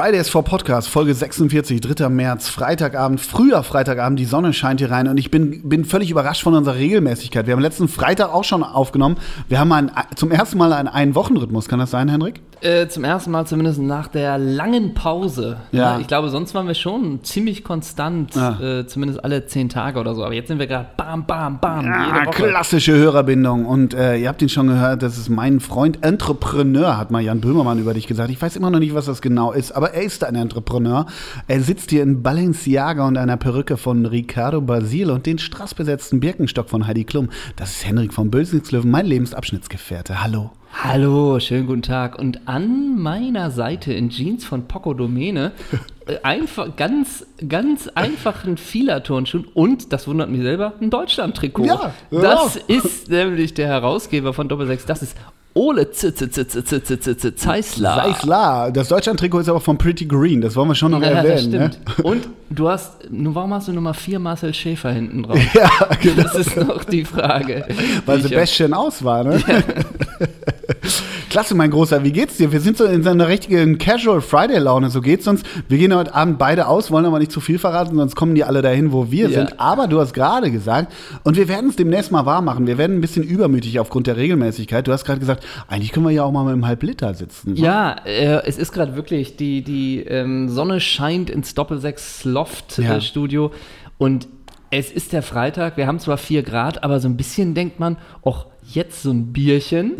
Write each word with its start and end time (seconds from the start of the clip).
Fridays 0.00 0.28
for 0.28 0.44
Podcast, 0.44 0.88
Folge 0.88 1.12
46, 1.12 1.80
3. 1.80 2.08
März, 2.08 2.48
Freitagabend, 2.48 3.20
früher 3.20 3.64
Freitagabend, 3.64 4.16
die 4.20 4.26
Sonne 4.26 4.52
scheint 4.52 4.78
hier 4.78 4.92
rein 4.92 5.08
und 5.08 5.18
ich 5.18 5.32
bin, 5.32 5.68
bin 5.68 5.84
völlig 5.84 6.12
überrascht 6.12 6.44
von 6.44 6.54
unserer 6.54 6.76
Regelmäßigkeit. 6.76 7.48
Wir 7.48 7.54
haben 7.54 7.60
letzten 7.60 7.88
Freitag 7.88 8.32
auch 8.32 8.44
schon 8.44 8.62
aufgenommen. 8.62 9.16
Wir 9.48 9.58
haben 9.58 9.72
einen, 9.72 9.90
zum 10.14 10.30
ersten 10.30 10.56
Mal 10.56 10.72
einen 10.72 10.86
Ein-Wochen-Rhythmus, 10.86 11.66
kann 11.66 11.80
das 11.80 11.90
sein, 11.90 12.08
Henrik? 12.08 12.40
Äh, 12.60 12.88
zum 12.88 13.04
ersten 13.04 13.30
Mal 13.30 13.46
zumindest 13.46 13.80
nach 13.80 14.08
der 14.08 14.36
langen 14.36 14.92
Pause. 14.94 15.58
Ja. 15.70 15.98
Ich 16.00 16.08
glaube, 16.08 16.28
sonst 16.28 16.54
waren 16.54 16.66
wir 16.66 16.74
schon 16.74 17.22
ziemlich 17.22 17.62
konstant, 17.62 18.34
Ja. 18.34 18.60
äh, 18.60 18.86
zumindest 18.86 19.22
alle 19.22 19.46
zehn 19.46 19.68
Tage 19.68 20.00
oder 20.00 20.14
so. 20.16 20.24
Aber 20.24 20.34
jetzt 20.34 20.48
sind 20.48 20.58
wir 20.58 20.66
gerade 20.66 20.88
bam, 20.96 21.24
bam, 21.24 21.60
bam, 21.60 21.86
Woche. 21.86 22.48
klassische 22.48 22.94
Hörerbindung. 22.94 23.64
Und 23.64 23.94
äh, 23.94 24.16
ihr 24.16 24.28
habt 24.28 24.42
ihn 24.42 24.48
schon 24.48 24.66
gehört, 24.66 25.02
das 25.02 25.18
ist 25.18 25.28
mein 25.28 25.60
Freund 25.60 26.04
Entrepreneur, 26.04 26.98
hat 26.98 27.12
mal 27.12 27.20
Jan 27.20 27.40
Böhmermann 27.40 27.78
über 27.78 27.94
dich 27.94 28.08
gesagt. 28.08 28.30
Ich 28.30 28.42
weiß 28.42 28.56
immer 28.56 28.70
noch 28.70 28.80
nicht, 28.80 28.92
was 28.94 29.06
das 29.06 29.22
genau 29.22 29.52
ist, 29.52 29.70
aber 29.70 29.87
er 29.92 30.02
ist 30.02 30.24
ein 30.24 30.34
Entrepreneur. 30.34 31.06
Er 31.46 31.60
sitzt 31.60 31.90
hier 31.90 32.02
in 32.02 32.22
Balenciaga 32.22 33.06
und 33.06 33.16
einer 33.16 33.36
Perücke 33.36 33.76
von 33.76 34.06
Ricardo 34.06 34.60
Basil 34.60 35.10
und 35.10 35.26
den 35.26 35.38
strassbesetzten 35.38 36.20
Birkenstock 36.20 36.68
von 36.68 36.86
Heidi 36.86 37.04
Klum. 37.04 37.28
Das 37.56 37.70
ist 37.70 37.86
Henrik 37.86 38.12
von 38.12 38.30
Bölsingslöwen, 38.30 38.90
mein 38.90 39.06
Lebensabschnittsgefährte. 39.06 40.22
Hallo. 40.22 40.50
Hallo, 40.72 41.40
schönen 41.40 41.66
guten 41.66 41.82
Tag. 41.82 42.18
Und 42.18 42.46
an 42.46 42.98
meiner 42.98 43.50
Seite 43.50 43.92
in 43.92 44.10
Jeans 44.10 44.44
von 44.44 44.68
Poco 44.68 44.94
Domene 44.94 45.52
äh, 46.06 46.18
einfach 46.22 46.76
ganz, 46.76 47.26
ganz 47.48 47.88
einfachen 47.88 48.56
Filaturnschuhen 48.56 49.46
und, 49.54 49.92
das 49.92 50.06
wundert 50.06 50.30
mich 50.30 50.42
selber, 50.42 50.74
ein 50.80 50.90
Deutschland-Trikot. 50.90 51.64
Ja, 51.64 51.94
ja. 52.10 52.20
Das 52.20 52.56
ist 52.56 53.10
nämlich 53.10 53.54
der 53.54 53.66
Herausgeber 53.66 54.32
von 54.32 54.48
Doppelsechs. 54.48 54.84
Das 54.84 55.02
ist 55.02 55.16
Ole 55.54 55.90
Zeissler. 55.90 57.34
Zeissler. 57.34 58.70
Das 58.72 58.88
Deutschland-Trikot 58.88 59.40
ist 59.40 59.48
aber 59.48 59.60
von 59.60 59.76
Pretty 59.76 60.06
Green, 60.06 60.40
das 60.40 60.54
wollen 60.54 60.68
wir 60.68 60.74
schon 60.74 60.92
noch 60.92 61.02
ja, 61.02 61.08
erwähnen. 61.08 61.50
Ne? 61.50 61.70
Und 62.04 62.28
du 62.50 62.68
hast, 62.68 63.10
nun, 63.10 63.34
warum 63.34 63.52
hast 63.54 63.66
du 63.66 63.72
Nummer 63.72 63.94
4 63.94 64.18
Marcel 64.18 64.54
Schäfer 64.54 64.92
hinten 64.92 65.24
drauf? 65.24 65.38
Ja, 65.54 65.70
genau. 66.00 66.22
Das 66.22 66.34
ist 66.34 66.56
noch 66.56 66.84
die 66.84 67.04
Frage. 67.04 67.66
Weil 68.06 68.20
Sebastian 68.22 68.72
aus 68.74 69.02
war, 69.02 69.24
ne? 69.24 69.42
Ja. 69.46 69.62
Klasse, 71.30 71.54
mein 71.54 71.70
Großer, 71.70 72.02
wie 72.04 72.12
geht's 72.12 72.36
dir? 72.38 72.52
Wir 72.52 72.60
sind 72.60 72.76
so 72.78 72.84
in 72.84 73.02
so 73.02 73.10
einer 73.10 73.28
richtigen 73.28 73.78
Casual 73.78 74.20
Friday-Laune, 74.20 74.90
so 74.90 75.00
geht's 75.00 75.26
uns. 75.28 75.42
Wir 75.68 75.78
gehen 75.78 75.94
heute 75.94 76.14
Abend 76.14 76.38
beide 76.38 76.66
aus, 76.68 76.90
wollen 76.90 77.04
aber 77.04 77.18
nicht 77.18 77.30
zu 77.32 77.40
viel 77.40 77.58
verraten, 77.58 77.96
sonst 77.96 78.16
kommen 78.16 78.34
die 78.34 78.44
alle 78.44 78.62
dahin, 78.62 78.92
wo 78.92 79.10
wir 79.10 79.28
Ja. 79.28 79.40
sind. 79.40 79.60
Aber 79.60 79.86
du 79.88 80.00
hast 80.00 80.14
gerade 80.14 80.50
gesagt, 80.50 80.92
und 81.24 81.36
wir 81.36 81.48
werden 81.48 81.70
es 81.70 81.76
demnächst 81.76 82.10
mal 82.12 82.24
wahr 82.26 82.40
machen, 82.42 82.66
wir 82.66 82.78
werden 82.78 82.96
ein 82.96 83.00
bisschen 83.00 83.22
übermütig 83.24 83.78
aufgrund 83.80 84.06
der 84.06 84.16
Regelmäßigkeit. 84.16 84.86
Du 84.86 84.92
hast 84.92 85.04
gerade 85.04 85.20
gesagt, 85.20 85.44
eigentlich 85.68 85.92
können 85.92 86.06
wir 86.06 86.12
ja 86.12 86.24
auch 86.24 86.32
mal 86.32 86.44
mit 86.44 86.52
einem 86.54 86.66
Halbliter 86.66 87.12
sitzen. 87.14 87.54
Ja, 87.56 87.96
äh, 88.04 88.42
es 88.46 88.56
ist 88.58 88.72
gerade 88.72 88.96
wirklich, 88.96 89.36
die, 89.36 89.62
die 89.62 90.00
ähm, 90.00 90.48
Sonne 90.48 90.80
scheint 90.80 91.28
ins 91.30 91.54
Doppelsechs 91.54 92.24
Loft 92.24 92.78
Ja. 92.78 93.00
Studio 93.00 93.52
und 93.98 94.28
es 94.70 94.90
ist 94.92 95.12
der 95.14 95.22
Freitag, 95.22 95.76
wir 95.78 95.86
haben 95.86 95.98
zwar 95.98 96.18
4 96.18 96.42
Grad, 96.42 96.84
aber 96.84 97.00
so 97.00 97.08
ein 97.08 97.16
bisschen 97.16 97.54
denkt 97.54 97.80
man, 97.80 97.96
och, 98.24 98.46
jetzt 98.70 99.02
so 99.02 99.10
ein 99.10 99.32
Bierchen 99.32 99.96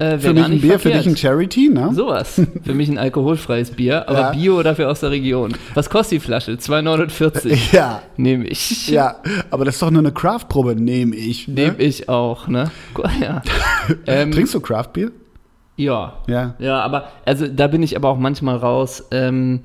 äh, 0.00 0.16
Mhm. 0.16 0.20
Für 0.20 0.32
mich 0.34 0.44
ein 0.44 0.60
Bier, 0.60 0.78
für 0.78 0.88
dich 0.90 1.02
verkehrt. 1.02 1.06
ein 1.06 1.16
Charity, 1.16 1.68
ne? 1.68 1.90
Sowas. 1.94 2.40
Für 2.64 2.74
mich 2.74 2.88
ein 2.88 2.98
alkoholfreies 2.98 3.70
Bier, 3.70 4.08
aber 4.08 4.18
Ja. 4.20 4.30
Bio 4.32 4.62
dafür 4.62 4.90
aus 4.90 5.00
der 5.00 5.10
Region. 5.10 5.54
Was 5.74 5.88
kostet 5.88 6.16
die 6.16 6.20
Flasche? 6.20 6.52
2,49. 6.52 7.74
Ja. 7.74 8.02
Nehme 8.16 8.46
ich. 8.46 8.88
Ja, 8.90 9.16
aber 9.50 9.64
das 9.64 9.74
ist 9.76 9.82
doch 9.82 9.90
nur 9.90 10.00
eine 10.00 10.12
Craft-Probe, 10.12 10.74
nehme 10.74 11.14
ich. 11.14 11.46
Ne? 11.48 11.54
Nehme 11.54 11.76
ich 11.78 12.08
auch, 12.08 12.48
ne? 12.48 12.70
Ja. 13.20 13.42
ähm, 14.06 14.32
Trinkst 14.32 14.54
du 14.54 14.60
Craft-Bier? 14.60 15.12
Ja. 15.76 16.14
Ja. 16.26 16.54
Ja, 16.58 16.80
aber 16.80 17.08
also 17.24 17.46
da 17.46 17.68
bin 17.68 17.82
ich 17.82 17.96
aber 17.96 18.08
auch 18.08 18.18
manchmal 18.18 18.56
raus. 18.56 19.04
Ähm, 19.12 19.60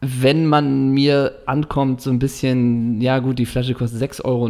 wenn 0.00 0.46
man 0.46 0.90
mir 0.90 1.32
ankommt, 1.46 2.00
so 2.02 2.10
ein 2.10 2.18
bisschen, 2.18 3.00
ja 3.00 3.18
gut, 3.20 3.38
die 3.38 3.46
Flasche 3.46 3.74
kostet 3.74 4.02
6,90 4.02 4.24
Euro, 4.24 4.48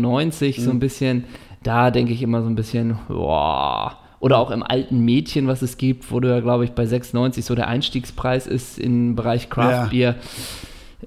so 0.64 0.70
ein 0.70 0.81
bisschen, 0.81 1.25
da 1.64 1.91
denke 1.91 2.12
ich 2.12 2.22
immer 2.22 2.42
so 2.42 2.48
ein 2.48 2.54
bisschen, 2.54 2.98
boah. 3.08 3.98
Oder 4.20 4.38
auch 4.38 4.50
im 4.50 4.62
alten 4.62 5.04
Mädchen, 5.04 5.48
was 5.48 5.60
es 5.60 5.76
gibt, 5.76 6.10
wo 6.10 6.19
du 6.20 6.28
ja, 6.28 6.41
glaube 6.41 6.64
ich, 6.64 6.70
bei 6.72 6.84
6,90 6.84 7.42
so 7.42 7.54
der 7.54 7.69
Einstiegspreis 7.69 8.47
ist 8.47 8.78
im 8.78 9.16
Bereich 9.16 9.50
Craft 9.50 9.91
Beer. 9.91 10.14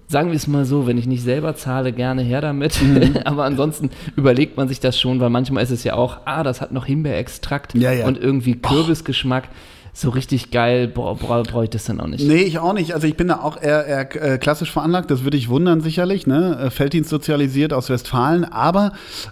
Sagen 0.08 0.30
wir 0.30 0.36
es 0.36 0.46
mal 0.46 0.66
so, 0.66 0.86
wenn 0.86 1.00
ich 1.00 1.08
nicht 1.08 1.24
selber 1.24 1.56
zahle, 1.56 1.94
gerne 1.94 2.22
her 2.22 2.42
damit. 2.42 2.80
Aber 3.26 3.46
ansonsten 3.46 3.90
überlegt 4.16 4.56
man 4.56 4.68
sich 4.68 4.80
das 4.80 5.00
schon, 5.00 5.20
weil 5.20 5.32
manchmal 5.32 5.64
ist 5.64 5.72
es 5.72 5.84
ja 5.84 5.96
auch, 5.96 6.18
ah, 6.26 6.44
das 6.44 6.62
hat 6.62 6.72
noch 6.72 6.86
Himbeerextrakt 6.86 7.74
Ja, 7.76 7.92
ja. 7.92 8.06
und 8.06 8.20
irgendwie 8.20 8.56
Kürbisgeschmack. 8.56 9.50
So 9.94 10.12
richtig 10.12 10.52
geil 10.52 10.88
brauche 10.88 11.26
brauch, 11.26 11.44
brauch 11.48 11.64
ich 11.64 11.72
das 11.72 11.86
dann 11.86 12.00
auch 12.00 12.06
nicht. 12.06 12.24
Nee, 12.24 12.44
ich 12.44 12.60
auch 12.60 12.74
nicht. 12.74 12.94
Also 12.94 13.08
ich 13.08 13.18
bin 13.18 13.30
da 13.30 13.40
auch 13.42 13.60
eher, 13.60 13.84
eher 13.88 14.34
äh, 14.34 14.38
klassisch 14.38 14.72
veranlagt. 14.72 15.10
Das 15.10 15.24
würde 15.24 15.38
ich 15.38 15.50
wundern 15.50 15.82
sicherlich. 15.82 16.28
Ne? 16.28 16.56
Äh, 16.66 16.70
Felddienst 16.70 17.10
sozialisiert 17.10 17.74
aus 17.74 17.90
Westfalen. 17.90 18.46
Aber 18.46 18.92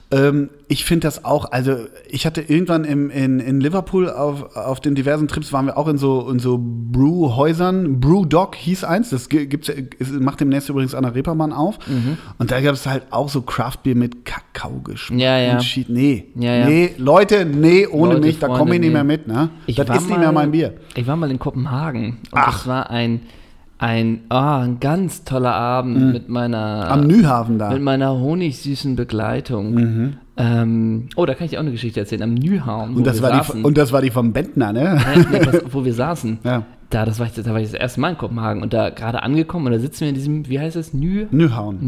ähm, 0.09 0.49
ich 0.67 0.83
finde 0.85 1.07
das 1.07 1.23
auch, 1.25 1.51
also 1.51 1.75
ich 2.09 2.25
hatte 2.25 2.41
irgendwann 2.41 2.85
im, 2.85 3.09
in, 3.11 3.39
in 3.39 3.59
Liverpool 3.61 4.09
auf, 4.09 4.55
auf 4.55 4.79
den 4.79 4.95
diversen 4.95 5.27
Trips 5.27 5.53
waren 5.53 5.67
wir 5.67 5.77
auch 5.77 5.87
in 5.87 5.97
so, 5.99 6.27
in 6.29 6.39
so 6.39 6.59
Brewhäusern. 6.59 7.99
Brewdog 7.99 8.55
hieß 8.55 8.83
eins. 8.83 9.09
Das 9.11 9.29
gi- 9.29 9.45
gibt's, 9.47 9.69
es 9.69 10.11
macht 10.11 10.39
demnächst 10.39 10.69
übrigens 10.69 10.95
Anna 10.95 11.09
Reepermann 11.09 11.53
auf. 11.53 11.77
Mhm. 11.87 12.17
Und 12.39 12.51
da 12.51 12.61
gab 12.61 12.73
es 12.73 12.87
halt 12.87 13.03
auch 13.11 13.29
so 13.29 13.41
Craftbier 13.43 13.95
mit 13.95 14.25
Kakaogeschmack. 14.25 15.19
Ja, 15.19 15.37
ja. 15.37 15.59
Shit. 15.59 15.89
Nee, 15.89 16.25
Ja, 16.35 16.55
ja. 16.55 16.65
nee, 16.67 16.91
Leute, 16.97 17.45
nee, 17.45 17.85
ohne 17.87 18.13
Leute, 18.15 18.25
mich, 18.27 18.39
da 18.39 18.47
komme 18.47 18.73
ich 18.75 18.79
nicht 18.81 18.89
nee. 18.89 18.93
mehr 18.93 19.03
mit. 19.03 19.27
Ne? 19.27 19.49
Ich 19.67 19.75
das 19.75 19.89
ist 19.89 20.07
nicht 20.07 20.17
mehr 20.17 20.31
mal- 20.31 20.41
mein 20.45 20.51
Bier. 20.51 20.73
Ich 20.95 21.05
war 21.05 21.15
mal 21.15 21.29
in 21.29 21.37
Kopenhagen 21.39 22.17
und 22.31 22.39
Ach. 22.39 22.45
das 22.57 22.67
war 22.67 22.89
ein, 22.89 23.21
ein, 23.77 24.21
ah, 24.29 24.61
ein 24.61 24.79
ganz 24.79 25.23
toller 25.25 25.53
Abend 25.53 26.13
mit 26.13 26.29
meiner 26.29 26.85
Mhm. 26.85 26.91
Am 26.91 27.07
Nyhaven 27.07 27.59
da. 27.59 27.69
mit 27.71 27.81
meiner 27.81 28.17
honigsüßen 28.19 28.95
Begleitung. 28.95 30.15
Ähm, 30.37 31.07
oh, 31.15 31.25
da 31.25 31.33
kann 31.33 31.45
ich 31.45 31.51
dir 31.51 31.57
auch 31.57 31.61
eine 31.63 31.71
Geschichte 31.71 31.99
erzählen. 31.99 32.23
Am 32.23 32.33
Nyhavn, 32.33 32.93
wo 32.93 32.97
Und 32.99 33.07
das, 33.07 33.21
war 33.21 33.29
saßen. 33.31 33.59
die, 33.61 33.63
und 33.65 33.77
das 33.77 33.91
war 33.93 34.01
die 34.01 34.09
vom 34.11 34.33
Bentner, 34.33 34.73
ne? 34.73 34.99
Nee, 35.31 35.39
wo 35.71 35.85
wir 35.85 35.93
saßen. 35.93 36.39
Ja. 36.43 36.63
Da, 36.91 37.03
das 37.03 37.19
war 37.19 37.25
ich, 37.25 37.33
da 37.33 37.43
war 37.51 37.59
ich 37.59 37.71
das 37.71 37.79
erste 37.79 37.99
Mal 37.99 38.11
in 38.11 38.17
Kopenhagen 38.17 38.61
und 38.61 38.71
da 38.71 38.91
gerade 38.91 39.23
angekommen 39.23 39.65
und 39.65 39.71
da 39.71 39.79
sitzen 39.79 40.01
wir 40.01 40.09
in 40.09 40.15
diesem, 40.15 40.47
wie 40.47 40.59
heißt 40.59 40.75
es? 40.75 40.93
Nyhauen. 40.93 41.29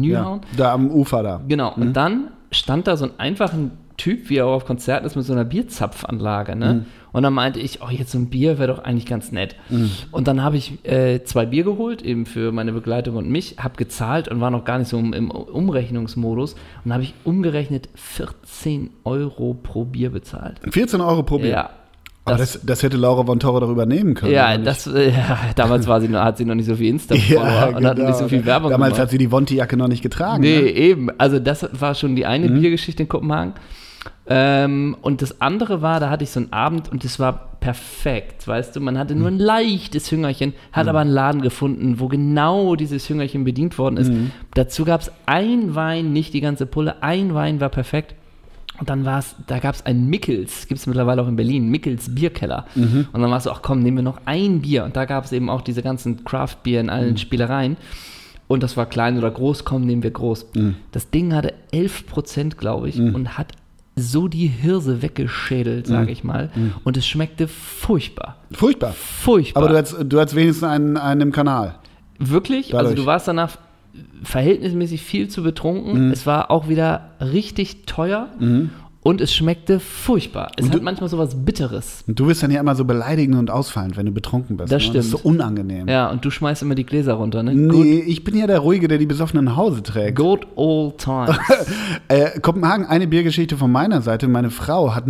Ja. 0.02 0.40
Da 0.56 0.72
am 0.72 0.90
Ufer 0.90 1.22
da. 1.22 1.40
Genau, 1.46 1.72
Mhm. 1.76 1.82
und 1.82 1.92
dann 1.96 2.24
stand 2.50 2.88
da 2.88 2.96
so 2.96 3.04
ein 3.04 3.12
einfacher 3.16 3.56
Typ, 3.98 4.30
wie 4.30 4.36
er 4.38 4.46
auch 4.46 4.54
auf 4.54 4.64
Konzerten 4.64 5.04
ist, 5.06 5.16
mit 5.16 5.26
so 5.26 5.34
einer 5.34 5.44
Bierzapfanlage, 5.44 6.56
ne? 6.56 6.72
Mhm. 6.74 6.86
Und 7.12 7.22
dann 7.22 7.32
meinte 7.34 7.58
ich, 7.58 7.80
oh, 7.82 7.88
jetzt 7.90 8.12
so 8.12 8.18
ein 8.18 8.30
Bier 8.30 8.58
wäre 8.58 8.68
doch 8.74 8.84
eigentlich 8.84 9.06
ganz 9.06 9.32
nett. 9.32 9.56
Und 10.12 10.28
dann 10.28 10.42
habe 10.42 10.56
ich 10.56 10.84
äh, 10.84 11.24
zwei 11.24 11.46
Bier 11.46 11.64
geholt, 11.64 12.02
eben 12.02 12.26
für 12.26 12.52
meine 12.52 12.72
Begleitung 12.72 13.16
und 13.16 13.28
mich, 13.30 13.56
habe 13.58 13.76
gezahlt 13.76 14.28
und 14.28 14.40
war 14.40 14.50
noch 14.50 14.64
gar 14.64 14.78
nicht 14.78 14.88
so 14.88 14.98
im, 14.98 15.12
im 15.14 15.30
Umrechnungsmodus. 15.30 16.54
Und 16.84 16.92
habe 16.92 17.02
ich 17.02 17.14
umgerechnet 17.24 17.88
14 17.94 18.90
Euro 19.04 19.54
pro 19.54 19.84
Bier 19.84 20.10
bezahlt. 20.10 20.60
14 20.70 21.00
Euro 21.00 21.22
pro 21.22 21.38
Bier. 21.38 21.48
Ja. 21.50 21.70
Aber 22.26 22.36
das, 22.36 22.60
das 22.62 22.82
hätte 22.82 22.98
Laura 22.98 23.24
von 23.24 23.40
Torre 23.40 23.60
doch 23.60 23.70
übernehmen 23.70 24.12
können. 24.12 24.32
Ja, 24.34 24.58
das, 24.58 24.86
äh, 24.86 25.08
ja, 25.10 25.38
damals 25.56 25.86
war 25.86 26.02
sie 26.02 26.08
noch, 26.08 26.20
hat 26.20 26.36
sie 26.36 26.44
noch 26.44 26.54
nicht 26.54 26.66
so 26.66 26.76
viel 26.76 26.88
insta 26.88 27.14
ja, 27.28 27.68
und 27.68 27.86
hat 27.86 27.96
noch 27.96 28.06
nicht 28.06 28.18
so 28.18 28.28
viel 28.28 28.44
Werbung 28.44 28.70
Damals 28.70 28.90
gemacht. 28.92 29.00
hat 29.02 29.10
sie 29.10 29.16
die 29.18 29.30
Vonti-Jacke 29.30 29.78
noch 29.78 29.88
nicht 29.88 30.02
getragen. 30.02 30.42
Nee, 30.42 30.60
Ne? 30.60 30.70
eben. 30.72 31.08
Also 31.16 31.38
das 31.38 31.66
war 31.72 31.94
schon 31.94 32.16
die 32.16 32.26
eine 32.26 32.50
Mhm. 32.50 32.60
Biergeschichte 32.60 33.02
in 33.04 33.08
Kopenhagen. 33.08 33.54
Ähm, 34.26 34.96
und 35.00 35.22
das 35.22 35.40
andere 35.40 35.80
war, 35.82 36.00
da 36.00 36.10
hatte 36.10 36.22
ich 36.24 36.30
so 36.30 36.40
einen 36.40 36.52
Abend 36.52 36.90
und 36.92 37.02
das 37.04 37.18
war 37.18 37.56
perfekt, 37.60 38.46
weißt 38.46 38.76
du, 38.76 38.80
man 38.80 38.98
hatte 38.98 39.14
nur 39.14 39.30
Mhm. 39.30 39.36
ein 39.36 39.40
leichtes 39.40 40.10
Hüngerchen, 40.12 40.52
hat 40.72 40.86
aber 40.86 41.00
einen 41.00 41.10
Laden 41.10 41.40
gefunden, 41.42 41.98
wo 41.98 42.08
genau 42.08 42.76
dieses 42.76 43.08
Hüngerchen 43.08 43.44
bedient 43.44 43.78
worden 43.78 43.96
ist. 43.96 44.12
Mhm. 44.12 44.30
Dazu 44.54 44.84
gab 44.84 45.00
es 45.00 45.10
ein 45.26 45.74
Wein, 45.74 46.12
nicht 46.12 46.34
die 46.34 46.40
ganze 46.40 46.66
Pulle, 46.66 47.02
ein 47.02 47.34
Wein 47.34 47.60
war 47.60 47.68
perfekt. 47.70 48.14
Und 48.78 48.88
dann 48.90 49.04
war 49.04 49.18
es, 49.18 49.34
da 49.48 49.58
gab 49.58 49.74
es 49.74 49.84
ein 49.86 50.06
Mickels, 50.08 50.68
gibt 50.68 50.78
es 50.78 50.86
mittlerweile 50.86 51.20
auch 51.22 51.26
in 51.26 51.34
Berlin, 51.34 51.68
Mickels 51.68 52.14
Bierkeller. 52.14 52.64
Mhm. 52.76 53.08
Und 53.12 53.20
dann 53.20 53.28
war 53.30 53.38
es 53.38 53.44
so, 53.44 53.50
ach 53.50 53.60
komm, 53.62 53.80
nehmen 53.80 53.96
wir 53.96 54.04
noch 54.04 54.20
ein 54.24 54.60
Bier. 54.60 54.84
Und 54.84 54.94
da 54.94 55.04
gab 55.04 55.24
es 55.24 55.32
eben 55.32 55.50
auch 55.50 55.62
diese 55.62 55.82
ganzen 55.82 56.22
Craft-Bier 56.24 56.80
in 56.80 56.88
allen 56.90 57.16
Spielereien. 57.16 57.76
Und 58.46 58.62
das 58.62 58.76
war 58.76 58.86
klein 58.86 59.18
oder 59.18 59.32
groß, 59.32 59.64
komm, 59.64 59.84
nehmen 59.84 60.04
wir 60.04 60.12
groß. 60.12 60.46
Das 60.92 61.10
Ding 61.10 61.34
hatte 61.34 61.54
11%, 61.72 62.56
glaube 62.56 62.88
ich, 62.88 63.00
und 63.00 63.36
hat 63.36 63.52
so 63.98 64.28
die 64.28 64.46
Hirse 64.46 65.02
weggeschädelt, 65.02 65.86
sage 65.86 66.10
ich 66.10 66.24
mal. 66.24 66.50
Und 66.84 66.96
es 66.96 67.06
schmeckte 67.06 67.48
furchtbar. 67.48 68.36
Furchtbar. 68.52 68.92
Furchtbar. 68.92 69.62
Aber 69.62 69.72
du 69.72 69.78
hattest, 69.78 69.96
du 70.04 70.20
hattest 70.20 70.36
wenigstens 70.36 70.68
einen, 70.68 70.96
einen 70.96 71.20
im 71.20 71.32
Kanal. 71.32 71.76
Wirklich? 72.18 72.68
Dadurch. 72.68 72.90
Also 72.90 73.02
du 73.02 73.06
warst 73.06 73.28
danach 73.28 73.58
verhältnismäßig 74.22 75.02
viel 75.02 75.28
zu 75.28 75.42
betrunken. 75.42 76.10
Es 76.10 76.26
war 76.26 76.50
auch 76.50 76.68
wieder 76.68 77.10
richtig 77.20 77.86
teuer 77.86 78.28
und 79.08 79.20
es 79.22 79.34
schmeckte 79.34 79.80
furchtbar. 79.80 80.52
Es 80.56 80.64
Und 80.66 80.72
hat 80.72 80.80
du- 80.80 80.84
manchmal 80.84 81.08
sowas 81.08 81.34
Bitteres. 81.34 82.04
Und 82.06 82.20
du 82.20 82.26
bist 82.26 82.42
dann 82.42 82.50
ja 82.50 82.60
immer 82.60 82.74
so 82.74 82.84
beleidigend 82.84 83.38
und 83.38 83.50
ausfallend, 83.50 83.96
wenn 83.96 84.06
du 84.06 84.12
betrunken 84.12 84.56
bist. 84.56 84.70
Das 84.72 84.86
ne? 84.86 84.92
Das 84.92 85.06
ist 85.06 85.10
so 85.12 85.18
stimmt. 85.18 85.34
unangenehm. 85.34 85.88
Ja, 85.88 86.10
und 86.10 86.24
du 86.24 86.30
schmeißt 86.30 86.62
immer 86.62 86.74
die 86.74 86.84
Gläser 86.84 87.14
runter, 87.14 87.42
ne? 87.42 87.54
Good, 87.54 87.84
Nee, 87.84 88.00
ich 88.06 88.22
bin 88.24 88.36
ja 88.36 88.46
der 88.46 88.58
Ruhige, 88.58 88.86
der 88.88 88.98
die 88.98 89.06
Besoffenen 89.06 89.46
nach 89.46 89.56
Hause 89.56 89.82
trägt. 89.82 90.16
good 90.18 90.46
old 90.56 90.98
times. 90.98 91.36
Äh, 92.10 92.40
Kopenhagen, 92.40 92.86
eine 92.86 93.06
Biergeschichte 93.06 93.56
von 93.58 93.70
meiner 93.70 94.00
Seite. 94.00 94.28
Meine 94.28 94.48
Frau 94.50 94.94
hat 94.94 95.06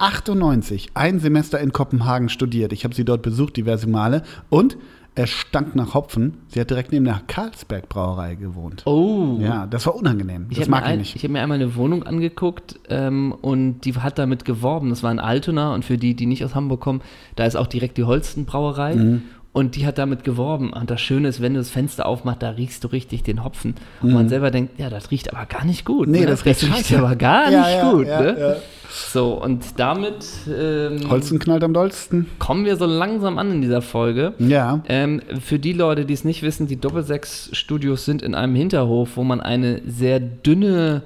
1998 0.00 0.88
ein 0.94 1.20
Semester 1.20 1.60
in 1.60 1.72
Kopenhagen 1.72 2.28
studiert. 2.28 2.72
Ich 2.72 2.84
habe 2.84 2.94
sie 2.94 3.04
dort 3.04 3.22
besucht, 3.22 3.56
diverse 3.56 3.88
Male. 3.88 4.22
Und 4.48 4.76
er 5.16 5.26
stank 5.26 5.74
nach 5.74 5.94
Hopfen. 5.94 6.38
Sie 6.48 6.60
hat 6.60 6.68
direkt 6.70 6.92
neben 6.92 7.06
der 7.06 7.22
Karlsberg 7.26 7.88
Brauerei 7.88 8.34
gewohnt. 8.34 8.82
Oh. 8.86 9.38
Ja, 9.40 9.66
das 9.66 9.86
war 9.86 9.94
unangenehm. 9.94 10.46
Ich 10.50 10.58
das 10.58 10.66
habe 10.66 10.70
mag 10.72 10.82
ich 10.82 10.88
ein, 10.88 10.98
nicht. 10.98 11.16
ich 11.16 11.24
hab 11.24 11.30
mir 11.30 11.40
einmal 11.40 11.56
eine 11.56 11.74
Wohnung 11.74 12.02
angeguckt 12.02 12.78
ähm, 12.90 13.32
und 13.32 13.80
die 13.80 13.94
hat 13.94 14.18
damit 14.18 14.44
geworben. 14.44 14.90
Das 14.90 15.02
war 15.02 15.10
in 15.10 15.18
Altona 15.18 15.74
und 15.74 15.86
für 15.86 15.96
die, 15.96 16.14
die 16.14 16.26
nicht 16.26 16.44
aus 16.44 16.54
Hamburg 16.54 16.82
kommen, 16.82 17.00
da 17.34 17.46
ist 17.46 17.56
auch 17.56 17.66
direkt 17.66 17.96
die 17.96 18.04
Holstenbrauerei. 18.04 18.94
Mhm. 18.94 19.22
Und 19.56 19.74
die 19.74 19.86
hat 19.86 19.96
damit 19.96 20.22
geworben. 20.22 20.72
Und 20.74 20.90
das 20.90 21.00
Schöne 21.00 21.28
ist, 21.28 21.40
wenn 21.40 21.54
du 21.54 21.60
das 21.60 21.70
Fenster 21.70 22.04
aufmachst, 22.04 22.42
da 22.42 22.50
riechst 22.50 22.84
du 22.84 22.88
richtig 22.88 23.22
den 23.22 23.42
Hopfen. 23.42 23.74
Und 24.02 24.12
man 24.12 24.28
selber 24.28 24.50
denkt, 24.50 24.78
ja, 24.78 24.90
das 24.90 25.10
riecht 25.10 25.32
aber 25.32 25.46
gar 25.46 25.64
nicht 25.64 25.86
gut. 25.86 26.08
Mhm. 26.08 26.12
Nee, 26.12 26.20
ne? 26.20 26.26
das 26.26 26.44
riecht 26.44 26.60
scheiße. 26.60 26.98
aber 26.98 27.16
gar 27.16 27.50
Ja, 27.50 27.60
nicht 27.60 27.76
ja, 27.78 27.90
gut. 27.90 28.06
ne? 28.06 28.56
So, 28.90 29.32
und 29.42 29.64
damit 29.78 30.26
ähm, 30.46 31.08
Holzen 31.08 31.38
knallt 31.38 31.64
am 31.64 31.72
dollsten. 31.72 32.26
kommen 32.38 32.66
wir 32.66 32.76
so 32.76 32.84
langsam 32.86 33.38
an 33.38 33.50
in 33.50 33.60
dieser 33.62 33.80
Folge. 33.82 34.34
Ja. 34.38 34.82
Ähm, 34.88 35.22
für 35.40 35.58
die 35.58 35.72
Leute, 35.72 36.04
die 36.04 36.12
es 36.14 36.24
nicht 36.24 36.42
wissen, 36.42 36.66
die 36.66 36.78
Doppelsechs-Studios 36.78 38.04
sind 38.04 38.20
in 38.22 38.34
einem 38.34 38.54
Hinterhof, 38.54 39.16
wo 39.16 39.24
man 39.24 39.40
eine 39.40 39.80
sehr 39.86 40.20
dünne, 40.20 41.02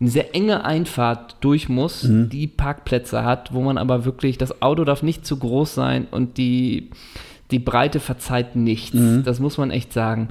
eine 0.00 0.08
sehr 0.10 0.34
enge 0.34 0.64
Einfahrt 0.64 1.36
durch 1.40 1.68
muss, 1.68 2.04
Mhm. 2.04 2.30
die 2.30 2.46
Parkplätze 2.46 3.24
hat, 3.24 3.52
wo 3.52 3.60
man 3.60 3.76
aber 3.78 4.04
wirklich, 4.06 4.38
das 4.38 4.62
Auto 4.62 4.84
darf 4.84 5.02
nicht 5.02 5.26
zu 5.26 5.36
groß 5.36 5.74
sein 5.74 6.06
und 6.10 6.38
die, 6.38 6.90
die 7.50 7.58
Breite 7.58 8.00
verzeiht 8.00 8.56
nichts. 8.56 8.94
Mhm. 8.94 9.24
Das 9.24 9.40
muss 9.40 9.58
man 9.58 9.70
echt 9.70 9.92
sagen. 9.92 10.28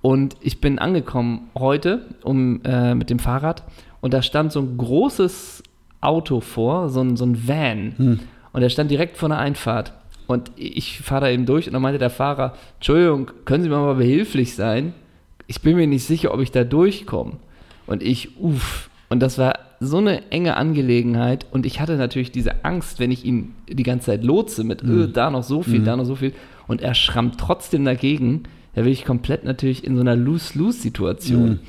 Und 0.00 0.36
ich 0.40 0.60
bin 0.60 0.78
angekommen 0.78 1.50
heute 1.56 2.06
um, 2.22 2.60
äh, 2.64 2.94
mit 2.94 3.08
dem 3.08 3.20
Fahrrad 3.20 3.62
und 4.00 4.12
da 4.12 4.20
stand 4.20 4.52
so 4.52 4.60
ein 4.60 4.76
großes 4.76 5.62
Auto 6.00 6.40
vor, 6.40 6.88
so 6.88 7.00
ein, 7.00 7.16
so 7.16 7.24
ein 7.24 7.48
Van. 7.48 7.94
Hm. 7.96 8.20
Und 8.52 8.60
der 8.60 8.68
stand 8.68 8.90
direkt 8.90 9.16
vor 9.16 9.28
der 9.28 9.38
Einfahrt. 9.38 9.92
Und 10.26 10.50
ich 10.56 11.00
fahre 11.00 11.22
da 11.22 11.30
eben 11.30 11.46
durch 11.46 11.66
und 11.66 11.72
dann 11.72 11.82
meinte 11.82 11.98
der 11.98 12.10
Fahrer, 12.10 12.54
Entschuldigung, 12.74 13.30
können 13.44 13.62
Sie 13.62 13.68
mir 13.68 13.78
mal 13.78 13.94
behilflich 13.94 14.54
sein? 14.54 14.92
Ich 15.46 15.62
bin 15.62 15.76
mir 15.76 15.86
nicht 15.86 16.04
sicher, 16.04 16.34
ob 16.34 16.40
ich 16.40 16.50
da 16.50 16.64
durchkomme. 16.64 17.34
Und 17.86 18.02
ich, 18.02 18.40
uff. 18.40 18.90
Und 19.08 19.20
das 19.20 19.38
war 19.38 19.58
so 19.82 19.98
eine 19.98 20.30
enge 20.30 20.56
Angelegenheit. 20.56 21.46
Und 21.50 21.66
ich 21.66 21.80
hatte 21.80 21.96
natürlich 21.96 22.32
diese 22.32 22.64
Angst, 22.64 23.00
wenn 23.00 23.10
ich 23.10 23.24
ihn 23.24 23.54
die 23.68 23.82
ganze 23.82 24.06
Zeit 24.06 24.24
lotse 24.24 24.64
mit, 24.64 24.82
öh, 24.82 25.08
da 25.08 25.30
noch 25.30 25.42
so 25.42 25.62
viel, 25.62 25.82
da 25.82 25.96
noch 25.96 26.04
so 26.04 26.14
viel. 26.14 26.32
Und 26.68 26.80
er 26.80 26.94
schrammt 26.94 27.38
trotzdem 27.38 27.84
dagegen. 27.84 28.44
Da 28.74 28.82
bin 28.82 28.92
ich 28.92 29.04
komplett 29.04 29.44
natürlich 29.44 29.84
in 29.84 29.96
so 29.96 30.00
einer 30.00 30.16
Lose-Lose-Situation. 30.16 31.60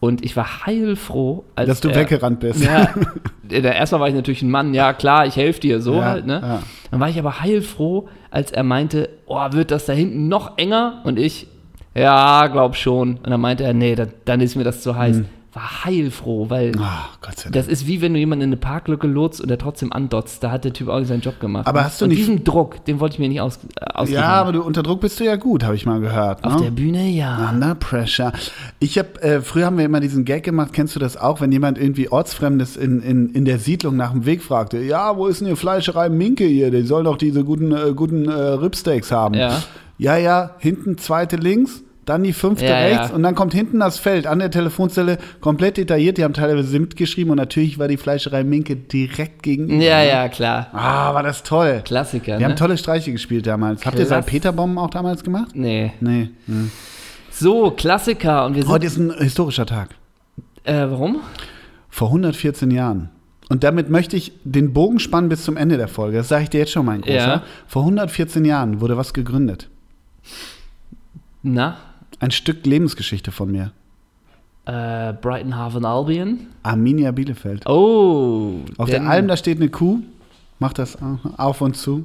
Und 0.00 0.24
ich 0.24 0.36
war 0.36 0.64
heilfroh, 0.64 1.44
als 1.56 1.68
Dass 1.68 1.80
du 1.80 1.88
er, 1.88 1.96
weggerannt 1.96 2.38
bist. 2.40 2.64
Ja, 2.64 2.94
der, 3.42 3.74
erstmal 3.74 4.00
war 4.02 4.08
ich 4.08 4.14
natürlich 4.14 4.42
ein 4.42 4.50
Mann, 4.50 4.72
ja 4.72 4.92
klar, 4.92 5.26
ich 5.26 5.34
helfe 5.36 5.60
dir, 5.60 5.80
so 5.80 5.96
Ja, 5.96 6.04
halt, 6.04 6.26
ne? 6.26 6.40
ja. 6.40 6.62
Dann 6.90 7.00
war 7.00 7.08
ich 7.08 7.18
aber 7.18 7.40
heilfroh, 7.40 8.08
als 8.30 8.52
er 8.52 8.62
meinte, 8.62 9.08
oh, 9.26 9.40
wird 9.50 9.72
das 9.72 9.86
da 9.86 9.92
hinten 9.92 10.28
noch 10.28 10.56
enger? 10.56 11.00
Und 11.04 11.18
ich, 11.18 11.48
ja, 11.96 12.46
glaub 12.46 12.76
schon. 12.76 13.16
Und 13.16 13.28
dann 13.28 13.40
meinte 13.40 13.64
er, 13.64 13.74
nee, 13.74 13.96
da, 13.96 14.06
dann 14.24 14.40
ist 14.40 14.54
mir 14.54 14.64
das 14.64 14.82
zu 14.82 14.94
heiß. 14.94 15.22
War 15.58 15.84
heilfroh, 15.84 16.50
weil 16.50 16.70
Dank. 16.72 16.92
das 17.50 17.66
ist 17.66 17.88
wie 17.88 18.00
wenn 18.00 18.14
du 18.14 18.20
jemanden 18.20 18.44
in 18.44 18.48
eine 18.50 18.56
Parklücke 18.58 19.08
lotst 19.08 19.40
und 19.40 19.48
der 19.48 19.58
trotzdem 19.58 19.92
andotzt. 19.92 20.40
Da 20.44 20.52
hat 20.52 20.64
der 20.64 20.72
Typ 20.72 20.88
auch 20.88 21.02
seinen 21.02 21.20
Job 21.20 21.40
gemacht. 21.40 21.66
Aber 21.66 21.84
hast 21.84 22.00
du 22.00 22.04
und 22.04 22.10
nicht- 22.10 22.20
diesen 22.20 22.44
Druck, 22.44 22.84
den 22.84 23.00
wollte 23.00 23.14
ich 23.14 23.18
mir 23.18 23.28
nicht 23.28 23.40
aus, 23.40 23.58
äh, 23.80 24.12
ja, 24.12 24.28
aber 24.28 24.52
du 24.52 24.62
unter 24.62 24.84
Druck 24.84 25.00
bist 25.00 25.18
du 25.18 25.24
ja 25.24 25.34
gut, 25.34 25.64
habe 25.64 25.74
ich 25.74 25.84
mal 25.84 25.98
gehört. 25.98 26.44
Auf 26.44 26.56
ne? 26.56 26.62
der 26.66 26.70
Bühne, 26.70 27.08
ja. 27.08 27.50
Under 27.50 27.74
Pressure. 27.74 28.32
Ich 28.78 28.98
habe, 28.98 29.20
äh, 29.20 29.40
früher 29.40 29.66
haben 29.66 29.78
wir 29.78 29.84
immer 29.84 29.98
diesen 29.98 30.24
Gag 30.24 30.44
gemacht, 30.44 30.72
kennst 30.72 30.94
du 30.94 31.00
das 31.00 31.16
auch, 31.16 31.40
wenn 31.40 31.50
jemand 31.50 31.76
irgendwie 31.76 32.08
Ortsfremdes 32.08 32.76
in, 32.76 33.02
in, 33.02 33.30
in 33.30 33.44
der 33.44 33.58
Siedlung 33.58 33.96
nach 33.96 34.12
dem 34.12 34.24
Weg 34.26 34.42
fragte, 34.42 34.78
ja, 34.78 35.16
wo 35.16 35.26
ist 35.26 35.40
denn 35.40 35.48
die 35.48 35.56
Fleischerei 35.56 36.08
Minke 36.08 36.44
hier? 36.44 36.70
Die 36.70 36.82
soll 36.82 37.02
doch 37.02 37.16
diese 37.16 37.42
guten, 37.42 37.72
äh, 37.72 37.94
guten 37.96 38.28
äh, 38.28 38.32
Ribsteaks 38.32 39.10
haben. 39.10 39.34
Ja. 39.34 39.60
ja, 39.98 40.16
ja, 40.16 40.50
hinten 40.58 40.98
zweite 40.98 41.34
links, 41.36 41.82
dann 42.08 42.22
die 42.22 42.32
fünfte 42.32 42.66
Ja, 42.66 42.76
rechts 42.78 43.08
ja. 43.10 43.14
und 43.14 43.22
dann 43.22 43.34
kommt 43.34 43.52
hinten 43.54 43.80
das 43.80 43.98
Feld 43.98 44.26
an 44.26 44.38
der 44.38 44.50
Telefonzelle 44.50 45.18
komplett 45.40 45.76
detailliert. 45.76 46.18
Die 46.18 46.24
haben 46.24 46.34
teilweise 46.34 46.78
mitgeschrieben 46.78 47.30
und 47.30 47.36
natürlich 47.36 47.78
war 47.78 47.88
die 47.88 47.96
Fleischerei 47.96 48.44
Minke 48.44 48.76
direkt 48.76 49.42
gegenüber. 49.42 49.82
Ja, 49.82 50.02
ja, 50.02 50.28
klar. 50.28 50.68
Ah, 50.72 51.14
war 51.14 51.22
das 51.22 51.42
toll. 51.42 51.82
Klassiker, 51.84 52.38
Die 52.38 52.44
haben 52.44 52.52
ne? 52.52 52.56
tolle 52.56 52.78
Streiche 52.78 53.12
gespielt 53.12 53.46
damals. 53.46 53.84
Habt 53.84 53.98
ihr. 53.98 54.06
Salpeterbomben 54.06 54.78
auch 54.78 54.90
damals 54.90 55.22
gemacht? 55.22 55.50
Nee. 55.54 55.92
Nee. 56.00 56.30
Hm. 56.46 56.70
So, 57.30 57.70
Klassiker. 57.70 58.46
Und 58.46 58.54
wir 58.56 58.62
sind. 58.62 58.72
Heute 58.72 58.86
ist 58.86 58.96
ein 58.96 59.12
historischer 59.18 59.66
Tag. 59.66 59.90
Äh, 60.64 60.86
warum? 60.88 61.20
Vor 61.88 62.08
114 62.08 62.70
Jahren. 62.70 63.10
Und 63.48 63.64
damit 63.64 63.88
möchte 63.90 64.16
ich 64.16 64.32
den 64.44 64.72
Bogen 64.72 64.98
spannen 64.98 65.28
bis 65.28 65.42
zum 65.42 65.56
Ende 65.56 65.76
der 65.76 65.88
Folge. 65.88 66.18
Das 66.18 66.28
sage 66.28 66.44
ich 66.44 66.50
dir 66.50 66.58
jetzt 66.60 66.72
schon, 66.72 66.84
mein 66.84 67.00
Großer. 67.00 67.14
Ja. 67.16 67.42
Vor 67.66 67.82
114 67.82 68.44
Jahren 68.44 68.80
wurde 68.80 68.96
was 68.96 69.14
gegründet. 69.14 69.68
Na? 71.42 71.78
Ein 72.20 72.30
Stück 72.30 72.66
Lebensgeschichte 72.66 73.32
von 73.32 73.50
mir. 73.50 73.72
Äh, 74.66 75.14
Brighton 75.14 75.56
Haven 75.56 75.84
Albion. 75.84 76.40
Arminia 76.62 77.10
Bielefeld. 77.10 77.66
Oh. 77.66 78.60
Auf 78.76 78.90
der 78.90 79.08
Alm, 79.08 79.28
da 79.28 79.36
steht 79.36 79.58
eine 79.58 79.70
Kuh. 79.70 80.00
Macht 80.58 80.78
das 80.78 80.98
auf 81.36 81.60
und 81.60 81.76
zu. 81.76 82.04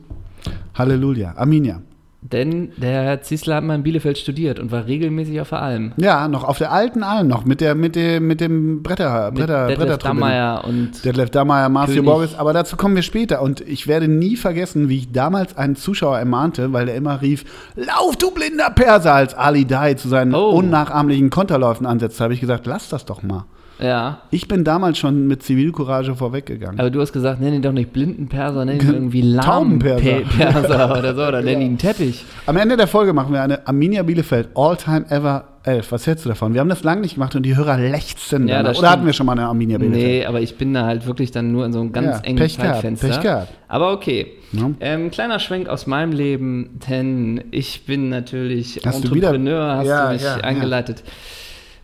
Halleluja. 0.76 1.36
Arminia. 1.36 1.82
Denn 2.32 2.72
der 2.78 3.04
Herr 3.04 3.22
Ziesler 3.22 3.56
hat 3.58 3.64
mal 3.64 3.76
in 3.76 3.84
Bielefeld 3.84 4.18
studiert 4.18 4.58
und 4.60 4.72
war 4.72 4.86
regelmäßig 4.88 5.42
auf 5.42 5.50
der 5.50 5.62
Alm. 5.62 5.92
Ja, 5.98 6.28
noch 6.28 6.44
auf 6.46 6.58
der 6.58 6.72
alten 6.72 7.04
Alm 7.04 7.28
noch. 7.28 7.44
Mit, 7.46 7.60
der, 7.60 7.76
mit, 7.76 7.96
dem, 7.96 8.26
mit 8.28 8.40
dem 8.40 8.82
Bretter, 8.82 9.32
Mit 9.32 9.42
Bretter, 9.42 9.68
Detlef 9.68 9.80
Brettertrubel. 9.80 10.20
Dammeier 10.22 10.64
und 10.66 11.04
Detlef 11.06 11.30
Dammeier, 11.32 11.70
Marcio 11.70 11.96
König. 11.96 12.10
Borges, 12.10 12.36
aber 12.36 12.54
dazu 12.54 12.78
kommen 12.78 12.96
wir 12.96 13.02
später. 13.04 13.42
Und 13.42 13.62
ich 13.62 13.88
werde 13.88 14.08
nie 14.08 14.38
vergessen, 14.38 14.88
wie 14.90 14.98
ich 15.00 15.12
damals 15.12 15.58
einen 15.58 15.76
Zuschauer 15.76 16.18
ermahnte, 16.18 16.72
weil 16.72 16.86
der 16.86 16.96
immer 16.96 17.22
rief, 17.22 17.44
Lauf, 17.76 18.16
du 18.18 18.32
blinder 18.32 18.70
Perser, 18.70 19.14
als 19.14 19.34
Ali 19.36 19.66
Dai 19.66 19.96
zu 19.96 20.08
seinen 20.08 20.34
Oh. 20.34 20.52
unnachahmlichen 20.52 21.30
Konterläufen 21.30 21.86
ansetzte, 21.86 22.24
habe 22.24 22.34
ich 22.34 22.40
gesagt, 22.42 22.66
lass 22.66 22.88
das 22.90 23.06
doch 23.06 23.22
mal. 23.22 23.46
Ja. 23.84 24.20
Ich 24.32 24.48
bin 24.48 24.64
damals 24.64 24.98
schon 24.98 25.28
mit 25.28 25.44
Zivilcourage 25.44 26.16
vorweggegangen. 26.16 26.80
Aber 26.80 26.90
du 26.90 27.02
hast 27.02 27.14
gesagt, 27.14 27.42
nenn 27.42 27.54
ihn 27.54 27.62
doch 27.62 27.72
nicht 27.72 27.94
blinden 27.94 28.28
Perser, 28.30 28.66
nenn 28.66 28.80
ihn 28.80 28.94
irgendwie 28.94 29.22
lahmen 29.22 29.80
Perser 29.80 30.98
oder 31.00 31.14
so, 31.16 31.24
oder 31.26 31.42
nenn 31.42 31.62
ihn 31.62 31.78
Teppich. 31.78 32.26
Am 32.46 32.58
Ende 32.58 32.78
der 32.78 32.88
Folge 32.88 33.14
machen 33.14 33.34
wir 33.34 33.42
eine 33.42 33.68
Arminia 33.68 34.04
Bielefeld 34.04 34.50
All-Time 34.56 35.06
Ever 35.10 35.46
11. 35.66 35.92
Was 35.94 36.08
hältst 36.08 36.26
du 36.26 36.30
davon? 36.30 36.54
Wir 36.54 36.60
haben 36.60 36.68
das 36.68 36.84
lange 36.84 37.02
nicht 37.02 37.14
gemacht 37.14 37.36
und 37.36 37.44
die 37.44 37.56
Hörer 37.56 37.78
lechzen 37.78 38.50
Ja, 38.50 38.60
Oder 38.60 38.70
hatten 38.72 38.86
stimmt. 38.86 39.06
wir 39.06 39.14
schon 39.14 39.26
mal 39.26 39.32
eine 39.34 39.46
Arminia 39.48 39.78
Bielefeld? 39.78 40.04
Nee, 40.06 40.26
aber 40.26 40.42
ich 40.42 40.58
bin 40.58 40.74
da 40.74 40.86
halt 40.86 41.06
wirklich 41.06 41.32
dann 41.32 41.52
nur 41.54 41.66
in 41.66 41.72
so 41.72 41.80
einem 41.80 41.94
ganz 41.94 42.08
Ja, 42.08 42.20
engen 42.24 42.38
Pech 42.38 42.58
Zeitfenster. 42.58 43.08
Pech 43.08 43.22
gehabt. 43.22 43.48
Aber 43.70 43.94
okay. 43.94 44.28
Ja. 44.52 44.70
Ähm, 44.82 45.10
kleiner 45.10 45.40
Schwenk 45.40 45.70
aus 45.70 45.88
meinem 45.88 46.12
Leben, 46.12 46.80
denn 46.90 47.46
ich 47.52 47.86
bin 47.86 48.10
natürlich 48.10 48.82
Hast 48.86 49.06
du 49.06 49.14
wieder- 49.16 49.30
Entrepreneur, 49.30 49.78
hast 49.78 49.88
Ja, 49.88 50.08
du 50.08 50.14
mich 50.14 50.22
ja, 50.24 50.38
ja. 50.38 50.44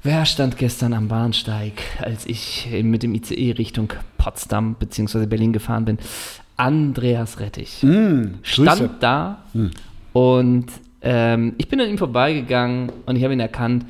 Wer 0.02 0.26
stand 0.26 0.56
gestern 0.56 0.94
am 0.94 1.10
Bahnsteig, 1.10 1.74
als 2.02 2.26
ich 2.26 2.70
mit 2.84 3.04
dem 3.04 3.14
ICE 3.14 3.52
Richtung 3.58 3.92
Potsdam 4.18 4.76
bzw. 4.76 5.26
Berlin 5.26 5.52
gefahren 5.52 5.84
bin? 5.84 5.98
Andreas 6.56 7.42
Rettich. 7.42 7.82
Hm, 7.82 8.36
stand 8.42 8.92
da 9.02 9.44
und 10.14 10.68
ähm, 11.02 11.54
ich 11.58 11.68
bin 11.68 11.82
an 11.82 11.90
ihm 11.90 11.98
vorbeigegangen 11.98 12.94
und 13.06 13.18
ich 13.18 13.24
habe 13.26 13.34
ihn 13.34 13.42
erkannt 13.42 13.86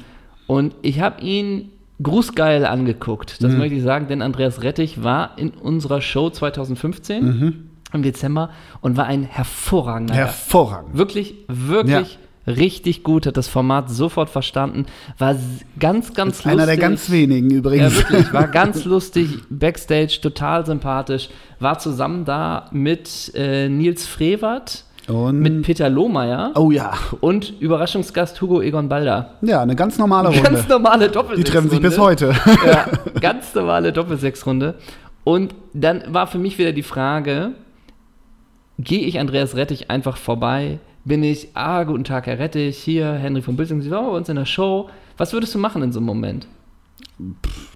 und 0.48 0.74
ich 0.82 1.00
habe 1.00 1.22
ihn 1.22 1.70
grußgeil 2.02 2.66
angeguckt. 2.66 3.44
Das 3.44 3.54
möchte 3.54 3.76
ich 3.76 3.84
sagen, 3.84 4.08
denn 4.08 4.24
Andreas 4.24 4.64
Rettich 4.64 5.04
war 5.04 5.38
in 5.38 5.52
unserer 5.52 6.02
Show 6.02 6.32
2015 6.32 7.70
im 7.94 8.02
Dezember 8.02 8.50
und 8.82 8.98
war 8.98 9.06
ein 9.06 9.24
hervorragender 9.24 10.16
Gast. 10.16 10.50
Hervorragend. 10.50 10.98
Wirklich, 10.98 11.36
wirklich 11.48 12.18
richtig 12.50 13.04
gut, 13.04 13.26
hat 13.26 13.38
das 13.38 13.48
Format 13.48 13.90
sofort 13.90 14.30
verstanden, 14.30 14.86
war 15.18 15.36
ganz, 15.80 16.14
ganz 16.14 16.38
lustig. 16.44 16.52
Einer 16.52 16.66
der 16.66 16.78
ganz 16.78 17.10
wenigen 17.10 17.50
Ja, 17.50 17.58
übrigens. 17.58 17.96
wirklich, 17.98 18.34
war 18.34 18.48
ganz 18.48 18.86
lustig, 18.86 19.30
Backstage, 19.50 20.20
total 20.22 20.66
sympathisch, 20.66 21.30
war 21.60 21.80
zusammen 21.80 22.26
da 22.26 22.70
mit 22.72 23.32
äh, 23.36 23.70
Nils 23.70 24.08
Frevert, 24.08 24.84
Und, 25.08 25.40
mit 25.40 25.62
Peter 25.64 25.90
Lohmeier 25.90 26.52
oh 26.56 26.72
ja. 26.72 26.94
und 27.22 27.54
Überraschungsgast 27.60 28.42
Hugo 28.42 28.62
Egon 28.62 28.90
Balder. 28.90 29.36
Ja, 29.42 29.62
eine 29.62 29.76
ganz 29.76 29.98
normale 29.98 30.30
Runde. 30.30 30.44
Ganz 30.50 30.68
normale 30.68 31.08
Die 31.08 31.14
Doppelsechsrunde. 31.14 31.52
treffen 31.52 31.70
sich 31.70 31.82
bis 31.82 31.98
heute. 31.98 32.36
Ja, 32.66 32.86
ganz 33.20 33.54
normale 33.56 33.92
Doppelsechsrunde. 33.94 34.76
Und 35.24 35.54
dann 35.74 36.04
war 36.08 36.28
für 36.28 36.38
mich 36.40 36.58
wieder 36.58 36.72
die 36.72 36.84
Frage, 36.84 37.52
gehe 38.78 39.02
ich 39.02 39.20
Andreas 39.20 39.56
Rettich 39.56 39.90
einfach 39.92 40.18
vorbei? 40.18 40.80
Bin 41.10 41.24
ich, 41.24 41.48
ah, 41.56 41.84
guten 41.86 42.04
Tag, 42.04 42.28
Herr 42.28 42.38
Rettich, 42.38 42.78
hier, 42.78 43.12
Henry 43.14 43.42
von 43.42 43.56
Bülzing, 43.56 43.82
Sie 43.82 43.90
waren 43.90 44.06
bei 44.06 44.12
uns 44.12 44.30
in 44.30 44.36
der 44.36 44.46
Show. 44.46 44.90
Was 45.18 45.34
würdest 45.34 45.56
du 45.56 45.58
machen 45.60 45.82
in 45.82 45.92
so 45.92 45.98
einem 46.00 46.06
Moment? 46.06 46.48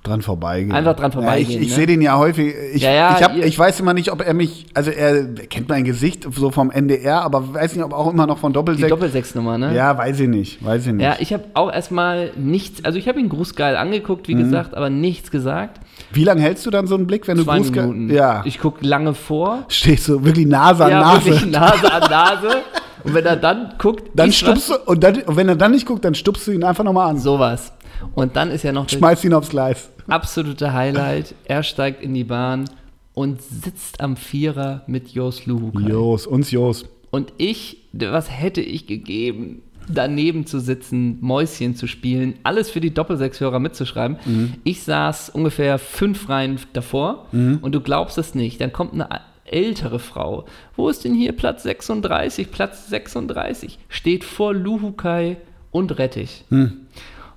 dran 0.03 0.21
vorbeigehen. 0.21 0.71
Einfach 0.71 0.95
dran 0.95 1.11
Ja, 1.11 1.15
vorbeigehen, 1.19 1.61
ich 1.61 1.67
ich 1.67 1.69
ne? 1.71 1.75
sehe 1.75 1.85
den 1.87 2.01
ja 2.01 2.17
häufig. 2.17 2.53
Ich, 2.75 2.81
Ja, 2.81 2.91
ja, 2.91 3.15
ich, 3.17 3.23
hab, 3.23 3.35
ich 3.37 3.59
weiß 3.59 3.79
immer 3.81 3.93
nicht, 3.93 4.09
ob 4.11 4.21
er 4.25 4.33
mich, 4.33 4.67
also 4.73 4.89
er 4.91 5.25
kennt 5.35 5.67
mein 5.67 5.83
Gesicht 5.83 6.25
so 6.33 6.49
vom 6.51 6.71
NDR, 6.71 7.21
aber 7.23 7.53
weiß 7.53 7.75
nicht, 7.75 7.83
ob 7.83 7.91
auch 7.93 8.09
immer 8.13 8.25
noch 8.27 8.37
von 8.37 8.51
Die 8.51 8.55
Doppelsechs. 8.55 8.87
Doppelsechsnummer, 8.89 9.57
ne? 9.57 9.75
ja, 9.75 9.97
weiß 9.97 10.19
ich 10.21 10.29
nicht, 10.29 10.63
weiß 10.63 10.85
ich 10.87 10.93
nicht. 10.93 11.03
Ja, 11.03 11.15
ich 11.19 11.33
habe 11.33 11.43
auch 11.55 11.71
erstmal 11.73 12.31
nichts, 12.37 12.85
also 12.85 12.97
ich 12.99 13.07
habe 13.09 13.19
ihn 13.19 13.27
grußgeil 13.27 13.75
angeguckt, 13.75 14.27
Mhm. 14.29 14.31
wie 14.31 14.43
gesagt, 14.43 14.75
aber 14.75 14.89
nichts 14.89 15.29
gesagt. 15.31 15.81
Wie 16.13 16.23
lange 16.23 16.41
hältst 16.41 16.65
du 16.65 16.69
dann 16.69 16.87
so 16.87 16.95
einen 16.95 17.07
Blick, 17.07 17.27
wenn 17.27 17.35
du 17.37 17.43
Zwei 17.43 17.57
Grußge- 17.57 17.81
Minuten. 17.81 18.13
Ja, 18.13 18.43
Ich 18.45 18.59
gucke 18.59 18.85
lange 18.85 19.13
vor. 19.13 19.65
stehst 19.67 20.07
du 20.07 20.23
wirklich 20.23 20.47
Nase 20.47 20.85
an 20.85 20.91
ja, 20.91 20.99
Nase. 21.01 21.25
wirklich 21.25 21.45
Nase 21.51 21.91
an 21.91 22.09
Nase. 22.09 22.47
Und 23.03 23.13
wenn 23.13 23.25
er 23.25 23.35
dann 23.35 23.73
guckt, 23.77 24.09
Dann 24.15 24.31
stupst 24.31 24.69
du, 24.69 24.75
und, 24.85 25.03
dann, 25.03 25.21
und 25.23 25.35
wenn 25.35 25.49
er 25.49 25.55
dann 25.55 25.71
nicht 25.71 25.85
guckt, 25.85 26.05
dann 26.05 26.15
stupst 26.15 26.47
du 26.47 26.51
ihn 26.51 26.63
einfach 26.63 26.83
nochmal 26.83 27.09
an. 27.09 27.19
sowas. 27.19 27.73
Und 28.15 28.35
dann 28.35 28.51
ist 28.51 28.63
ja 28.63 28.71
noch 28.71 28.89
Schmeißt 28.89 29.23
ihn 29.25 29.33
aufs 29.33 29.49
Gleis. 29.49 29.89
absolute 30.07 30.73
Highlight. 30.73 31.35
Er 31.45 31.63
steigt 31.63 32.01
in 32.03 32.13
die 32.13 32.23
Bahn 32.23 32.65
und 33.13 33.41
sitzt 33.41 34.01
am 34.01 34.15
Vierer 34.17 34.81
mit 34.87 35.09
Jos 35.09 35.45
Luhukai. 35.45 35.87
Jos, 35.89 36.27
uns 36.27 36.51
Jos. 36.51 36.85
Und 37.11 37.31
ich, 37.37 37.77
was 37.93 38.29
hätte 38.31 38.61
ich 38.61 38.87
gegeben, 38.87 39.61
daneben 39.87 40.45
zu 40.45 40.59
sitzen, 40.59 41.17
Mäuschen 41.21 41.75
zu 41.75 41.87
spielen, 41.87 42.35
alles 42.43 42.71
für 42.71 42.79
die 42.81 42.93
Doppelsechshörer 42.93 43.59
mitzuschreiben. 43.59 44.17
Ich 44.63 44.83
saß 44.83 45.29
ungefähr 45.29 45.77
fünf 45.77 46.29
Reihen 46.29 46.57
davor 46.73 47.27
und 47.31 47.71
du 47.75 47.81
glaubst 47.81 48.17
es 48.17 48.33
nicht. 48.33 48.59
Dann 48.61 48.71
kommt 48.73 48.93
eine 48.93 49.09
ältere 49.53 49.99
Frau. 49.99 50.45
Wo 50.75 50.89
ist 50.89 51.03
denn 51.05 51.13
hier 51.13 51.31
Platz 51.31 51.63
36? 51.63 52.51
Platz 52.51 52.87
36 52.89 53.79
steht 53.87 54.23
vor 54.23 54.53
Luhukai 54.53 55.37
und 55.71 55.97
Rettich. 55.97 56.43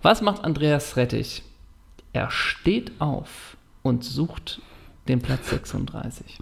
Was 0.02 0.22
macht 0.22 0.44
Andreas 0.44 0.96
Rettich? 0.96 1.42
Er 2.12 2.30
steht 2.30 2.92
auf 3.00 3.56
und 3.82 4.02
sucht 4.04 4.60
den 5.08 5.20
Platz 5.20 5.50
36. 5.50 6.38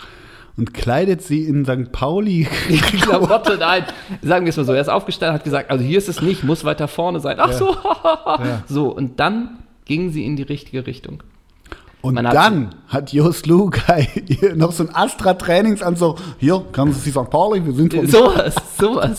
Und 0.57 0.73
kleidet 0.73 1.21
sie 1.21 1.45
in 1.45 1.65
St. 1.65 1.91
Pauli. 1.91 2.45
Klamotte, 3.03 3.57
nein. 3.59 3.85
Sagen 4.23 4.47
wir 4.47 4.51
es 4.51 4.57
mal 4.57 4.65
so. 4.65 4.73
Er 4.73 4.81
ist 4.81 4.89
aufgestanden, 4.89 5.35
hat 5.35 5.43
gesagt, 5.45 5.71
also 5.71 5.83
hier 5.85 5.99
ist 5.99 6.09
es 6.09 6.23
nicht, 6.23 6.45
muss 6.45 6.65
weiter 6.65 6.87
vorne 6.87 7.19
sein. 7.19 7.39
Ach 7.41 7.53
so, 7.53 7.75
Ja. 7.75 8.63
so. 8.69 8.89
Und 8.89 9.19
dann 9.19 9.59
ging 9.85 10.11
sie 10.13 10.25
in 10.25 10.37
die 10.37 10.45
richtige 10.45 10.87
Richtung. 10.87 11.25
Und 12.05 12.19
hat 12.19 12.35
dann 12.35 12.75
hat 12.89 13.15
Jos 13.15 13.47
Lukai 13.47 14.07
noch 14.57 14.73
so 14.73 14.87
ein 14.87 14.95
Astra-Trainingsanzug. 14.95 16.19
Hier, 16.39 16.63
kann 16.71 16.93
sie 16.93 17.11
St. 17.11 17.31
Pauli, 17.31 17.65
wir 17.65 17.73
sind 17.73 17.95
von 17.95 18.07
Sowas, 18.07 18.55
sowas. 18.79 19.19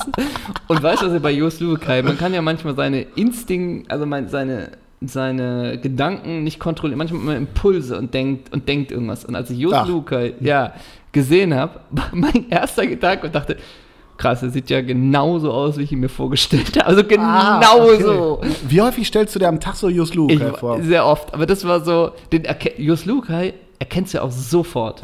Und 0.68 0.84
weißt 0.84 1.02
du, 1.02 1.08
was 1.08 1.14
er 1.14 1.20
bei 1.20 1.32
Jos 1.32 1.60
Lubekai, 1.60 2.04
man 2.04 2.16
kann 2.16 2.32
ja 2.36 2.44
manchmal 2.44 2.76
seine 2.76 3.02
Instinkt, 3.02 3.90
also 3.90 4.06
seine, 4.28 4.74
seine 5.02 5.80
Gedanken 5.80 6.44
nicht 6.44 6.60
kontrollieren, 6.60 7.00
manchmal 7.00 7.22
hat 7.22 7.26
man 7.26 7.38
Impulse 7.38 7.98
und 7.98 8.14
denkt, 8.14 8.54
und 8.54 8.68
denkt 8.70 8.92
irgendwas. 8.92 9.26
Und 9.26 9.36
als 9.36 9.50
ich 9.50 9.58
Jos 9.58 9.74
Ach. 9.74 9.88
Lubekai, 9.88 10.36
ja, 10.40 10.74
gesehen 11.12 11.56
habe, 11.56 11.80
war 11.90 12.10
mein 12.12 12.50
erster 12.52 12.86
Gedanke 12.86 13.26
und 13.26 13.34
dachte, 13.34 13.58
krass, 14.18 14.42
er 14.44 14.50
sieht 14.50 14.70
ja 14.70 14.82
genauso 14.82 15.52
aus, 15.52 15.78
wie 15.78 15.84
ich 15.84 15.92
ihn 15.92 16.00
mir 16.00 16.10
vorgestellt 16.10 16.78
habe. 16.78 16.86
Also 16.88 17.02
Ah, 17.18 17.60
genauso. 17.60 18.40
okay. 18.40 18.50
Wie 18.68 18.82
häufig 18.82 19.08
stellst 19.08 19.36
du 19.36 19.40
dir 19.40 19.48
am 19.48 19.60
Tag 19.60 19.76
so 19.76 19.90
Jos 19.90 20.10
Ich, 20.10 20.16
Lukai 20.16 20.54
vor? 20.54 20.82
sehr 20.82 21.06
oft, 21.06 21.34
aber 21.34 21.46
das 21.46 21.66
war 21.66 21.84
so, 21.84 22.12
den 22.32 22.44
erke- 22.46 22.80
Jos 22.82 23.06
Lukai 23.06 23.54
erkennst 23.80 24.14
du 24.14 24.18
ja 24.20 24.24
auch 24.24 24.32
sofort. 24.32 25.02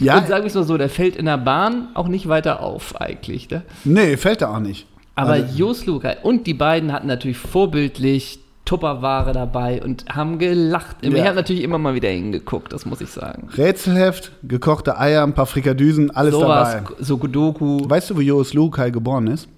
Ja, 0.00 0.18
Und 0.18 0.28
wir 0.28 0.46
es 0.46 0.54
mal 0.54 0.62
so, 0.64 0.78
der 0.78 0.88
fällt 0.88 1.16
in 1.16 1.24
der 1.26 1.38
Bahn 1.38 1.88
auch 1.94 2.06
nicht 2.08 2.28
weiter 2.28 2.62
auf 2.62 3.00
eigentlich. 3.00 3.50
Ne? 3.50 3.62
nee, 3.84 4.16
fällt 4.16 4.42
da 4.42 4.54
auch 4.54 4.60
nicht. 4.60 4.86
Aber 5.16 5.32
Also, 5.32 5.56
Jos 5.56 5.84
Lukai 5.86 6.16
und 6.22 6.46
die 6.46 6.54
beiden 6.54 6.92
hatten 6.92 7.08
natürlich 7.08 7.36
vorbildlich 7.38 8.38
Tupperware 8.68 9.32
dabei 9.32 9.82
und 9.82 10.04
haben 10.14 10.38
gelacht. 10.38 10.96
Ja. 11.02 11.10
Ich 11.10 11.24
habe 11.24 11.36
natürlich 11.36 11.62
immer 11.62 11.78
mal 11.78 11.94
wieder 11.94 12.10
hingeguckt, 12.10 12.70
das 12.72 12.84
muss 12.84 13.00
ich 13.00 13.08
sagen. 13.08 13.48
Rätselheft, 13.56 14.32
gekochte 14.42 14.98
Eier, 14.98 15.22
ein 15.22 15.32
paar 15.32 15.46
Frikadüsen, 15.46 16.10
alles 16.10 16.34
Sowas, 16.34 16.72
dabei. 16.74 16.94
so 17.00 17.16
Doku. 17.16 17.80
Weißt 17.88 18.10
du, 18.10 18.16
wo 18.16 18.20
Jos 18.20 18.52
Lukai 18.52 18.90
geboren 18.90 19.26
ist? 19.28 19.48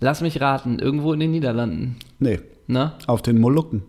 Lass 0.00 0.20
mich 0.20 0.40
raten, 0.42 0.78
irgendwo 0.78 1.14
in 1.14 1.20
den 1.20 1.30
Niederlanden. 1.30 1.96
Nee, 2.18 2.40
Ne? 2.66 2.92
auf 3.06 3.22
den 3.22 3.40
Molukken. 3.40 3.82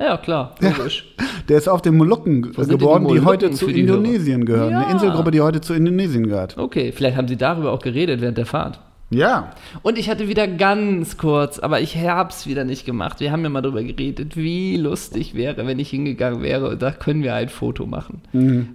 Ja, 0.00 0.16
klar, 0.16 0.54
logisch. 0.60 1.14
Der 1.48 1.58
ist 1.58 1.68
auf 1.68 1.82
den 1.82 1.96
Molukken 1.96 2.52
Wo 2.56 2.62
geboren, 2.64 3.06
die 3.06 3.14
die, 3.14 3.24
heute 3.24 3.50
zu 3.52 3.66
die 3.66 3.80
Indonesien 3.80 4.44
gehören. 4.44 4.70
Ja. 4.72 4.80
Eine 4.80 4.92
Inselgruppe, 4.92 5.30
die 5.30 5.40
heute 5.40 5.60
zu 5.60 5.74
Indonesien 5.74 6.26
gehört. 6.28 6.58
Okay, 6.58 6.92
vielleicht 6.92 7.16
haben 7.16 7.28
sie 7.28 7.36
darüber 7.36 7.72
auch 7.72 7.80
geredet 7.80 8.20
während 8.20 8.38
der 8.38 8.46
Fahrt. 8.46 8.80
Ja. 9.10 9.52
Und 9.82 9.96
ich 9.96 10.10
hatte 10.10 10.28
wieder 10.28 10.46
ganz 10.46 11.16
kurz, 11.16 11.58
aber 11.58 11.80
ich 11.80 11.96
hab's 11.96 12.46
wieder 12.46 12.64
nicht 12.64 12.84
gemacht. 12.84 13.20
Wir 13.20 13.32
haben 13.32 13.42
ja 13.42 13.48
mal 13.48 13.62
darüber 13.62 13.82
geredet, 13.82 14.36
wie 14.36 14.76
lustig 14.76 15.34
wäre, 15.34 15.66
wenn 15.66 15.78
ich 15.78 15.88
hingegangen 15.88 16.42
wäre 16.42 16.68
und 16.68 16.82
da 16.82 16.90
können 16.90 17.22
wir 17.22 17.34
ein 17.34 17.48
Foto 17.48 17.86
machen. 17.86 18.20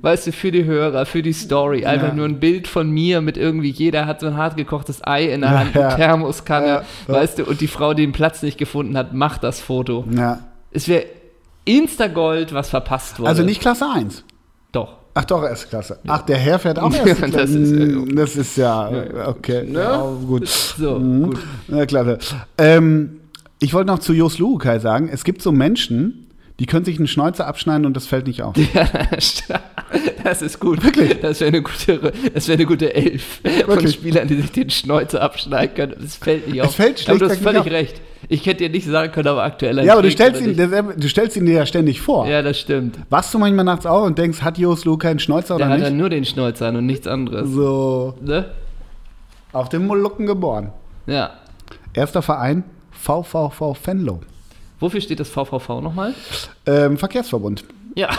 Weißt 0.02 0.26
du, 0.26 0.32
für 0.32 0.52
die 0.52 0.64
Hörer, 0.66 1.06
für 1.06 1.22
die 1.22 1.34
Story, 1.34 1.86
einfach 1.86 2.08
Mhm. 2.08 2.10
Ja. 2.10 2.16
nur 2.16 2.26
ein 2.26 2.40
Bild 2.40 2.68
von 2.68 2.90
mir 2.90 3.22
mit 3.22 3.38
irgendwie, 3.38 3.70
jeder 3.70 4.08
hat 4.08 4.22
so 4.22 4.28
ein 4.28 4.36
hart 4.38 4.58
gekochtes 4.58 5.02
Ei 5.06 5.26
in 5.32 5.42
der 5.42 5.52
Ja, 5.52 5.60
Hand, 5.60 5.78
eine 5.78 5.96
Thermoskanne, 5.96 6.68
Ja, 6.68 6.84
ja. 7.08 7.14
weißt 7.14 7.38
du, 7.40 7.46
und 7.46 7.62
die 7.62 7.68
Frau, 7.68 7.94
die 7.94 8.02
den 8.04 8.12
Platz 8.12 8.42
nicht 8.42 8.58
gefunden 8.58 8.98
hat, 8.98 9.14
macht 9.14 9.44
das 9.44 9.62
Foto. 9.62 10.06
ja. 10.12 10.40
Es 10.72 10.88
wäre 10.88 11.06
Instagold, 11.66 12.54
was 12.54 12.70
verpasst 12.70 13.20
wurde. 13.20 13.30
Also 13.30 13.44
nicht 13.44 13.62
Klasse 13.62 13.86
1. 13.94 14.24
Doch. 14.72 14.96
Ach 15.16 15.26
doch, 15.26 15.44
S-Klasse. 15.44 16.00
Ach, 16.08 16.24
der 16.24 16.38
Herr 16.38 16.58
fährt 16.58 16.80
auch 16.80 16.92
erste 17.06 17.22
Das 17.22 17.32
Klasse. 17.32 17.60
ist, 17.60 17.72
äh, 17.72 18.16
das 18.16 18.36
ist 18.36 18.58
ja, 18.58 18.90
okay. 19.28 19.64
Ne? 19.68 19.80
Ja, 19.80 20.02
gut. 20.28 20.48
So, 20.48 20.98
Mhm. 21.00 21.24
gut. 21.28 21.40
Na, 21.68 21.86
klasse. 21.86 22.18
Ähm, 22.58 23.20
ich 23.60 23.74
wollte 23.74 23.88
noch 23.92 24.00
zu 24.00 24.14
Jos 24.14 24.40
Luhukai 24.40 24.80
sagen, 24.80 25.10
es 25.12 25.24
gibt 25.24 25.42
so 25.42 25.52
Menschen, 25.52 26.28
die 26.60 26.66
können 26.66 26.86
sich 26.86 26.98
einen 26.98 27.08
Schnäuzer 27.08 27.48
abschneiden 27.48 27.86
und 27.86 27.96
das 27.96 28.06
fällt 28.08 28.28
nicht 28.28 28.42
auf. 28.44 28.56
Ja, 28.74 29.60
das 30.24 30.42
ist 30.42 30.60
gut. 30.60 30.84
Wirklich? 30.84 31.20
Das 31.22 31.40
wäre 31.40 31.50
eine 31.50 31.62
gute, 31.62 32.14
das 32.34 32.48
wäre 32.48 32.58
eine 32.58 32.66
gute 32.66 32.96
Elf 32.96 33.42
von 33.44 33.68
Wirklich? 33.68 33.94
Spielern, 33.94 34.28
die 34.28 34.36
sich 34.42 34.52
den 34.52 34.70
Schnäuzer 34.70 35.22
abschneiden 35.22 35.76
können. 35.76 35.96
Das 36.02 36.16
fällt 36.16 36.48
nicht 36.48 36.62
auf. 36.62 36.70
Es 36.70 36.76
fällt 36.76 37.10
aber 37.10 37.20
du 37.20 37.30
hast 37.30 37.38
völlig 37.42 37.66
recht. 37.70 38.02
Ich 38.30 38.46
hätte 38.46 38.64
dir 38.64 38.70
nicht 38.70 38.88
sagen 38.88 39.12
können, 39.12 39.28
aber 39.28 39.44
aktueller 39.44 39.84
Ja, 39.84 39.94
aber 39.94 40.02
du 40.02 40.10
stellst, 40.10 40.42
ihn, 40.42 40.56
der- 40.56 40.82
du 40.82 41.10
stellst 41.10 41.36
ihn 41.38 41.46
dir 41.46 41.54
ja 41.56 41.66
ständig 41.66 42.02
vor. 42.02 42.26
Ja, 42.28 42.42
das 42.42 42.58
stimmt. 42.60 42.98
Wachst 43.10 43.34
du 43.34 43.38
manchmal 43.40 43.66
nachts 43.66 43.86
auf 43.86 44.06
und 44.06 44.18
denkst, 44.18 44.42
hat 44.42 44.58
Jos 44.58 44.86
Luhukai 44.86 45.12
einen 45.12 45.20
Schnäuzer 45.20 45.58
Der 45.58 45.66
oder 45.68 45.76
hat 45.76 45.82
dann 45.84 45.92
nicht? 45.94 46.00
nur 46.00 46.10
den 46.10 46.26
Schnäuzer 46.26 46.68
an 46.68 46.78
und 46.78 46.86
nichts 46.86 47.06
anderes. 47.06 47.50
So, 47.50 48.16
Ne? 48.22 48.46
auf 49.52 49.70
dem 49.70 49.86
Molukken 49.86 50.26
geboren. 50.26 50.72
Ja. 51.06 51.32
Erster 51.94 52.22
Verein, 52.24 52.64
VVV 52.92 53.76
Venlo. 53.86 54.22
Wofür 54.84 55.00
steht 55.00 55.22
das 55.22 55.30
VVV 55.30 55.80
nochmal? 55.80 56.14
Ähm, 56.66 56.98
Verkehrsverbund. 56.98 57.64
Ja. 57.96 58.10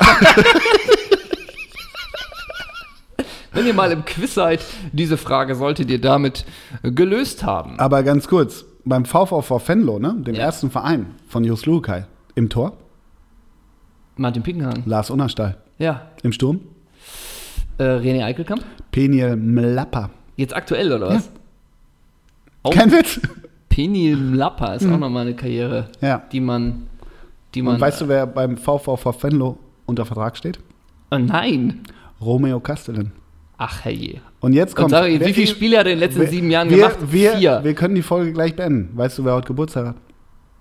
Wenn 3.52 3.66
ihr 3.66 3.74
mal 3.74 3.92
im 3.92 4.02
Quiz 4.06 4.32
seid, 4.32 4.64
diese 4.92 5.18
Frage 5.18 5.56
solltet 5.56 5.90
ihr 5.90 6.00
damit 6.00 6.46
gelöst 6.82 7.44
haben. 7.44 7.78
Aber 7.78 8.02
ganz 8.02 8.28
kurz, 8.28 8.64
beim 8.86 9.04
VVV 9.04 9.60
Venlo, 9.68 9.98
ne, 9.98 10.14
dem 10.18 10.34
Ja. 10.34 10.40
ersten 10.44 10.70
Verein 10.70 11.14
von 11.28 11.44
Jos 11.44 11.66
Luhukai, 11.66 12.06
im 12.34 12.48
Tor, 12.48 12.78
Martin 14.16 14.42
Pickenhagen. 14.42 14.84
Lars 14.86 15.10
Unnerstall. 15.10 15.58
Ja. 15.78 16.08
Im 16.22 16.32
Sturm, 16.32 16.60
Äh, 17.76 17.82
René 17.84 18.24
Eickelkamp? 18.24 18.64
Peniel 18.90 19.36
Mlapper. 19.36 20.08
Jetzt 20.36 20.56
aktuell, 20.56 20.90
oder 20.92 21.08
was? 21.10 21.28
Oh. 22.62 22.70
Kein 22.70 22.90
Witz? 22.90 23.20
Penil 23.74 24.16
Mlappa 24.16 24.74
ist 24.74 24.86
auch 24.86 24.98
nochmal 24.98 25.22
eine 25.22 25.34
Karriere, 25.34 25.88
Ja. 26.00 26.22
die 26.30 26.38
man, 26.40 26.86
die 27.54 27.62
man. 27.62 27.74
Und 27.74 27.80
weißt 27.80 28.02
du, 28.02 28.08
wer 28.08 28.24
beim 28.26 28.56
VVV 28.56 29.04
Venlo 29.20 29.58
unter 29.86 30.04
Vertrag 30.04 30.36
steht? 30.36 30.60
Oh 31.10 31.18
nein. 31.18 31.80
Romeo 32.20 32.60
Castellan. 32.60 33.10
Ach 33.58 33.84
herrje. 33.84 34.20
Und 34.40 34.52
jetzt 34.52 34.74
Und 34.76 34.82
kommt. 34.82 34.90
sag 34.92 35.08
ich, 35.08 35.18
wie 35.24 35.32
viele 35.32 35.46
Spiele 35.48 35.78
hat 35.78 35.86
er 35.86 35.92
in 35.92 35.98
den 35.98 36.06
letzten 36.08 36.20
wer- 36.22 36.28
sieben 36.28 36.50
Jahren 36.52 36.70
wir, 36.70 36.76
gemacht? 36.76 36.96
Wir, 37.10 37.32
Vier. 37.36 37.60
wir 37.64 37.74
können 37.74 37.96
die 37.96 38.02
Folge 38.02 38.32
gleich 38.32 38.54
beenden. 38.54 38.90
Weißt 38.96 39.18
du, 39.18 39.24
wer 39.24 39.34
heute 39.34 39.48
Geburtstag 39.48 39.88
hat? 39.88 39.96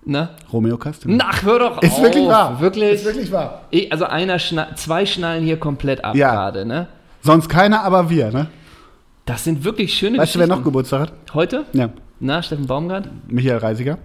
Ne? 0.05 0.29
Romeo 0.51 0.77
Castellan. 0.77 1.21
Ach, 1.23 1.43
hör 1.43 1.59
doch 1.59 1.81
Ist 1.83 1.93
auf. 1.93 2.01
wirklich 2.01 2.27
wahr. 2.27 2.59
Wirklich? 2.61 2.93
Ist 2.93 3.05
wirklich 3.05 3.31
wahr. 3.31 3.61
Ich, 3.69 3.91
also 3.91 4.05
einer 4.05 4.39
schna 4.39 4.75
zwei 4.75 5.05
schnallen 5.05 5.43
hier 5.43 5.57
komplett 5.57 6.03
ab 6.03 6.15
Ja. 6.15 6.31
gerade, 6.33 6.65
ne? 6.65 6.87
Sonst 7.21 7.47
keiner, 7.47 7.83
aber 7.83 8.09
wir, 8.09 8.31
ne? 8.31 8.47
Das 9.25 9.43
sind 9.43 9.63
wirklich 9.63 9.93
schöne 9.93 10.17
Weißt 10.17 10.33
du, 10.35 10.39
wer 10.39 10.47
noch. 10.47 10.63
Geburtstag 10.63 11.01
hat? 11.01 11.13
Heute? 11.35 11.65
Ja. 11.73 11.89
Na, 12.23 12.41
Steffen 12.41 12.67
Baumgart? 12.67 13.09
Michael 13.27 13.57
Reisiger. 13.57 13.97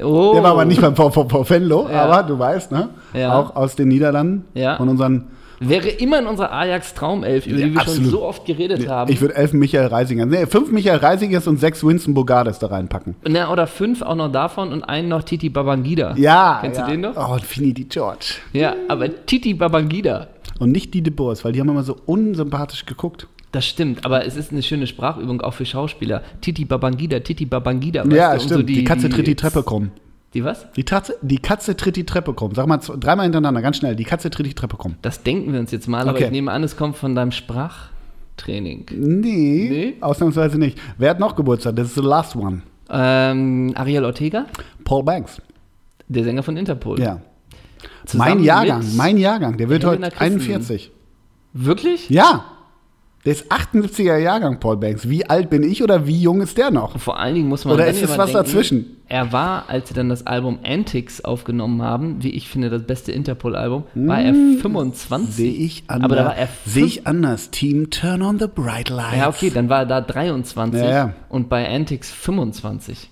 Oh. 0.00 0.32
Der 0.34 0.42
war 0.42 0.52
aber 0.52 0.66
nicht 0.66 0.80
beim 0.82 0.94
VVV 0.94 1.48
Venlo, 1.48 1.88
Ja. 1.90 2.04
aber 2.04 2.22
du 2.22 2.38
weißt, 2.38 2.70
ne? 2.70 2.90
Ja. 3.14 3.38
Auch 3.40 3.56
aus 3.56 3.74
den 3.74 3.88
Niederlanden. 3.88 4.44
Ja. 4.54 4.76
Von 4.76 4.88
unseren. 4.90 5.28
Wäre 5.60 5.88
immer 5.88 6.18
in 6.20 6.26
unserer 6.26 6.52
Ajax-Traumelf, 6.52 7.46
über 7.46 7.56
die 7.56 7.62
wir 7.74 7.80
schon 7.80 7.88
absolut. 7.94 8.10
so 8.10 8.22
oft 8.22 8.44
geredet 8.44 8.86
haben. 8.86 9.10
Ich 9.10 9.20
würde 9.22 9.34
elf 9.34 9.54
Michael 9.54 9.86
Reisiger. 9.88 10.24
Nee, 10.26 10.46
fünf 10.46 10.70
Michael 10.70 10.98
Reisigers 10.98 11.48
und 11.48 11.58
sechs 11.58 11.82
Winston 11.82 12.12
Bogardes 12.14 12.58
da 12.60 12.66
reinpacken. 12.68 13.16
Na, 13.26 13.50
oder 13.50 13.66
fünf 13.66 14.02
auch 14.02 14.14
noch 14.14 14.30
davon 14.30 14.70
und 14.72 14.84
einen 14.84 15.08
noch 15.08 15.22
Titi 15.24 15.48
Babangida. 15.48 16.14
Ja. 16.16 16.58
Kennst 16.60 16.80
du 16.80 16.84
den 16.86 17.00
noch? 17.00 17.16
Oh, 17.16 17.32
und 17.32 17.42
Fini 17.44 17.72
die 17.72 17.88
George. 17.88 18.34
Ja, 18.52 18.74
aber 18.88 19.08
Titi 19.26 19.54
Babangida. 19.54 20.28
Und 20.60 20.70
nicht 20.70 20.92
die 20.94 21.02
De 21.02 21.12
Boers, 21.12 21.44
weil 21.44 21.52
die 21.52 21.60
haben 21.60 21.68
immer 21.70 21.82
so 21.82 21.96
unsympathisch 22.06 22.84
geguckt. 22.86 23.26
Das 23.52 23.64
stimmt, 23.66 24.04
aber 24.04 24.26
es 24.26 24.36
ist 24.36 24.52
eine 24.52 24.62
schöne 24.62 24.86
Sprachübung 24.86 25.40
auch 25.40 25.54
für 25.54 25.64
Schauspieler. 25.64 26.22
Titi 26.42 26.64
Babangida, 26.66 27.20
Titi 27.20 27.46
Babangida. 27.46 28.04
ja, 28.06 28.34
du, 28.34 28.40
stimmt. 28.40 28.60
so 28.60 28.62
die, 28.62 28.84
Katze 28.84 29.08
tritt 29.08 29.26
die 29.26 29.34
Treppe 29.36 29.62
krumm. 29.62 29.90
Die 30.34 30.44
was? 30.44 30.70
Die, 30.72 30.84
Tatze, 30.84 31.16
die 31.22 31.38
Katze 31.38 31.74
tritt 31.74 31.96
die 31.96 32.04
Treppe 32.04 32.34
krumm. 32.34 32.54
Sag 32.54 32.66
mal 32.66 32.76
dreimal 32.76 33.24
hintereinander, 33.24 33.62
ganz 33.62 33.78
schnell. 33.78 33.96
Die 33.96 34.04
Katze 34.04 34.28
tritt 34.28 34.44
die 34.44 34.54
Treppe 34.54 34.76
krumm. 34.76 34.96
Das 35.00 35.22
denken 35.22 35.52
wir 35.54 35.60
uns 35.60 35.70
jetzt 35.70 35.88
mal, 35.88 36.02
aber 36.02 36.10
Okay. 36.12 36.24
ich 36.26 36.30
nehme 36.30 36.52
an, 36.52 36.62
es 36.62 36.76
kommt 36.76 36.96
von 36.98 37.14
deinem 37.14 37.32
Sprachtraining. 37.32 38.86
Nee, 38.94 39.68
Nee? 39.70 39.94
ausnahmsweise 40.02 40.58
nicht. 40.58 40.78
Wer 40.98 41.10
hat 41.10 41.18
noch 41.20 41.34
Geburtstag? 41.34 41.76
Das 41.76 41.86
ist 41.88 41.94
the 41.94 42.02
last 42.02 42.36
one. 42.36 42.60
Ähm, 42.90 43.72
Ariel 43.74 44.04
Ortega, 44.04 44.44
Paul 44.84 45.02
Banks. 45.04 45.40
der 46.08 46.24
Sänger 46.24 46.42
von 46.42 46.56
Interpol. 46.58 47.00
Ja. 47.00 47.20
Zusammen 48.04 48.36
Mein 48.36 48.44
Jahrgang, 48.44 48.84
mein 48.96 49.16
Jahrgang. 49.16 49.56
Der 49.56 49.68
wird 49.70 49.84
heute 49.84 50.02
Christensen. 50.10 50.40
41. 50.52 50.90
Wirklich? 51.54 52.10
Ja. 52.10 52.44
Der 53.24 53.32
ist 53.32 53.50
78er 53.52 54.16
Jahrgang, 54.16 54.60
Paul 54.60 54.76
Banks. 54.76 55.08
Wie 55.08 55.28
alt 55.28 55.50
bin 55.50 55.62
ich 55.62 55.82
oder 55.82 56.06
wie 56.06 56.20
jung 56.20 56.40
ist 56.40 56.56
der 56.56 56.70
noch? 56.70 56.98
Vor 56.98 57.18
allen 57.18 57.34
Dingen 57.34 57.48
muss 57.48 57.64
man 57.64 57.74
Oder 57.74 57.88
ist 57.88 58.02
es 58.02 58.10
was 58.16 58.32
denken, 58.32 58.32
dazwischen? 58.32 58.96
Er 59.08 59.32
war, 59.32 59.68
als 59.68 59.88
sie 59.88 59.94
dann 59.94 60.08
das 60.08 60.26
Album 60.26 60.60
Antics 60.64 61.22
aufgenommen 61.24 61.82
haben, 61.82 62.22
wie 62.22 62.30
ich 62.30 62.48
finde, 62.48 62.70
das 62.70 62.84
beste 62.84 63.10
Interpol-Album, 63.10 63.84
war 63.94 64.20
er 64.20 64.32
25. 64.32 65.34
Sehe 65.34 65.52
ich 65.52 65.84
anders. 65.88 66.04
Aber 66.04 66.16
da 66.16 66.24
war 66.26 66.36
er 66.36 66.48
Sehe 66.64 66.84
ich 66.84 67.06
anders. 67.06 67.50
Team 67.50 67.90
Turn 67.90 68.22
on 68.22 68.38
the 68.38 68.46
Bright 68.46 68.88
Lights. 68.88 69.16
Ja, 69.16 69.28
okay, 69.28 69.50
dann 69.50 69.68
war 69.68 69.80
er 69.80 69.86
da 69.86 70.00
23 70.00 70.80
Ja, 70.80 70.90
ja. 70.90 71.14
und 71.28 71.48
bei 71.48 71.68
Antics 71.68 72.10
25. 72.12 73.10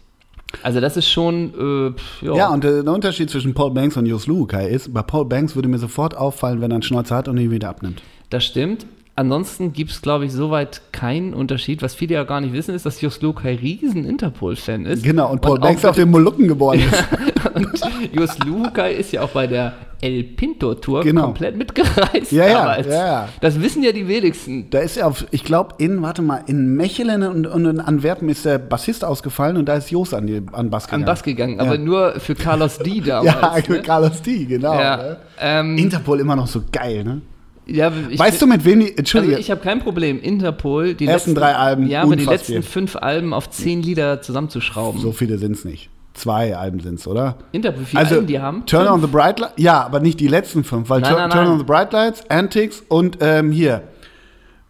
Also 0.62 0.80
das 0.80 0.96
ist 0.96 1.08
schon, 1.10 1.94
äh, 2.22 2.26
ja. 2.26 2.48
Und 2.48 2.64
äh, 2.64 2.84
der 2.84 2.92
Unterschied 2.92 3.28
zwischen 3.28 3.54
Paul 3.54 3.72
Banks 3.72 3.96
und 3.96 4.06
Jos 4.06 4.26
Luhukai 4.26 4.68
ist, 4.68 4.94
bei 4.94 5.02
Paul 5.02 5.25
Banks 5.26 5.56
würde 5.56 5.68
mir 5.68 5.78
sofort 5.78 6.16
auffallen, 6.16 6.60
wenn 6.60 6.70
er 6.70 6.76
einen 6.76 6.82
Schnäuzer 6.82 7.16
hat 7.16 7.28
und 7.28 7.36
ihn 7.38 7.50
wieder 7.50 7.68
abnimmt. 7.68 8.02
Das 8.30 8.44
stimmt. 8.44 8.86
Ansonsten 9.18 9.73
gibt 9.73 9.92
es, 9.92 10.02
glaube 10.02 10.26
ich, 10.26 10.32
soweit 10.32 10.82
keinen 10.92 11.32
Unterschied. 11.32 11.80
Was 11.80 11.94
viele 11.94 12.14
ja 12.14 12.25
gar 12.25 12.42
nicht 12.42 12.52
wissen, 12.52 12.75
ist, 12.75 12.85
dass 12.85 13.00
Jos 13.00 13.23
Lukai 13.23 13.54
riesen 13.54 14.04
Interpol-Fan 14.04 14.85
ist. 14.85 15.02
Genau, 15.02 15.32
und 15.32 15.40
Paul 15.40 15.58
Banks 15.58 15.87
auf 15.87 15.96
den 15.96 16.11
Molukken 16.11 16.46
geboren 16.49 16.80
ist. 16.80 17.04
Und 17.54 17.80
Jos 18.12 18.38
Lukai 18.40 18.92
ist 18.92 19.12
ja 19.12 19.23
auch 19.23 19.30
bei 19.30 19.46
der 19.46 19.73
El 20.02 20.23
Pinto 20.25 20.75
Tour 20.75 21.02
Genau. 21.02 21.23
komplett 21.23 21.56
mitgereist. 21.56 22.30
Ja, 22.30 22.46
ja, 22.46 22.80
ja, 22.80 22.90
ja. 22.90 23.28
Das 23.40 23.58
wissen 23.62 23.82
ja 23.82 23.92
die 23.92 24.06
wenigsten. 24.06 24.68
Da 24.68 24.80
ist 24.80 24.99
er 24.99 25.06
auf, 25.06 25.26
ich 25.30 25.42
glaube, 25.42 25.76
in, 25.78 26.02
warte 26.02 26.20
mal, 26.20 26.42
in 26.46 26.75
Mechelen 26.76 27.23
und, 27.23 27.46
und 27.46 27.64
in 27.64 27.80
Antwerpen 27.80 28.28
ist 28.28 28.44
der 28.44 28.58
Bassist 28.58 29.02
ausgefallen 29.02 29.56
und 29.56 29.66
da 29.66 29.76
ist 29.76 29.90
Jos 29.90 30.12
an, 30.12 30.26
die, 30.26 30.42
an 30.52 30.68
Bass 30.68 30.85
gegangen. 30.85 31.04
An 31.04 31.06
Bass 31.06 31.23
gegangen, 31.23 31.61
aber 31.61 31.78
nur 31.78 32.20
für 32.20 32.35
Carlos 32.35 32.78
D 32.78 33.00
damals. 33.06 33.66
Ja, 33.66 33.75
ne? 33.75 33.80
Carlos 33.80 34.20
D, 34.20 34.44
genau. 34.44 34.75
ja. 34.75 34.96
ne? 34.99 35.16
Ähm, 35.40 35.78
Interpol 35.78 36.20
immer 36.20 36.37
noch 36.37 36.46
so 36.49 36.61
geil, 36.70 37.02
ne? 37.02 37.23
Ja, 37.66 37.92
ich, 38.08 38.18
weißt 38.18 38.40
du, 38.42 38.46
mit 38.46 38.64
wem 38.64 38.80
die, 38.80 38.96
Entschuldige, 38.96 39.35
Also 39.35 39.40
ich 39.40 39.50
habe 39.50 39.61
kein 39.61 39.80
Problem, 39.80 40.20
Interpol, 40.20 40.94
die 40.94 41.06
Ersten 41.06 41.30
letzten 41.30 41.35
drei 41.40 41.54
Alben, 41.56 41.88
Ja, 41.88 42.02
aber 42.02 42.16
die 42.16 42.25
letzten 42.25 42.62
fünf 42.62 42.96
Alben 42.96 43.32
auf 43.35 43.50
zehn 43.50 43.82
Lieder 43.82 44.23
zusammenzuschrauben. 44.23 45.00
so 45.00 45.12
viele 45.12 45.38
sind 45.38 45.52
es 45.52 45.64
nicht. 45.64 45.90
Zwei 46.14 46.56
Alben 46.56 46.80
sind 46.80 46.99
es, 46.99 47.06
oder? 47.06 47.37
Interpol, 47.52 47.82
wie 47.82 47.85
viele 47.87 48.00
Also, 48.02 48.14
Alben 48.16 48.26
die 48.26 48.40
haben? 48.40 48.64
Turn 48.66 48.85
Fünf? 48.85 48.94
on 48.94 49.00
the 49.02 49.06
Bright 49.08 49.38
Lights, 49.40 49.54
ja, 49.58 49.82
aber 49.85 50.00
nicht 50.00 50.18
die 50.20 50.28
letzten 50.28 50.64
fünf, 50.64 50.88
weil 50.88 51.00
Nein, 51.00 51.11
Turn, 51.11 51.20
nein, 51.23 51.30
Turn 51.30 51.44
nein. 51.44 51.52
on 51.52 51.58
the 51.58 51.64
Bright 51.64 51.92
Lights, 51.92 52.30
Antics 52.30 52.82
und 52.88 53.18
ähm, 53.20 53.50
hier 53.50 53.82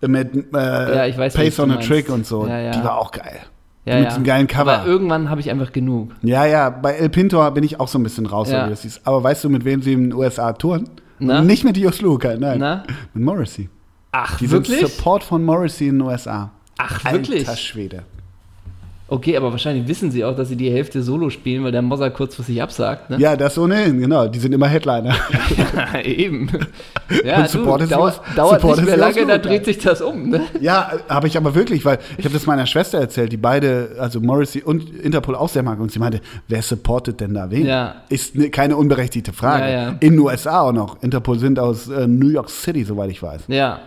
mit 0.00 0.34
äh, 0.54 1.08
Ja, 1.10 1.18
weiß, 1.18 1.34
Pace 1.34 1.58
on 1.60 1.70
a 1.70 1.74
meinst. 1.74 1.88
Trick 1.88 2.08
und 2.10 2.26
so. 2.26 2.46
Ja. 2.46 2.70
Die 2.72 2.82
war 2.84 2.98
auch 2.98 3.10
geil. 3.12 3.40
ja, 3.84 3.94
mit 3.94 4.04
ja. 4.04 4.08
diesem 4.10 4.24
geilen 4.24 4.46
Cover. 4.46 4.72
Aber 4.78 4.86
irgendwann 4.86 5.30
habe 5.30 5.40
ich 5.40 5.50
einfach 5.50 5.72
genug. 5.72 6.12
Ja, 6.22 6.44
ja, 6.46 6.70
bei 6.70 6.92
El 6.94 7.08
Pinto 7.08 7.48
bin 7.52 7.64
ich 7.64 7.78
auch 7.80 7.88
so 7.88 7.98
ein 7.98 8.02
bisschen 8.02 8.26
raus. 8.26 8.50
Ja. 8.50 8.66
wie 8.66 8.70
das 8.70 8.82
hieß. 8.82 9.00
Aber 9.04 9.22
weißt 9.22 9.44
du, 9.44 9.48
mit 9.50 9.64
wem 9.64 9.82
sie 9.82 9.92
in 9.94 10.10
den 10.10 10.12
USA 10.14 10.52
touren? 10.52 10.88
Na? 11.18 11.40
Nicht 11.42 11.64
mit 11.64 11.76
Luhukai, 12.00 12.37
nein. 12.37 12.58
Na? 12.58 12.85
Mit 13.14 13.25
Morrissey. 13.25 13.68
Ach, 14.12 14.38
Die 14.38 14.50
wirklich? 14.50 14.80
Support 14.87 15.25
von 15.25 15.44
Morrissey 15.44 15.88
in 15.88 15.99
den 15.99 16.06
USA. 16.08 16.50
Ach, 16.78 17.04
wirklich? 17.12 17.46
Alter 17.49 17.58
Schwede. 17.61 18.02
Okay, 19.08 19.36
aber 19.36 19.52
wahrscheinlich 19.52 19.86
wissen 19.86 20.10
sie 20.10 20.25
auch, 20.25 20.34
dass 20.34 20.48
sie 20.48 20.56
die 20.56 20.68
Hälfte 20.68 21.00
solo 21.00 21.30
spielen, 21.30 21.62
weil 21.62 21.70
der 21.70 21.80
Mozart 21.80 22.14
kurzfristig 22.14 22.60
absagt, 22.60 23.08
ne? 23.08 23.18
Ja, 23.20 23.36
das 23.36 23.56
ohnehin, 23.56 24.00
genau. 24.00 24.26
Die 24.26 24.38
sind 24.40 24.52
immer 24.52 24.66
Headliner. 24.66 25.14
Ja, 25.94 26.00
eben. 26.00 26.48
Ja, 27.25 27.38
Und 27.40 27.48
Support 27.50 27.80
du, 27.80 27.84
ist 27.84 27.92
dauert, 27.92 28.16
los- 28.26 28.34
dauert 28.34 28.60
Support 28.60 28.76
nicht 28.78 28.86
mehr 28.86 28.96
lange, 28.96 29.26
da 29.26 29.38
dreht 29.38 29.64
sich 29.64 29.78
das 29.78 30.00
um, 30.02 30.30
ne? 30.30 30.40
ja, 30.60 30.90
habe 31.08 31.28
ich 31.28 31.36
aber 31.36 31.54
wirklich, 31.54 31.84
weil 31.84 31.98
ich 32.18 32.25
habe 32.25 32.34
das 32.34 32.46
meiner 32.46 32.66
Schwester 32.66 32.98
erzählt, 32.98 33.30
die 33.30 33.36
beide, 33.36 33.90
also 34.00 34.20
Morrissey 34.20 34.62
und 34.62 34.90
Interpol 35.00 35.36
auch 35.36 35.48
sehr 35.50 35.62
mag. 35.62 35.78
Und 35.78 35.92
sie 35.92 35.98
meinte, 36.00 36.20
wer 36.48 36.62
supportet 36.62 37.20
denn 37.20 37.34
da 37.34 37.48
wen? 37.50 37.64
Ja. 37.66 37.96
Ist 38.08 38.34
ne, 38.34 38.50
keine 38.50 38.76
unberechtigte 38.76 39.32
Frage. 39.32 39.64
Ja, 39.64 39.70
ja. 39.70 39.88
In 40.00 40.12
den 40.12 40.18
USA 40.18 40.62
auch 40.62 40.72
noch. 40.72 41.00
Interpol 41.02 41.38
sind 41.38 41.58
aus 41.60 41.88
äh, 41.88 42.06
New 42.08 42.28
York 42.28 42.50
City, 42.50 42.82
soweit 42.84 43.10
ich 43.10 43.23
weiß. 43.23 43.42
Ja. 43.49 43.80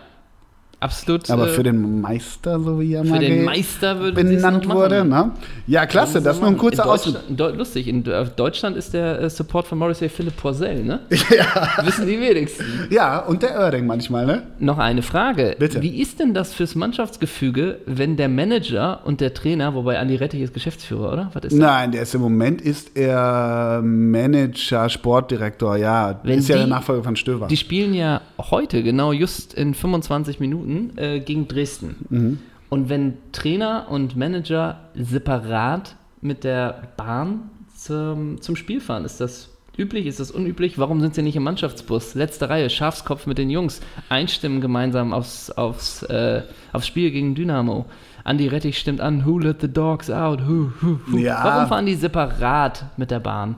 Absolut. 0.80 1.30
Aber 1.30 1.46
äh, 1.46 1.50
für 1.50 1.62
den 1.62 2.00
Meister, 2.00 2.58
so 2.58 2.80
wie 2.80 2.94
er 2.94 3.04
für 3.04 3.10
mal 3.10 3.30
Meister 3.42 4.00
es 4.00 4.14
benannt 4.14 4.66
wurde. 4.66 5.04
Ne? 5.04 5.30
Ja, 5.66 5.84
klasse, 5.84 6.22
das 6.22 6.36
ist 6.36 6.40
nur 6.40 6.50
ein 6.50 6.56
kurzer 6.56 6.86
Ausdruck. 6.90 7.20
Lustig, 7.56 7.86
in 7.86 8.02
Deu- 8.02 8.24
Deutschland 8.34 8.76
ist 8.78 8.94
der 8.94 9.20
äh, 9.20 9.28
Support 9.30 9.66
von 9.66 9.76
Morrissey 9.78 10.08
Philipp 10.08 10.36
Porzell, 10.38 10.82
ne? 10.82 11.00
Ja. 11.30 11.84
Wissen 11.84 12.06
die 12.06 12.18
wenigsten. 12.18 12.64
Ja, 12.90 13.18
und 13.20 13.42
der 13.42 13.58
Oerding 13.58 13.86
manchmal, 13.86 14.24
ne? 14.24 14.42
Noch 14.58 14.78
eine 14.78 15.02
Frage. 15.02 15.54
Bitte. 15.58 15.82
Wie 15.82 16.00
ist 16.00 16.18
denn 16.18 16.32
das 16.32 16.54
fürs 16.54 16.74
Mannschaftsgefüge, 16.74 17.80
wenn 17.84 18.16
der 18.16 18.28
Manager 18.30 19.00
und 19.04 19.20
der 19.20 19.34
Trainer, 19.34 19.74
wobei 19.74 19.98
Andi 19.98 20.16
Rettich 20.16 20.40
ist 20.40 20.54
Geschäftsführer, 20.54 21.12
oder? 21.12 21.30
Was 21.34 21.44
ist 21.44 21.52
das? 21.52 21.58
Nein, 21.58 21.92
der 21.92 22.02
ist 22.02 22.14
im 22.14 22.22
Moment 22.22 22.62
ist 22.62 22.96
er 22.96 23.82
Manager, 23.82 24.88
Sportdirektor, 24.88 25.76
ja. 25.76 26.20
Wenn 26.22 26.38
ist 26.38 26.48
ja 26.48 26.56
der 26.56 26.66
Nachfolger 26.66 27.02
von 27.04 27.16
Stöver. 27.16 27.48
Die 27.48 27.56
spielen 27.58 27.92
ja 27.92 28.22
heute, 28.38 28.82
genau 28.82 29.12
just 29.12 29.52
in 29.54 29.74
25 29.74 30.40
Minuten, 30.40 30.69
äh, 30.96 31.20
gegen 31.20 31.48
Dresden. 31.48 31.96
Mhm. 32.08 32.38
Und 32.68 32.88
wenn 32.88 33.14
Trainer 33.32 33.86
und 33.90 34.16
Manager 34.16 34.80
separat 34.94 35.96
mit 36.20 36.44
der 36.44 36.88
Bahn 36.96 37.50
zum, 37.74 38.40
zum 38.40 38.56
Spiel 38.56 38.80
fahren, 38.80 39.04
ist 39.04 39.20
das 39.20 39.50
üblich, 39.76 40.06
ist 40.06 40.20
das 40.20 40.30
unüblich? 40.30 40.78
Warum 40.78 41.00
sind 41.00 41.14
sie 41.14 41.22
nicht 41.22 41.36
im 41.36 41.42
Mannschaftsbus? 41.42 42.14
Letzte 42.14 42.48
Reihe, 42.48 42.70
Schafskopf 42.70 43.26
mit 43.26 43.38
den 43.38 43.50
Jungs, 43.50 43.80
einstimmen 44.08 44.60
gemeinsam 44.60 45.12
aufs, 45.12 45.50
aufs, 45.50 46.02
äh, 46.04 46.42
aufs 46.72 46.86
Spiel 46.86 47.10
gegen 47.10 47.34
Dynamo. 47.34 47.86
Andi 48.22 48.46
Rettich 48.46 48.78
stimmt 48.78 49.00
an, 49.00 49.24
who 49.24 49.38
let 49.38 49.60
the 49.60 49.72
dogs 49.72 50.10
out? 50.10 50.42
Who, 50.46 50.72
who, 50.80 51.00
who. 51.06 51.18
Ja. 51.18 51.42
Warum 51.42 51.68
fahren 51.68 51.86
die 51.86 51.94
separat 51.94 52.84
mit 52.96 53.10
der 53.10 53.20
Bahn? 53.20 53.56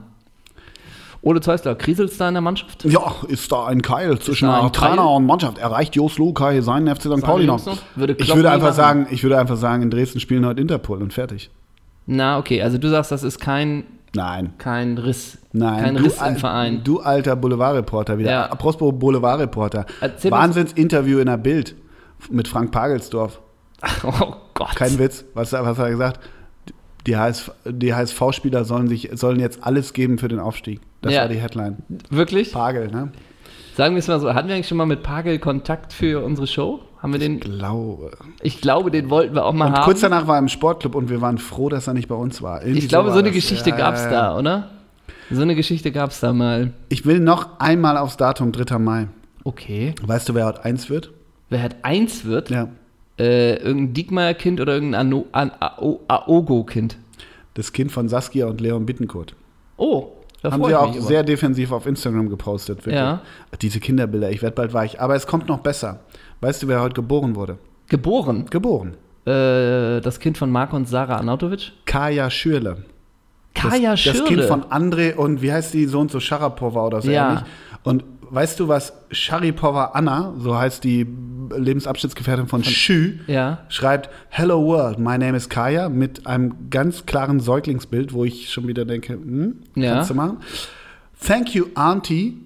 Ole 1.23 1.39
Zeusler, 1.39 1.75
kriselst 1.75 2.19
da 2.19 2.27
in 2.27 2.33
der 2.35 2.41
Mannschaft? 2.41 2.83
ja, 2.83 3.15
ist 3.29 3.49
da 3.51 3.65
ein 3.67 3.81
Keil 3.81 4.19
zwischen 4.19 4.49
ein 4.49 4.71
Trainer 4.73 4.97
Keil? 4.97 5.05
und 5.15 5.25
Mannschaft. 5.25 5.57
Erreicht 5.57 5.95
Jos 5.95 6.17
Lukai 6.17 6.59
seinen 6.61 6.93
FC 6.93 7.03
St. 7.03 7.21
Pauli 7.21 7.45
noch? 7.45 7.65
Würde 7.95 8.13
Ich 8.19 8.35
würde 8.35 8.51
einfach 8.51 8.67
machen. 8.67 8.75
sagen, 8.75 9.07
ich 9.09 9.23
würde 9.23 9.39
einfach 9.39 9.55
sagen, 9.55 9.83
in 9.83 9.89
Dresden 9.89 10.19
spielen 10.19 10.45
heute 10.45 10.59
Interpol 10.61 11.01
und 11.01 11.13
fertig. 11.13 11.49
Na, 12.05 12.37
okay, 12.37 12.61
also 12.61 12.77
du 12.77 12.89
sagst, 12.89 13.13
das 13.13 13.23
ist 13.23 13.39
kein, 13.39 13.85
Nein. 14.13 14.51
kein 14.57 14.97
Riss. 14.97 15.37
Nein, 15.53 15.81
Kein 15.83 15.95
du, 15.95 16.03
Riss 16.03 16.21
im 16.21 16.35
Verein. 16.35 16.81
Du 16.83 16.99
alter 16.99 17.37
Boulevardreporter 17.37 18.17
wieder. 18.17 18.29
Ja. 18.31 18.45
Apropos 18.47 18.93
Boulevardreporter. 18.99 19.85
Wahnsinnsinterview 20.29 21.19
in 21.19 21.27
der 21.27 21.37
Bild 21.37 21.75
mit 22.29 22.47
Frank 22.49 22.71
Pagelsdorf. 22.71 23.39
Oh 24.03 24.33
Gott. 24.53 24.75
Kein 24.75 24.97
Witz. 24.99 25.25
Was, 25.33 25.51
was 25.53 25.77
hat 25.77 25.85
er 25.85 25.89
gesagt? 25.91 26.19
Die, 27.07 27.17
HSV 27.17 27.51
die 27.65 27.93
HSV-Spieler 27.93 28.63
sollen, 28.65 28.87
sich, 28.87 29.09
sollen 29.13 29.39
jetzt 29.39 29.63
alles 29.63 29.93
geben 29.93 30.17
für 30.17 30.27
den 30.29 30.39
Aufstieg. 30.39 30.79
Das 31.03 31.13
Ja. 31.13 31.21
war 31.21 31.27
die 31.27 31.35
Headline. 31.39 31.77
Wirklich? 32.09 32.51
Pagel, 32.51 32.87
ne? 32.87 33.11
Sagen 33.75 33.93
wir 33.95 33.99
es 33.99 34.07
mal 34.07 34.19
so, 34.19 34.33
hatten 34.33 34.47
wir 34.47 34.55
eigentlich 34.55 34.67
schon 34.67 34.77
mal 34.77 34.85
mit 34.85 35.03
Pagel 35.03 35.37
Kontakt 35.39 35.93
für 35.93 36.23
unsere 36.23 36.47
Show? 36.47 36.79
Haben 37.01 37.11
wir 37.13 37.19
den, 37.19 37.39
Glaube. 37.41 38.11
ich 38.41 38.61
glaube, 38.61 38.89
den 38.91 39.09
wollten 39.09 39.35
wir 39.35 39.45
auch 39.45 39.51
mal 39.53 39.67
Und 39.67 39.73
haben. 39.73 39.83
kurz 39.83 39.99
danach 40.01 40.25
war 40.27 40.35
er 40.37 40.39
im 40.39 40.47
Sportclub 40.47 40.95
und 40.95 41.09
wir 41.09 41.19
waren 41.21 41.37
froh, 41.37 41.67
dass 41.69 41.87
er 41.87 41.93
nicht 41.93 42.07
bei 42.07 42.15
uns 42.15 42.41
war. 42.41 42.61
Irgendwie 42.61 42.79
ich 42.79 42.87
glaube, 42.87 43.07
war 43.09 43.13
so 43.13 43.19
eine 43.19 43.29
das. 43.29 43.35
Geschichte 43.35 43.71
Ja, 43.71 43.75
gab's 43.75 44.03
ja, 44.05 44.11
ja. 44.11 44.21
da, 44.33 44.37
oder? 44.39 44.69
So 45.29 45.41
eine 45.41 45.55
Geschichte 45.55 45.91
gab's 45.91 46.19
da 46.21 46.31
mal. 46.31 46.71
Ich 46.89 47.05
will 47.05 47.19
noch 47.19 47.59
einmal 47.59 47.97
aufs 47.97 48.15
Datum 48.17 48.51
3. 48.51 48.77
Mai. 48.79 49.07
Okay. 49.43 49.93
Weißt 50.05 50.29
du, 50.29 50.35
wer 50.35 50.45
heute 50.45 50.63
eins 50.63 50.89
wird? 50.89 51.11
Wer 51.49 51.61
halt 51.61 51.75
eins 51.81 52.23
wird, 52.23 52.49
Ja. 52.51 52.69
äh, 53.19 53.55
irgendein 53.55 53.93
Diekmeyer-Kind 53.95 54.61
oder 54.61 54.73
irgendein 54.75 55.11
Aogo-Kind. 56.07 56.97
Das 57.55 57.73
Kind 57.73 57.91
von 57.91 58.07
Saskia 58.07 58.45
und 58.47 58.61
Leon 58.61 58.85
Bittencourt. 58.85 59.35
Oh, 59.77 60.11
da 60.43 60.51
Haben 60.51 60.63
sie 60.65 60.75
auch 60.75 60.93
über. 60.95 61.03
sehr 61.05 61.23
defensiv 61.23 61.71
auf 61.71 61.87
Instagram 61.87 62.29
gepostet. 62.29 62.79
Wirklich. 62.79 62.95
Ja. 62.95 63.21
Diese 63.61 63.79
Kinderbilder, 63.79 64.29
ich 64.29 64.41
werde 64.43 64.55
bald 64.55 64.73
weich. 64.73 64.99
Aber 65.01 65.15
es 65.15 65.25
kommt 65.25 65.47
noch 65.47 65.59
besser. 65.59 66.01
Weißt 66.41 66.61
du, 66.61 66.67
wer 66.67 66.81
heute 66.81 66.93
geboren 66.95 67.35
wurde? 67.35 67.57
Geboren. 67.87 68.45
Geboren. 68.49 68.95
Äh, 69.25 70.01
das 70.01 70.19
Kind 70.19 70.37
von 70.37 70.51
Marco 70.51 70.75
und 70.75 70.87
Sarah 70.87 71.15
Arnautovic. 71.17 71.71
Kaja 71.85 72.29
Schürle. 72.29 72.83
Kaya 73.55 73.91
das, 73.91 74.01
Schürle. 74.01 74.19
Das 74.19 74.27
Kind 74.27 74.43
von 74.43 74.63
André 74.65 75.15
und 75.15 75.41
wie 75.41 75.51
heißt 75.53 75.73
die 75.73 75.85
so 75.85 75.99
und 75.99 76.11
so 76.11 76.19
Sharapova 76.19 76.85
oder 76.85 77.01
so 77.01 77.09
Ja. 77.09 77.29
ähnlich. 77.29 77.43
Und 77.83 78.03
weißt 78.33 78.59
du, 78.59 78.67
was 78.67 78.93
Sharipova 79.11 79.91
Anna, 79.93 80.33
so 80.39 80.57
heißt 80.57 80.83
die 80.83 81.05
Lebensabschnittsgefährtin 81.55 82.47
von, 82.47 82.63
Schü, 82.63 83.19
Ja. 83.27 83.59
schreibt 83.69 84.09
Hello 84.29 84.65
World, 84.65 84.97
my 84.99 85.17
name 85.17 85.37
is 85.37 85.49
Kaya 85.49 85.87
mit 85.89 86.25
einem 86.25 86.69
ganz 86.69 87.05
klaren 87.05 87.39
Säuglingsbild, 87.39 88.11
wo 88.13 88.25
ich 88.25 88.49
schon 88.51 88.67
wieder 88.67 88.85
denke, 88.85 89.13
hm, 89.13 89.57
Ja. 89.75 89.95
kannst 89.95 90.09
du 90.09 90.15
machen. 90.15 90.37
Thank 91.25 91.53
you, 91.53 91.65
Auntie. 91.75 92.37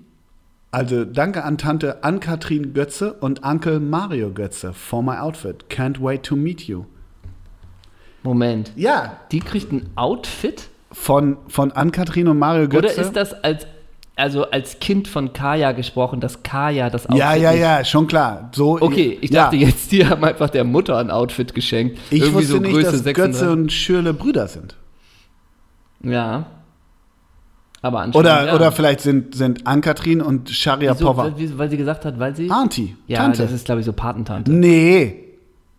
Also 0.71 1.05
danke 1.05 1.43
an 1.45 1.57
Tante 1.57 2.03
Ann-Kathrin 2.03 2.73
Götze 2.73 3.13
und 3.13 3.43
Onkel 3.43 3.79
Mario 3.79 4.31
Götze 4.31 4.73
for 4.73 5.01
my 5.01 5.15
outfit. 5.17 5.65
Can't 5.69 6.01
wait 6.01 6.23
to 6.23 6.35
meet 6.35 6.63
you. 6.63 6.83
Moment. 8.23 8.73
Ja, 8.75 9.17
Die 9.31 9.39
kriegt 9.39 9.71
ein 9.71 9.89
Outfit? 9.95 10.67
von, 10.91 11.37
von 11.47 11.71
Ann-Kathrin 11.71 12.27
und 12.27 12.39
Mario 12.39 12.67
Götze. 12.67 12.77
Oder 12.95 13.01
ist 13.07 13.15
das 13.15 13.33
als, 13.43 13.67
also 14.17 14.49
als 14.49 14.79
Kind 14.79 15.07
von 15.07 15.31
Kaya 15.31 15.71
gesprochen, 15.71 16.19
dass 16.19 16.43
Kaya 16.43 16.89
das 16.89 17.05
Outfit 17.05 17.19
Ja, 17.19 17.35
ja, 17.35 17.51
nicht- 17.51 17.61
ja, 17.61 17.85
schon 17.85 18.07
klar. 18.07 18.49
So, 18.53 18.77
Okay, 18.81 19.17
ich 19.21 19.29
ja. 19.29 19.43
dachte 19.43 19.55
jetzt, 19.57 19.91
die 19.91 20.05
haben 20.05 20.23
einfach 20.23 20.49
der 20.49 20.63
Mutter 20.63 20.97
ein 20.97 21.11
Outfit 21.11 21.53
geschenkt. 21.53 21.99
Ich 22.09 22.21
Irgendwie 22.21 22.49
wusste 22.49 22.59
nicht, 22.59 22.75
dass 22.77 22.99
36. 23.03 23.13
Götze 23.13 23.51
und 23.51 23.71
Schürle 23.71 24.13
Brüder 24.13 24.47
sind. 24.47 24.75
Ja. 26.03 26.45
Aber 27.81 27.99
anscheinend. 27.99 28.15
Oder, 28.15 28.45
ja. 28.47 28.55
oder 28.55 28.71
vielleicht 28.71 29.01
sind, 29.01 29.35
sind 29.35 29.67
Ann-Kathrin 29.67 30.21
und 30.21 30.49
Wieso, 30.49 30.55
Sharapova. 30.55 31.31
weil, 31.37 31.57
weil 31.57 31.69
sie 31.69 31.77
gesagt 31.77 32.05
hat, 32.05 32.19
weil 32.19 32.35
sie. 32.35 32.49
Auntie, 32.49 32.95
ja, 33.07 33.19
Tante. 33.19 33.43
das 33.43 33.51
ist, 33.51 33.65
glaube 33.65 33.81
ich, 33.81 33.85
so 33.85 33.93
Patentante. 33.93 34.51
Nee, 34.51 35.23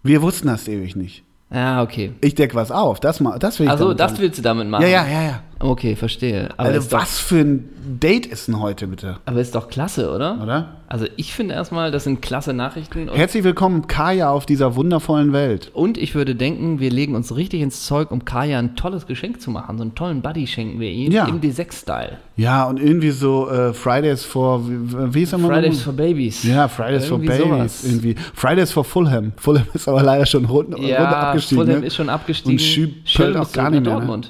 Wir 0.04 0.22
wussten 0.22 0.46
das 0.46 0.68
ewig 0.68 0.94
nicht. 0.96 1.24
Ja, 1.52 1.82
okay. 1.82 2.12
Ich 2.20 2.34
deck 2.34 2.54
was 2.54 2.70
auf. 2.70 3.00
Das, 3.00 3.20
mal, 3.20 3.38
das 3.38 3.58
will 3.58 3.66
ich 3.66 3.70
Also, 3.70 3.94
das 3.94 4.18
willst 4.20 4.38
du 4.38 4.42
damit 4.42 4.68
machen? 4.68 4.82
Ja, 4.82 4.88
ja, 4.88 5.06
ja, 5.08 5.22
ja. 5.22 5.42
Okay, 5.60 5.96
verstehe. 5.96 6.50
Aber, 6.56 6.68
Also, 6.68 6.78
ist 6.80 6.92
doch, 6.92 7.00
was 7.00 7.18
für 7.18 7.38
ein 7.40 7.68
Date 8.00 8.26
ist 8.26 8.46
denn 8.46 8.60
heute, 8.60 8.86
bitte? 8.86 9.16
aber 9.26 9.40
ist 9.40 9.54
doch 9.56 9.68
klasse, 9.68 10.12
oder? 10.14 10.38
Oder? 10.40 10.76
Also, 10.86 11.06
ich 11.16 11.32
finde 11.32 11.54
erstmal, 11.54 11.90
das 11.90 12.04
sind 12.04 12.22
klasse 12.22 12.52
Nachrichten. 12.52 13.08
Herzlich 13.12 13.42
willkommen, 13.42 13.88
Kaya, 13.88 14.30
auf 14.30 14.46
dieser 14.46 14.76
wundervollen 14.76 15.32
Welt. 15.32 15.70
und 15.74 15.98
ich 15.98 16.14
würde 16.14 16.34
denken, 16.36 16.78
wir 16.78 16.90
legen 16.90 17.16
uns 17.16 17.34
richtig 17.34 17.60
ins 17.60 17.84
Zeug, 17.86 18.10
um 18.12 18.24
Kaya 18.24 18.58
ein 18.58 18.76
tolles 18.76 19.06
Geschenk 19.06 19.40
zu 19.40 19.50
machen. 19.50 19.78
So 19.78 19.82
einen 19.82 19.94
tollen 19.96 20.22
Buddy 20.22 20.46
schenken 20.46 20.78
wir 20.78 20.90
ihm 20.90 21.10
Ja. 21.10 21.26
im 21.26 21.40
D6-Style. 21.40 22.18
Ja, 22.36 22.64
und 22.64 22.78
irgendwie 22.78 23.10
so 23.10 23.48
äh, 23.50 23.72
Fridays 23.72 24.24
for, 24.24 24.62
wie, 24.68 25.14
wie 25.14 25.22
ist 25.22 25.32
immer 25.32 25.48
Fridays 25.48 25.82
for 25.82 25.92
Babies. 25.92 26.42
Ja, 26.44 26.68
Fridays 26.68 27.06
for 27.06 27.18
Irgendwie 27.18 27.36
Babies. 27.38 27.48
sowas. 27.48 27.84
Irgendwie. 27.84 28.14
Fridays 28.34 28.70
for 28.70 28.84
Fulham. 28.84 29.32
Fulham 29.36 29.66
ist 29.74 29.88
aber 29.88 30.02
leider 30.04 30.24
schon 30.26 30.44
runter 30.44 30.78
Ja, 30.78 31.04
abgestiegen. 31.08 31.64
Fulham 31.64 31.80
ne? 31.80 31.86
ist 31.86 31.96
schon 31.96 32.08
abgestiegen. 32.08 32.52
Und 32.52 32.60
Schü 32.60 32.88
Schön 33.04 33.32
pölt 33.32 33.36
auch 33.38 33.52
gar 33.52 33.70
nicht 33.70 33.84
mehr. 33.84 33.98
Ne? 34.00 34.20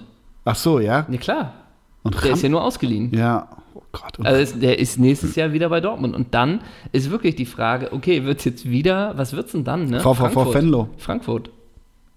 Ach 0.45 0.55
so, 0.57 0.81
ja. 0.81 1.07
Ja, 1.09 1.19
klar. 1.19 1.55
Und 2.03 2.15
Der 2.15 2.25
Ram- 2.25 2.33
ist 2.33 2.43
ja 2.43 2.49
nur 2.49 2.63
ausgeliehen. 2.63 3.13
Ja, 3.15 3.49
oh 3.75 3.83
Gott. 3.93 4.19
Also 4.25 4.41
ist, 4.41 4.63
der 4.63 4.79
ist 4.79 4.99
nächstes 4.99 5.35
Jahr 5.37 5.53
wieder 5.53 5.69
bei 5.69 5.81
Dortmund. 5.81 6.15
Und 6.15 6.33
dann 6.35 6.61
ist 6.93 7.11
wirklich 7.11 7.35
die 7.37 7.45
Frage, 7.47 7.93
okay, 7.93 8.25
wird 8.25 8.39
es 8.39 8.45
jetzt 8.45 8.69
wieder, 8.69 9.13
was 9.17 9.33
wird's 9.35 9.53
denn 9.53 9.65
dann, 9.65 9.87
ne? 9.87 10.01
VVV 10.01 10.17
Frankfurt. 10.17 10.55
Venlo. 10.55 10.89
Frankfurt. 10.99 11.51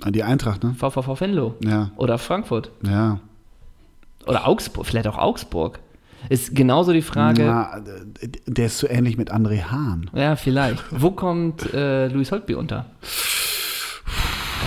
die 0.09 0.23
Eintracht, 0.23 0.63
ne? 0.63 0.75
VVV 0.77 1.19
Venlo. 1.19 1.55
Ja, 1.63 1.91
Oder 1.97 2.17
Frankfurt. 2.17 2.71
ja. 2.83 3.19
Oder 4.27 4.47
Augsburg, 4.47 4.85
vielleicht 4.85 5.07
auch 5.07 5.17
Augsburg. 5.17 5.79
Ist 6.29 6.55
genauso 6.55 6.93
die 6.93 7.01
Frage, 7.01 7.43
ja, 7.43 7.71
Na, 7.75 7.81
der 8.45 8.67
ist 8.67 8.77
so 8.77 8.87
ähnlich 8.87 9.17
mit 9.17 9.33
André 9.33 9.63
Hahn. 9.63 10.11
vielleicht. 10.35 10.83
Wo 10.91 11.09
kommt 11.09 11.73
äh, 11.73 12.07
Luis 12.07 12.31
Holtby 12.31 12.53
unter? 12.53 12.85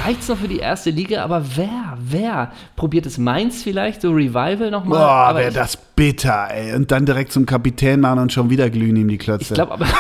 Reicht's 0.03 0.29
noch 0.29 0.39
für 0.39 0.49
die 0.49 0.59
erste 0.59 0.91
Liga, 0.91 1.23
aber 1.23 1.45
wer, 1.57 1.97
wer? 1.99 2.53
Probiert 2.77 3.07
es 3.07 3.19
Mainz 3.19 3.63
vielleicht, 3.63 4.03
so 4.03 4.11
Revival 4.11 4.71
nochmal? 4.71 4.99
Boah, 4.99 5.35
wäre 5.39 5.53
das 5.53 5.77
bitter, 5.77 6.49
ey. 6.51 6.75
Und 6.75 6.91
dann 6.91 7.07
direkt 7.07 7.33
zum 7.33 7.47
Kapitän 7.47 8.01
machen 8.01 8.19
und 8.19 8.33
schon 8.33 8.51
wieder 8.51 8.69
glühen 8.71 8.97
ihm 8.97 9.09
die 9.09 9.19
Klötze. 9.19 9.45
Ich 9.45 9.55
glaube 9.55 9.73
aber. 9.75 9.87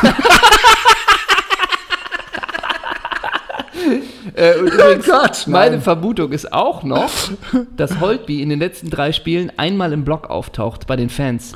äh, 4.35 4.59
und 4.59 4.67
übrigens, 4.73 5.07
Gott, 5.07 5.47
meine. 5.47 5.81
Vermutung 5.81 6.33
ist 6.33 6.53
auch 6.53 6.83
noch, 6.83 7.11
dass 7.77 8.01
Holtby 8.01 8.43
in 8.43 8.49
den 8.49 8.59
letzten 8.59 8.91
drei 8.91 9.13
Spielen 9.13 9.53
einmal 9.57 9.93
im 9.93 10.05
Block 10.05 10.29
auftaucht 10.29 10.87
bei 10.87 10.97
den 10.97 11.11
Fans. 11.11 11.55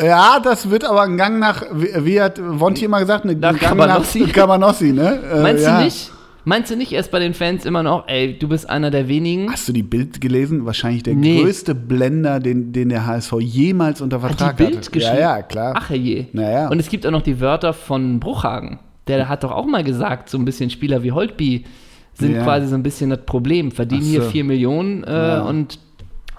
Ja, 0.00 0.40
das 0.40 0.70
wird 0.70 0.84
aber 0.84 1.02
ein 1.02 1.16
Gang 1.16 1.38
nach, 1.38 1.64
wie, 1.70 2.20
hat 2.20 2.40
Wonti 2.42 2.84
immer 2.86 3.00
gesagt, 3.00 3.24
ein 3.24 3.38
Nach 3.40 3.50
Gang 3.50 3.78
Cabanossi. 3.78 4.20
nach 4.20 4.32
Cabanossi, 4.32 4.92
ne? 4.92 5.20
Äh, 5.32 5.40
Meinst 5.40 5.64
ja. 5.64 5.78
du 5.78 5.84
nicht? 5.84 6.10
Meinst 6.44 6.70
du 6.72 6.76
nicht 6.76 6.90
erst 6.92 7.10
bei 7.12 7.20
den 7.20 7.34
Fans 7.34 7.64
immer 7.64 7.82
noch, 7.84 8.08
ey, 8.08 8.36
du 8.36 8.48
bist 8.48 8.68
einer 8.68 8.90
der 8.90 9.06
wenigen? 9.08 9.50
Hast 9.50 9.68
du 9.68 9.72
die 9.72 9.84
Bild 9.84 10.20
gelesen? 10.20 10.66
Wahrscheinlich 10.66 11.04
der 11.04 11.14
Nee. 11.14 11.40
größte 11.42 11.74
Blender, 11.74 12.40
den, 12.40 12.72
den 12.72 12.88
der 12.88 13.06
HSV 13.06 13.34
jemals 13.40 14.00
unter 14.00 14.20
Hat 14.22 14.30
Vertrag 14.32 14.56
die 14.56 14.64
Bild 14.64 14.76
hatte. 14.78 14.90
geschrieben? 14.90 15.16
Ja, 15.18 15.36
ja, 15.36 15.42
klar. 15.42 15.74
Ach 15.76 15.90
je. 15.90 16.26
Na 16.32 16.50
ja. 16.50 16.68
Und 16.68 16.80
es 16.80 16.88
gibt 16.88 17.06
auch 17.06 17.12
noch 17.12 17.22
die 17.22 17.40
Wörter 17.40 17.72
von 17.72 18.18
Bruchhagen. 18.18 18.80
Der 19.06 19.28
hat 19.28 19.44
doch 19.44 19.52
auch 19.52 19.66
mal 19.66 19.84
gesagt, 19.84 20.28
so 20.28 20.36
ein 20.38 20.44
bisschen 20.44 20.68
Spieler 20.70 21.02
wie 21.04 21.12
Holtby 21.12 21.64
sind 22.14 22.34
Ja. 22.34 22.42
quasi 22.42 22.66
so 22.66 22.74
ein 22.74 22.82
bisschen 22.82 23.10
das 23.10 23.24
Problem. 23.24 23.70
Verdienen 23.70 24.02
Ach 24.04 24.10
hier 24.10 24.22
so. 24.22 24.30
4 24.30 24.44
Millionen 24.44 25.04
äh, 25.04 25.10
Ja. 25.12 25.42
und 25.42 25.78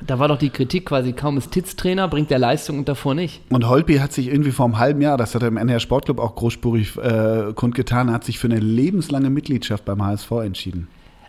da 0.06 0.20
war 0.20 0.28
doch 0.28 0.38
die 0.38 0.50
Kritik 0.50 0.86
quasi, 0.88 1.14
kaum 1.14 1.38
ist 1.38 1.52
Titz-Trainer, 1.52 2.08
bringt 2.08 2.30
der 2.30 2.40
Leistung 2.40 2.80
und 2.80 2.88
davor 2.90 3.16
nicht. 3.16 3.42
Und 3.50 3.68
Holtby 3.68 3.96
hat 3.98 4.14
sich 4.14 4.28
irgendwie 4.28 4.52
vor 4.52 4.66
einem 4.66 4.80
halben 4.80 5.02
Jahr, 5.02 5.18
das 5.18 5.34
hat 5.36 5.42
er 5.42 5.48
im 5.48 5.58
NR 5.58 5.80
Sportclub 5.80 6.20
auch 6.20 6.36
großspurig 6.36 6.98
äh, 6.98 7.54
kundgetan, 7.56 8.12
hat 8.12 8.24
sich 8.24 8.40
für 8.40 8.48
eine 8.48 8.60
lebenslange 8.60 9.30
Mitgliedschaft 9.30 9.86
beim 9.86 10.04
HSV 10.04 10.32
entschieden. 10.44 10.88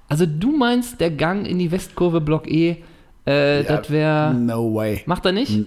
Also 0.09 0.27
du 0.27 0.57
meinst, 0.57 1.01
der 1.01 1.11
Gang 1.11 1.47
in 1.47 1.59
die 1.59 1.71
Westkurve 1.73 2.21
Block 2.21 2.47
E, 2.51 2.77
äh, 3.25 3.65
das 3.65 3.89
wäre... 3.91 4.35
No 4.35 4.75
way. 4.75 5.03
Macht 5.07 5.25
er 5.25 5.33
nicht? 5.33 5.51
D- 5.51 5.67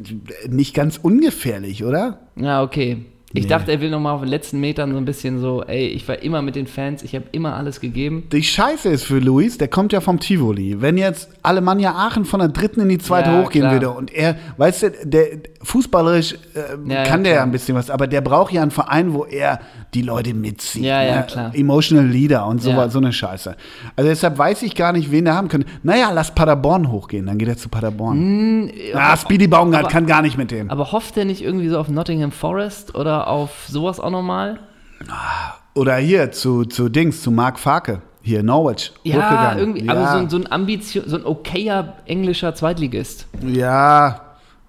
d- 0.00 0.48
Nicht 0.48 0.74
ganz 0.74 0.96
ungefährlich, 0.96 1.84
oder? 1.84 2.20
Ja, 2.36 2.62
okay. 2.62 3.04
Ich 3.32 3.44
Nee. 3.44 3.48
dachte, 3.48 3.70
er 3.70 3.80
will 3.80 3.90
nochmal 3.90 4.14
auf 4.14 4.22
den 4.22 4.28
letzten 4.28 4.58
Metern 4.58 4.90
so 4.90 4.96
ein 4.98 5.04
bisschen 5.04 5.38
so, 5.38 5.62
ey, 5.62 5.86
ich 5.86 6.08
war 6.08 6.20
immer 6.20 6.42
mit 6.42 6.56
den 6.56 6.66
Fans, 6.66 7.04
ich 7.04 7.14
habe 7.14 7.26
immer 7.30 7.54
alles 7.54 7.78
gegeben. 7.78 8.24
Die 8.32 8.42
Scheiße 8.42 8.88
ist 8.88 9.04
für 9.04 9.20
Luis, 9.20 9.56
der 9.56 9.68
kommt 9.68 9.92
ja 9.92 10.00
vom 10.00 10.18
Tivoli. 10.18 10.80
Wenn 10.82 10.98
jetzt 10.98 11.30
Alemannia 11.44 11.92
Aachen 11.92 12.24
von 12.24 12.40
der 12.40 12.48
dritten 12.48 12.80
in 12.80 12.88
die 12.88 12.98
zweite 12.98 13.30
Ja, 13.30 13.40
hochgehen 13.44 13.62
klar. 13.62 13.72
würde 13.74 13.90
und 13.90 14.12
er, 14.12 14.34
weißt 14.56 14.82
du, 14.82 14.90
der 15.04 15.26
fußballerisch 15.62 16.32
äh, 16.54 16.92
Ja, 16.92 17.04
kann 17.04 17.20
ja, 17.20 17.24
der 17.30 17.34
ja 17.34 17.42
ein 17.44 17.52
bisschen 17.52 17.76
was, 17.76 17.88
aber 17.88 18.08
der 18.08 18.20
braucht 18.20 18.52
ja 18.52 18.62
einen 18.62 18.72
Verein, 18.72 19.12
wo 19.14 19.24
er 19.24 19.60
die 19.94 20.02
Leute 20.02 20.34
mitzieht. 20.34 20.82
Ja, 20.82 21.00
ja, 21.02 21.16
ne? 21.20 21.26
klar. 21.28 21.50
Emotional 21.54 22.06
Leader 22.06 22.46
und 22.46 22.60
so, 22.60 22.72
so 22.88 22.98
eine 22.98 23.12
Scheiße. 23.12 23.54
Also 23.94 24.10
deshalb 24.10 24.38
weiß 24.38 24.62
ich 24.62 24.74
gar 24.74 24.92
nicht, 24.92 25.12
wen 25.12 25.24
der 25.24 25.34
haben 25.34 25.46
könnte. 25.46 25.68
Naja, 25.84 26.10
lass 26.12 26.34
Paderborn 26.34 26.90
hochgehen, 26.90 27.26
dann 27.26 27.38
geht 27.38 27.48
er 27.48 27.56
zu 27.56 27.68
Paderborn. 27.68 28.70
ah, 28.94 29.16
Speedy 29.16 29.46
Baumgart 29.46 29.82
aber- 29.84 29.90
kann 29.92 30.06
gar 30.06 30.22
nicht 30.22 30.36
mit 30.36 30.50
dem. 30.50 30.68
Aber 30.68 30.90
hofft 30.90 31.16
er 31.16 31.24
nicht 31.24 31.42
irgendwie 31.42 31.68
so 31.68 31.78
auf 31.78 31.88
Nottingham 31.88 32.32
Forest 32.32 32.96
oder 32.96 33.19
auf 33.26 33.66
sowas 33.68 34.00
auch 34.00 34.10
nochmal? 34.10 34.58
Oder 35.74 35.96
hier 35.96 36.30
zu, 36.32 36.64
zu 36.64 36.88
Dings, 36.88 37.22
zu 37.22 37.30
Mark 37.30 37.58
Farke, 37.58 38.02
hier 38.22 38.42
Norwich. 38.42 38.92
Ja, 39.04 39.56
irgendwie, 39.56 39.84
ja. 39.86 39.92
aber 39.92 40.12
so, 40.12 40.18
ein- 40.18 40.30
so 40.30 40.36
ein 40.36 40.50
Ambition, 40.52 41.04
so 41.06 41.16
ein 41.16 41.24
okayer 41.24 41.94
englischer 42.06 42.54
Zweitligist. 42.54 43.26
Ja, 43.46 44.20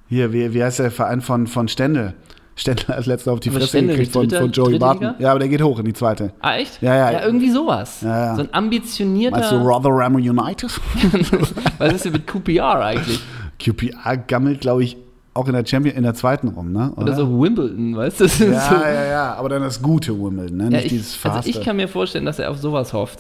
hier, 0.07 0.31
wie, 0.33 0.53
wie 0.53 0.63
heißt 0.63 0.79
der 0.79 0.91
Verein 0.91 1.21
von, 1.21 1.47
von 1.47 1.67
Stendel? 1.67 2.13
Stendel 2.55 2.93
als 2.93 3.05
letzter 3.07 3.31
auf 3.31 3.39
die 3.39 3.49
Fresse 3.49 3.67
Stendel 3.69 3.95
gekriegt 3.95 4.13
von, 4.13 4.29
von 4.29 4.51
Joey 4.51 4.77
Barton. 4.77 5.15
Ja, 5.19 5.31
aber 5.31 5.39
der 5.39 5.47
geht 5.47 5.61
hoch 5.63 5.79
in 5.79 5.85
die 5.85 5.93
zweite. 5.93 6.33
Ah, 6.41 6.55
echt? 6.57 6.81
Ja, 6.81 6.95
ja. 6.95 7.11
Ja, 7.11 7.25
irgendwie 7.25 7.49
sowas. 7.49 8.01
Ja, 8.01 8.25
ja. 8.25 8.35
So 8.35 8.41
ein 8.41 8.53
ambitionierter. 8.53 9.37
Meinst 9.37 9.51
du 9.51 9.55
Rotherham 9.57 10.15
United? 10.15 10.69
was 11.79 11.93
ist 11.93 12.05
denn 12.05 12.11
mit 12.11 12.27
QPR 12.27 12.81
eigentlich? 12.83 13.21
QPR 13.57 14.17
gammelt, 14.17 14.61
glaube 14.61 14.83
ich, 14.83 14.97
auch 15.34 15.48
in 15.48 15.54
der 15.54 15.65
Champion, 15.65 15.96
in 15.96 16.04
der 16.04 16.13
zweiten 16.13 16.50
rum, 16.50 16.72
ne? 16.72 16.91
Oder 16.98 17.15
so 17.15 17.41
Wimbledon, 17.41 17.96
weißt 17.96 18.20
du? 18.22 18.24
Ja, 18.26 18.30
so, 18.30 18.46
ja, 18.76 19.06
ja, 19.06 19.34
aber 19.36 19.50
dann 19.50 19.62
das 19.62 19.82
gute 19.82 20.12
Wimbledon, 20.17 20.58
ne? 20.58 20.63
Ja, 20.65 20.70
Nicht 20.72 20.86
ich, 20.86 20.91
dieses 20.91 21.13
also 21.24 21.38
faste. 21.38 21.50
ich 21.52 21.62
kann 21.62 21.78
mir 21.78 21.88
vorstellen, 21.88 22.26
dass 22.26 22.39
er 22.39 22.52
auf 22.52 22.58
sowas 22.58 22.94
hofft. 22.94 23.20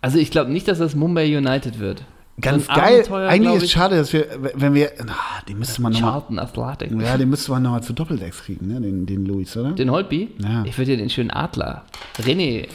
Also 0.00 0.18
ich 0.18 0.30
glaube 0.30 0.50
nicht, 0.52 0.68
dass 0.68 0.78
das 0.78 0.94
Mumbai 0.94 1.36
United 1.36 1.78
wird. 1.80 2.04
Ganz 2.40 2.66
So 2.66 2.72
geil. 2.72 3.02
Eigentlich 3.26 3.54
ist 3.56 3.62
ich. 3.64 3.72
schade, 3.72 3.96
dass 3.96 4.12
wir, 4.12 4.26
wenn 4.54 4.72
wir, 4.72 4.92
ah, 5.08 5.42
den 5.48 5.58
müsste 5.58 5.82
man 5.82 5.92
nochmal, 5.92 6.12
Charlton 6.12 6.38
Athletic. 6.38 6.92
ja, 7.00 7.16
den 7.16 7.30
müsste 7.30 7.50
man 7.50 7.64
nochmal 7.64 7.82
zu 7.82 7.92
Doppeldex 7.92 8.44
kriegen, 8.44 8.68
ne? 8.68 8.80
Den, 8.80 9.06
den 9.06 9.26
Luis, 9.26 9.56
oder? 9.56 9.72
Den 9.72 9.90
Holtby? 9.90 10.30
Ja. 10.38 10.62
Ich 10.64 10.78
würde 10.78 10.92
dir 10.92 10.98
den 10.98 11.10
schönen 11.10 11.32
Adler. 11.32 11.82
René. 12.20 12.68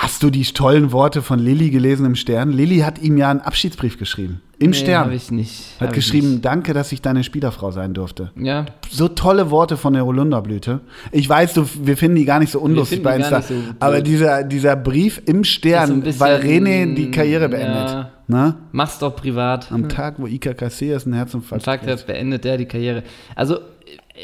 Hast 0.00 0.22
du 0.22 0.30
die 0.30 0.44
tollen 0.44 0.92
Worte 0.92 1.22
von 1.22 1.40
Lilly 1.40 1.70
gelesen 1.70 2.06
im 2.06 2.14
Stern? 2.14 2.52
Lilly 2.52 2.78
hat 2.78 3.00
ihm 3.02 3.16
ja 3.16 3.30
einen 3.30 3.40
Abschiedsbrief 3.40 3.98
geschrieben. 3.98 4.40
Im 4.60 4.70
Nee, 4.70 4.76
Stern. 4.76 5.06
Hab 5.06 5.12
ich 5.12 5.32
nicht. 5.32 5.74
Hat 5.80 5.88
Hab 5.88 5.94
geschrieben, 5.94 6.40
danke, 6.40 6.72
dass 6.72 6.92
ich 6.92 7.02
deine 7.02 7.24
Spielerfrau 7.24 7.72
sein 7.72 7.94
durfte. 7.94 8.30
Nicht. 8.36 8.46
Ja. 8.46 8.66
So 8.90 9.08
tolle 9.08 9.50
Worte 9.50 9.76
von 9.76 9.94
der 9.94 10.06
Holunderblüte. 10.06 10.80
Ich 11.10 11.28
weiß, 11.28 11.54
du, 11.54 11.66
wir 11.82 11.96
finden 11.96 12.16
die 12.16 12.24
gar 12.24 12.38
nicht 12.38 12.52
so 12.52 12.60
unlustig 12.60 13.02
bei 13.02 13.16
Insta. 13.16 13.38
nicht 13.38 13.48
so 13.48 13.54
aber 13.80 14.00
dieser, 14.00 14.44
dieser 14.44 14.76
Brief 14.76 15.20
im 15.26 15.42
Stern, 15.42 16.00
bisschen, 16.00 16.20
weil 16.20 16.40
René 16.42 16.94
die 16.94 17.10
Karriere 17.10 17.48
beendet. 17.48 17.90
ja. 17.90 18.10
Ne? 18.28 18.54
Mach's 18.72 18.98
doch 18.98 19.16
privat. 19.16 19.72
Am 19.72 19.88
Tag, 19.88 20.16
wo 20.18 20.26
Ika 20.26 20.52
Casillas 20.54 21.06
einen 21.06 21.14
Herzinfarkt 21.14 21.64
Fakt 21.64 21.84
kriegt. 21.84 22.00
hat, 22.00 22.06
beendet 22.06 22.44
der 22.44 22.56
die 22.58 22.66
Karriere. 22.66 23.02
Also, 23.34 23.58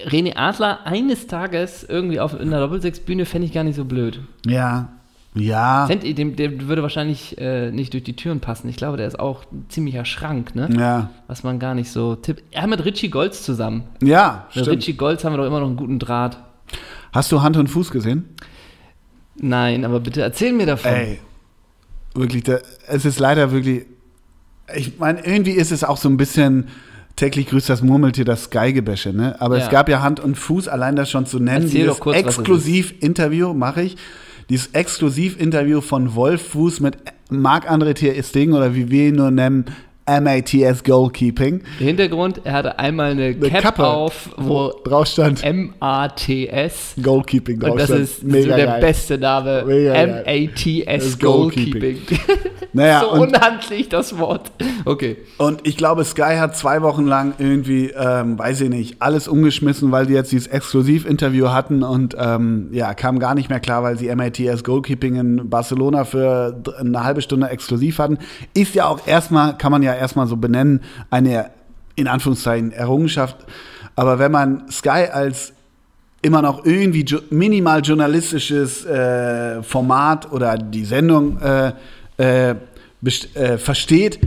René 0.08 0.36
Adler 0.36 0.86
eines 0.86 1.26
Tages 1.26 1.84
irgendwie 1.88 2.20
auf 2.20 2.38
in 2.38 2.50
der 2.50 2.60
Doppelsechsbühne 2.60 3.24
fände 3.24 3.46
ich 3.46 3.52
gar 3.54 3.64
nicht 3.64 3.76
so 3.76 3.84
blöd. 3.84 4.20
Ja. 4.46 4.88
Ja. 5.36 5.86
Dem, 5.88 6.36
der 6.36 6.68
würde 6.68 6.82
wahrscheinlich 6.82 7.36
äh, 7.38 7.70
nicht 7.72 7.92
durch 7.92 8.04
die 8.04 8.14
Türen 8.14 8.38
passen. 8.40 8.68
Ich 8.68 8.76
glaube, 8.76 8.96
der 8.96 9.08
ist 9.08 9.18
auch 9.18 9.42
ein 9.52 9.66
ziemlicher 9.68 10.04
Schrank, 10.04 10.54
ne? 10.54 10.68
Ja. 10.78 11.10
Was 11.26 11.42
man 11.42 11.58
gar 11.58 11.74
nicht 11.74 11.90
so 11.90 12.14
tippt. 12.14 12.44
Er 12.52 12.62
hat 12.62 12.70
mit 12.70 12.84
Richie 12.84 13.10
Golds 13.10 13.42
zusammen. 13.42 13.82
Ja, 14.00 14.46
Mit 14.54 14.64
stimmt. 14.64 14.78
Richie 14.78 14.94
Golds 14.94 15.24
haben 15.24 15.32
wir 15.32 15.38
doch 15.38 15.46
immer 15.46 15.58
noch 15.60 15.66
einen 15.66 15.76
guten 15.76 15.98
Draht. 15.98 16.38
Hast 17.12 17.32
du 17.32 17.42
Hand 17.42 17.56
und 17.56 17.66
Fuß 17.66 17.90
gesehen? 17.90 18.28
Nein, 19.36 19.84
aber 19.84 19.98
bitte 20.00 20.22
erzähl 20.22 20.52
mir 20.52 20.66
davon. 20.66 20.92
Ey, 20.92 21.18
wirklich, 22.14 22.44
da, 22.44 22.58
es 22.86 23.04
ist 23.04 23.18
leider 23.18 23.50
wirklich. 23.50 23.86
Ich 24.76 24.98
meine, 24.98 25.24
irgendwie 25.26 25.50
ist 25.50 25.72
es 25.72 25.82
auch 25.84 25.96
so 25.96 26.08
ein 26.08 26.16
bisschen 26.16 26.68
täglich 27.16 27.48
grüßt 27.48 27.68
das 27.68 27.82
Murmeltier, 27.82 28.24
das 28.24 28.50
Geigebäsche, 28.50 29.12
ne? 29.12 29.40
Aber 29.40 29.58
Ja. 29.58 29.64
es 29.64 29.70
gab 29.70 29.88
ja 29.88 30.00
Hand 30.02 30.20
und 30.20 30.36
Fuß, 30.36 30.68
allein 30.68 30.94
das 30.96 31.10
schon 31.10 31.26
zu 31.26 31.38
nennen. 31.40 31.64
Erzähl 31.64 31.80
dieses 31.82 31.94
doch 31.96 32.00
kurz, 32.00 32.16
was 32.24 32.32
es 32.34 32.38
Exklusiv-Interview 32.38 33.52
mache 33.52 33.82
ich. 33.82 33.96
Dieses 34.48 34.68
Exklusiv-Interview 34.68 35.80
von 35.80 36.14
Wolf 36.14 36.48
Fuß 36.48 36.80
mit 36.80 36.98
Marc-André 37.30 37.94
Ter 37.94 38.22
Stegen 38.22 38.52
oder 38.52 38.74
wie 38.74 38.90
wir 38.90 39.08
ihn 39.08 39.16
nur 39.16 39.30
nennen, 39.30 39.64
MATS 40.06 40.84
Goalkeeping. 40.84 41.62
Hintergrund, 41.78 42.40
er 42.44 42.52
hatte 42.52 42.78
einmal 42.78 43.12
eine, 43.12 43.34
Cap 43.34 43.62
Kappe, 43.62 43.86
auf, 43.86 44.30
wo 44.36 44.72
drauf 44.84 45.06
stand 45.06 45.42
M-A-T-S. 45.42 46.94
Goalkeeping 47.02 47.60
drauf 47.60 47.72
Und 47.72 47.78
das 47.80 47.86
stand. 47.86 48.00
ist 48.02 48.20
so 48.20 48.28
der 48.28 48.66
geil. 48.66 48.80
beste 48.80 49.18
Name. 49.18 49.64
Mega. 49.66 49.94
M-A-T-S 49.94 51.18
Goalkeeping. 51.18 51.98
Naja, 52.76 53.02
so 53.02 53.12
unhandlich 53.22 53.88
das 53.88 54.18
Wort. 54.18 54.50
Okay. 54.84 55.18
Und 55.38 55.64
ich 55.64 55.76
glaube, 55.76 56.04
Sky 56.04 56.38
hat 56.38 56.56
zwei 56.56 56.82
Wochen 56.82 57.04
lang 57.06 57.34
irgendwie, 57.38 57.92
ähm, 57.96 58.36
weiß 58.36 58.62
ich 58.62 58.68
nicht, 58.68 59.00
alles 59.00 59.28
umgeschmissen, 59.28 59.92
weil 59.92 60.06
die 60.06 60.14
jetzt 60.14 60.32
dieses 60.32 60.48
Exklusivinterview 60.48 61.50
hatten 61.50 61.84
und 61.84 62.16
ähm, 62.18 62.70
ja, 62.72 62.92
kam 62.94 63.20
gar 63.20 63.36
nicht 63.36 63.48
mehr 63.48 63.60
klar, 63.60 63.84
weil 63.84 63.96
sie 63.96 64.12
MATS 64.12 64.64
Goalkeeping 64.64 65.14
in 65.14 65.48
Barcelona 65.48 66.02
für 66.04 66.60
eine 66.80 67.04
halbe 67.04 67.22
Stunde 67.22 67.48
exklusiv 67.48 68.00
hatten. 68.00 68.18
Ist 68.54 68.74
ja 68.74 68.88
auch 68.88 69.06
erstmal, 69.06 69.56
kann 69.56 69.70
man 69.70 69.84
ja 69.84 69.93
erstmal 69.96 70.26
so 70.26 70.36
benennen, 70.36 70.80
eine 71.10 71.50
in 71.96 72.08
Anführungszeichen 72.08 72.72
Errungenschaft. 72.72 73.36
Aber 73.96 74.18
wenn 74.18 74.32
man 74.32 74.70
Sky 74.70 75.08
als 75.12 75.52
immer 76.22 76.40
noch 76.40 76.64
irgendwie 76.64 77.04
minimal 77.30 77.82
journalistisches 77.82 78.84
äh, 78.86 79.62
Format 79.62 80.32
oder 80.32 80.56
die 80.56 80.84
Sendung 80.84 81.38
äh, 81.38 81.72
äh, 82.16 82.54
äh, 83.34 83.58
versteht. 83.58 84.18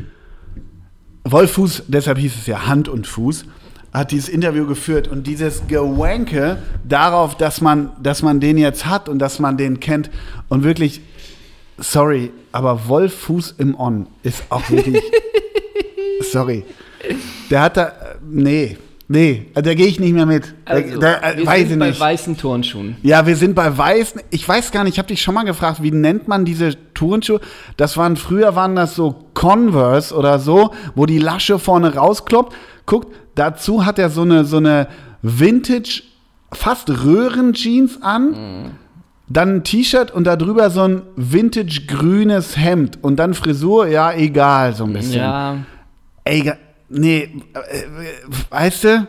Wolf 1.23 1.53
Fuß, 1.53 1.83
deshalb 1.87 2.19
hieß 2.19 2.35
es 2.35 2.45
ja 2.45 2.67
Hand 2.67 2.87
und 2.87 3.07
Fuß, 3.07 3.45
hat 3.91 4.11
dieses 4.11 4.29
Interview 4.29 4.67
geführt 4.67 5.07
und 5.07 5.25
dieses 5.25 5.65
Gewanke 5.67 6.59
darauf, 6.87 7.35
dass 7.35 7.59
man, 7.59 7.89
dass 8.01 8.21
man 8.21 8.39
den 8.39 8.59
jetzt 8.59 8.85
hat 8.85 9.09
und 9.09 9.17
dass 9.17 9.39
man 9.39 9.57
den 9.57 9.79
kennt 9.79 10.11
und 10.47 10.63
wirklich, 10.63 11.01
sorry, 11.79 12.31
aber 12.51 12.87
Wolf 12.87 13.15
Fuß 13.15 13.55
im 13.57 13.77
On 13.79 14.05
ist 14.21 14.43
auch 14.49 14.69
wirklich, 14.69 15.01
sorry, 16.21 16.63
der 17.49 17.61
hat 17.61 17.77
da, 17.77 17.91
nee, 18.29 18.77
nee, 19.07 19.47
da 19.53 19.73
gehe 19.73 19.87
ich 19.87 19.99
nicht 19.99 20.13
mehr 20.13 20.25
mit. 20.25 20.53
Also, 20.65 20.99
da, 20.99 21.19
da, 21.19 21.37
wir 21.37 21.45
weiß 21.45 21.69
sind 21.69 21.79
bei 21.79 21.87
nicht. 21.89 21.99
weißen 21.99 22.37
Turnschuhen. 22.37 22.97
Ja, 23.03 23.25
wir 23.25 23.35
sind 23.35 23.55
bei 23.55 23.77
Weißen. 23.77 24.21
Ich 24.29 24.47
weiß 24.47 24.71
gar 24.71 24.83
nicht, 24.83 24.93
ich 24.93 24.99
habe 24.99 25.07
dich 25.07 25.21
schon 25.21 25.35
mal 25.35 25.43
gefragt, 25.43 25.81
wie 25.81 25.91
nennt 25.91 26.27
man 26.27 26.45
diese 26.45 26.75
Turnschuhe? 26.93 27.39
Das 27.77 27.97
waren 27.97 28.15
früher 28.17 28.55
waren 28.55 28.75
das 28.75 28.95
so 28.95 29.25
Converse 29.33 30.15
oder 30.15 30.39
so, 30.39 30.71
wo 30.95 31.05
die 31.05 31.19
Lasche 31.19 31.59
vorne 31.59 31.95
rauskloppt. 31.95 32.55
Guckt, 32.85 33.15
dazu 33.35 33.85
hat 33.85 33.99
er 33.99 34.09
so 34.09 34.21
eine 34.21 34.45
so 34.45 34.57
eine 34.57 34.87
Vintage 35.21 36.03
fast 36.51 36.89
Röhrenjeans 36.89 38.01
an. 38.01 38.71
Dann 39.29 39.55
ein 39.55 39.63
T-Shirt 39.65 40.11
und 40.11 40.23
darüber 40.23 40.69
so 40.69 40.83
ein 40.83 41.01
vintage 41.17 41.81
grünes 41.85 42.55
Hemd 42.55 42.99
und 43.01 43.17
dann 43.17 43.33
Frisur, 43.33 43.87
ja, 43.87 44.13
egal, 44.13 44.73
so 44.73 44.85
ein 44.85 44.93
bisschen. 44.93 45.19
Ja. 45.19 45.57
Ey, 46.27 46.51
nee, 46.89 47.21
äh, 47.53 47.77
äh, 47.77 47.85
weißt 48.49 48.83
du? 48.83 49.07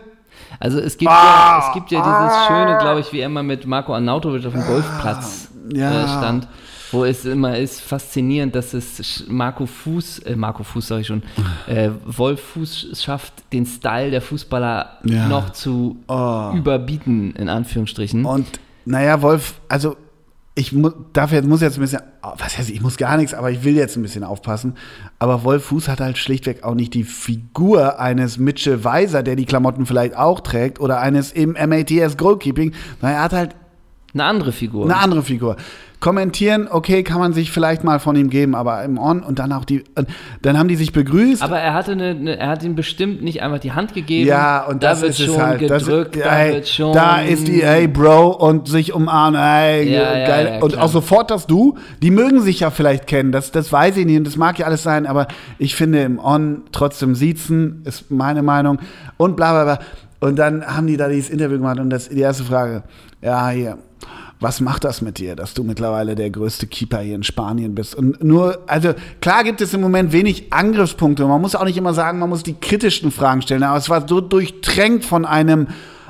Also 0.61 0.79
es 0.79 0.97
gibt, 0.97 1.11
Ah, 1.11 1.59
ja, 1.61 1.67
es 1.69 1.75
gibt 1.75 1.91
ja 1.91 2.01
dieses 2.01 2.47
schöne, 2.47 2.79
glaube 2.79 3.01
ich, 3.01 3.13
wie 3.13 3.21
er 3.21 3.29
mal 3.29 3.43
mit 3.43 3.67
Marco 3.67 3.95
Arnautovic 3.95 4.45
auf 4.47 4.53
dem 4.53 4.65
Golfplatz 4.65 5.49
ja. 5.73 6.05
äh, 6.05 6.09
stand, 6.09 6.49
wo 6.91 7.05
es 7.05 7.25
immer 7.27 7.57
ist 7.59 7.81
faszinierend, 7.81 8.55
dass 8.55 8.73
es 8.75 9.25
Marco 9.29 9.67
Fuß, 9.67 10.21
äh, 10.21 10.37
Marco 10.37 10.63
Fuß 10.65 10.89
sage 10.89 11.03
ich 11.03 11.07
schon, 11.07 11.23
äh, 11.67 11.91
Wolf 12.07 12.41
Fuß 12.55 13.01
schafft, 13.03 13.35
den 13.53 13.67
Style 13.67 14.11
der 14.11 14.23
Fußballer 14.23 14.99
Ja. 15.05 15.29
noch 15.29 15.51
zu 15.51 15.97
Oh. 16.09 16.53
überbieten, 16.55 17.35
in 17.37 17.49
Anführungsstrichen. 17.49 18.25
Und 18.25 18.47
naja, 18.85 19.21
Wolf, 19.23 19.61
also 19.69 19.97
ich 20.59 20.73
mu 20.73 20.91
darf 21.13 21.31
jetzt, 21.31 21.47
muss 21.47 21.61
jetzt 21.61 21.79
ein 21.79 21.83
bisschen, 21.83 22.01
was 22.21 22.59
heißt, 22.59 22.69
ich 22.71 22.81
muss 22.81 22.97
gar 22.97 23.17
nichts, 23.17 23.33
aber 23.33 23.51
ich 23.53 23.63
will 23.63 23.77
jetzt 23.77 23.97
ein 23.97 24.03
bisschen 24.03 24.25
aufpassen. 24.25 24.75
Aber 25.21 25.45
Wolf 25.45 25.67
Fuß 25.67 25.87
hat 25.89 26.01
halt 26.01 26.19
schlichtweg 26.19 26.65
auch 26.65 26.75
nicht 26.75 26.95
die 26.95 27.05
Figur 27.05 28.01
eines 28.01 28.39
Mitchell 28.39 28.83
Weiser, 28.83 29.23
der 29.23 29.37
die 29.37 29.47
Klamotten 29.47 29.87
vielleicht 29.87 30.17
auch 30.17 30.41
trägt, 30.41 30.81
oder 30.81 31.01
eines 31.01 31.31
im 31.31 31.53
MATS 31.53 32.17
Goalkeeping. 32.17 32.73
Na, 33.01 33.13
er 33.13 33.23
hat 33.23 33.33
halt 33.33 33.55
Eine 34.15 34.25
andere 34.25 34.51
Figur. 34.51 34.85
eine 34.87 34.97
andere 34.97 35.23
Figur. 35.23 35.57
Kommentieren, 36.01 36.69
okay, 36.71 37.03
kann 37.03 37.19
man 37.19 37.33
sich 37.33 37.51
vielleicht 37.51 37.83
mal 37.83 37.99
von 37.99 38.15
ihm 38.15 38.31
geben, 38.31 38.55
aber 38.55 38.85
im 38.85 38.99
On 38.99 39.23
und 39.25 39.41
dann 39.41 39.53
auch 39.53 39.65
die, 39.65 39.83
und 39.97 40.07
dann 40.43 40.57
haben 40.57 40.69
die 40.69 40.77
sich 40.77 40.93
begrüßt. 40.93 41.43
Aber 41.43 41.59
er 41.59 41.75
hatte 41.75 41.93
eine, 41.93 42.11
eine, 42.11 42.39
er 42.39 42.49
hat 42.51 42.63
ihm 42.63 42.77
bestimmt 42.77 43.21
nicht 43.23 43.43
einfach 43.43 43.59
die 43.59 43.73
Hand 43.73 43.95
gegeben. 43.95 44.29
Ja, 44.29 44.65
und 44.65 44.85
da 44.85 44.91
das 44.91 45.03
wird 45.03 45.11
ist 45.19 45.27
schon 45.27 45.43
halt. 45.43 45.69
Das, 45.69 45.85
gedrückt, 45.87 46.17
da 46.17 46.39
ey, 46.39 46.55
wird 46.55 46.69
schon. 46.69 46.93
da 46.93 47.21
ist 47.23 47.49
die, 47.49 47.65
hey 47.65 47.89
Bro, 47.89 48.29
und 48.29 48.69
sich 48.69 48.93
umarmen, 48.95 49.41
ey, 49.41 49.93
Ja, 49.93 50.17
ja, 50.19 50.27
geil. 50.27 50.47
ja, 50.55 50.63
und 50.63 50.73
klar. 50.75 50.85
auch 50.85 50.89
sofort 50.89 51.33
das 51.33 51.49
Du, 51.49 51.77
die 52.01 52.13
mögen 52.13 52.43
sich 52.43 52.61
ja 52.61 52.71
vielleicht 52.71 53.09
kennen, 53.09 53.33
das, 53.33 53.51
das 53.51 53.73
weiß 53.73 53.97
ich 53.97 54.07
nicht 54.07 54.19
und 54.19 54.27
das 54.27 54.37
mag 54.37 54.57
ja 54.59 54.67
alles 54.67 54.85
sein, 54.85 55.05
aber 55.05 55.27
ich 55.59 55.75
finde 55.75 56.03
im 56.03 56.21
On 56.21 56.63
trotzdem 56.71 57.17
siezen, 57.17 57.83
ist 57.85 58.11
meine 58.11 58.43
Meinung 58.43 58.79
und 59.17 59.35
bla 59.37 59.51
bla 59.53 59.65
bla. 59.77 59.85
Und 60.21 60.37
dann 60.37 60.65
haben 60.65 60.87
die 60.87 60.97
da 60.97 61.09
dieses 61.09 61.31
Interview 61.31 61.59
gemacht 61.59 61.79
und 61.79 61.91
das, 61.91 62.09
die 62.09 62.21
erste 62.21 62.45
Frage, 62.45 62.83
ja, 63.23 63.49
hier, 63.51 63.79
was 64.41 64.61
macht 64.61 64.85
das 64.85 65.03
mit 65.03 65.19
dir, 65.19 65.35
dass 65.35 65.55
du 65.55 65.65
mittlerweile 65.65 66.15
der 66.15 66.31
größte 66.31 66.67
Keeper 66.67 67.01
hier 67.01 67.17
in 67.17 67.25
Spanien 67.25 67.75
bist? 67.75 67.95
Und 67.95 68.23
nur, 68.23 68.61
also 68.69 68.95
klar 69.21 69.43
gibt 69.43 69.61
es 69.61 69.75
im 69.75 69.81
Moment 69.81 70.13
wenig 70.13 70.53
Angriffspunkte. 70.53 71.27
Man 71.27 71.41
muss 71.41 71.57
auch 71.57 71.65
nicht 71.65 71.77
immer 71.77 71.93
sagen, 71.93 72.21
man 72.21 72.29
muss 72.29 72.45
die 72.45 72.55
kritischen 72.55 73.11
Fragen 73.11 73.43
stellen. 73.43 73.65
Aber 73.65 73.79
es 73.79 73.91
war 73.91 74.07
so 74.07 74.21
durchtränkt 74.21 75.05
von 75.05 75.25
einem, 75.25 75.67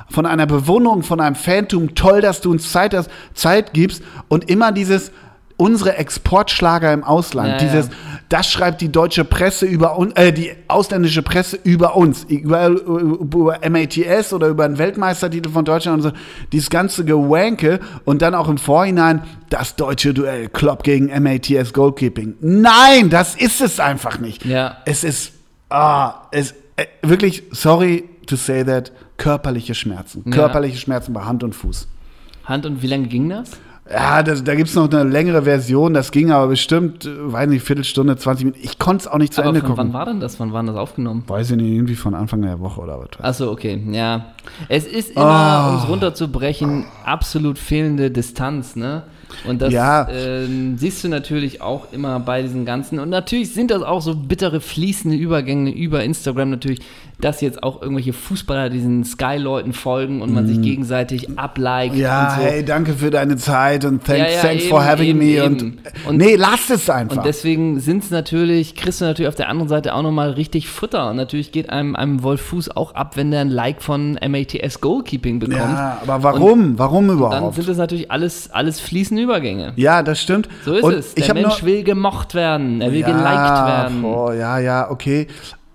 von 0.09 0.27
einer 0.27 0.45
Bewunderung, 0.45 1.01
von 1.01 1.19
einem 1.19 1.35
Phantom. 1.35 1.95
Toll, 1.95 2.21
dass 2.21 2.41
du 2.41 2.51
uns 2.51 2.71
Zeit, 2.71 2.95
Zeit 3.33 3.73
gibst. 3.73 4.03
Und 4.27 4.47
immer 4.49 4.71
dieses, 4.71 5.11
unsere 5.59 5.97
Exportschlager 5.97 6.93
im 6.93 7.03
Ausland, 7.03 7.49
Ja, 7.49 7.57
dieses, 7.57 7.87
ja. 7.87 7.93
das 8.29 8.49
schreibt 8.49 8.79
die 8.79 8.89
deutsche 8.89 9.25
Presse 9.25 9.65
über 9.65 9.97
uns, 9.97 10.13
äh, 10.13 10.31
die 10.31 10.51
ausländische 10.69 11.21
Presse 11.21 11.59
über 11.61 11.97
uns, 11.97 12.23
über, 12.23 12.67
über 12.67 13.59
MATS 13.69 14.31
oder 14.31 14.47
über 14.47 14.63
einen 14.63 14.77
Weltmeistertitel 14.77 15.49
von 15.49 15.65
Deutschland 15.65 15.97
und 15.97 16.11
so, 16.11 16.17
dieses 16.53 16.69
ganze 16.69 17.03
Gewanke 17.03 17.81
und 18.05 18.21
dann 18.21 18.35
auch 18.35 18.47
im 18.47 18.57
Vorhinein 18.57 19.23
das 19.49 19.75
deutsche 19.75 20.13
Duell, 20.13 20.47
Klopp 20.47 20.83
gegen 20.83 21.07
MATS 21.21 21.73
Goalkeeping. 21.73 22.35
Nein, 22.39 23.09
das 23.09 23.35
ist 23.35 23.59
es 23.59 23.81
einfach 23.81 24.17
nicht. 24.17 24.45
Ja. 24.45 24.77
Es 24.85 25.03
ist, 25.03 25.33
ah, 25.69 26.13
es, 26.31 26.53
äh, 26.77 26.85
wirklich, 27.01 27.43
sorry 27.51 28.05
to 28.27 28.37
say 28.37 28.63
that, 28.63 28.93
körperliche 29.17 29.75
Schmerzen. 29.75 30.23
Körperliche 30.31 30.77
Schmerzen 30.77 31.11
bei 31.11 31.23
Hand 31.25 31.43
und 31.43 31.53
Fuß. 31.53 31.89
Hand 32.45 32.65
und 32.65 32.81
wie 32.81 32.87
lange 32.87 33.07
ging 33.07 33.27
das? 33.27 33.51
Ja, 33.91 34.21
das, 34.21 34.43
da 34.43 34.53
gibt 34.53 34.69
es 34.69 34.75
noch 34.75 34.87
eine 34.91 35.03
längere 35.09 35.41
Version, 35.43 35.95
das 35.95 36.11
ging 36.11 36.29
aber 36.31 36.47
bestimmt, 36.47 37.05
äh, 37.05 37.09
weiß 37.33 37.49
nicht, 37.49 37.63
Viertelstunde, 37.65 38.15
20 38.17 38.45
Minuten. 38.45 38.63
Ich 38.63 38.77
konnte 38.77 39.01
es 39.03 39.07
auch 39.07 39.17
nicht 39.17 39.33
zu 39.33 39.41
Aber 39.41 39.49
Ende 39.49 39.61
von 39.61 39.69
gucken. 39.71 39.85
wann 39.85 39.93
war 39.93 40.05
denn 40.05 40.19
das? 40.19 40.39
Wann 40.39 40.53
war 40.53 40.61
das 40.63 40.75
aufgenommen? 40.75 41.23
Weiß 41.25 41.49
ich 41.49 41.57
nicht, 41.57 41.71
irgendwie 41.71 41.95
von 41.95 42.13
Anfang 42.13 42.41
der 42.43 42.59
Woche 42.59 42.81
oder 42.81 42.99
was. 42.99 43.19
Achso, 43.23 43.51
okay, 43.51 43.81
ja. 43.91 44.25
Es 44.67 44.85
ist 44.85 45.11
immer, 45.11 45.23
Ah. 45.25 45.69
um 45.71 45.75
es 45.81 45.87
runterzubrechen, 45.89 46.85
absolut 47.03 47.57
fehlende 47.57 48.11
Distanz, 48.11 48.75
ne? 48.75 49.03
Und 49.47 49.61
das 49.61 49.71
Ja. 49.73 50.07
ähm, 50.09 50.77
siehst 50.77 51.03
du 51.03 51.07
natürlich 51.07 51.61
auch 51.61 51.91
immer 51.91 52.19
bei 52.19 52.41
diesen 52.41 52.65
ganzen. 52.65 52.99
Und 52.99 53.09
natürlich 53.09 53.53
sind 53.53 53.71
das 53.71 53.81
auch 53.83 54.01
so 54.01 54.15
bittere, 54.15 54.59
fließende 54.61 55.15
Übergänge 55.17 55.71
über 55.71 56.03
Instagram 56.03 56.49
natürlich, 56.51 56.79
dass 57.21 57.41
jetzt 57.41 57.63
auch 57.63 57.81
irgendwelche 57.81 58.13
Fußballer 58.13 58.69
diesen 58.69 59.03
Sky-Leuten 59.03 59.73
folgen 59.73 60.21
und 60.21 60.33
man 60.33 60.47
sich 60.47 60.61
gegenseitig 60.61 61.37
abliked 61.37 61.95
Mhm. 61.95 61.99
Ja, 62.01 62.29
und 62.33 62.35
so. 62.41 62.45
hey, 62.47 62.63
danke 62.65 62.93
für 62.93 63.09
deine 63.09 63.35
Zeit 63.37 63.83
und 63.85 64.03
thanks, 64.05 64.19
Ja, 64.21 64.35
ja, 64.35 64.41
thanks 64.41 64.63
eben, 64.63 64.69
for 64.69 64.85
having 64.85 65.07
eben, 65.09 65.17
me. 65.19 65.25
eben. 65.25 65.45
Und, 65.45 65.77
Und- 66.07 66.17
nee, 66.17 66.35
lasst 66.35 66.69
es 66.69 66.89
einfach. 66.89 67.17
Und 67.17 67.25
deswegen 67.25 67.79
sind 67.79 68.03
es 68.03 68.09
natürlich, 68.11 68.75
kriegst 68.75 69.01
du 69.01 69.05
natürlich 69.05 69.27
auf 69.27 69.35
der 69.35 69.49
anderen 69.49 69.67
Seite 69.69 69.93
auch 69.95 70.01
nochmal 70.01 70.31
richtig 70.31 70.69
Futter. 70.69 71.09
Und 71.09 71.17
natürlich 71.17 71.51
geht 71.51 71.69
einem, 71.69 71.95
einem 71.95 72.23
Wolf 72.23 72.41
Fuß 72.41 72.75
auch 72.75 72.95
ab, 72.95 73.17
wenn 73.17 73.31
der 73.31 73.41
ein 73.41 73.49
Like 73.49 73.81
von 73.81 74.17
MATS 74.27 74.79
Goalkeeping 74.81 75.39
bekommt. 75.39 75.57
ja, 75.59 75.97
aber 76.01 76.23
warum? 76.23 76.79
warum 76.79 77.07
Dann 77.07 77.17
überhaupt? 77.17 77.55
sind 77.55 77.67
das 77.67 77.77
natürlich 77.77 78.09
alles, 78.11 78.49
alles 78.51 78.79
fließende 78.79 79.21
Übergänge. 79.23 79.73
Ja, 79.75 80.03
das 80.03 80.21
stimmt. 80.21 80.47
So 80.63 80.73
ist 80.73 80.83
und 80.83 80.93
es. 80.93 81.15
Der 81.15 81.33
Mensch 81.33 81.63
will 81.63 81.83
gemocht 81.83 82.33
werden, 82.33 82.81
er 82.81 82.91
will 82.91 83.01
ja, 83.01 83.07
geliked 83.07 83.25
werden. 83.67 84.03
Oh, 84.05 84.31
ja, 84.31 84.57
ja, 84.59 84.89
okay. 84.89 85.27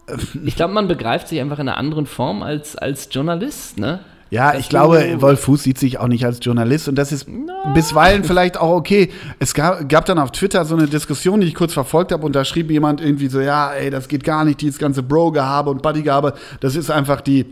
Ich 0.44 0.56
glaube, 0.56 0.74
man 0.74 0.88
begreift 0.88 1.28
sich 1.28 1.40
einfach 1.40 1.58
in 1.58 1.68
einer 1.68 1.78
anderen 1.78 2.06
Form 2.06 2.42
als, 2.42 2.76
als 2.76 3.08
Journalist, 3.10 3.78
ne? 3.78 4.00
Ja, 4.30 4.50
Dass 4.50 4.60
ich 4.62 4.68
glaube, 4.68 5.20
Wolf 5.20 5.40
Fuß 5.40 5.62
sieht 5.62 5.78
sich 5.78 5.98
auch 5.98 6.08
nicht 6.08 6.24
als 6.24 6.40
Journalist 6.42 6.88
und 6.88 6.96
das 6.96 7.12
ist 7.12 7.28
bisweilen 7.72 8.24
vielleicht 8.24 8.56
auch 8.56 8.74
okay. 8.74 9.10
Es 9.38 9.54
gab, 9.54 9.88
gab 9.88 10.06
dann 10.06 10.18
auf 10.18 10.32
Twitter 10.32 10.64
so 10.64 10.74
eine 10.74 10.88
Diskussion, 10.88 11.40
die 11.40 11.46
ich 11.46 11.54
kurz 11.54 11.72
verfolgt 11.72 12.10
habe 12.10 12.26
und 12.26 12.34
da 12.34 12.44
schrieb 12.44 12.70
jemand 12.70 13.00
irgendwie 13.00 13.28
so, 13.28 13.40
ja, 13.40 13.72
ey, 13.72 13.90
das 13.90 14.08
geht 14.08 14.24
gar 14.24 14.44
nicht, 14.44 14.60
dieses 14.60 14.78
ganze 14.78 15.04
Bro-Gehabe 15.04 15.70
und 15.70 15.82
Buddy-Gehabe, 15.82 16.34
das 16.58 16.74
ist 16.74 16.90
einfach 16.90 17.20
die, 17.20 17.46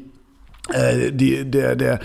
äh, 0.73 1.13
die, 1.13 1.49
der, 1.49 1.77
der, 1.77 2.01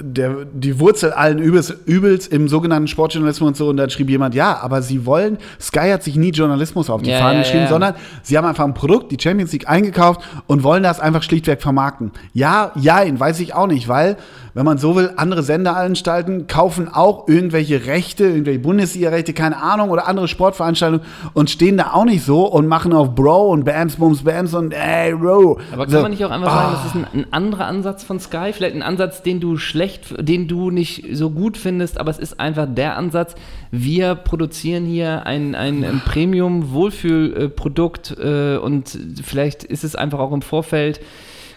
der, 0.00 0.44
die 0.52 0.78
Wurzel 0.78 1.12
allen 1.12 1.38
Übels, 1.38 1.74
Übels 1.86 2.26
im 2.26 2.48
sogenannten 2.48 2.88
Sportjournalismus 2.88 3.48
und 3.48 3.56
so. 3.56 3.68
Und 3.68 3.76
dann 3.76 3.90
schrieb 3.90 4.10
jemand, 4.10 4.34
ja, 4.34 4.58
aber 4.60 4.82
sie 4.82 5.06
wollen, 5.06 5.38
Sky 5.60 5.90
hat 5.90 6.02
sich 6.02 6.16
nie 6.16 6.30
Journalismus 6.30 6.90
auf 6.90 7.02
die 7.02 7.10
Ja, 7.10 7.18
Fahnen 7.18 7.36
ja, 7.36 7.42
geschrieben, 7.42 7.64
ja. 7.64 7.68
sondern 7.68 7.94
sie 8.22 8.36
haben 8.36 8.46
einfach 8.46 8.64
ein 8.64 8.74
Produkt, 8.74 9.12
die 9.12 9.18
Champions 9.20 9.52
League, 9.52 9.68
eingekauft 9.68 10.20
und 10.46 10.62
wollen 10.62 10.82
das 10.82 11.00
einfach 11.00 11.22
schlichtweg 11.22 11.62
vermarkten. 11.62 12.12
Ja, 12.32 12.72
ja, 12.76 13.00
weiß 13.18 13.40
ich 13.40 13.54
auch 13.54 13.66
nicht, 13.66 13.88
weil, 13.88 14.16
wenn 14.54 14.64
man 14.64 14.78
so 14.78 14.96
will, 14.96 15.12
andere 15.16 15.42
Sendeanstalten 15.42 16.46
kaufen 16.46 16.88
auch 16.88 17.28
irgendwelche 17.28 17.86
Rechte, 17.86 18.24
irgendwelche 18.24 18.60
Bundesliga-Rechte, 18.60 19.32
keine 19.32 19.58
Ahnung, 19.58 19.90
oder 19.90 20.08
andere 20.08 20.28
Sportveranstaltungen 20.28 21.04
und 21.34 21.50
stehen 21.50 21.76
da 21.76 21.92
auch 21.92 22.04
nicht 22.04 22.24
so 22.24 22.44
und 22.46 22.66
machen 22.66 22.92
auf 22.92 23.14
Bro 23.14 23.50
und 23.50 23.64
Bams, 23.64 23.96
Bums, 23.96 24.24
Bams 24.24 24.54
und 24.54 24.72
ey, 24.72 25.14
Bro. 25.14 25.58
Aber 25.72 25.84
kann 25.84 25.92
so. 25.92 26.02
man 26.02 26.10
nicht 26.10 26.24
auch 26.24 26.30
einfach 26.30 26.50
sagen, 26.50 26.68
Ah. 26.68 26.72
das 26.72 26.86
ist 26.86 26.94
ein, 26.94 27.06
ein 27.20 27.32
anderer 27.32 27.66
Ansatz 27.66 28.04
von 28.04 28.20
Sky? 28.20 28.52
Vielleicht 28.52 28.74
ein 28.74 28.82
Ansatz, 28.82 29.22
den 29.22 29.40
du 29.40 29.56
schlecht, 29.56 30.14
den 30.18 30.48
du 30.48 30.70
nicht 30.70 31.04
so 31.12 31.30
gut 31.30 31.56
findest, 31.56 31.98
aber 31.98 32.10
es 32.10 32.18
ist 32.18 32.40
einfach 32.40 32.66
der 32.68 32.96
Ansatz. 32.96 33.34
Wir 33.70 34.14
produzieren 34.14 34.84
hier 34.84 35.26
ein, 35.26 35.54
ein, 35.54 35.84
ein 35.84 36.02
Premium-Wohlfühlprodukt 36.04 38.16
äh, 38.18 38.56
und 38.56 38.98
vielleicht 39.22 39.64
ist 39.64 39.84
es 39.84 39.96
einfach 39.96 40.18
auch 40.18 40.32
im 40.32 40.42
Vorfeld 40.42 41.00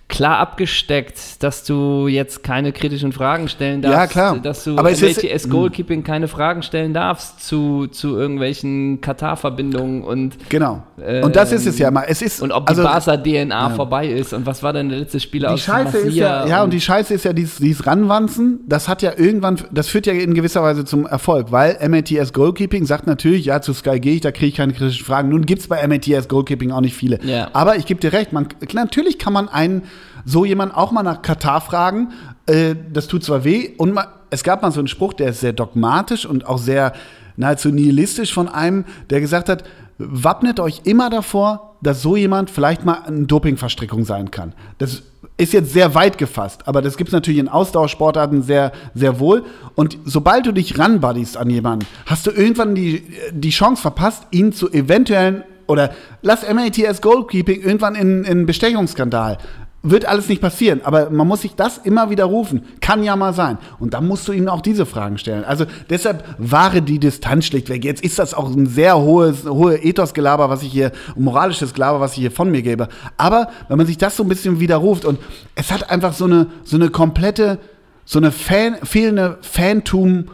klar 0.09 0.37
abgesteckt, 0.37 1.41
dass 1.41 1.63
du 1.63 2.07
jetzt 2.07 2.43
keine 2.43 2.71
kritischen 2.71 3.13
Fragen 3.13 3.47
stellen 3.47 3.81
darfst, 3.81 3.97
Ja, 3.97 4.07
klar. 4.07 4.37
dass 4.37 4.63
du 4.63 4.77
Aber 4.77 4.91
ist- 4.91 5.01
LTS 5.01 5.49
Goalkeeping 5.49 6.03
keine 6.03 6.27
Fragen 6.27 6.61
stellen 6.61 6.93
darfst 6.93 7.43
zu, 7.43 7.87
zu 7.87 8.15
irgendwelchen 8.15 9.01
Katar-Verbindungen 9.01 10.03
und 10.03 10.37
Genau. 10.49 10.83
Und 11.23 11.35
das 11.35 11.51
ist 11.51 11.65
es 11.65 11.79
ja 11.79 11.87
Ähm, 11.87 11.95
mal. 11.95 12.05
Es 12.07 12.21
ist, 12.21 12.41
und 12.41 12.51
ob 12.51 12.69
also, 12.69 12.81
die 12.83 12.87
Barca-DNA 12.87 13.69
vorbei 13.71 14.07
ist 14.07 14.33
und 14.33 14.45
was 14.45 14.61
war 14.61 14.71
denn 14.73 14.89
der 14.89 14.99
letzte 14.99 15.19
Spieler 15.19 15.47
Die 15.49 15.53
aus 15.55 15.61
Scheiße 15.61 15.97
ist 15.99 16.15
ja, 16.15 16.45
ja, 16.45 16.63
und 16.63 16.71
die 16.73 16.81
Scheiße 16.81 17.13
ist 17.13 17.25
ja 17.25 17.33
dieses, 17.33 17.57
dieses 17.57 17.87
Ranwanzen, 17.87 18.59
das 18.67 18.87
hat 18.87 19.01
ja 19.01 19.13
irgendwann, 19.17 19.57
das 19.71 19.87
führt 19.87 20.05
ja 20.05 20.13
in 20.13 20.33
gewisser 20.35 20.61
Weise 20.61 20.85
zum 20.85 21.05
Erfolg, 21.07 21.51
weil 21.51 21.77
MATS 21.89 22.33
Goalkeeping 22.33 22.85
sagt 22.85 23.07
natürlich, 23.07 23.45
ja, 23.45 23.61
zu 23.61 23.73
Sky 23.73 23.99
gehe 23.99 24.15
ich, 24.15 24.21
da 24.21 24.31
kriege 24.31 24.47
ich 24.47 24.55
keine 24.55 24.73
kritischen 24.73 25.05
Fragen. 25.05 25.29
Nun 25.29 25.45
gibt 25.45 25.61
es 25.61 25.67
bei 25.67 25.85
MATS 25.87 26.27
Goalkeeping 26.27 26.71
auch 26.71 26.81
nicht 26.81 26.95
viele. 26.95 27.19
Ja. 27.23 27.49
Aber 27.53 27.77
ich 27.77 27.85
gebe 27.87 27.99
dir 27.99 28.13
recht, 28.13 28.31
man, 28.31 28.47
natürlich 28.73 29.17
kann 29.17 29.33
man 29.33 29.49
einen, 29.49 29.83
so 30.25 30.45
jemanden 30.45 30.75
auch 30.75 30.91
mal 30.91 31.03
nach 31.03 31.21
Katar 31.21 31.61
fragen, 31.61 32.13
äh, 32.45 32.75
das 32.91 33.07
tut 33.07 33.23
zwar 33.23 33.43
weh, 33.43 33.71
und 33.77 33.93
man, 33.93 34.05
es 34.29 34.43
gab 34.43 34.61
mal 34.61 34.71
so 34.71 34.79
einen 34.79 34.87
Spruch, 34.87 35.13
der 35.13 35.29
ist 35.29 35.41
sehr 35.41 35.53
dogmatisch 35.53 36.25
und 36.25 36.47
auch 36.47 36.57
sehr 36.57 36.93
nahezu 37.35 37.69
nihilistisch 37.69 38.33
von 38.33 38.47
einem, 38.47 38.85
der 39.09 39.21
gesagt 39.21 39.49
hat, 39.49 39.63
wappnet 39.97 40.59
euch 40.59 40.81
immer 40.85 41.09
davor, 41.09 41.75
dass 41.81 42.01
so 42.01 42.15
jemand 42.15 42.49
vielleicht 42.49 42.85
mal 42.85 43.03
eine 43.05 43.25
Dopingverstrickung 43.25 44.05
sein 44.05 44.31
kann. 44.31 44.53
Das 44.77 45.03
ist 45.37 45.53
jetzt 45.53 45.73
sehr 45.73 45.95
weit 45.95 46.17
gefasst, 46.17 46.67
aber 46.67 46.81
das 46.81 46.97
gibt 46.97 47.09
es 47.09 47.13
natürlich 47.13 47.39
in 47.39 47.49
Ausdauersportarten 47.49 48.43
sehr, 48.43 48.71
sehr 48.93 49.19
wohl. 49.19 49.43
Und 49.75 49.97
sobald 50.05 50.45
du 50.45 50.51
dich 50.51 50.77
ranbuddiest 50.77 51.37
an 51.37 51.49
jemanden, 51.49 51.85
hast 52.05 52.27
du 52.27 52.31
irgendwann 52.31 52.75
die, 52.75 53.03
die 53.31 53.49
Chance 53.49 53.81
verpasst, 53.81 54.27
ihn 54.31 54.53
zu 54.53 54.71
eventuellen 54.71 55.43
oder 55.67 55.91
lass 56.21 56.41
MATS 56.47 57.01
Goalkeeping 57.01 57.61
irgendwann 57.61 57.95
in 57.95 58.25
einen 58.25 58.45
Bestechungsskandal. 58.45 59.37
Wird 59.85 60.05
alles 60.05 60.29
nicht 60.29 60.41
passieren, 60.41 60.79
aber 60.85 61.09
man 61.09 61.27
muss 61.27 61.41
sich 61.41 61.55
das 61.55 61.77
immer 61.77 62.09
wieder 62.09 62.23
rufen. 62.23 62.63
Kann 62.79 63.03
ja 63.03 63.17
mal 63.17 63.33
sein. 63.33 63.57
Und 63.79 63.93
dann 63.93 64.07
musst 64.07 64.25
du 64.25 64.31
ihnen 64.31 64.47
auch 64.47 64.61
diese 64.61 64.85
Fragen 64.85 65.17
stellen. 65.17 65.43
Also 65.43 65.65
deshalb 65.89 66.23
wahre 66.37 66.81
die 66.81 66.99
Distanz 66.99 67.47
schlichtweg. 67.47 67.83
Jetzt 67.83 68.01
ist 68.01 68.17
das 68.17 68.33
auch 68.33 68.49
ein 68.49 68.65
sehr 68.65 68.97
hohes, 68.97 69.43
hohe 69.43 69.83
Ethos-Gelaber, 69.83 70.49
was 70.49 70.63
ich 70.63 70.71
hier, 70.71 70.93
moralisches 71.17 71.73
Gelaber, 71.73 71.99
was 71.99 72.13
ich 72.13 72.19
hier 72.19 72.31
von 72.31 72.49
mir 72.49 72.61
gebe. 72.61 72.87
Aber 73.17 73.49
wenn 73.67 73.77
man 73.77 73.85
sich 73.85 73.97
das 73.97 74.15
so 74.15 74.23
ein 74.23 74.29
bisschen 74.29 74.61
widerruft 74.61 75.03
und 75.03 75.19
es 75.55 75.69
hat 75.69 75.89
einfach 75.89 76.13
so 76.13 76.25
eine, 76.25 76.47
so 76.63 76.77
eine 76.77 76.89
komplette, 76.89 77.59
so 78.05 78.19
eine 78.19 78.31
Fan, 78.31 78.77
fehlende 78.83 79.37
Fantum, 79.41 80.29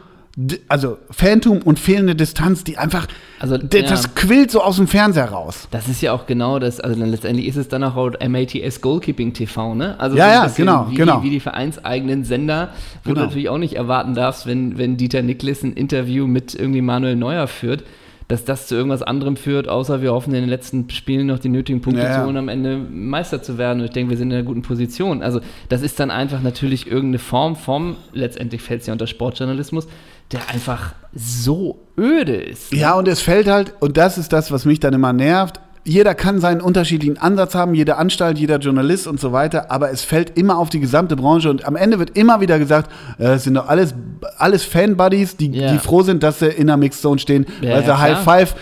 also 0.67 0.97
Fantum 1.12 1.62
und 1.63 1.80
fehlende 1.80 2.15
Distanz, 2.15 2.63
die 2.63 2.78
einfach, 2.78 3.08
Also, 3.39 3.56
ja. 3.56 3.82
das 3.82 4.15
quillt 4.15 4.52
so 4.52 4.62
aus 4.62 4.78
dem 4.78 4.88
Fernseher 4.88 5.25
raus. 5.32 5.67
Das 5.71 5.88
ist 5.88 6.02
ja 6.02 6.13
auch 6.13 6.28
genau 6.28 6.60
das, 6.60 6.80
also 6.80 6.97
dann 6.99 7.10
letztendlich 7.10 7.47
ist 7.47 7.58
es 7.58 7.67
dann 7.67 7.84
auch 7.84 8.12
MATS 8.28 8.82
Goalkeeping 8.82 9.34
TV, 9.34 9.75
ne? 9.75 9.99
Also 9.99 10.17
Ja, 10.17 10.47
so 10.47 10.47
ja, 10.47 10.54
genau, 10.56 10.88
wie, 10.91 10.95
genau. 10.95 11.19
Die, 11.19 11.25
wie 11.28 11.30
die 11.32 11.39
vereinseigenen 11.39 12.23
Sender, 12.23 12.69
wo 13.04 13.10
du 13.10 13.15
Genau. 13.15 13.25
natürlich 13.25 13.49
auch 13.49 13.58
nicht 13.58 13.75
erwarten 13.75 14.13
darfst, 14.13 14.45
wenn, 14.47 14.78
wenn 14.78 14.97
Dieter 14.97 15.21
Niklas 15.21 15.63
ein 15.63 15.73
Interview 15.73 16.25
mit 16.28 16.56
irgendwie 16.56 16.82
Manuel 16.82 17.15
Neuer 17.15 17.47
führt, 17.47 17.84
dass 18.30 18.45
das 18.45 18.67
zu 18.67 18.75
irgendwas 18.75 19.02
anderem 19.02 19.36
führt, 19.36 19.67
außer 19.67 20.04
wir 20.04 20.13
hoffen 20.13 20.36
in 20.36 20.41
den 20.41 20.49
letzten 20.49 20.88
Spielen 20.91 21.25
noch 21.28 21.39
die 21.39 21.49
nötigen 21.49 21.82
Punkte 21.82 22.04
Ja, 22.04 22.10
ja. 22.10 22.19
zu 22.19 22.25
holen, 22.28 22.38
am 22.38 22.47
Ende 22.47 22.78
Meister 22.78 23.41
zu 23.41 23.58
werden. 23.58 23.80
Und 23.80 23.86
ich 23.86 23.91
denke, 23.91 24.12
wir 24.12 24.17
sind 24.17 24.30
in 24.30 24.38
einer 24.38 24.45
guten 24.45 24.62
Position. 24.62 25.23
Also 25.23 25.41
das 25.67 25.82
ist 25.82 25.99
dann 25.99 26.12
einfach 26.12 26.39
natürlich 26.43 26.86
irgendeine 26.86 27.17
Form 27.17 27.56
vom, 27.56 27.95
letztendlich 28.13 28.62
fällt 28.62 28.82
es 28.82 28.88
ja 28.88 28.93
unter 28.93 29.08
Sportjournalismus, 29.08 29.88
der 30.31 30.41
einfach 30.49 30.93
so 31.13 31.79
öde 31.97 32.35
ist. 32.35 32.71
Ja, 32.71 32.93
und 32.93 33.07
es 33.07 33.19
fällt 33.21 33.47
halt, 33.47 33.73
und 33.79 33.97
das 33.97 34.17
ist 34.17 34.31
das, 34.31 34.51
was 34.51 34.65
mich 34.65 34.79
dann 34.79 34.93
immer 34.93 35.11
nervt. 35.13 35.59
Jeder 35.85 36.13
kann 36.13 36.39
seinen 36.39 36.61
unterschiedlichen 36.61 37.17
Ansatz 37.17 37.55
haben, 37.55 37.73
jede 37.73 37.95
Anstalt, 37.95 38.37
jeder 38.37 38.57
Journalist 38.59 39.07
und 39.07 39.19
so 39.19 39.31
weiter, 39.31 39.71
aber 39.71 39.89
es 39.91 40.03
fällt 40.03 40.37
immer 40.37 40.57
auf 40.59 40.69
die 40.69 40.79
gesamte 40.79 41.15
Branche 41.15 41.49
und 41.49 41.65
am 41.65 41.75
Ende 41.75 41.97
wird 41.97 42.11
immer 42.15 42.41
wieder 42.41 42.59
gesagt, 42.59 42.91
äh, 43.17 43.23
es 43.29 43.45
sind 43.45 43.55
doch 43.55 43.67
alles, 43.67 43.95
alles 44.37 44.65
Fan-Buddies, 44.65 45.37
die, 45.37 45.49
Ja. 45.51 45.71
die 45.71 45.79
froh 45.79 46.03
sind, 46.03 46.21
dass 46.21 46.39
sie 46.39 46.47
in 46.47 46.67
der 46.67 46.77
Mixzone 46.77 47.17
stehen, 47.17 47.45
Ja, 47.61 47.71
weil 47.75 47.81
sie 47.83 47.87
ja, 47.87 47.99
High. 47.99 48.19
Five, 48.19 48.55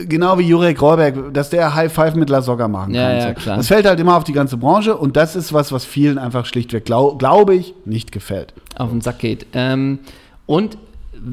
äh, 0.00 0.06
genau 0.06 0.38
wie 0.38 0.44
Jurek 0.48 0.80
Rohrberg, 0.82 1.32
dass 1.34 1.50
der 1.50 1.72
High 1.74 1.92
Five 1.92 2.14
mit 2.16 2.30
La 2.30 2.40
Soga 2.40 2.66
machen 2.66 2.94
Ja, 2.94 3.06
kann. 3.08 3.16
ja, 3.18 3.28
so. 3.28 3.34
klar. 3.34 3.56
Das 3.58 3.68
fällt 3.68 3.86
halt 3.86 4.00
immer 4.00 4.16
auf 4.16 4.24
die 4.24 4.32
ganze 4.32 4.56
Branche 4.56 4.96
und 4.96 5.16
das 5.16 5.36
ist 5.36 5.52
was, 5.52 5.70
was 5.70 5.84
vielen 5.84 6.18
einfach 6.18 6.46
schlichtweg, 6.46 6.84
glaub, 6.86 7.18
glaube 7.18 7.54
ich, 7.54 7.74
nicht 7.84 8.10
gefällt. 8.10 8.54
auf 8.76 8.90
den 8.90 9.02
Sack 9.02 9.18
geht. 9.20 9.46
Ähm, 9.52 10.00
und 10.46 10.78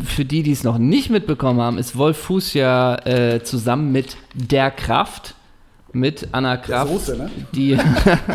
für 0.06 0.26
die, 0.26 0.44
die 0.44 0.52
es 0.52 0.64
noch 0.64 0.78
nicht 0.78 1.10
mitbekommen 1.10 1.60
haben, 1.62 1.78
ist 1.78 1.98
Wolf 1.98 2.18
Fuß 2.18 2.54
ja 2.54 2.96
äh, 3.06 3.44
zusammen 3.44 3.92
mit 3.92 4.18
Der 4.34 4.72
Kraft, 4.72 5.36
mit 5.92 6.28
Anna 6.34 6.58
Kraft, 6.58 6.92
Soße, 6.92 7.18
ne? 7.18 7.32
die, 7.56 7.76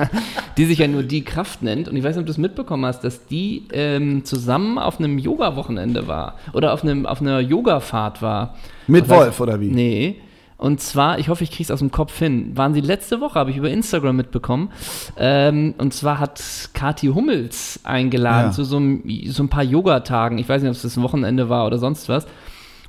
die 0.57 0.65
sich 0.65 0.79
ja 0.79 0.89
nur 0.89 1.03
die 1.05 1.23
Kraft 1.23 1.63
nennt. 1.63 1.89
Und 1.89 1.97
ich 1.97 2.03
weiß 2.03 2.17
nicht, 2.17 2.23
ob 2.23 2.27
du 2.27 2.33
es 2.33 2.39
mitbekommen 2.39 2.85
hast, 2.87 3.03
dass 3.05 3.27
die 3.27 3.69
ähm, 3.73 4.25
zusammen 4.25 4.79
auf 4.79 4.99
einem 4.99 5.19
Yoga-Wochenende 5.19 6.09
war 6.09 6.37
oder 6.53 6.73
auf, 6.73 6.83
einem, 6.83 7.07
auf 7.07 7.21
einer 7.21 7.39
Yoga-Fahrt 7.41 8.23
war. 8.23 8.57
Mit 8.89 9.05
heißt- 9.05 9.09
Wolf, 9.17 9.41
oder 9.41 9.61
wie? 9.61 9.71
Nee. 9.71 10.17
Und 10.65 10.81
zwar, 10.81 11.19
ich 11.19 11.29
hoffe, 11.29 11.45
ich 11.45 11.51
kriege 11.51 11.65
es 11.65 11.71
aus 11.71 11.81
dem 11.81 11.91
Kopf 11.91 12.19
hin, 12.19 12.57
waren 12.57 12.73
sie 12.73 12.81
letzte 12.81 13.21
Woche, 13.21 13.39
habe 13.39 13.51
ich 13.51 13.59
über 13.59 13.69
Instagram 13.69 14.17
mitbekommen. 14.17 14.71
Ähm, 15.19 15.75
und 15.77 15.93
zwar 15.93 16.19
hat 16.19 16.43
Kati 16.73 17.09
Hummels 17.09 17.81
eingeladen 17.85 18.47
Ja. 18.47 18.53
zu 18.53 18.65
so, 18.65 18.79
einem, 18.79 19.03
so 19.27 19.43
ein 19.43 19.51
paar 19.51 19.63
Yoga-Tagen. 19.63 20.39
Ich 20.39 20.49
weiß 20.49 20.63
nicht, 20.63 20.71
ob 20.71 20.77
es 20.77 20.81
das 20.81 20.99
Wochenende 21.03 21.51
war 21.51 21.67
oder 21.67 21.77
sonst 21.77 22.09
was. 22.09 22.27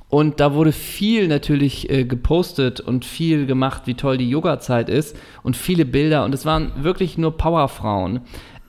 Und 0.08 0.40
da 0.40 0.54
wurde 0.54 0.72
viel 0.72 1.28
natürlich 1.28 1.90
äh, 1.90 2.04
gepostet 2.04 2.80
und 2.80 3.04
viel 3.04 3.44
gemacht, 3.44 3.82
wie 3.84 3.92
toll 3.94 4.16
die 4.16 4.30
Yoga-Zeit 4.30 4.88
ist 4.88 5.14
und 5.42 5.54
viele 5.54 5.84
Bilder. 5.84 6.24
Und 6.24 6.32
es 6.32 6.46
waren 6.46 6.72
wirklich 6.82 7.18
nur 7.18 7.36
Powerfrauen. 7.36 8.20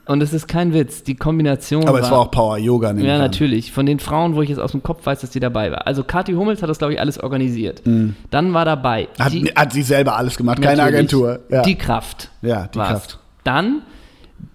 Und 0.07 0.21
es 0.23 0.33
ist 0.33 0.47
kein 0.47 0.73
Witz, 0.73 1.03
die 1.03 1.15
Kombination 1.15 1.87
Aber 1.87 1.99
es 1.99 2.09
war 2.09 2.19
auch 2.19 2.31
Power 2.31 2.57
Yoga, 2.57 2.93
nehme 2.93 3.07
ja, 3.07 3.15
ich 3.15 3.19
an. 3.19 3.25
natürlich. 3.25 3.71
Von 3.71 3.85
den 3.85 3.99
Frauen, 3.99 4.35
wo 4.35 4.41
ich 4.41 4.49
jetzt 4.49 4.59
aus 4.59 4.71
dem 4.71 4.81
Kopf 4.83 5.05
weiß, 5.05 5.21
dass 5.21 5.29
die 5.31 5.39
dabei 5.39 5.71
war. 5.71 5.85
Also 5.85 6.03
Kathi 6.03 6.33
Hummels 6.33 6.61
hat 6.61 6.69
das, 6.69 6.77
glaube 6.79 6.93
ich, 6.93 6.99
alles 6.99 7.19
organisiert. 7.19 7.81
Dann 7.85 8.53
war 8.53 8.65
dabei 8.65 9.07
Hat, 9.19 9.33
die, 9.33 9.45
hat 9.55 9.73
sie 9.73 9.81
selber 9.83 10.15
alles 10.15 10.37
gemacht, 10.37 10.61
keine 10.61 10.83
Agentur. 10.83 11.39
Ja, 11.49 11.61
die 11.61 11.75
Kraft. 11.75 12.29
ja, 12.41 12.67
die 12.67 12.79
war's. 12.79 12.89
Kraft. 12.89 13.19
Dann 13.43 13.81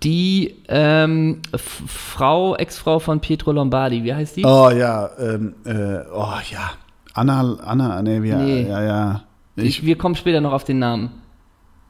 die 0.03 0.57
ähm, 0.69 1.41
Frau, 1.57 2.55
Ex-Frau 2.57 2.99
von 2.99 3.21
Pietro 3.21 3.53
Lombardi. 3.53 4.05
Wie 4.05 4.15
heißt 4.15 4.37
die? 4.37 4.45
Oh 4.45 4.71
ja, 4.71 5.11
ähm, 5.19 5.55
äh, 5.65 5.99
oh 6.15 6.35
ja. 6.51 6.71
Anna, 7.15 7.59
Anna, 7.65 8.01
nee, 8.03 8.23
wie, 8.23 8.33
Nee. 8.33 8.69
ja, 8.69 8.83
ja. 8.83 9.23
ich, 9.57 9.65
Ich, 9.65 9.87
wir 9.87 9.99
kommen 9.99 10.15
später 10.15 10.41
noch 10.41 10.53
auf 10.53 10.65
den 10.65 10.79
Namen. 10.79 11.11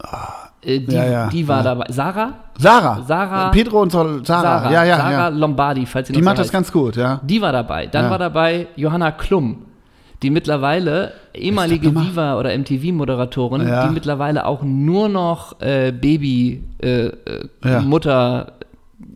Äh, 0.03 0.07
die, 0.65 0.87
Ja, 0.95 1.05
ja, 1.05 1.29
die 1.29 1.47
war 1.49 1.59
ja. 1.59 1.63
dabei. 1.65 1.87
Sarah? 1.91 2.33
Sarah. 2.59 3.03
Sarah- 3.07 3.51
Pedro 3.51 3.83
und 3.83 3.91
Sol, 3.93 4.25
Sarah. 4.25 4.71
Ja, 4.71 4.85
ja, 4.85 4.97
Sarah. 4.97 5.29
Lombardi, 5.29 5.87
falls 5.87 6.09
sie 6.09 6.13
Die 6.15 6.23
macht 6.23 6.39
das 6.39 6.45
heißt. 6.47 6.53
ganz 6.53 6.71
gut, 6.73 6.97
ja. 6.97 7.21
Die 7.25 7.41
war 7.43 7.53
dabei. 7.53 7.87
Dann 7.87 8.11
war 8.11 8.19
dabei 8.19 8.69
Johanna 8.77 9.11
Klum, 9.13 9.65
die 10.23 10.31
mittlerweile 10.31 11.13
ehemalige? 11.35 11.89
Viva- 11.95 12.39
oder 12.39 12.53
MTV-Moderatorin, 12.57 13.63
die 13.65 13.93
mittlerweile 13.93 14.47
auch 14.47 14.63
nur 14.63 15.09
noch 15.09 15.61
äh, 15.61 15.91
Baby, 15.93 16.63
äh, 16.81 17.07
äh. 17.07 17.81
Mutter 17.81 18.53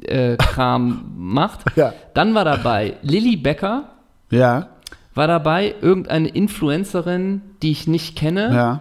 äh, 0.03 0.37
Kram 0.37 1.05
macht. 1.17 1.61
Dann 2.15 2.35
war 2.35 2.45
dabei 2.45 2.95
Lilly 3.03 3.37
Becker, 3.37 3.85
Ja, 4.31 4.67
war 5.15 5.29
dabei 5.29 5.75
irgendeine 5.81 6.29
Influencerin, 6.29 7.41
die 7.63 7.71
ich 7.71 7.87
nicht 7.87 8.17
kenne. 8.19 8.53
ja. 8.53 8.81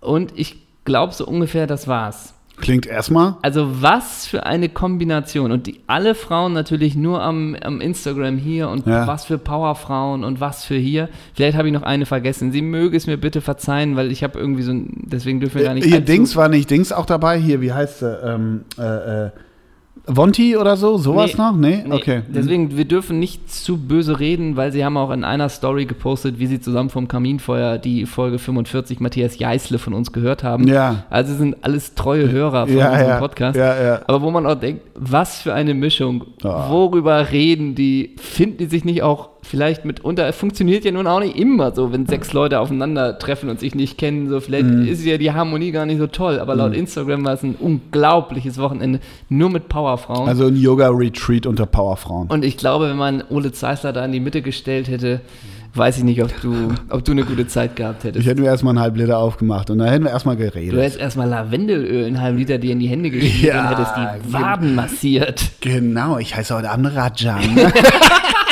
Und 0.00 0.32
ich 0.38 0.67
glaube 0.88 1.14
so 1.14 1.24
ungefähr, 1.26 1.66
das 1.68 1.86
war's. 1.86 2.34
Klingt 2.60 2.86
erstmal. 2.86 3.36
Also 3.42 3.80
was 3.82 4.26
für 4.26 4.44
eine 4.44 4.68
Kombination. 4.68 5.52
Und 5.52 5.68
die, 5.68 5.78
alle 5.86 6.16
Frauen 6.16 6.52
natürlich 6.54 6.96
nur 6.96 7.22
am, 7.22 7.54
am 7.62 7.80
Instagram 7.80 8.36
hier 8.36 8.68
und 8.68 8.84
Ja. 8.84 9.06
was 9.06 9.26
für 9.26 9.38
Powerfrauen 9.38 10.24
und 10.24 10.40
was 10.40 10.64
für 10.64 10.74
hier. 10.74 11.08
Vielleicht 11.34 11.56
habe 11.56 11.68
ich 11.68 11.72
noch 11.74 11.84
eine 11.84 12.04
vergessen. 12.04 12.50
Sie 12.50 12.62
möge 12.62 12.96
es 12.96 13.06
mir 13.06 13.16
bitte 13.16 13.40
verzeihen, 13.42 13.94
weil 13.94 14.10
ich 14.10 14.24
habe 14.24 14.40
irgendwie 14.40 14.62
so 14.64 14.72
ein, 14.72 15.04
deswegen 15.06 15.38
dürfen 15.38 15.58
wir 15.58 15.66
gar 15.66 15.74
nicht 15.74 15.84
Hier 15.86 15.98
allzu- 15.98 16.06
Dings 16.06 16.34
war 16.34 16.48
nicht 16.48 16.68
Dings 16.68 16.90
auch 16.90 17.06
dabei. 17.06 17.38
Hier, 17.38 17.60
wie 17.60 17.72
heißt 17.72 18.00
sie? 18.00 18.12
Ähm, 18.24 18.64
äh, 18.76 18.82
äh, 19.26 19.30
Vonti 20.06 20.56
oder 20.56 20.76
so? 20.76 20.96
Sowas 20.98 21.32
Nee. 21.36 21.42
noch? 21.42 21.56
Nee? 21.56 21.84
Nee, 21.86 21.94
Okay. 21.94 22.22
Deswegen, 22.28 22.76
wir 22.76 22.84
dürfen 22.84 23.18
nicht 23.18 23.50
zu 23.52 23.76
böse 23.76 24.20
reden, 24.20 24.56
weil 24.56 24.72
sie 24.72 24.84
haben 24.84 24.96
auch 24.96 25.10
in 25.10 25.24
einer 25.24 25.48
Story 25.48 25.84
gepostet, 25.86 26.38
wie 26.38 26.46
sie 26.46 26.60
zusammen 26.60 26.90
vom 26.90 27.08
Kaminfeuer 27.08 27.78
die 27.78 28.06
Folge 28.06 28.38
45 28.38 29.00
Matthias 29.00 29.38
Jeißle 29.38 29.78
von 29.78 29.92
uns 29.94 30.12
gehört 30.12 30.44
haben. 30.44 30.66
Ja. 30.68 31.04
Also 31.10 31.34
sind 31.34 31.56
alles 31.62 31.94
treue 31.94 32.30
Hörer 32.30 32.66
von 32.66 32.76
Ja, 32.76 32.90
unserem 32.92 33.08
ja. 33.08 33.18
Podcast. 33.18 33.56
Ja, 33.58 33.82
ja. 33.82 34.00
Aber 34.06 34.22
wo 34.22 34.30
man 34.30 34.46
auch 34.46 34.54
denkt, 34.54 34.82
was 34.94 35.42
für 35.42 35.52
eine 35.54 35.74
Mischung. 35.74 36.24
Oh. 36.42 36.48
Worüber 36.48 37.30
reden 37.32 37.74
die? 37.74 38.14
Finden 38.18 38.58
die 38.58 38.66
sich 38.66 38.84
nicht 38.84 39.02
auch 39.02 39.30
vielleicht 39.48 39.84
mitunter? 39.84 40.26
Es 40.28 40.36
funktioniert 40.36 40.84
ja 40.84 40.92
nun 40.92 41.06
auch 41.06 41.20
nicht 41.20 41.36
immer 41.36 41.74
so, 41.74 41.92
wenn 41.92 42.06
sechs 42.06 42.32
Leute 42.32 42.60
aufeinandertreffen 42.60 43.48
und 43.48 43.58
sich 43.60 43.74
nicht 43.74 43.98
kennen. 43.98 44.28
So, 44.28 44.40
vielleicht 44.40 44.66
Mhm. 44.66 44.86
ist 44.86 45.04
ja 45.04 45.18
die 45.18 45.32
Harmonie 45.32 45.70
gar 45.72 45.86
nicht 45.86 45.98
so 45.98 46.06
toll. 46.06 46.38
Aber 46.38 46.54
laut 46.54 46.74
Instagram 46.74 47.24
war 47.24 47.32
es 47.34 47.42
ein 47.42 47.54
unglaubliches 47.58 48.58
Wochenende 48.58 49.00
nur 49.28 49.50
mit 49.50 49.68
Powerfrauen. 49.68 50.28
Also 50.28 50.46
ein 50.46 50.56
Yoga-Retreat 50.56 51.46
unter 51.46 51.66
Powerfrauen. 51.66 52.28
Und 52.28 52.44
ich 52.44 52.56
glaube, 52.56 52.88
wenn 52.88 52.96
man 52.96 53.22
Ole 53.30 53.52
Zeissler 53.52 53.92
da 53.92 54.04
in 54.04 54.12
die 54.12 54.20
Mitte 54.20 54.42
gestellt 54.42 54.88
hätte, 54.88 55.20
weiß 55.74 55.98
ich 55.98 56.04
nicht, 56.04 56.22
ob 56.22 56.30
du, 56.40 56.54
ob 56.90 57.04
du 57.04 57.12
eine 57.12 57.24
gute 57.24 57.46
Zeit 57.46 57.76
gehabt 57.76 58.02
hättest. 58.02 58.20
Ich 58.24 58.26
hätte 58.30 58.40
mir 58.40 58.46
erstmal 58.48 58.72
einen 58.72 58.80
halb 58.80 58.96
Liter 58.96 59.18
aufgemacht 59.18 59.70
und 59.70 59.78
dann 59.78 59.88
hätten 59.88 60.04
wir 60.04 60.10
erstmal 60.10 60.36
Du 60.36 60.42
geredet. 60.44 60.78
hättest 60.80 60.98
erstmal 60.98 61.28
Lavendelöl 61.28 62.06
in 62.06 62.20
halben 62.20 62.38
Liter 62.38 62.58
dir 62.58 62.72
in 62.72 62.80
die 62.80 62.88
Hände 62.88 63.10
geschmiert 63.10 63.54
Ja, 63.54 63.62
und 63.70 63.76
hättest 63.78 63.92
die 64.26 64.32
Waden 64.32 64.74
massiert. 64.74 65.50
Genau, 65.60 66.18
ich 66.18 66.34
heiße 66.34 66.54
heute 66.56 66.70
Abend 66.70 66.94
Rajan. 66.96 67.40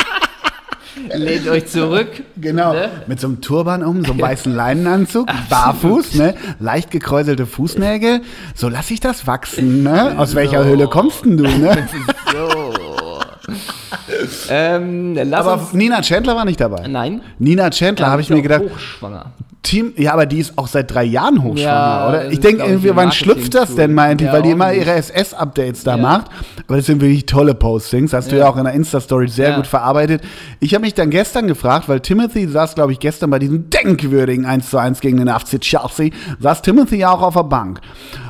Lehnt 1.15 1.47
euch 1.47 1.67
zurück. 1.67 2.07
genau. 2.37 2.73
Ne? 2.73 2.89
Mit 3.07 3.19
so 3.19 3.27
einem 3.27 3.41
Turban 3.41 3.83
um, 3.83 4.03
so 4.03 4.11
einem 4.11 4.21
weißen 4.21 4.53
Leinenanzug, 4.55 5.27
barfuß, 5.49 6.15
ne? 6.15 6.35
leicht 6.59 6.91
gekräuselte 6.91 7.45
Fußnägel. 7.45 8.21
So 8.55 8.69
lass 8.69 8.91
ich 8.91 8.99
das 8.99 9.27
wachsen, 9.27 9.83
ne? 9.83 10.17
Aus 10.17 10.35
welcher. 10.35 10.63
Höhle 10.65 10.87
kommst 10.87 11.25
denn 11.25 11.37
du, 11.37 11.43
ne? 11.43 11.87
So. 12.31 12.73
ähm, 14.49 15.17
Aber. 15.31 15.69
Nina 15.71 16.01
Chandler 16.01 16.35
war 16.35 16.43
nicht 16.45 16.59
dabei. 16.59 16.87
Nein. 16.87 17.21
Nina 17.39 17.69
Chandler, 17.69 18.07
habe 18.07 18.21
ich 18.21 18.29
mir 18.29 18.41
gedacht, 18.41 18.63
Hochschwanger. 18.63 19.31
Team, 19.67 19.93
ja, 19.97 20.13
aber 20.13 20.25
die 20.25 20.39
ist 20.39 20.57
auch 20.57 20.67
seit 20.67 20.93
drei 20.93 21.03
Jahren 21.03 21.43
hochschwanger, 21.43 21.61
Ja, 21.71 22.09
oder? 22.09 22.31
Ich 22.31 22.39
denke 22.39 22.63
irgendwie, 22.63 22.95
wann 22.95 23.11
schlüpft 23.11 23.53
das 23.53 23.75
denn 23.75 23.93
mal 23.93 24.11
endlich, 24.11 24.27
Ja, 24.27 24.33
weil 24.33 24.41
die 24.43 24.51
immer 24.51 24.71
ihre 24.73 24.91
SS-Updates 24.93 25.83
da 25.83 25.97
macht. 25.97 26.27
Aber 26.67 26.77
das 26.77 26.85
sind 26.85 27.01
wirklich 27.01 27.25
tolle 27.25 27.53
Postings, 27.53 28.13
hast 28.13 28.31
du 28.31 28.37
Ja. 28.37 28.47
auch 28.49 28.57
in 28.57 28.63
der 28.63 28.73
Insta-Story 28.73 29.27
sehr 29.27 29.55
gut 29.55 29.67
verarbeitet. 29.67 30.21
Ich 30.59 30.73
habe 30.73 30.83
mich 30.85 30.93
dann 30.93 31.09
gestern 31.09 31.47
gefragt, 31.47 31.89
weil 31.89 31.99
Timothy 31.99 32.47
saß, 32.47 32.75
glaube 32.75 32.93
ich, 32.93 32.99
gestern 32.99 33.29
bei 33.29 33.39
diesem 33.39 33.69
denkwürdigen 33.69 34.45
1 34.45 34.69
zu 34.69 34.77
1 34.77 35.01
gegen 35.01 35.17
den 35.17 35.27
FC 35.27 35.59
Chelsea, 35.59 36.11
saß 36.39 36.61
Timothy 36.61 36.95
ja 36.97 37.11
auch 37.11 37.21
auf 37.21 37.33
der 37.35 37.43
Bank. 37.43 37.81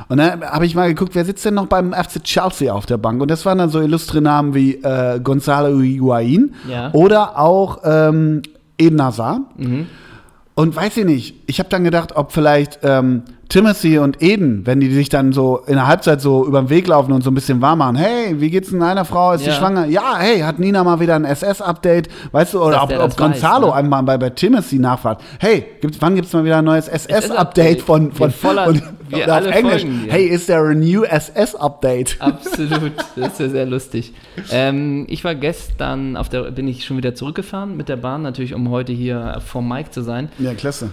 Und 0.08 0.16
dann 0.18 0.42
habe 0.42 0.66
ich 0.66 0.74
mal 0.74 0.88
geguckt, 0.88 1.14
wer 1.14 1.24
sitzt 1.24 1.44
denn 1.44 1.54
noch 1.54 1.66
beim 1.66 1.92
FC 1.92 2.22
Chelsea 2.24 2.72
auf 2.72 2.86
der 2.86 2.96
Bank? 2.96 3.20
Und 3.22 3.30
das 3.30 3.44
waren 3.46 3.58
dann 3.58 3.68
so 3.70 3.80
illustre 3.80 4.20
Namen 4.20 4.54
wie 4.54 4.74
äh, 4.82 5.20
Gonzalo 5.20 5.78
Higuain 5.80 6.54
oder 6.92 7.38
auch 7.38 7.78
ähm, 7.84 8.42
Eden 8.78 9.02
Hazard. 9.02 9.40
Mhm. 9.56 9.86
Und 10.58 10.74
weiß 10.74 10.96
ich 10.96 11.04
nicht, 11.04 11.36
ich 11.46 11.60
habe 11.60 11.68
dann 11.68 11.84
gedacht, 11.84 12.16
ob 12.16 12.32
vielleicht 12.32 12.80
ähm, 12.82 13.22
Timothy 13.48 13.98
und 13.98 14.22
Eden, 14.22 14.66
wenn 14.66 14.78
die 14.80 14.92
sich 14.92 15.08
dann 15.08 15.32
so 15.32 15.58
in 15.66 15.74
der 15.74 15.86
Halbzeit 15.86 16.20
so 16.20 16.44
über 16.46 16.60
den 16.60 16.68
Weg 16.68 16.86
laufen 16.86 17.12
und 17.12 17.24
so 17.24 17.30
ein 17.30 17.34
bisschen 17.34 17.62
warm 17.62 17.78
machen, 17.78 17.96
hey, 17.96 18.38
wie 18.40 18.50
geht's 18.50 18.68
denn 18.70 18.82
einer 18.82 19.06
Frau, 19.06 19.32
ist 19.32 19.44
Ja. 19.46 19.52
sie 19.52 19.58
schwanger? 19.58 19.86
Ja, 19.86 20.16
hey, 20.18 20.40
hat 20.40 20.58
Nina 20.58 20.84
mal 20.84 21.00
wieder 21.00 21.14
ein 21.16 21.24
SS-Update, 21.24 22.08
weißt 22.32 22.54
du, 22.54 22.62
oder 22.62 22.86
Dass 22.86 22.98
ob, 22.98 22.98
ob 23.12 23.16
Gonzalo 23.16 23.68
weiß, 23.68 23.74
ne? 23.74 23.78
einmal 23.78 24.02
bei, 24.02 24.18
bei 24.18 24.30
Timothy 24.30 24.78
nachfragt, 24.78 25.22
hey, 25.38 25.64
gibt's, 25.80 25.96
wann 26.00 26.14
gibt's 26.14 26.32
mal 26.34 26.44
wieder 26.44 26.58
ein 26.58 26.64
neues 26.64 26.88
SS-Update 26.88 27.80
von, 27.80 28.12
von 28.12 28.30
voller- 28.30 28.66
und, 28.68 28.82
und 29.12 29.30
auf 29.30 29.46
Englisch, 29.46 29.86
hey, 30.08 30.26
is 30.26 30.44
there 30.46 30.68
a 30.68 30.74
new 30.74 31.04
SS-Update? 31.04 32.16
Absolut, 32.20 32.92
das 33.16 33.32
ist 33.32 33.40
ja 33.40 33.48
sehr 33.48 33.66
lustig. 33.66 34.12
Ähm, 34.50 35.06
ich 35.08 35.24
war 35.24 35.34
gestern 35.34 36.16
auf 36.18 36.28
der, 36.28 36.50
bin 36.50 36.68
ich 36.68 36.84
schon 36.84 36.98
wieder 36.98 37.14
zurückgefahren 37.14 37.76
mit 37.76 37.88
der 37.88 37.96
Bahn, 37.96 38.20
natürlich, 38.22 38.54
um 38.54 38.68
heute 38.70 38.92
hier 38.92 39.40
vor 39.46 39.62
Mike 39.62 39.90
zu 39.90 40.02
sein. 40.02 40.28
Ja, 40.38 40.52
klasse. 40.54 40.90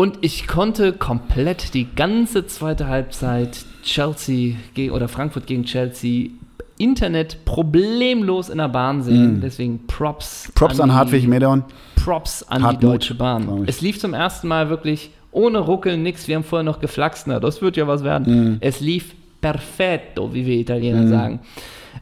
Und 0.00 0.16
ich 0.22 0.46
konnte 0.46 0.94
komplett 0.94 1.74
die 1.74 1.86
ganze 1.94 2.46
zweite 2.46 2.88
Halbzeit 2.88 3.66
Chelsea 3.82 4.54
oder 4.92 5.08
Frankfurt 5.08 5.46
gegen 5.46 5.64
Chelsea 5.64 6.30
Internet 6.78 7.44
problemlos 7.44 8.48
in 8.48 8.56
der 8.56 8.70
Bahn 8.70 9.02
sehen. 9.02 9.42
Deswegen 9.42 9.86
Props. 9.86 10.48
Mm. 10.48 10.52
Props 10.54 10.80
an 10.80 10.88
die- 10.88 10.94
Hartwig 10.94 11.28
Medeon. 11.28 11.64
Props 12.02 12.42
an 12.44 12.62
Hartmut, 12.62 12.82
die 12.82 12.86
Deutsche 12.86 13.14
Bahn. 13.14 13.64
Es 13.66 13.82
lief 13.82 14.00
zum 14.00 14.14
ersten 14.14 14.48
Mal 14.48 14.70
wirklich 14.70 15.10
ohne 15.32 15.58
Ruckeln, 15.58 16.02
nix. 16.02 16.26
Wir 16.28 16.36
haben 16.36 16.44
vorher 16.44 16.64
noch 16.64 16.80
geflaxt. 16.80 17.26
Na, 17.26 17.38
das 17.38 17.60
wird 17.60 17.76
ja 17.76 17.86
was 17.86 18.02
werden. 18.02 18.54
Mm. 18.54 18.56
Es 18.62 18.80
lief 18.80 19.14
perfetto, 19.42 20.32
wie 20.32 20.46
wir 20.46 20.56
Italiener 20.56 21.08
sagen. 21.08 21.40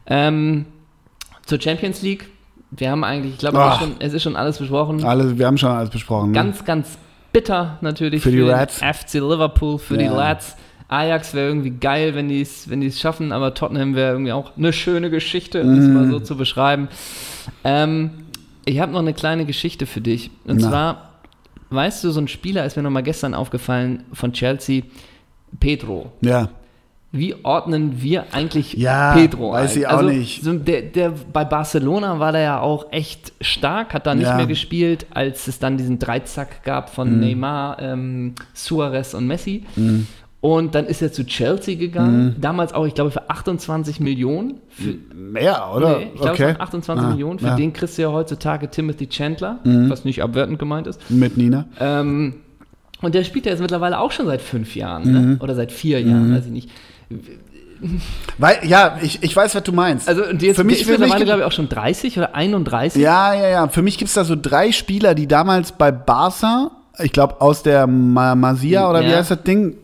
Ähm, 0.05 0.67
zur 1.45 1.59
Champions 1.59 2.01
League. 2.01 2.29
Wir 2.71 2.91
haben 2.91 3.03
eigentlich, 3.03 3.33
ich 3.33 3.39
glaube, 3.39 3.57
es, 3.59 3.81
ist 3.81 3.95
es 3.99 4.13
ist 4.13 4.23
schon 4.23 4.37
alles 4.37 4.57
besprochen. 4.57 5.03
Alles, 5.03 5.37
wir 5.37 5.45
haben 5.45 5.57
schon 5.57 5.71
alles 5.71 5.89
besprochen. 5.89 6.29
ne? 6.31 6.33
Ganz, 6.35 6.63
ganz 6.63 6.97
bitter 7.31 7.77
natürlich 7.81 8.23
Für 8.23 8.31
die 8.31 8.37
den 8.37 8.49
Reds. 8.49 8.79
FC 8.81 9.15
Liverpool, 9.15 9.77
für 9.79 9.97
die 9.97 10.05
Ja. 10.05 10.15
Lads. 10.15 10.55
Ajax 10.87 11.33
wäre 11.35 11.47
irgendwie 11.49 11.69
geil, 11.69 12.15
wenn 12.15 12.29
die 12.29 12.41
es 12.41 12.67
wenn 12.69 12.81
die's 12.81 12.99
schaffen, 12.99 13.31
aber 13.31 13.53
Tottenham 13.53 13.93
wäre 13.95 14.13
irgendwie 14.13 14.31
auch 14.31 14.57
eine 14.57 14.73
schöne 14.73 15.09
Geschichte, 15.11 15.61
um 15.61 15.77
es 15.77 15.85
Mhm. 15.85 15.93
mal 15.93 16.09
so 16.09 16.19
zu 16.19 16.35
beschreiben. 16.35 16.87
Ähm, 17.63 18.11
ich 18.65 18.79
habe 18.79 18.91
noch 18.91 18.99
eine 18.99 19.13
kleine 19.13 19.45
Geschichte 19.45 19.85
für 19.85 20.01
dich. 20.01 20.31
Und 20.45 20.61
Na. 20.61 20.69
zwar, 20.69 21.09
weißt 21.69 22.03
du, 22.03 22.09
so 22.11 22.19
ein 22.19 22.27
Spieler 22.27 22.65
ist 22.65 22.75
mir 22.75 22.81
noch 22.83 22.89
mal 22.89 23.03
gestern 23.03 23.35
aufgefallen 23.35 24.03
von 24.13 24.33
Chelsea, 24.33 24.81
Pedro. 25.59 26.11
Ja. 26.21 26.49
Wie 27.11 27.33
ordnen 27.43 28.03
wir 28.03 28.25
eigentlich 28.33 28.73
Ja, 28.73 29.13
Pedro 29.15 29.53
weiß 29.53 29.73
ein? 29.75 29.79
ich 29.81 29.87
auch 29.87 30.01
nicht. 30.03 30.41
Der, 30.45 30.83
der, 30.83 31.13
bei 31.33 31.43
Barcelona 31.43 32.19
war 32.19 32.31
der 32.31 32.41
ja 32.41 32.59
auch 32.59 32.91
echt 32.91 33.33
stark, 33.41 33.93
hat 33.95 34.05
da 34.05 34.13
nicht 34.13 34.27
Ja. 34.27 34.35
mehr 34.35 34.45
gespielt, 34.45 35.07
als 35.11 35.47
es 35.47 35.57
dann 35.57 35.77
diesen 35.77 35.97
Dreizack 35.97 36.63
gab 36.63 36.91
von 36.93 37.13
Mhm. 37.15 37.19
Neymar, 37.19 37.81
ähm, 37.81 38.35
Suarez 38.53 39.15
und 39.15 39.25
Messi. 39.25 39.63
Und 40.41 40.73
dann 40.75 40.85
ist 40.85 41.01
er 41.01 41.11
zu 41.11 41.25
Chelsea 41.25 41.75
gegangen, 41.75 42.35
Mhm. 42.37 42.41
damals 42.41 42.73
auch, 42.73 42.85
ich 42.85 42.93
glaube, 42.93 43.09
für 43.11 43.27
28 43.29 43.99
Millionen. 43.99 44.59
Für, 44.69 44.93
Mehr, 45.13 45.67
oder? 45.75 45.97
nee, 45.97 46.07
ich 46.13 46.21
glaube, 46.21 46.33
okay. 46.33 46.43
waren 46.45 46.61
28 46.61 47.05
Ah, 47.05 47.09
Millionen. 47.09 47.39
Für 47.39 47.47
ja. 47.47 47.53
Mhm. 47.53 47.57
den 47.57 47.73
kriegst 47.73 47.97
du 47.97 48.03
ja 48.03 48.11
heutzutage 48.11 48.69
Timothy 48.69 49.07
Chandler, 49.09 49.59
was 49.63 50.05
nicht 50.05 50.21
abwertend 50.23 50.59
gemeint 50.59 50.85
ist. 50.87 51.09
Mit 51.09 51.35
Nina. 51.37 51.65
Ähm, 51.79 52.35
und 53.01 53.15
der 53.15 53.23
spielt 53.23 53.45
ja 53.47 53.51
jetzt 53.51 53.61
mittlerweile 53.61 53.99
auch 53.99 54.11
schon 54.11 54.27
seit 54.27 54.41
fünf 54.41 54.75
Jahren, 54.75 55.03
Mhm. 55.07 55.11
ne? 55.31 55.37
oder 55.41 55.55
seit 55.55 55.71
vier 55.71 55.99
Jahren, 56.01 56.33
weiß 56.35 56.45
ich 56.45 56.51
nicht. 56.51 56.69
Weil, 58.37 58.59
ja, 58.67 58.97
ich, 59.01 59.23
ich 59.23 59.35
weiß, 59.35 59.55
was 59.55 59.63
du 59.63 59.71
meinst. 59.71 60.07
Also 60.09 60.25
und 60.25 60.41
jetzt 60.41 60.57
Für 60.57 60.63
mich- 60.65 60.85
für 60.85 60.97
mich 60.97 61.15
glaube 61.15 61.39
ich, 61.39 61.45
auch 61.45 61.51
schon 61.51 61.69
30 61.69 62.17
oder 62.17 62.35
31. 62.35 63.01
ja, 63.01 63.33
ja, 63.33 63.47
ja. 63.47 63.67
Für 63.69 63.81
mich 63.81 63.97
gibt 63.97 64.09
es 64.09 64.15
da 64.15 64.25
so 64.25 64.35
drei 64.39 64.71
Spieler, 64.73 65.15
die 65.15 65.27
damals 65.27 65.71
bei 65.71 65.91
Barca, 65.91 66.71
ich 66.99 67.13
glaube 67.13 67.39
aus 67.39 67.63
der 67.63 67.87
Ma 67.87 68.35
Masia 68.35 68.89
oder 68.89 69.01
wie 69.01 69.09
Ja. 69.09 69.17
heißt 69.17 69.31
das 69.31 69.43
Ding? 69.43 69.77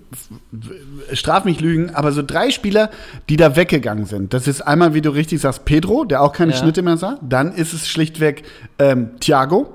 Straf 1.14 1.46
mich 1.46 1.60
lügen, 1.62 1.94
aber 1.96 2.12
so 2.12 2.22
drei 2.22 2.50
Spieler, 2.52 2.90
die 3.30 3.38
da 3.38 3.56
weggegangen 3.56 4.06
sind. 4.06 4.34
Das 4.34 4.48
ist 4.48 4.62
einmal, 4.62 4.94
wie 4.94 5.02
du 5.02 5.10
richtig 5.12 5.40
sagst, 5.42 5.66
Pedro, 5.66 6.04
der 6.06 6.22
auch 6.22 6.34
keine 6.34 6.52
Ja. 6.52 6.58
Schnitte 6.58 6.82
mehr 6.82 6.98
sah. 6.98 7.18
Dann 7.22 7.54
ist 7.54 7.74
es 7.74 7.88
schlichtweg 7.88 8.44
ähm, 8.80 9.12
Thiago. 9.20 9.74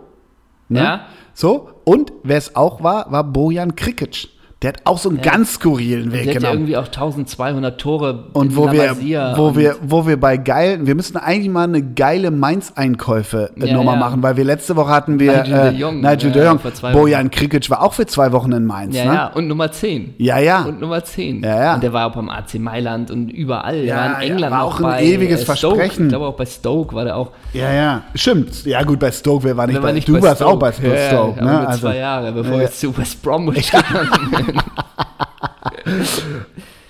Ne? 0.69 0.81
Ja. 0.83 1.01
So. 1.35 1.71
Und 1.85 2.13
wer 2.23 2.37
es 2.39 2.55
auch 2.57 2.83
war, 2.83 3.11
war 3.13 3.25
Bojan 3.25 3.77
Krikic. 3.77 4.29
Der 4.63 4.75
hat 4.75 4.81
auch 4.85 4.99
so 4.99 5.09
einen 5.09 5.23
ganz 5.23 5.55
skurrilen 5.55 6.13
Weg 6.13 6.25
Der 6.25 6.35
hat 6.35 6.35
ja 6.35 6.41
genommen. 6.41 6.55
irgendwie 6.69 6.77
auch 6.77 6.85
1200 6.85 7.81
Tore 7.81 8.25
Und 8.35 8.57
wo 8.57 8.71
wir, 8.71 8.95
wo, 9.35 9.47
und- 9.49 9.57
wir, 9.57 9.77
wo 9.81 10.07
wir 10.07 10.21
bei 10.21 10.37
geilen, 10.37 10.87
wir 10.87 10.95
müssen 10.95 11.17
eigentlich 11.17 11.49
mal 11.49 11.65
eine 11.65 11.83
geile 11.83 12.31
Mainz-Einkäufe 12.31 13.53
äh, 13.59 13.69
Ja, 13.69 13.75
Nummer 13.79 13.95
ja. 13.95 13.99
machen, 13.99 14.23
weil 14.23 14.37
wir 14.37 14.45
letzte 14.45 14.77
Woche 14.77 14.91
hatten 14.91 15.19
wir 15.19 15.45
Nigel 15.45 15.55
äh, 15.55 15.71
de 15.71 15.81
Jong, 15.81 16.01
Nigel 16.03 16.31
ja, 16.31 16.31
de 16.31 16.45
Jong. 16.45 16.93
Bojan 16.93 17.31
Krikic 17.31 17.71
war 17.71 17.83
auch 17.83 17.95
für 17.95 18.05
zwei 18.05 18.33
Wochen 18.33 18.53
in 18.53 18.67
Mainz. 18.67 18.95
Ja, 18.95 19.05
ne? 19.07 19.15
ja, 19.15 19.27
und 19.29 19.49
Nummer 19.49 19.73
10. 19.73 20.17
ja, 20.19 20.39
ja. 20.39 20.63
Und 20.65 20.79
Nummer 20.81 21.03
10. 21.03 21.43
Ja, 21.43 21.63
ja. 21.63 21.75
Und 21.77 21.83
der 21.83 21.95
war 21.95 22.11
auch 22.11 22.15
beim 22.15 22.29
AC 22.29 22.59
Mailand 22.59 23.11
und 23.11 23.31
überall. 23.31 23.83
Ja, 23.85 23.97
war 23.97 24.07
in 24.07 24.29
ja, 24.29 24.35
England 24.35 24.53
war 24.53 24.65
auch 24.65 24.77
ein 24.77 24.83
bei 24.83 25.05
ewiges 25.05 25.41
äh. 25.41 25.45
Versprechen. 25.47 26.05
Ich 26.05 26.09
glaube 26.11 26.27
auch 26.27 26.37
bei 26.37 26.45
Stoke 26.45 26.95
war 26.95 27.05
der 27.05 27.17
auch. 27.17 27.31
ja, 27.55 27.73
ja. 27.73 28.03
Stimmt. 28.15 28.67
Ja, 28.67 28.83
gut, 28.83 28.99
bei 28.99 29.11
Stoke, 29.11 29.45
wer 29.45 29.57
war 29.57 29.67
nicht 29.67 29.77
war 29.77 29.85
bei 29.85 29.93
nicht 29.93 30.07
Du 30.07 30.13
bei 30.15 30.23
warst 30.23 30.37
Stoke. 30.43 30.53
auch 30.53 30.59
bei 30.59 30.69
ja, 30.69 31.09
Stoke, 31.09 31.39
ja, 31.39 31.45
ne? 31.47 31.69
Also, 31.69 31.81
zwei 31.81 31.97
Jahre, 31.97 32.33
bevor 32.33 32.61
ja. 32.61 32.71
zu 32.71 32.95
West 32.99 33.23
Bromwich 33.23 33.71
gegangen. 33.73 34.50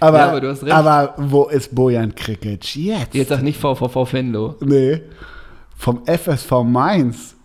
aber, 0.00 0.18
Ja, 0.18 0.28
aber 0.28 0.40
du 0.40 0.48
hast 0.50 0.62
recht. 0.62 0.72
aber 0.72 1.14
wo 1.16 1.44
ist 1.48 1.74
Bojan 1.74 2.14
Krikic 2.14 2.76
jetzt? 2.76 3.14
Jetzt 3.14 3.28
sag 3.28 3.42
nicht 3.42 3.58
VVV 3.60 4.12
Venlo. 4.12 4.56
Nee. 4.60 5.02
Vom 5.76 6.02
FSV 6.06 6.62
Mainz 6.64 7.36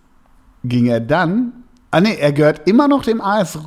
ging 0.63 0.87
er 0.87 0.99
dann. 0.99 1.53
Ah, 1.91 2.01
nee, 2.01 2.15
er 2.19 2.33
gehört 2.33 2.67
immer 2.67 2.87
noch 2.87 3.03
dem 3.03 3.21
AS. 3.21 3.57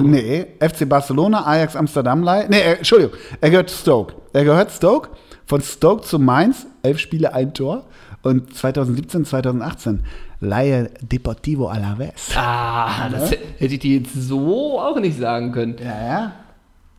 Nee, 0.00 0.46
FC 0.60 0.88
Barcelona, 0.88 1.44
Ajax 1.46 1.76
Amsterdam. 1.76 2.20
Nee, 2.20 2.60
er, 2.60 2.78
Entschuldigung, 2.78 3.16
er 3.40 3.50
gehört 3.50 3.70
Stoke. 3.70 4.14
Er 4.32 4.44
gehört 4.44 4.70
Stoke. 4.70 5.08
Von 5.46 5.60
Stoke 5.60 6.02
zu 6.02 6.18
Mainz, 6.18 6.66
elf 6.82 6.98
Spiele, 6.98 7.34
ein 7.34 7.52
Tor. 7.54 7.84
Und 8.22 8.54
2017, 8.56 9.24
2018 9.24 10.04
Laie 10.44 10.90
Deportivo 11.00 11.66
Alaves. 11.68 12.30
Ah, 12.36 13.08
das 13.08 13.30
hätte 13.32 13.74
ich 13.74 13.78
dir 13.80 13.98
jetzt 13.98 14.14
so 14.14 14.80
auch 14.80 14.98
nicht 15.00 15.18
sagen 15.18 15.52
können. 15.52 15.76
Ja, 15.78 16.06
ja. 16.06 16.32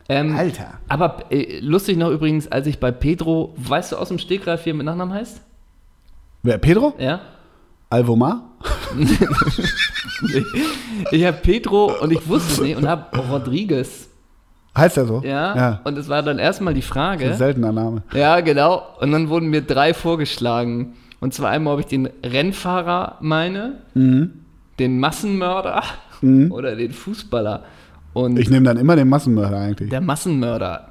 Ähm, 0.08 0.36
Alter. 0.36 0.80
Aber 0.88 1.32
äh, 1.32 1.60
lustig 1.60 1.98
noch 1.98 2.12
übrigens, 2.12 2.48
als 2.52 2.68
ich 2.68 2.80
bei 2.80 2.92
Pedro, 2.92 3.54
weißt 3.58 3.94
du 3.94 3.98
aus 3.98 4.10
dem 4.10 4.20
Stegreif, 4.20 4.66
wie 4.66 4.72
er 4.72 4.76
mit 4.76 4.86
Nachnamen 4.86 5.14
heißt? 5.14 5.42
Wer, 6.44 6.58
Pedro? 6.60 6.94
Ja? 7.00 7.22
Alvomar? 7.90 8.44
Ich 11.12 11.26
habe 11.26 11.38
Pedro 11.42 11.92
und 12.02 12.12
ich 12.12 12.28
wusste 12.28 12.54
es 12.54 12.62
nicht 12.62 12.78
und 12.78 12.88
habe 12.88 13.18
Rodriguez. 13.18 14.10
Heißt 14.78 14.98
er 14.98 15.06
so? 15.06 15.22
Ja? 15.24 15.56
ja. 15.56 15.82
Und 15.84 15.98
es 15.98 16.10
war 16.10 16.22
dann 16.22 16.40
erstmal 16.40 16.74
die 16.74 16.82
Frage. 16.82 17.32
Ein 17.32 17.38
seltener 17.38 17.72
Name. 17.72 18.04
Ja, 18.14 18.42
genau. 18.42 18.84
Und 19.00 19.12
dann 19.12 19.30
wurden 19.30 19.50
mir 19.50 19.62
drei 19.62 19.94
vorgeschlagen. 19.94 20.96
Und 21.26 21.34
zwar 21.34 21.50
einmal, 21.50 21.74
ob 21.74 21.80
ich 21.80 21.88
den 21.88 22.08
Rennfahrer 22.24 23.18
meine, 23.20 23.78
Mhm. 23.96 24.30
den 24.78 25.00
Massenmörder 25.00 25.82
oder 26.52 26.76
den 26.76 26.92
Fußballer. 26.92 27.64
Und 28.14 28.38
Ich 28.38 28.52
nehme 28.52 28.66
dann 28.68 28.78
immer 28.78 28.96
den 28.96 29.10
Massenmörder 29.10 29.58
eigentlich. 29.58 29.90
der 29.90 30.02
Massenmörder. 30.02 30.88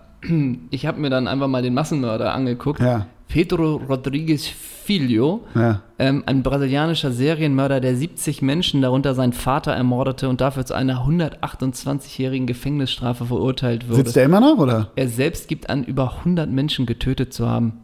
Ich 0.70 0.87
habe 0.87 1.01
mir 1.01 1.09
dann 1.09 1.28
einfach 1.28 1.47
mal 1.47 1.62
den 1.62 1.74
Massenmörder 1.74 2.35
angeguckt. 2.35 2.80
Ja. 2.80 3.07
Pedro 3.28 3.76
Rodrigues 3.89 4.49
Filho, 4.49 5.45
Ja. 5.55 5.82
ähm, 6.01 6.24
ein 6.26 6.43
brasilianischer 6.43 7.12
Serienmörder, 7.12 7.78
der 7.80 7.95
70 7.95 8.43
Menschen, 8.43 8.82
darunter 8.82 9.14
seinen 9.14 9.32
Vater, 9.35 9.70
ermordete 9.72 10.28
und 10.28 10.41
dafür 10.41 10.66
zu 10.66 10.74
einer 10.74 11.07
128-jährigen 11.07 12.49
Gefängnisstrafe 12.49 13.24
verurteilt 13.26 13.87
wurde. 13.89 13.99
Sitzt 13.99 14.16
der 14.16 14.24
immer 14.24 14.41
noch, 14.41 14.59
oder? 14.59 14.91
Er 14.97 15.09
selbst 15.09 15.47
gibt 15.47 15.70
an, 15.70 15.85
über 15.85 16.12
100 16.24 16.51
Menschen 16.51 16.87
getötet 16.87 17.32
zu 17.32 17.49
haben. 17.49 17.74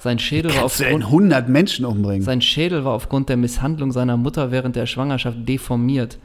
Sein 0.00 0.18
Schädel, 0.18 0.54
war 0.56 0.64
aufgrund, 0.64 1.04
100 1.04 1.48
Menschen 1.50 1.84
umbringen? 1.84 2.22
sein 2.22 2.40
Schädel 2.40 2.86
war 2.86 2.94
aufgrund 2.94 3.28
der 3.28 3.36
Misshandlung 3.36 3.92
seiner 3.92 4.16
Mutter 4.16 4.50
während 4.50 4.74
der 4.74 4.86
Schwangerschaft 4.86 5.46
deformiert. 5.46 6.18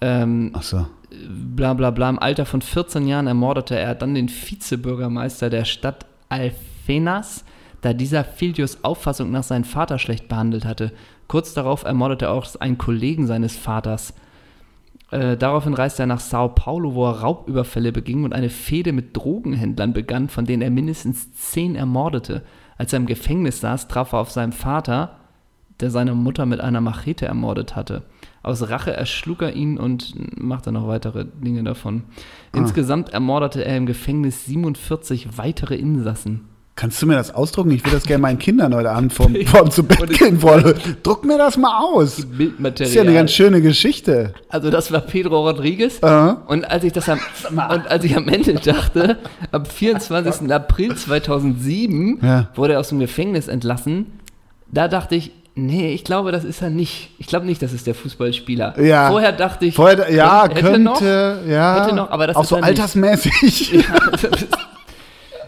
Ähm, 0.00 0.52
Ach 0.54 0.62
so. 0.62 0.86
bla 1.28 1.74
bla 1.74 1.90
bla. 1.90 2.08
Im 2.08 2.18
Alter 2.18 2.46
von 2.46 2.62
14 2.62 3.06
Jahren 3.06 3.26
ermordete 3.26 3.76
er 3.78 3.94
dann 3.94 4.14
den 4.14 4.30
Vizebürgermeister 4.30 5.50
der 5.50 5.66
Stadt 5.66 6.06
Alfenas, 6.30 7.44
da 7.82 7.92
dieser 7.92 8.24
Filius 8.24 8.82
Auffassung 8.84 9.30
nach 9.30 9.42
seinen 9.42 9.64
Vater 9.64 9.98
schlecht 9.98 10.28
behandelt 10.28 10.64
hatte. 10.64 10.90
Kurz 11.28 11.52
darauf 11.52 11.84
ermordete 11.84 12.24
er 12.24 12.32
auch 12.32 12.46
einen 12.58 12.78
Kollegen 12.78 13.26
seines 13.26 13.54
Vaters. 13.54 14.14
Äh, 15.10 15.36
daraufhin 15.36 15.74
reiste 15.74 16.04
er 16.04 16.06
nach 16.06 16.20
Sao 16.20 16.48
Paulo, 16.48 16.94
wo 16.94 17.06
er 17.06 17.20
Raubüberfälle 17.20 17.92
beging 17.92 18.24
und 18.24 18.32
eine 18.32 18.48
Fehde 18.48 18.92
mit 18.92 19.14
Drogenhändlern 19.14 19.92
begann, 19.92 20.30
von 20.30 20.46
denen 20.46 20.62
er 20.62 20.70
mindestens 20.70 21.34
zehn 21.34 21.76
ermordete. 21.76 22.42
Als 22.76 22.92
er 22.92 22.98
im 22.98 23.06
Gefängnis 23.06 23.60
saß, 23.60 23.88
traf 23.88 24.12
er 24.12 24.20
auf 24.20 24.30
seinen 24.30 24.52
Vater, 24.52 25.16
der 25.80 25.90
seine 25.90 26.14
Mutter 26.14 26.46
mit 26.46 26.60
einer 26.60 26.80
Machete 26.80 27.26
ermordet 27.26 27.76
hatte. 27.76 28.02
Aus 28.42 28.68
Rache 28.68 28.92
erschlug 28.92 29.42
er 29.42 29.54
ihn 29.54 29.78
und 29.78 30.14
machte 30.40 30.70
noch 30.70 30.86
weitere 30.86 31.24
Dinge 31.24 31.64
davon. 31.64 32.04
Insgesamt 32.52 33.10
ermordete 33.10 33.64
er 33.64 33.76
im 33.76 33.86
Gefängnis 33.86 34.44
47 34.46 35.36
weitere 35.38 35.74
Insassen. 35.76 36.48
Kannst 36.76 37.00
du 37.00 37.06
mir 37.06 37.14
das 37.14 37.32
ausdrucken? 37.32 37.70
Ich 37.70 37.84
will 37.84 37.92
das 37.92 38.02
gerne 38.02 38.20
meinen 38.22 38.38
Kindern 38.40 38.74
heute 38.74 38.90
Abend 38.90 39.12
vorm, 39.12 39.36
vorm 39.46 39.70
zu 39.70 39.84
Bett 39.84 40.10
gehen 40.18 40.42
wollen. 40.42 40.74
Druck 41.04 41.24
mir 41.24 41.38
das 41.38 41.56
mal 41.56 41.78
aus. 41.80 42.16
Das 42.16 42.26
Bildmaterial. 42.26 42.88
ist 42.88 42.94
ja 42.96 43.02
eine 43.02 43.12
ganz 43.14 43.30
schöne 43.32 43.60
Geschichte. 43.60 44.34
Also 44.48 44.70
das 44.70 44.90
war 44.90 45.00
Pedro 45.00 45.46
Rodriguez. 45.48 46.02
Aha. 46.02 46.42
Und 46.48 46.68
als 46.68 46.82
ich 46.82 46.92
das 46.92 47.08
am, 47.08 47.20
und 47.48 47.86
als 47.86 48.02
ich 48.04 48.16
am 48.16 48.26
Ende 48.28 48.54
dachte, 48.54 49.18
am 49.52 49.64
24. 49.64 50.52
April 50.52 50.96
2007 50.96 52.18
Ja. 52.22 52.48
wurde 52.56 52.72
er 52.72 52.80
aus 52.80 52.88
dem 52.88 52.98
Gefängnis 52.98 53.46
entlassen, 53.46 54.06
da 54.72 54.88
dachte 54.88 55.14
ich, 55.14 55.30
nee, 55.54 55.92
ich 55.94 56.02
glaube, 56.02 56.32
das 56.32 56.42
ist 56.42 56.60
er 56.60 56.70
nicht. 56.70 57.10
Ich 57.18 57.28
glaube 57.28 57.46
nicht, 57.46 57.62
das 57.62 57.72
ist 57.72 57.86
der 57.86 57.94
Fußballspieler. 57.94 58.80
Ja. 58.82 59.10
Vorher 59.10 59.30
dachte 59.30 59.66
ich, 59.66 59.76
Vorher, 59.76 60.12
ja, 60.12 60.48
hätte 60.48 60.60
könnte, 60.60 60.80
noch, 60.80 61.00
ja. 61.00 61.84
hätte 61.84 61.94
noch, 61.94 62.10
aber 62.10 62.26
das 62.26 62.34
auch 62.34 62.42
ist 62.42 62.48
so 62.48 62.56
er 62.56 62.62
nicht. 62.62 62.70
altersmäßig. 62.70 63.84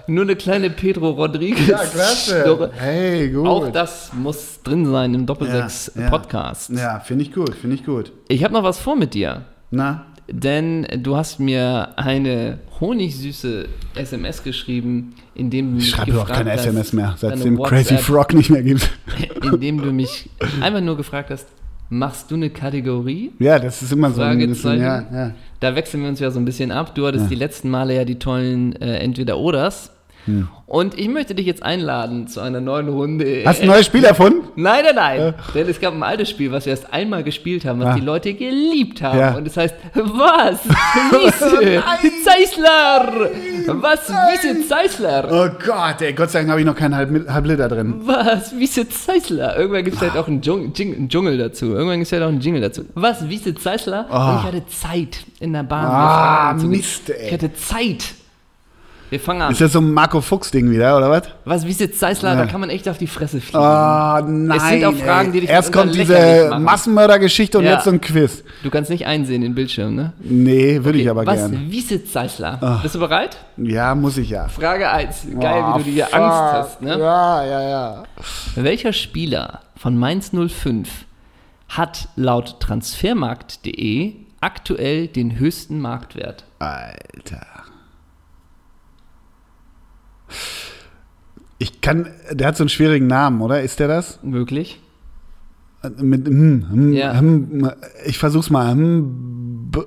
Nur 0.07 0.25
eine 0.25 0.37
kleine 0.37 0.71
Pedro 0.71 1.11
Rodriguez. 1.11 1.67
Ja, 1.67 1.79
klasse. 1.79 2.71
Hey, 2.77 3.31
gut. 3.31 3.47
Auch 3.47 3.71
das 3.73 4.13
muss 4.13 4.61
drin 4.63 4.87
sein 4.87 5.15
im 5.15 5.27
Doppelsechs 5.27 5.93
Ja, 5.95 6.03
ja. 6.03 6.11
Podcast. 6.11 6.71
Ja, 6.71 7.01
finde 7.01 7.25
ich 7.25 7.33
gut, 7.33 7.55
finde 7.55 7.77
ich 7.77 7.85
gut. 7.85 8.13
Ich 8.29 8.45
habe 8.45 8.55
noch 8.55 8.63
was 8.63 8.79
vor 8.79 8.97
mit 8.97 9.15
dir. 9.15 9.43
Na? 9.71 10.07
Denn 10.29 10.87
du 10.99 11.17
hast 11.17 11.39
mir 11.39 11.91
eine 11.97 12.59
honigsüße 12.81 13.67
SMS 13.95 14.43
geschrieben, 14.43 15.15
in 15.35 15.51
dem 15.51 15.73
du 15.73 15.79
Ich 15.79 15.85
mich 15.85 15.91
schreibe 15.91 16.13
gefragt 16.13 16.33
keine 16.33 16.53
hast, 16.53 16.61
SMS 16.67 16.93
mehr, 16.93 17.15
deine 17.21 17.37
seitdem 17.37 17.63
Crazy 17.63 17.95
WhatsApp, 17.95 18.01
Frog 18.01 18.35
nicht 18.35 18.51
mehr 18.51 18.63
gibt. 18.63 18.91
in 19.45 19.61
dem 19.61 19.81
du 19.81 19.93
mich 19.93 20.29
einfach 20.61 20.81
nur 20.81 20.97
gefragt 20.97 21.31
hast, 21.31 21.47
machst 21.91 22.29
du 22.31 22.35
eine 22.35 22.51
Kategorie? 22.51 23.31
Ja, 23.39 23.61
das 23.61 23.81
ist 23.83 23.93
immer 23.93 24.11
so 24.11 24.21
ein 24.21 24.37
bisschen, 24.39 24.81
ja, 24.81 25.05
ja. 25.13 25.31
Da 25.61 25.77
wechseln 25.77 26.03
wir 26.03 26.09
uns 26.09 26.19
ja 26.19 26.31
so 26.33 26.41
ein 26.41 26.45
bisschen 26.45 26.73
ab. 26.73 26.95
Du 26.97 27.07
hattest 27.07 27.25
Ja. 27.27 27.29
die 27.29 27.37
letzten 27.37 27.71
Male 27.71 27.95
ja 27.95 28.05
die 28.05 28.19
tollen 28.19 28.75
äh, 28.83 28.99
Entweder-Oders. 28.99 29.93
Hm. 30.27 30.49
Und 30.67 30.99
ich 30.99 31.09
möchte 31.09 31.35
dich 31.35 31.47
jetzt 31.47 31.63
einladen 31.63 32.27
zu 32.27 32.41
einer 32.41 32.61
neuen 32.61 32.89
Runde. 32.89 33.45
Hast 33.47 33.61
du 33.61 33.63
ein 33.63 33.69
neues 33.69 33.87
Spiel 33.87 34.05
erfunden? 34.05 34.41
Nein, 34.57 34.85
nein, 34.85 34.95
nein. 35.21 35.35
Denn 35.55 35.69
es 35.69 35.81
gab 35.81 35.95
ein 35.95 36.03
altes 36.03 36.29
Spiel, 36.29 36.51
was 36.51 36.67
wir 36.67 36.73
erst 36.73 36.93
einmal 36.93 37.23
gespielt 37.23 37.65
haben, 37.65 37.79
was 37.81 37.89
Ah. 37.91 37.95
die 37.95 38.01
Leute 38.05 38.35
geliebt 38.35 39.01
haben. 39.01 39.19
Ja. 39.19 39.35
Und 39.37 39.47
es 39.47 39.57
heißt, 39.57 39.75
was? 39.95 40.59
Wiese 41.11 41.83
Zeisler! 42.25 43.31
Was? 43.81 44.09
Wiese 44.09 44.67
Zeisler! 44.69 45.29
Oh 45.31 45.65
Gott, 45.65 46.01
ey, 46.03 46.13
Gott 46.13 46.31
sei 46.31 46.41
Dank 46.41 46.51
habe 46.51 46.61
ich 46.61 46.67
noch 46.67 46.75
keinen 46.77 46.97
halb, 46.97 47.29
halb 47.29 47.47
Liter 47.47 47.69
drin. 47.69 47.95
Was? 48.05 48.57
Wiese 48.59 48.89
Zeisler? 48.89 49.57
Irgendwann 49.57 49.85
gibt 49.85 49.97
es 49.97 50.03
halt 50.03 50.17
auch 50.17 50.27
einen 50.27 50.41
Dschung- 50.41 50.73
einen 50.79 51.09
Dschungel 51.09 51.39
dazu. 51.39 51.67
Irgendwann 51.67 51.99
gibt 51.99 52.07
es 52.07 52.13
halt 52.13 52.23
auch 52.23 52.29
einen 52.29 52.41
Jingle 52.41 52.61
dazu. 52.63 52.83
Was? 52.95 53.29
Wiese 53.29 53.55
Zeisler? 53.55 54.07
Ah. 54.11 54.33
Und 54.33 54.39
ich 54.41 54.45
hatte 54.47 54.67
Zeit 54.67 55.19
in 55.41 55.53
der 55.53 55.63
Bahn. 55.63 55.87
Ah, 55.87 56.53
Mist, 56.55 57.11
ey. 57.11 57.27
Ich 57.29 57.33
hatte 57.33 57.53
Zeit. 57.55 58.05
Wir 59.09 59.21
fangen 59.21 59.41
an. 59.43 59.53
Ist 59.53 59.61
das 59.61 59.73
so 59.73 59.79
ein 59.81 59.93
Marco 59.93 60.21
Fuchs-Ding 60.21 60.69
wieder, 60.71 60.97
oder 60.97 61.09
was? 61.11 61.23
Was? 61.45 61.65
Wiese 61.67 61.91
Zeisler? 61.93 62.31
Ja. 62.31 62.37
Da 62.37 62.47
kann 62.47 62.61
man 62.61 62.71
echt 62.71 62.89
auf 62.89 62.99
die 62.99 63.07
Fresse 63.07 63.41
fliegen. 63.41 63.59
Oh 63.59 64.21
nein. 64.27 64.51
Es 64.57 64.69
sind 64.69 64.85
auch 64.85 64.95
Fragen, 64.95 65.33
die 65.33 65.41
dich 65.43 65.49
Erst 65.51 65.73
kommt 65.73 65.95
diese. 65.95 66.57
Massenmördergeschichte 66.59 67.59
und 67.59 67.65
Ja. 67.65 67.75
jetzt 67.75 67.85
so 67.85 67.91
ein 67.91 68.01
Quiz. 68.01 68.43
Du 68.65 68.71
kannst 68.71 68.91
nicht 68.91 69.07
einsehen 69.07 69.43
den 69.43 69.55
Bildschirm, 69.55 69.95
ne? 69.95 70.13
Nee, 70.19 70.83
würde 70.83 70.99
ich 70.99 71.09
aber 71.09 71.25
Was? 71.25 71.37
gern. 71.37 71.71
Wiese 71.71 72.05
Zeisler? 72.05 72.59
Ah. 72.61 72.79
Bist 72.83 72.97
du 72.97 72.99
bereit? 72.99 73.37
Ja, 73.57 73.95
muss 73.95 74.19
ich 74.19 74.31
ja. 74.31 74.49
Frage 74.49 74.91
1. 74.91 75.27
Geil, 75.39 75.63
Oh, 75.65 75.79
wie 75.79 75.85
du 75.85 75.91
dir 75.93 76.07
fuck. 76.07 76.15
Angst 76.21 76.39
hast, 76.53 76.83
ne? 76.83 76.99
Ja, 76.99 77.45
ja, 77.45 77.63
ja. 77.69 78.03
Welcher 78.57 78.93
Spieler 78.93 79.61
von 79.77 79.97
Mainz 79.97 80.33
05 80.33 80.89
hat 81.69 82.09
laut 82.17 82.59
transfermarkt.de 82.61 84.15
aktuell 84.41 85.07
den 85.07 85.39
höchsten 85.39 85.81
Marktwert? 85.81 86.45
Alter. 86.59 87.47
Ich 91.59 91.81
kann, 91.81 92.09
der 92.31 92.49
hat 92.49 92.57
so 92.57 92.63
einen 92.65 92.69
schwierigen 92.69 93.07
Namen, 93.07 93.41
oder? 93.41 93.63
Ist 93.63 93.81
der 93.81 93.89
das? 93.89 94.19
Möglich? 94.23 94.81
Mit 95.99 96.27
hm, 96.27 96.67
hm, 96.71 96.93
Ja. 96.93 97.19
hm, 97.19 97.71
ich 98.05 98.19
versuch's 98.19 98.51
mal. 98.51 98.73
Hm, 98.73 99.71
B- 99.71 99.81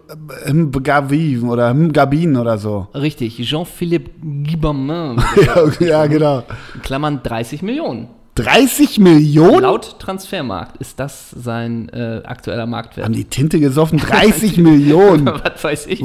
hm, 0.45 0.71
Gavin 0.71 1.43
oder 1.49 1.69
hm, 1.71 1.91
Gabin 1.91 2.37
oder 2.37 2.57
so. 2.57 2.87
Richtig, 2.93 3.37
Jean-Philippe 3.37 4.11
Guibamin. 4.21 5.21
ja, 5.45 5.85
ja, 5.85 6.07
genau. 6.07 6.43
Klammern 6.83 7.21
30 7.23 7.61
Millionen. 7.61 8.07
30 8.43 8.99
Millionen? 8.99 9.61
Laut 9.61 9.99
Transfermarkt 9.99 10.77
ist 10.77 10.99
das 10.99 11.29
sein 11.31 11.89
äh, 11.89 12.21
aktueller 12.23 12.65
Marktwert. 12.65 13.05
Haben 13.05 13.13
die 13.13 13.25
Tinte 13.25 13.59
gesoffen? 13.59 13.97
30 13.99 14.57
Millionen. 14.57 15.25
Was 15.43 15.63
weiß 15.63 15.87
ich. 15.87 16.03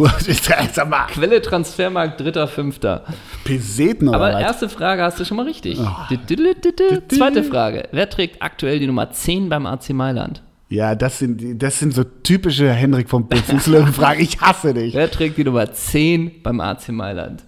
Sag 0.73 0.89
mal, 0.89 1.07
Quelle 1.07 1.41
Transfermarkt, 1.41 2.21
dritter, 2.21 2.49
fünfter. 2.49 3.05
Peseten 3.45 4.09
Aber 4.09 4.33
was? 4.33 4.41
erste 4.41 4.69
Frage 4.69 5.03
hast 5.03 5.21
du 5.21 5.25
schon 5.25 5.37
mal 5.37 5.47
richtig. 5.47 5.79
Oh. 5.79 6.15
Zweite 7.09 7.45
Frage. 7.45 7.89
Wer 7.93 8.09
trägt 8.09 8.43
aktuell 8.43 8.79
die 8.79 8.87
Nummer 8.87 9.11
10 9.11 9.49
beim 9.49 9.67
AC 9.67 9.91
Mailand? 9.91 10.43
Ja, 10.69 10.95
das 10.95 11.19
sind, 11.19 11.63
das 11.63 11.79
sind 11.79 11.95
so 11.95 12.05
typische 12.05 12.73
Henrik 12.73 13.09
vom 13.09 13.29
Fußlöwen-Fragen. 13.31 14.21
Ich 14.25 14.41
hasse 14.41 14.75
dich. 14.75 14.95
Wer 14.95 15.11
trägt 15.11 15.37
die 15.37 15.45
Nummer 15.45 15.71
10 15.73 16.43
beim 16.43 16.61
AC 16.61 16.89
Mailand? 16.89 17.45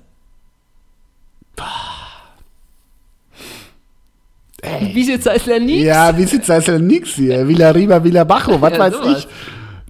Wie 4.92 5.04
sieht's 5.04 5.26
er 5.26 5.60
nie? 5.60 5.82
Ja, 5.82 6.16
wie 6.16 6.24
sieht's 6.24 6.46
denn 6.46 6.86
nix 6.86 7.10
hier? 7.14 7.46
Villa 7.46 7.70
Riba, 7.70 8.02
Villa 8.02 8.24
Bajo, 8.24 8.60
was 8.60 8.72
Ja, 8.72 8.78
weiß 8.78 8.94
sowas. 8.94 9.18
ich? 9.18 9.28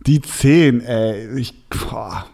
Die 0.06 0.20
10, 0.20 0.80
ey. 0.82 1.38
Ich, 1.40 1.54
boah. 1.68 2.26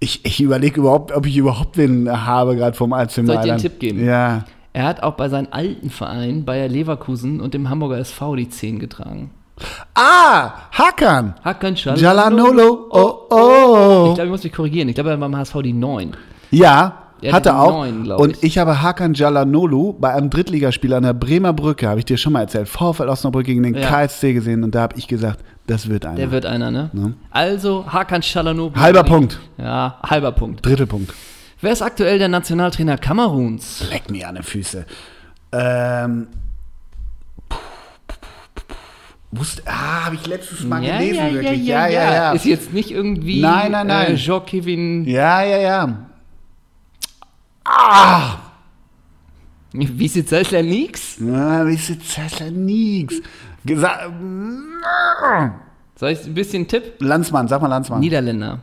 ich, 0.00 0.24
ich 0.24 0.40
überlege 0.40 0.80
überhaupt, 0.80 1.12
ob 1.12 1.26
ich 1.26 1.36
überhaupt 1.36 1.76
wen 1.76 2.10
habe, 2.26 2.56
gerade 2.56 2.76
vom 2.76 2.92
AC 2.92 3.10
Soll 3.12 3.30
ich 3.30 3.40
dir 3.40 3.52
einen. 3.52 3.58
Tipp 3.58 3.78
geben? 3.78 4.04
Ja. 4.04 4.44
Er 4.72 4.84
hat 4.84 5.02
auch 5.02 5.14
bei 5.14 5.28
seinem 5.28 5.48
alten 5.50 5.90
Verein, 5.90 6.44
Bayer 6.44 6.68
Leverkusen 6.68 7.40
und 7.40 7.54
dem 7.54 7.68
Hamburger 7.68 7.98
SV 7.98 8.36
die 8.36 8.48
10 8.48 8.78
getragen. 8.78 9.30
Ah, 9.94 10.52
Hakan. 10.70 11.34
Hakan 11.42 11.74
Jalanolo, 11.74 12.86
oh, 12.90 13.26
Ich 13.28 13.36
oh. 13.36 14.14
glaube, 14.14 14.24
ich 14.24 14.30
muss 14.30 14.44
mich 14.44 14.52
korrigieren. 14.52 14.88
Ich 14.88 14.94
glaube, 14.94 15.10
er 15.10 15.20
war 15.20 15.28
beim 15.28 15.36
HSV 15.36 15.56
die 15.62 15.72
9. 15.72 16.16
Ja, 16.52 17.07
Er 17.20 17.32
Hatte 17.32 17.50
die 17.50 17.54
auch. 17.54 17.72
neun, 17.72 18.04
glaub 18.04 18.20
und 18.20 18.42
ich 18.44 18.58
habe 18.58 18.80
Hakan 18.80 19.14
Jalanolu 19.14 19.92
bei 19.94 20.12
einem 20.14 20.30
Drittligaspiel 20.30 20.92
an 20.94 21.02
der 21.02 21.14
Bremer 21.14 21.52
Brücke, 21.52 21.88
habe 21.88 21.98
ich 21.98 22.04
dir 22.06 22.16
schon 22.16 22.32
mal 22.32 22.42
erzählt, 22.42 22.68
VfL 22.68 23.08
Osnabrück 23.08 23.44
gegen 23.46 23.62
den 23.62 23.74
Ja. 23.74 23.88
KSC 23.88 24.32
gesehen 24.34 24.62
und 24.64 24.74
da 24.74 24.82
habe 24.82 24.96
ich 24.96 25.08
gesagt, 25.08 25.40
das 25.66 25.88
wird 25.88 26.06
einer. 26.06 26.16
Der 26.16 26.30
wird 26.30 26.46
einer, 26.46 26.70
ne? 26.70 26.90
Ja. 26.92 27.10
Also 27.30 27.84
Hakan 27.92 28.22
Çalhanoğlu. 28.22 28.74
Halber 28.76 29.02
Punkt. 29.04 29.38
Ja, 29.58 29.98
halber 30.02 30.32
Punkt. 30.32 30.64
Dritter 30.64 30.86
Punkt. 30.86 31.12
Wer 31.60 31.72
ist 31.72 31.82
aktuell 31.82 32.18
der 32.18 32.28
Nationaltrainer 32.28 32.96
Kameruns? 32.98 33.84
Leck 33.90 34.10
mir 34.10 34.28
an 34.28 34.36
den 34.36 34.44
Füße. 34.44 34.86
Ähm. 35.52 36.28
Wusste, 39.30 39.62
ah, 39.66 40.06
habe 40.06 40.14
ich 40.14 40.26
letztes 40.26 40.64
Mal 40.64 40.80
gelesen, 40.80 41.34
wirklich. 41.34 41.66
Ja, 41.66 41.86
ja, 41.86 42.12
ja. 42.14 42.32
Ist 42.32 42.46
jetzt 42.46 42.72
nicht 42.72 42.90
irgendwie 42.90 43.42
Nein, 43.42 43.72
nein, 43.72 43.86
nein. 43.86 44.12
Äh, 44.14 44.16
Jean-Kevin, 44.16 45.04
Ja, 45.04 45.42
ja, 45.42 45.58
ja. 45.58 45.98
Ah! 47.68 48.38
wie 49.72 50.08
sieht 50.08 50.28
Zeissler 50.28 50.62
nix? 50.62 51.16
Na, 51.20 51.66
wisst 51.66 51.90
ihr, 51.90 52.00
Zessler 52.00 52.50
nix. 52.50 53.20
Gesa 53.64 54.10
Soll 55.96 56.10
ich 56.10 56.24
ein 56.24 56.34
bisschen 56.34 56.66
Tipp? 56.66 56.94
Landsmann, 57.00 57.48
sag 57.48 57.60
mal 57.60 57.68
Landsmann. 57.68 58.00
Niederländer. 58.00 58.60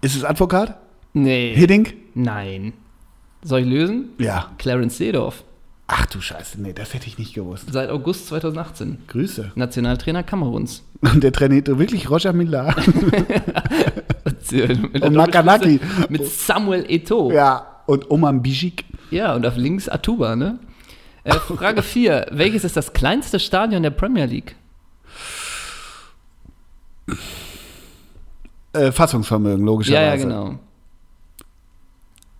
Ist 0.00 0.16
es 0.16 0.24
Advokat? 0.24 0.76
Nee. 1.12 1.54
Hiddink? 1.54 1.94
Nein. 2.14 2.72
Soll 3.42 3.60
ich 3.60 3.66
lösen? 3.66 4.10
Ja. 4.18 4.50
Clarence 4.58 4.98
Seedorf. 4.98 5.44
Ach 5.88 6.06
du 6.06 6.20
Scheiße, 6.20 6.60
nee, 6.60 6.72
das 6.72 6.94
hätte 6.94 7.06
ich 7.06 7.16
nicht 7.16 7.34
gewusst. 7.34 7.66
Seit 7.70 7.90
August 7.90 8.26
2018. 8.26 8.98
Grüße. 9.06 9.52
Nationaltrainer 9.54 10.24
Kameruns. 10.24 10.82
Und 11.00 11.22
der 11.22 11.32
trainiert 11.32 11.68
wirklich 11.78 12.10
Roger 12.10 12.32
Miller. 12.32 12.74
Mit 14.52 15.02
Und 15.02 15.14
Makanaki. 15.14 15.80
Mit 16.08 16.26
Samuel 16.26 16.84
Eto'o. 16.86 17.32
ja. 17.32 17.66
Und 17.86 18.10
Oman 18.10 18.42
Bijik. 18.42 18.84
Ja, 19.12 19.34
und 19.36 19.46
auf 19.46 19.56
links 19.56 19.88
Atuba, 19.88 20.34
ne? 20.34 20.58
Äh, 21.22 21.34
Frage 21.34 21.82
4. 21.84 22.26
Welches 22.32 22.64
ist 22.64 22.76
das 22.76 22.92
kleinste 22.92 23.38
Stadion 23.38 23.82
der 23.84 23.90
Premier 23.90 24.24
League? 24.26 24.56
Äh, 28.72 28.92
Fassungsvermögen, 28.92 29.60
Ja, 29.60 29.64
logischerweise. 29.66 30.04
ja, 30.04 30.16
genau. 30.16 30.58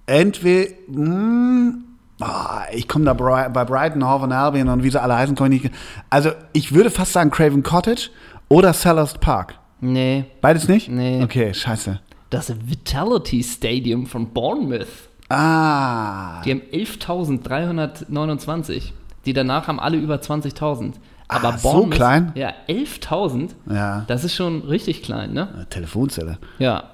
Entweder. 0.07 0.73
Mh, 0.89 1.75
ah, 2.21 2.63
ich 2.73 2.89
komme 2.89 3.05
da 3.05 3.13
bei 3.15 3.65
Brighton, 3.65 4.05
Hove 4.09 4.25
and 4.25 4.33
Albion 4.33 4.69
und 4.69 4.83
wie 4.83 4.91
sie 4.91 5.01
alle 5.01 5.17
heißen, 5.17 5.35
kann 5.37 5.53
ich 5.53 5.63
nicht. 5.65 5.75
Also, 6.11 6.31
ich 6.53 6.75
würde 6.75 6.91
fast 6.91 7.13
sagen 7.13 7.31
Craven 7.31 7.63
Cottage 7.63 8.11
oder 8.49 8.73
Selhurst 8.73 9.21
Park. 9.21 9.55
Nee, 9.81 10.24
Beides 10.41 10.68
nicht? 10.68 10.89
Nee. 10.89 11.22
Okay, 11.22 11.53
scheiße. 11.55 12.01
das 12.31 12.53
Vitality 12.68 13.43
Stadium 13.43 14.07
von 14.07 14.33
Bournemouth. 14.33 14.87
Ah. 15.29 16.41
Die 16.43 16.51
haben 16.53 16.62
11.329. 16.72 18.93
Die 19.24 19.33
danach 19.33 19.66
haben 19.68 19.81
alle 19.81 19.97
über 19.97 20.16
20.000. 20.16 20.95
Aber 21.29 21.55
Ah, 21.55 21.59
so 21.59 21.68
Bournemouth- 21.70 21.97
klein? 21.97 22.31
Ja, 22.37 22.53
11.000. 22.68 23.55
Ja. 23.68 24.05
Das 24.07 24.22
ist 24.24 24.35
schon 24.35 24.62
richtig 24.62 25.03
klein, 25.03 25.33
ne? 25.33 25.49
Äh, 25.62 25.64
Telefonzelle. 25.66 26.39
Ja. 26.59 26.91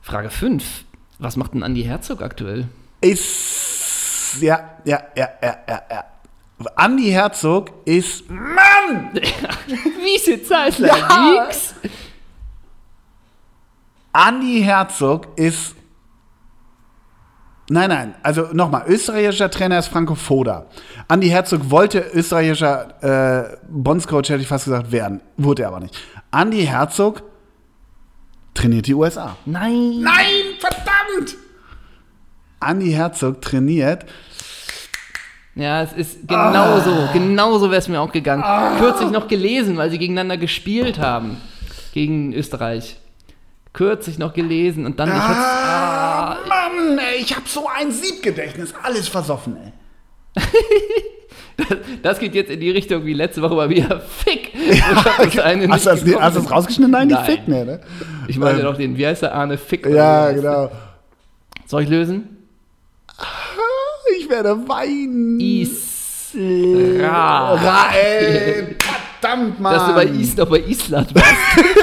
Frage 0.00 0.30
5. 0.30 0.84
Was 1.18 1.36
macht 1.36 1.54
denn 1.54 1.62
Andi 1.64 1.82
Herzog 1.82 2.22
aktuell? 2.22 2.68
Ist. 3.00 4.38
Ja, 4.40 4.60
ja, 4.84 5.02
ja, 5.16 5.28
ja, 5.42 5.56
ja, 5.68 5.82
ja. 5.90 6.04
Andi 6.76 7.10
Herzog 7.10 7.70
ist. 7.84 8.28
Mann! 8.30 9.10
Wie 9.14 10.18
sieht 10.18 10.46
Zeissler? 10.46 10.96
Ja. 10.96 11.44
Nix. 11.46 11.74
Andi 14.12 14.62
Herzog 14.62 15.28
ist. 15.36 15.74
Nein, 17.68 17.88
nein, 17.88 18.14
also 18.22 18.48
nochmal, 18.52 18.84
österreichischer 18.86 19.50
Trainer 19.50 19.78
ist 19.78 19.86
Franco 19.86 20.14
Foda. 20.14 20.66
Andi 21.08 21.28
Herzog 21.28 21.70
wollte 21.70 22.00
österreichischer 22.12 23.52
äh, 23.52 23.56
Bondscoach, 23.68 24.28
hätte 24.28 24.42
ich 24.42 24.48
fast 24.48 24.64
gesagt, 24.64 24.92
werden. 24.92 25.22
Wurde 25.38 25.62
er 25.62 25.68
aber 25.68 25.80
nicht. 25.80 25.96
Andi 26.30 26.66
Herzog 26.66 27.22
trainiert 28.52 28.86
die 28.88 28.94
USA. 28.94 29.36
Nein. 29.46 30.00
Nein, 30.00 30.56
verdammt! 30.58 31.36
Andi 32.60 32.92
Herzog 32.92 33.40
trainiert. 33.40 34.06
Ja, 35.54 35.82
es 35.82 35.92
ist 35.92 36.26
genauso, 36.28 36.90
Ah. 36.90 37.10
genauso 37.12 37.70
wäre 37.70 37.78
es 37.80 37.88
mir 37.88 38.00
auch 38.00 38.10
gegangen. 38.12 38.42
Kürzlich 38.78 39.10
noch 39.10 39.28
gelesen, 39.28 39.76
weil 39.76 39.90
sie 39.90 39.98
gegeneinander 39.98 40.36
gespielt 40.38 40.98
haben. 40.98 41.36
Gegen 41.92 42.32
Österreich. 42.32 42.96
Kürzlich 43.74 44.18
noch 44.18 44.32
gelesen 44.32 44.86
und 44.86 44.98
dann. 44.98 45.08
Ich 45.10 45.14
hätt's- 45.14 45.26
Ah, 45.28 46.36
Mann, 46.48 46.98
ey, 46.98 47.20
ich 47.20 47.34
hab 47.36 47.46
so 47.48 47.66
ein 47.68 47.90
Siebgedächtnis. 47.90 48.74
Alles 48.82 49.08
versoffen, 49.08 49.56
ey. 49.62 49.72
das 52.02 52.18
geht 52.18 52.34
jetzt 52.34 52.50
in 52.50 52.60
die 52.60 52.70
Richtung 52.70 53.04
wie 53.04 53.12
letzte 53.12 53.42
Woche 53.42 53.54
bei 53.56 53.68
mir. 53.68 54.00
Fick! 54.24 54.52
Eine 55.44 55.68
Hast 55.68 55.86
du 55.86 55.90
das, 55.90 56.04
gekommen 56.04 56.24
hast 56.24 56.36
du 56.36 56.40
das 56.40 56.50
rausgeschnitten? 56.50 56.90
Nein, 56.92 57.08
Nein. 57.08 57.24
Fick, 57.24 57.46
ne? 57.48 57.64
ne? 57.64 57.80
Ich 58.28 58.38
meine 58.38 58.58
Ähm, 58.58 58.64
doch 58.64 58.76
den, 58.76 58.96
wie 58.96 59.06
heißt 59.06 59.22
der 59.22 59.34
Arne 59.34 59.58
Fick? 59.58 59.86
oder 59.86 59.94
Ja, 59.94 60.32
genau. 60.32 60.70
Soll 61.66 61.82
ich 61.82 61.88
lösen? 61.88 62.38
Ich 64.18 64.28
werde 64.28 64.56
weinen. 64.68 65.38
Isra. 65.40 65.84
Ra, 67.54 67.90
ey, 67.94 68.76
verdammt, 69.20 69.60
Mann. 69.60 69.74
Dass 69.74 69.86
du 69.86 69.94
bei 69.94 70.04
Is 70.06 70.36
noch 70.36 70.48
bei 70.48 70.60
Island 70.60 71.14
warst. 71.14 71.26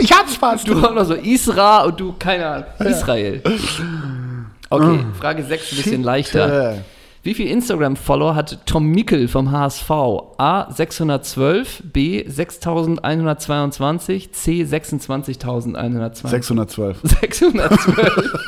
Ich 0.00 0.12
hab's 0.12 0.36
fast. 0.36 0.68
Du 0.68 0.80
auch 0.80 0.94
noch 0.94 1.04
so 1.04 1.14
Isra 1.14 1.82
und 1.82 1.98
du, 1.98 2.14
keine 2.16 2.46
Ahnung, 2.46 2.66
Israel. 2.78 3.42
Okay, 4.70 5.00
Frage 5.18 5.42
6, 5.42 5.72
ein 5.72 5.76
bisschen 5.76 6.02
leichter. 6.04 6.84
Wie 7.28 7.34
viel 7.34 7.48
Instagram-Follower 7.48 8.34
hat 8.34 8.60
Tom 8.64 8.86
Mickel 8.86 9.28
vom 9.28 9.52
HSV? 9.52 9.90
A 10.38 10.72
612, 10.72 11.82
B 11.92 12.24
6122, 12.26 14.32
C 14.32 14.62
26.120. 14.62 16.26
612. 16.26 16.96
612. 17.02 18.44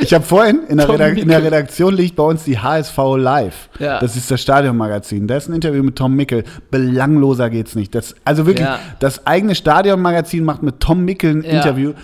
Ich 0.00 0.12
habe 0.12 0.22
vorhin, 0.22 0.64
in 0.68 0.76
der, 0.76 0.90
Redak 0.90 1.16
in 1.16 1.28
der. 1.28 1.42
Redaktion 1.42 1.94
liegt 1.94 2.14
bei 2.16 2.24
uns 2.24 2.44
die 2.44 2.58
HSV 2.58 2.98
Live. 3.16 3.70
Ja. 3.78 4.00
Das 4.00 4.16
ist 4.16 4.30
das 4.30 4.42
Stadionmagazin. 4.42 5.26
Da 5.26 5.38
ist 5.38 5.48
ein 5.48 5.54
Interview 5.54 5.82
mit 5.82 5.96
Tom 5.96 6.14
Mickel. 6.14 6.44
Belangloser 6.70 7.48
geht's 7.48 7.74
nicht. 7.74 7.94
Das, 7.94 8.14
also 8.26 8.44
wirklich, 8.44 8.66
Ja. 8.66 8.80
das 8.98 9.26
eigene 9.26 9.54
Stadionmagazin 9.54 10.44
macht 10.44 10.62
mit 10.62 10.78
Tom 10.80 11.06
Mickel 11.06 11.36
ein 11.36 11.42
Ja. 11.42 11.52
Interview. 11.52 11.94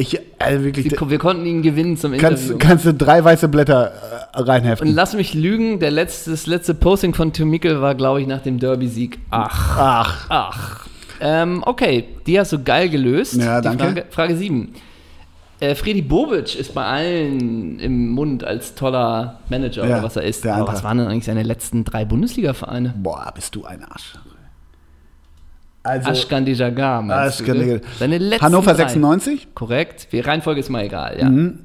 Ich, 0.00 0.18
also 0.38 0.64
wirklich, 0.64 0.90
Wir, 0.90 1.10
wir 1.10 1.18
konnten 1.18 1.44
ihn 1.44 1.60
gewinnen 1.62 1.96
zum 1.96 2.16
kannst, 2.16 2.44
Interview. 2.44 2.58
kannst 2.58 2.84
du 2.84 2.94
drei 2.94 3.22
weiße 3.24 3.48
Blätter 3.48 3.92
äh, 4.32 4.38
Und 4.38 4.48
reinheften. 4.48 4.94
lass 4.94 5.14
mich 5.14 5.34
lügen, 5.34 5.80
der 5.80 5.90
letzte, 5.90 6.30
das 6.30 6.46
letzte 6.46 6.74
Posting 6.74 7.14
von 7.14 7.32
Tom 7.32 7.50
Mickel 7.50 7.80
war, 7.82 7.96
glaube 7.96 8.20
ich, 8.20 8.26
nach 8.28 8.40
dem 8.40 8.58
Derby-Sieg. 8.60 9.18
Ach, 9.30 9.76
Ach, 9.76 10.26
ach. 10.28 10.86
Ähm, 11.20 11.64
okay, 11.66 12.04
die 12.28 12.38
hast 12.38 12.52
du 12.52 12.62
geil 12.62 12.88
gelöst. 12.88 13.34
Ja, 13.34 13.60
Die 13.60 13.64
danke. 13.76 13.82
Frage, 13.84 14.04
Frage 14.10 14.36
7. 14.36 14.72
Äh, 15.58 15.74
Freddy 15.74 16.02
Bobic 16.02 16.54
ist 16.54 16.72
bei 16.74 16.84
allen 16.84 17.80
im 17.80 18.10
Mund 18.10 18.44
als 18.44 18.76
toller 18.76 19.40
Manager 19.48 19.84
Ja, 19.84 19.96
oder 19.96 20.04
was 20.04 20.14
er 20.14 20.22
ist. 20.22 20.46
Aber 20.46 20.72
was 20.72 20.84
waren 20.84 20.98
denn 20.98 21.08
eigentlich 21.08 21.24
seine 21.24 21.42
letzten 21.42 21.82
drei 21.82 22.04
Bundesliga-Vereine? 22.04 22.94
boah, 22.96 23.32
bist 23.34 23.56
du 23.56 23.64
ein 23.64 23.82
Arsch. 23.82 24.12
Also, 25.88 26.10
Ashkan 26.10 26.44
Dejagar, 26.44 27.02
meinst 27.02 27.40
Ashkan 27.40 27.58
du? 27.58 27.66
ne? 27.66 27.80
Seine 27.98 28.18
letzten 28.18 28.44
Hannover 28.44 28.74
drei. 28.74 28.84
96? 28.88 29.48
Korrekt. 29.54 30.12
Die 30.12 30.20
Reihenfolge 30.20 30.60
ist 30.60 30.68
mal 30.70 30.84
egal, 30.84 31.18
ja. 31.18 31.28
Mhm. 31.30 31.64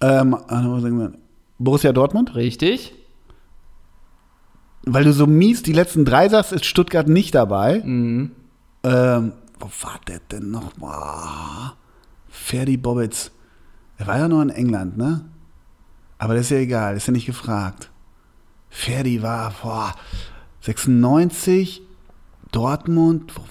Ähm, 0.00 0.36
Hannover 0.48 0.80
96. 0.80 1.20
Borussia 1.58 1.92
Dortmund? 1.92 2.34
Richtig. 2.34 2.94
Weil 4.86 5.04
du 5.04 5.12
so 5.12 5.26
mies 5.26 5.62
die 5.62 5.72
letzten 5.72 6.04
drei 6.04 6.28
sagst, 6.28 6.52
ist 6.52 6.64
Stuttgart 6.66 7.08
nicht 7.08 7.34
dabei. 7.34 7.80
Mhm. 7.84 8.32
Ähm, 8.82 9.32
wo 9.58 9.66
war 9.82 9.98
der 10.08 10.20
denn 10.30 10.50
noch? 10.50 10.72
Boah. 10.74 11.74
Ferdi 12.28 12.76
Bobbitz. 12.76 13.30
Er 13.96 14.06
war 14.08 14.18
ja 14.18 14.28
noch 14.28 14.42
in 14.42 14.50
England, 14.50 14.98
ne? 14.98 15.24
Aber 16.18 16.34
das 16.34 16.44
ist 16.46 16.50
ja 16.50 16.58
egal, 16.58 16.96
ist 16.96 17.06
ja 17.06 17.12
nicht 17.12 17.26
gefragt. 17.26 17.90
Ferdi 18.68 19.22
war, 19.22 19.54
boah, 19.62 19.94
96, 20.62 21.80
Dortmund, 22.54 23.32
wo 23.36 23.42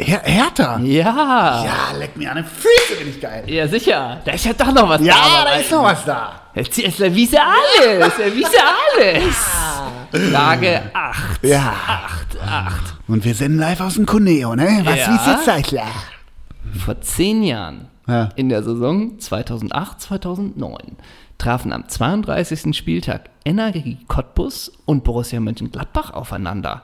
Her 0.00 0.22
Hertha. 0.24 0.78
Ja. 0.78 1.64
Ja, 1.64 1.98
leck 1.98 2.16
mir 2.16 2.30
an 2.30 2.36
den 2.36 2.44
Füße, 2.44 2.98
bin 3.00 3.10
ich 3.10 3.20
geil. 3.20 3.42
Ja, 3.50 3.66
sicher. 3.66 4.20
Da 4.24 4.30
ist 4.32 4.44
ja 4.44 4.52
doch 4.52 4.72
noch 4.72 4.88
was 4.88 5.00
Ja, 5.02 5.14
da. 5.14 5.44
da 5.50 5.56
ist 5.56 5.72
noch 5.72 5.82
was 5.82 6.04
da. 6.04 6.32
Jetzt 6.54 6.78
ist 6.78 7.00
er 7.00 7.12
wiese 7.14 7.38
alles. 7.42 8.16
Er 8.18 8.32
wiese 8.34 8.58
alles. 8.96 9.34
Frage 10.32 10.82
8. 10.94 11.42
Ja. 11.44 11.74
8, 11.86 12.38
8. 12.40 12.94
Und 13.08 13.24
wir 13.24 13.34
senden 13.34 13.58
live 13.58 13.80
aus 13.80 13.94
dem 13.94 14.06
Cuneo, 14.06 14.54
ne? 14.54 14.82
Was, 14.84 14.96
Ja. 14.98 15.08
wie 15.24 15.30
jetzt 15.30 15.44
Zeichler? 15.44 15.86
Vor 16.84 17.00
zehn 17.00 17.42
Jahren, 17.42 17.88
Ja. 18.06 18.28
in 18.36 18.48
der 18.50 18.62
Saison 18.62 19.18
2008, 19.18 20.00
2009, 20.00 20.96
trafen 21.38 21.72
am 21.72 21.88
32. 21.88 22.72
Spieltag 22.76 23.30
NRG 23.44 23.96
Cottbus 24.06 24.70
und 24.86 25.02
Borussia 25.04 25.40
Mönchengladbach 25.40 26.12
aufeinander. 26.12 26.82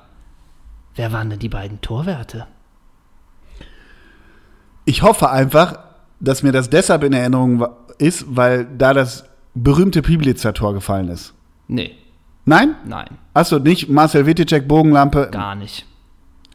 Wer 0.95 1.13
waren 1.13 1.31
denn 1.31 1.39
die 1.39 1.49
beiden 1.49 1.81
Torwerte? 1.81 2.47
Ich 4.85 5.03
hoffe 5.03 5.31
einfach, 5.31 5.79
dass 6.21 6.43
mir 6.43 6.53
das 6.53 6.71
deshalb 6.71 7.03
in 7.05 7.13
Erinnerung 7.13 7.67
ist, 7.99 8.25
weil 8.29 8.67
da 8.77 8.93
das 8.93 9.25
berühmte 9.55 10.03
Piblitzer 10.03 10.53
Tor 10.53 10.75
gefallen 10.75 11.09
ist. 11.09 11.35
Nee, 11.69 11.93
Nein? 12.47 12.75
nein, 12.85 13.07
Achso, 13.33 13.59
nicht 13.59 13.89
Marcel 13.89 14.27
Wittecek, 14.27 14.69
Bogenlampe. 14.69 15.29
gar 15.31 15.55
nicht. 15.55 15.87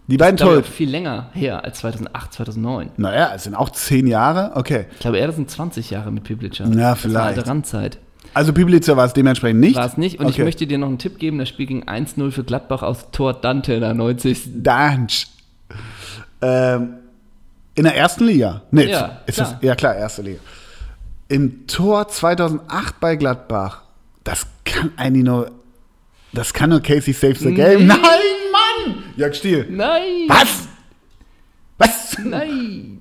Die 0.05 0.17
beiden 0.17 0.37
Tore. 0.37 0.63
viel 0.63 0.89
länger 0.89 1.29
her 1.33 1.63
als 1.63 1.79
2008, 1.79 2.33
2009. 2.33 2.91
Naja, 2.97 3.31
es 3.35 3.43
sind 3.43 3.53
auch 3.55 3.69
zehn 3.69 4.07
Jahre. 4.07 4.51
Okay. 4.55 4.85
Ich 4.93 4.99
glaube, 4.99 5.17
eher 5.19 5.27
das 5.27 5.35
sind 5.35 5.49
20 5.51 5.89
Jahre 5.91 6.11
mit 6.11 6.23
Piblica. 6.23 6.63
Ja, 6.63 6.69
Das 6.69 6.77
war 6.79 6.95
vielleicht. 6.95 7.37
alte 7.37 7.47
Randzeit. 7.47 7.99
Also 8.33 8.53
Piblitzer 8.53 8.95
war 8.97 9.05
es 9.05 9.13
dementsprechend 9.13 9.59
nicht. 9.59 9.75
War 9.75 9.85
es 9.85 9.97
nicht. 9.97 10.19
Und 10.19 10.27
ich 10.29 10.35
Okay. 10.35 10.43
möchte 10.43 10.67
dir 10.67 10.77
noch 10.77 10.87
einen 10.87 10.97
Tipp 10.99 11.17
geben. 11.19 11.37
Das 11.39 11.49
Spiel 11.49 11.65
ging 11.65 11.83
1-0 11.87 12.31
für 12.31 12.43
Gladbach 12.43 12.83
aus 12.83 13.11
Tor 13.11 13.33
Dante 13.33 13.73
in 13.73 13.81
der 13.81 13.93
90. 13.93 14.63
Dansch. 14.63 15.27
Ähm, 16.41 16.95
in 17.75 17.83
der 17.83 17.95
ersten 17.95 18.25
Liga. 18.25 18.61
Nee, 18.71 18.85
Ja, 18.85 19.19
ist 19.25 19.35
klar. 19.35 19.51
Das, 19.53 19.55
ja 19.61 19.75
klar, 19.75 19.95
erste 19.95 20.21
Liga. 20.21 20.39
Im 21.27 21.67
Tor 21.67 22.07
2008 22.07 22.99
bei 22.99 23.15
Gladbach. 23.15 23.83
Das 24.23 24.47
kann 24.65 24.91
eigentlich 24.97 25.23
nur. 25.25 25.51
Das 26.33 26.53
kann 26.53 26.69
nur 26.69 26.81
Casey 26.81 27.13
Saves 27.13 27.39
the 27.39 27.53
Game. 27.53 27.79
Nee. 27.81 27.85
Nein, 27.85 27.99
Mann! 28.51 29.03
Jörg 29.15 29.33
Stiel. 29.35 29.65
Nein! 29.69 30.27
Was? 30.27 30.67
Was? 31.77 32.17
Nein! 32.23 32.99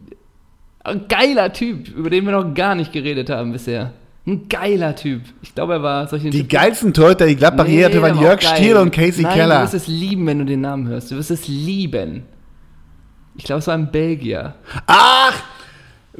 Ein 0.84 1.06
geiler 1.08 1.52
Typ, 1.52 1.88
über 1.88 2.08
den 2.08 2.24
wir 2.24 2.32
noch 2.32 2.54
gar 2.54 2.74
nicht 2.74 2.92
geredet 2.92 3.28
haben 3.28 3.52
bisher. 3.52 3.92
Ein 4.28 4.46
geiler 4.48 4.94
Typ. 4.94 5.22
Ich 5.40 5.54
glaube, 5.54 5.72
er 5.74 5.82
war 5.82 6.06
solche 6.06 6.28
Die 6.28 6.46
geilsten 6.46 6.92
Torhüter, 6.92 7.26
die 7.26 7.34
Gladbach 7.34 7.66
je 7.66 7.82
hatte, 7.82 8.02
waren 8.02 8.20
Jörg 8.20 8.42
Stiel 8.42 8.76
und 8.76 8.90
Casey 8.90 9.22
Nein, 9.22 9.32
Keller. 9.32 9.56
Du 9.56 9.62
wirst 9.62 9.74
es 9.74 9.86
lieben, 9.86 10.26
wenn 10.26 10.38
du 10.40 10.44
den 10.44 10.60
Namen 10.60 10.86
hörst. 10.86 11.10
Du 11.10 11.16
wirst 11.16 11.30
es 11.30 11.48
lieben. 11.48 12.24
Ich 13.36 13.44
glaube, 13.44 13.60
es 13.60 13.66
war 13.66 13.74
ein 13.74 13.90
Belgier. 13.90 14.54
Ach! 14.86 15.32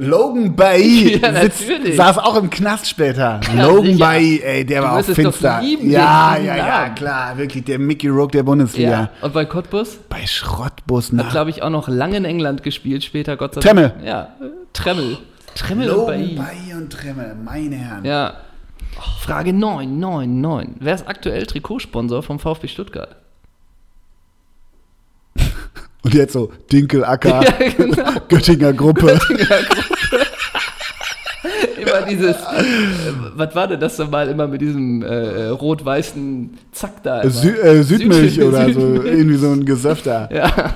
Logan 0.01 0.55
Bay 0.55 1.19
Ja, 1.21 1.41
sitzt, 1.41 1.65
saß 1.97 2.17
auch 2.19 2.37
im 2.37 2.49
Knast 2.49 2.87
später. 2.87 3.41
Ja, 3.55 3.67
Logan 3.67 3.85
sicher. 3.85 3.99
Bay, 3.99 4.41
ey, 4.41 4.65
der 4.65 4.81
Du 4.81 4.87
war 4.87 4.97
auch 4.97 5.03
finster. 5.03 5.61
lieben, 5.61 5.91
ja, 5.91 6.37
ja, 6.37 6.55
ja, 6.55 6.89
klar, 6.89 7.37
wirklich 7.37 7.65
der 7.65 7.79
Mickey 7.79 8.07
Rourke 8.07 8.31
der 8.31 8.43
Bundesliga. 8.43 8.89
Ja. 8.89 9.09
Und 9.21 9.33
bei 9.33 9.43
Cottbus 9.43 9.99
Bei 10.07 10.25
Schrottbus 10.25 11.07
hat, 11.07 11.13
nach. 11.13 11.31
glaube 11.31 11.49
ich, 11.49 11.61
auch 11.63 11.69
noch 11.69 11.89
lange 11.89 12.15
in 12.15 12.23
England 12.23 12.63
gespielt, 12.63 13.03
später 13.03 13.35
Gott 13.35 13.55
sei 13.55 13.61
Tremmel. 13.61 13.89
Dank. 13.89 14.05
Ja, 14.05 14.21
äh, 14.41 14.45
Tremmel. 15.59 15.87
Tremmel 15.87 15.89
und 15.89 15.97
Logan 15.97 16.35
Bailly. 16.35 16.73
Und 16.81 16.89
Tremmel, 16.93 17.35
meine 17.35 17.75
Herren. 17.75 18.05
Ja. 18.05 18.33
Frage 19.21 19.53
9, 19.53 19.99
9, 19.99 20.41
9. 20.41 20.75
Wer 20.79 20.95
ist 20.95 21.07
aktuell 21.07 21.45
Trikotsponsor 21.45 22.23
vom 22.23 22.39
VfB 22.39 22.67
Stuttgart? 22.67 23.15
Und 26.01 26.13
jetzt 26.13 26.33
so 26.33 26.51
Dinkelacker, 26.71 27.43
Ja, 27.59 27.69
genau. 27.77 28.19
Göttinger 28.29 28.71
Gruppe. 28.73 29.19
Immer 31.77 32.01
dieses, 32.09 32.35
äh, 32.37 32.63
was 33.35 33.53
war 33.55 33.67
denn 33.67 33.79
das 33.79 33.97
so 33.97 34.05
mal 34.07 34.27
immer 34.29 34.47
mit 34.47 34.61
diesem 34.61 35.01
äh, 35.01 35.47
rot-weißen 35.47 36.57
Zack 36.71 37.03
da? 37.03 37.29
Sü 37.29 37.49
äh, 37.51 37.83
Südmilch 37.83 38.35
Süd- 38.35 38.43
oder 38.45 38.65
so, 38.73 38.79
Südmilch. 38.79 39.05
irgendwie 39.17 39.37
so 39.37 39.51
ein 39.51 39.65
Gesöff 39.65 40.01
da. 40.03 40.29
Ja, 40.31 40.73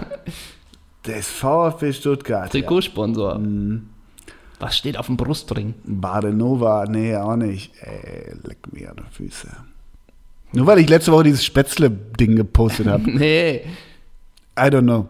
Das 1.03 1.27
VfB 1.29 1.93
Stuttgart. 1.93 2.45
Ja. 2.45 2.49
Trikotsponsor. 2.61 3.37
Mhm. 3.39 3.89
Was 4.63 4.77
steht 4.77 4.97
auf 4.97 5.07
dem 5.07 5.17
Brustring? 5.17 5.73
Badenova, 5.83 6.85
nee, 6.87 7.15
auch 7.15 7.35
nicht. 7.35 7.73
Ey, 7.81 8.33
leck 8.47 8.59
mir 8.71 8.91
an 8.91 8.95
die 8.97 9.13
Füße. 9.15 9.47
Nur 10.53 10.67
weil 10.67 10.79
ich 10.79 10.87
letzte 10.87 11.11
Woche 11.11 11.23
dieses 11.23 11.43
Spätzle-Ding 11.43 12.35
gepostet 12.37 12.87
habe. 12.87 13.03
Nee, 13.11 13.61
I 14.57 14.61
don't 14.61 14.83
know. 14.83 15.09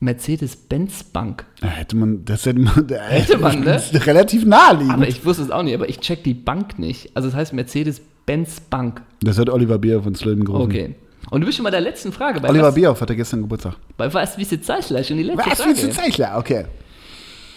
Mercedes-Benz 0.00 1.04
Bank. 1.04 1.44
Da 1.60 1.68
Hätte 1.68 1.94
man, 1.96 2.24
das 2.24 2.46
hätte 2.46 2.58
man, 2.58 2.88
Hätte 2.88 3.38
man, 3.38 3.60
ne? 3.60 3.64
Das 3.66 3.92
ist 3.92 4.06
relativ 4.06 4.44
naheliegend. 4.46 4.94
Aber 4.94 5.06
ich 5.06 5.24
wusste 5.24 5.42
es 5.42 5.50
auch 5.50 5.62
nicht, 5.62 5.74
aber 5.74 5.88
ich 5.88 6.00
check 6.00 6.24
die 6.24 6.34
Bank 6.34 6.78
nicht. 6.78 7.10
Also 7.14 7.28
es 7.28 7.34
heißt 7.34 7.52
Mercedes-Benz 7.52 8.60
Bank. 8.60 9.02
das 9.22 9.38
hat 9.38 9.50
Oliver 9.50 9.78
Bierhoff 9.78 10.06
ins 10.06 10.24
Leben 10.24 10.44
gerufen. 10.44 10.64
Okay. 10.64 10.94
Und 11.30 11.42
du 11.42 11.46
bist 11.46 11.58
schon 11.58 11.64
bei 11.64 11.70
der 11.70 11.82
letzten 11.82 12.12
Frage. 12.12 12.40
Bei 12.40 12.48
Oliver 12.48 12.68
was, 12.68 12.74
Bierhoff 12.74 13.00
hatte 13.00 13.14
gestern 13.14 13.42
Geburtstag. 13.42 13.76
bei 13.98 14.12
was, 14.12 14.36
wie 14.38 14.44
sie 14.44 14.60
Zeichler 14.60 15.04
schon 15.04 15.18
die 15.18 15.22
letzte 15.24 15.46
Was 15.50 15.58
Frage. 15.60 15.68
willst 15.70 15.82
du 15.84 15.90
Zeichler? 15.90 16.38
Okay. 16.38 16.64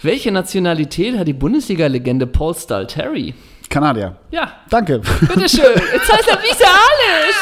Welche 0.04 0.30
Nationalität 0.30 1.18
hat 1.18 1.26
die 1.26 1.32
Bundesliga-Legende 1.32 2.26
Paul 2.26 2.54
Stalteri? 2.54 3.32
Kanadier. 3.70 4.14
Ja, 4.30 4.52
Danke. 4.68 4.98
bitteschön. 4.98 5.64
Jetzt 5.94 6.12
heißt 6.12 6.28
er 6.28 6.38
wie 6.42 6.50
alles. 6.52 7.36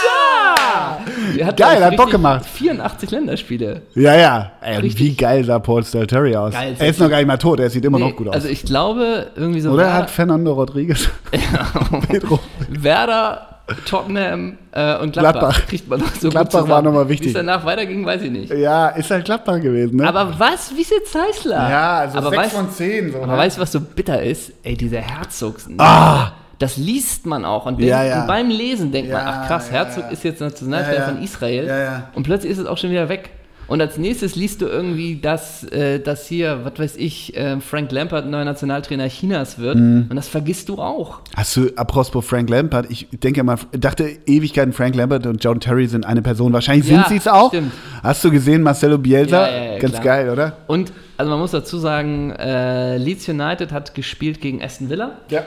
Ja. 1.37 1.47
Hat, 1.47 1.57
Geil, 1.57 1.85
hat 1.85 1.97
Bock 1.97 2.13
gemacht. 2.13 2.47
84 2.47 3.11
Länderspiele. 3.11 3.83
Ja, 3.97 4.15
ja. 4.15 4.53
Ey, 4.61 4.97
wie 4.97 5.13
geil 5.13 5.45
sah 5.45 5.59
Paul 5.59 5.85
Stalteri 5.85 6.37
aus? 6.37 6.53
Geil, 6.55 6.77
er 6.79 6.87
ist 6.89 7.01
noch 7.01 7.11
gar 7.11 7.17
nicht 7.17 7.27
mal 7.27 7.37
tot, 7.37 7.59
er 7.59 7.69
sieht 7.69 7.85
immer 7.85 7.99
Nee, 7.99 8.11
noch 8.11 8.17
gut 8.17 8.29
aus. 8.29 8.35
Also 8.35 8.49
ich 8.49 8.63
glaube, 8.63 9.27
irgendwie 9.35 9.61
so 9.61 9.73
Oder 9.73 9.93
hat 9.93 10.09
Fernando 10.09 10.53
Rodriguez 10.53 11.09
Pedro. 12.09 12.39
Werder 12.69 13.52
Tottenham 13.87 14.59
äh, 14.73 14.97
und 14.99 15.13
Gladbach, 15.13 15.41
Gladbach. 15.41 15.67
kriegt 15.67 15.89
man 15.89 16.01
noch 16.01 16.15
so 16.15 16.29
Gladbach 16.31 16.61
gut 16.61 16.69
war 16.69 16.83
nochmal 16.83 17.09
wichtig. 17.09 17.27
Wie 17.27 17.31
es 17.31 17.35
danach 17.35 17.65
weiterging, 17.65 18.05
weiß 18.05 18.23
ich 18.23 18.31
nicht. 18.31 18.53
Ja, 18.53 18.89
ist 18.89 19.11
halt 19.11 19.25
Gladbach 19.25 19.61
gewesen, 19.61 19.97
ne? 19.97 20.09
Aber 20.09 20.39
was, 20.39 20.73
wie 20.77 20.83
ist 20.83 20.93
Zeisler? 21.11 21.69
ja, 21.71 21.99
also 22.01 22.19
aber 22.19 22.31
6 22.31 22.43
weißt, 22.43 22.55
von 22.55 22.71
10. 22.71 23.13
So, 23.13 23.19
aber 23.19 23.27
ne? 23.33 23.39
weißt 23.39 23.57
du, 23.57 23.61
was 23.61 23.73
so 23.73 23.81
bitter 23.81 24.23
ist? 24.23 24.53
Ey, 24.63 24.77
dieser 24.77 25.01
Herzogs. 25.01 25.69
Ah! 25.79 26.33
Das 26.59 26.77
liest 26.77 27.27
man 27.27 27.45
auch 27.45 27.67
und, 27.67 27.81
Ja, 27.81 27.99
denkt, 27.99 28.15
ja. 28.15 28.21
und 28.21 28.27
beim 28.29 28.49
Lesen 28.49 28.93
denkt 28.93 29.11
man, 29.11 29.23
ach 29.27 29.49
krass, 29.49 29.71
Herzog 29.73 30.13
ist 30.13 30.23
jetzt 30.23 30.41
Nationalspieler 30.41 31.07
von 31.07 31.23
Israel 31.23 32.05
und 32.15 32.23
plötzlich 32.23 32.53
ist 32.53 32.59
es 32.59 32.67
auch 32.67 32.79
schon 32.79 32.91
wieder 32.91 33.09
weg. 33.09 33.31
Und 33.73 33.81
als 33.81 33.97
nächstes 33.97 34.37
liest 34.37 34.61
du 34.61 34.67
irgendwie, 34.67 35.17
dass, 35.19 35.65
äh, 35.65 35.99
dass 35.99 36.27
hier, 36.27 36.61
was 36.63 36.79
weiß 36.79 36.97
ich, 36.99 37.35
äh, 37.35 37.59
Frank 37.59 37.91
Lampard 37.91 38.27
neuer 38.29 38.45
Nationaltrainer 38.45 39.09
Chinas 39.09 39.59
wird. 39.59 39.77
Mhm. 39.77 40.09
Und 40.11 40.17
das 40.17 40.29
vergisst 40.29 40.69
du 40.69 40.77
auch. 40.77 41.21
Hast 41.35 41.57
du, 41.57 41.71
apropos 41.77 42.27
Frank 42.27 42.51
Lampard, 42.51 42.91
ich 42.91 43.09
denke 43.11 43.43
mal, 43.43 43.57
dachte 43.73 44.11
Ewigkeiten, 44.27 44.75
Frank 44.75 44.95
Lampard 44.95 45.27
und 45.27 45.43
John 45.43 45.59
Terry 45.59 45.87
sind 45.87 46.05
eine 46.05 46.21
Person. 46.21 46.53
Wahrscheinlich 46.53 46.87
Ja, 46.87 46.99
sind 46.99 47.09
sie 47.09 47.17
es 47.17 47.27
auch. 47.27 47.49
stimmt. 47.49 47.73
Hast 48.03 48.23
du 48.23 48.31
gesehen, 48.31 48.61
Marcelo 48.63 48.99
Bielsa? 48.99 49.49
Ja, 49.49 49.57
ja, 49.57 49.73
ja, 49.73 49.79
Ganz 49.79 49.93
klar. 49.95 50.05
geil, 50.05 50.29
oder? 50.29 50.59
Und 50.67 50.93
also 51.17 51.31
man 51.31 51.41
muss 51.41 51.53
dazu 51.53 51.79
sagen, 51.79 52.31
äh, 52.33 52.99
Leeds 52.99 53.27
United 53.27 53.73
hat 53.73 53.95
gespielt 53.95 54.43
gegen 54.43 54.63
Aston 54.63 54.91
Villa. 54.91 55.13
Ja. 55.31 55.45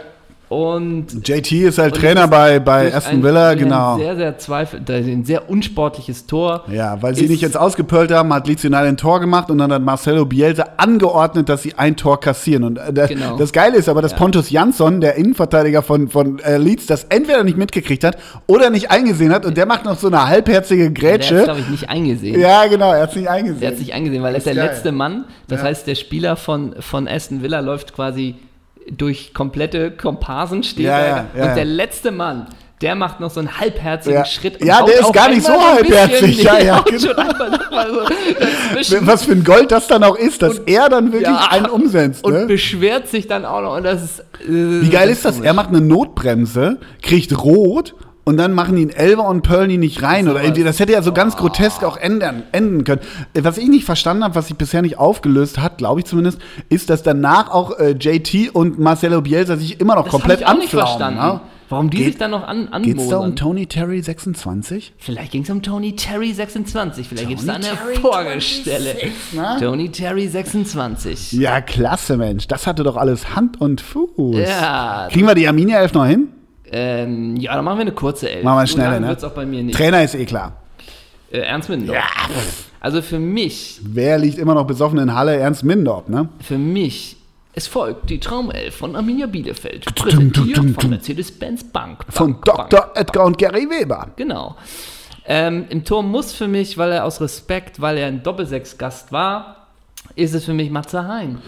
Und 0.56 1.28
JT 1.28 1.52
ist 1.52 1.78
halt 1.78 1.96
Trainer 1.96 2.24
ist 2.26 2.30
bei, 2.30 2.60
bei 2.60 2.94
Aston 2.94 3.16
ein- 3.16 3.24
Villa, 3.24 3.52
durch 3.54 3.64
genau. 3.64 3.94
Ein 3.96 4.00
sehr, 4.00 4.16
sehr 4.16 4.38
zweifel, 4.38 4.82
ein 4.88 5.26
sehr 5.26 5.50
unsportliches 5.50 6.26
Tor. 6.28 6.64
Ja, 6.72 7.02
weil 7.02 7.14
sie 7.16 7.28
nicht 7.28 7.42
jetzt 7.42 7.58
ausgepölt 7.58 8.12
haben, 8.12 8.34
hat 8.34 8.48
United 8.48 8.74
ein 8.74 8.98
Tor 8.98 9.20
gemacht 9.20 9.50
und 9.52 9.58
dann 9.58 9.72
hat 9.74 9.82
Marcelo 9.82 10.26
Bielsa 10.26 10.66
angeordnet, 10.78 11.50
dass 11.50 11.64
sie 11.64 11.74
ein 11.76 11.96
Tor 11.98 12.20
kassieren. 12.20 12.64
Und 12.64 12.78
äh, 12.78 12.94
das, 12.94 13.10
Genau. 13.10 13.38
das 13.38 13.52
Geile 13.52 13.76
ist 13.78 13.90
aber, 13.90 14.02
dass 14.02 14.12
Ja. 14.14 14.18
Pontus 14.18 14.50
Jansson, 14.50 15.02
der 15.02 15.16
Innenverteidiger 15.16 15.82
von, 15.82 16.08
von 16.08 16.40
äh, 16.40 16.58
Leeds, 16.58 16.86
das 16.86 17.04
entweder 17.06 17.44
nicht 17.44 17.58
mitgekriegt 17.58 18.04
hat 18.04 18.18
oder 18.48 18.70
nicht 18.70 18.92
eingesehen 18.92 19.34
hat 19.34 19.46
und 19.46 19.58
der 19.58 19.66
macht 19.66 19.84
noch 19.86 19.98
so 20.00 20.08
eine 20.08 20.26
halbherzige 20.28 20.90
Der 20.92 21.14
hat 21.16 21.22
es, 21.22 21.28
Grätsche. 21.30 21.44
glaube 21.44 21.60
ich, 21.60 21.70
nicht 21.70 21.90
eingesehen. 21.90 22.40
Ja, 22.40 22.66
genau, 22.68 22.92
er 22.94 23.02
hat 23.04 23.10
es 23.10 23.16
nicht 23.16 23.30
eingesehen. 23.30 23.60
Der 23.60 23.68
hat 23.70 23.74
es 23.76 23.80
nicht 23.82 23.94
eingesehen, 23.94 24.24
weil 24.24 24.34
er 24.34 24.38
ist 24.38 24.48
der 24.48 24.56
geil. 24.56 24.66
letzte 24.68 24.92
Mann. 24.92 25.26
Das 25.48 25.62
Ja. 25.62 25.68
heißt, 25.68 25.88
der 25.88 25.96
Spieler 25.96 26.36
von, 26.36 26.76
von 26.80 27.08
Aston 27.08 27.42
Villa 27.44 27.60
läuft 27.60 27.94
quasi 27.94 28.36
durch 28.92 29.34
komplette 29.34 29.92
Komparsen 29.92 30.64
steht 30.64 30.86
Ja, 30.86 31.00
er. 31.00 31.08
ja, 31.08 31.26
ja, 31.38 31.50
und 31.50 31.56
der 31.56 31.66
letzte 31.66 32.12
Mann, 32.12 32.48
der 32.82 32.96
macht 32.96 33.20
noch 33.20 33.32
so 33.32 33.40
einen 33.40 33.58
halbherzigen 33.60 34.20
Ja. 34.20 34.26
Schritt. 34.26 34.64
Ja, 34.64 34.84
der 34.84 35.00
ist 35.00 35.14
gar 35.14 35.30
nicht 35.30 35.44
so 35.46 35.54
halbherzig. 35.54 36.44
Ja, 36.44 36.60
ja, 36.60 36.80
genau. 36.82 36.98
so. 38.84 38.98
Was 39.06 39.24
für 39.26 39.32
ein 39.32 39.44
Gold 39.44 39.72
das 39.72 39.88
dann 39.88 40.04
auch 40.04 40.18
ist, 40.18 40.42
dass 40.42 40.60
er 40.60 40.90
dann 40.90 41.12
wirklich 41.12 41.24
Ja. 41.32 41.48
einen 41.52 41.68
umsetzt. 41.68 42.24
und 42.24 42.34
Ne? 42.34 42.46
beschwert 42.46 43.08
sich 43.08 43.28
dann 43.28 43.46
auch 43.46 43.62
noch. 43.62 43.78
Und 43.78 43.84
das 43.84 44.04
ist, 44.04 44.20
äh, 44.20 44.82
Wie 44.82 44.90
geil 44.90 45.10
ist 45.10 45.26
das? 45.26 45.40
Er 45.40 45.54
macht 45.54 45.70
eine 45.70 45.82
Notbremse, 45.82 46.78
kriegt 47.02 47.38
rot 47.44 47.96
und 48.26 48.38
dann 48.38 48.52
machen 48.54 48.76
ihn 48.76 48.90
Elver 48.90 49.26
und 49.28 49.42
Pearl 49.44 49.72
ihn 49.72 49.80
nicht 49.80 50.04
rein. 50.04 50.28
Oder 50.28 50.44
irgendwie, 50.44 50.64
das 50.64 50.80
hätte 50.80 50.92
ja 50.92 51.02
so 51.02 51.14
ganz 51.14 51.38
grotesk 51.38 51.84
auch 51.84 51.96
ändern, 51.98 52.44
enden 52.52 52.84
können. 52.84 53.02
Was 53.34 53.58
ich 53.58 53.70
nicht 53.70 53.86
verstanden 53.86 54.24
habe, 54.26 54.36
was 54.36 54.48
sich 54.48 54.58
bisher 54.58 54.82
nicht 54.82 54.98
aufgelöst 54.98 55.58
hat, 55.60 55.78
glaube 55.78 56.02
ich 56.02 56.06
zumindest, 56.06 56.40
ist, 56.70 56.90
dass 56.90 57.04
danach 57.04 57.50
auch 57.52 57.80
äh, 57.80 57.92
JT 57.92 58.54
und 58.54 58.78
Marcelo 58.80 59.22
Bielsa 59.22 59.56
sich 59.56 59.80
immer 59.80 59.96
noch 59.96 60.04
Das 60.04 60.12
komplett 60.12 60.42
ich 60.42 60.48
auch 60.48 60.58
nicht 60.58 60.70
verstanden. 60.72 61.20
Ne? 61.20 61.40
Warum 61.68 61.90
die 61.90 61.98
Geht- 61.98 62.06
sich 62.06 62.18
dann 62.18 62.30
noch 62.30 62.48
an 62.48 62.70
Geht's 62.84 63.08
da 63.08 63.18
um. 63.18 63.36
Tony 63.36 63.66
Terry 63.66 64.00
26? 64.00 64.94
Vielleicht 65.00 65.32
ging 65.32 65.42
es 65.42 65.50
um 65.50 65.64
Tony 65.64 65.96
Terry 65.96 66.32
26. 66.32 67.08
Vielleicht 67.08 67.28
gibt 67.28 67.40
es 67.40 67.48
da 67.48 67.54
eine 67.54 67.64
Terry 67.64 67.96
Vorgestelle. 67.96 68.84
26, 68.94 69.34
ne? 69.34 69.58
Tony 69.60 69.90
Terry 69.92 70.28
26. 70.28 71.32
Ja, 71.34 71.62
klasse, 71.62 72.18
Mensch. 72.18 72.48
Das 72.48 72.68
hatte 72.68 72.84
doch 72.84 72.98
alles 72.98 73.36
Hand 73.36 73.60
und 73.62 73.82
Fuß. 73.82 74.38
Ja. 74.38 75.08
Kriegen 75.12 75.26
wir 75.28 75.34
die 75.34 75.48
Arminia 75.48 75.80
11 75.80 75.94
noch 75.94 76.06
hin? 76.06 76.28
Ähm, 76.72 77.36
ja, 77.38 77.56
dann 77.56 77.66
machen 77.66 77.78
wir 77.78 77.82
eine 77.82 77.92
kurze 77.92 78.30
Elf. 78.30 78.44
Machen 78.44 78.60
wir 78.60 78.68
schneller, 78.68 79.00
ne? 79.00 79.08
wird's 79.08 79.24
auch 79.24 79.32
bei 79.32 79.46
mir 79.46 79.64
nicht. 79.64 79.78
Trainer 79.78 80.04
ist 80.04 80.16
eh 80.16 80.26
klar. 80.26 80.54
Äh, 81.32 81.40
Ernst 81.40 81.70
Mindorf. 81.70 81.98
Also 82.80 83.02
für 83.02 83.20
mich, 83.20 83.80
Wer 83.84 84.18
liegt 84.18 84.38
immer 84.38 84.54
noch 84.54 84.68
besoffen 84.68 85.00
in 85.00 85.14
Halle? 85.14 85.38
Ernst 85.38 85.64
Mindorp, 85.64 86.08
ne? 86.08 86.30
für 86.40 86.58
mich, 86.58 87.18
es 87.54 87.68
folgt 87.68 88.10
die 88.10 88.20
Traumelf 88.20 88.76
von 88.76 88.96
Arminia 88.96 89.28
Bielefeld. 89.28 89.96
Präsentiert 89.96 90.58
von. 90.58 90.90
Mercedes-Benz 90.90 91.64
Bank. 91.66 92.06
Von 92.10 92.34
Bank, 92.34 92.46
Dr. 92.46 92.82
Bank, 92.82 92.92
Edgar 92.96 93.26
und 93.26 93.38
Gary 93.38 93.68
Weber. 93.70 94.10
Genau. 94.16 94.56
Ähm, 95.26 95.66
Im 95.70 95.84
Tor 95.84 96.04
muss 96.04 96.34
für 96.34 96.48
mich, 96.48 96.78
weil 96.78 96.92
er 96.92 97.06
aus 97.06 97.22
Respekt, 97.22 97.82
weil 97.82 97.98
er 97.98 98.08
ein 98.08 98.22
Doppelsechs-Gast 98.22 99.12
war, 99.12 99.68
ist 100.16 100.36
es 100.36 100.46
für 100.46 100.54
mich 100.54 100.70
Matze 100.70 101.08
Hein. 101.08 101.40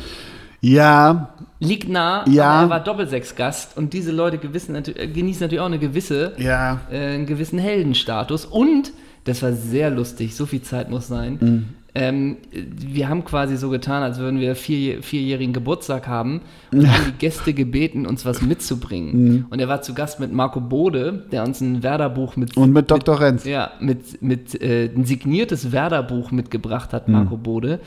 Ja, 0.72 1.30
Liegt 1.60 1.90
nah, 1.90 2.24
Ja. 2.28 2.50
aber 2.52 2.64
er 2.66 2.70
war 2.70 2.80
Doppelsechs-Gast 2.84 3.78
und 3.78 3.94
diese 3.94 4.12
Leute 4.12 4.38
äh, 4.38 5.08
genießen 5.08 5.42
natürlich 5.42 5.60
auch 5.62 5.66
eine 5.66 5.80
gewisse, 5.80 6.34
ja. 6.38 6.82
äh, 6.92 7.16
einen 7.16 7.26
gewissen 7.26 7.58
Heldenstatus. 7.58 8.46
Und, 8.46 8.92
das 9.24 9.42
war 9.42 9.54
sehr 9.54 9.90
lustig, 9.90 10.36
so 10.36 10.46
viel 10.46 10.62
Zeit 10.62 10.90
muss 10.92 11.08
sein, 11.08 11.38
Mhm. 11.42 11.66
ähm, 11.96 12.38
wir 12.52 13.10
haben 13.10 13.26
quasi 13.26 13.58
so 13.58 13.70
getan, 13.72 14.04
als 14.04 14.20
würden 14.20 14.40
wir 14.40 14.56
vier, 14.56 15.02
vierjährigen 15.02 15.52
Geburtstag 15.52 16.08
haben 16.08 16.42
und 16.72 16.88
haben 16.88 17.06
die 17.08 17.18
Gäste 17.18 17.54
gebeten, 17.54 18.06
uns 18.06 18.24
was 18.24 18.44
mitzubringen. 18.44 19.24
Mhm. 19.24 19.46
Und 19.50 19.60
er 19.60 19.68
war 19.68 19.82
zu 19.82 19.96
Gast 19.96 20.20
mit 20.20 20.32
Marco 20.32 20.62
Bode, 20.62 21.26
der 21.32 21.44
uns 21.44 21.60
ein 21.60 21.82
Werder-Buch 21.82 22.36
mit 22.36 22.56
Und 22.56 22.72
mit 22.72 22.92
Dr. 22.92 23.20
Renz. 23.20 23.46
ja, 23.46 23.72
mit, 23.80 24.22
mit 24.22 24.62
äh, 24.62 24.92
ein 24.96 25.06
signiertes 25.06 25.72
Werder-Buch 25.72 26.30
mitgebracht 26.32 26.94
hat, 26.94 27.08
Marco 27.08 27.34
Hm. 27.36 27.42
Bode. 27.44 27.80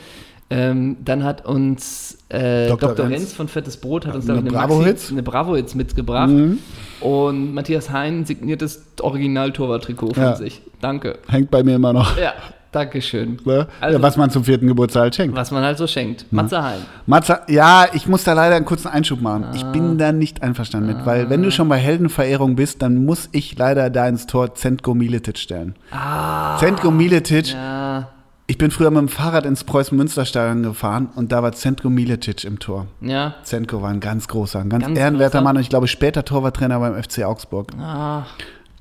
Ähm, 0.53 0.97
dann 1.05 1.23
hat 1.23 1.47
uns 1.47 2.19
äh, 2.29 2.67
Dr. 2.69 2.95
Dr. 2.95 3.09
Renz. 3.09 3.33
Von 3.33 3.47
Fettes 3.47 3.77
Brot 3.77 4.05
hat 4.07 4.17
uns 4.17 4.29
Eine 4.29 4.41
ich, 4.41 4.53
Bravo-Hits? 4.53 5.07
Maxi- 5.09 5.13
eine 5.13 5.23
Bravo-Hits 5.23 5.75
mitgebracht. 5.77 6.29
Mhm. 6.31 6.59
Und 7.01 7.55
Matthias 7.55 7.91
Hein 7.91 8.25
signiertes 8.25 8.83
Original-Torwart-Trikot 9.01 10.15
von 10.15 10.23
Ja. 10.23 10.37
sich. 10.37 10.61
Danke. 10.81 11.19
Hängt 11.29 11.51
bei 11.51 11.63
mir 11.63 11.77
immer 11.77 11.93
noch. 11.93 12.19
Ja, 12.19 12.33
danke 12.73 13.01
schön. 13.01 13.39
Ne? 13.45 13.67
Also- 13.81 13.99
ja, 13.99 14.03
was 14.03 14.17
man 14.17 14.31
zum 14.31 14.45
vierten 14.45 14.67
Geburtstag 14.67 15.03
halt 15.03 15.15
schenkt. 15.15 15.37
Was 15.37 15.51
man 15.53 15.63
halt 15.63 15.79
so 15.79 15.87
schenkt. 15.87 16.27
Matze 16.33 16.63
Hein. 16.63 16.81
Matze, 17.07 17.41
ja, 17.49 17.87
ich 17.93 18.07
muss 18.09 18.25
da 18.25 18.33
leider 18.33 18.57
einen 18.57 18.65
kurzen 18.65 18.89
Einschub 18.89 19.21
machen. 19.21 19.47
Ich 19.55 19.65
Ah. 19.65 19.71
bin 19.73 19.99
da 19.99 20.11
nicht 20.13 20.43
einverstanden 20.43 20.89
mit, 20.97 21.07
weil 21.07 21.31
wenn 21.31 21.43
du 21.43 21.51
schon 21.53 21.69
bei 21.69 21.77
Heldenverehrung 21.79 22.57
bist, 22.57 22.83
dann 22.83 23.05
muss 23.05 23.29
ich 23.33 23.57
leider 23.57 23.89
da 23.91 24.09
ins 24.09 24.27
Tor 24.27 24.55
Zentko 24.55 24.95
Miletic 24.95 25.39
stellen. 25.39 25.75
Ah. 25.93 26.59
Zentko 26.59 26.91
Miletic, 26.91 27.53
Ja, 27.53 28.09
ich 28.51 28.59
bin 28.59 28.71
früher 28.73 28.91
mit 28.91 28.99
dem 28.99 29.09
Fahrrad 29.09 29.47
ins 29.47 29.63
Preußen-Münster-Stadion 29.63 30.65
gefahren 30.65 31.09
und 31.15 31.31
da 31.31 31.43
war 31.43 31.53
Zentko 31.53 31.89
Miletic 31.89 32.43
im 32.45 32.59
Tor. 32.59 32.87
ja. 33.01 33.35
Zentko 33.45 33.81
war 33.81 33.91
ein 33.91 34.01
ganz 34.01 34.27
großer, 34.27 34.59
ein 34.59 34.69
ganz, 34.69 34.85
Ganz 34.85 34.99
ehrenwerter 34.99 35.39
großer. 35.39 35.45
Mann 35.45 35.57
und 35.57 35.63
ich 35.63 35.69
glaube 35.69 35.87
später 35.87 36.25
Torwarttrainer 36.25 36.81
beim 36.81 37.01
FC 37.01 37.23
Augsburg. 37.25 37.69
Ah. 37.81 38.25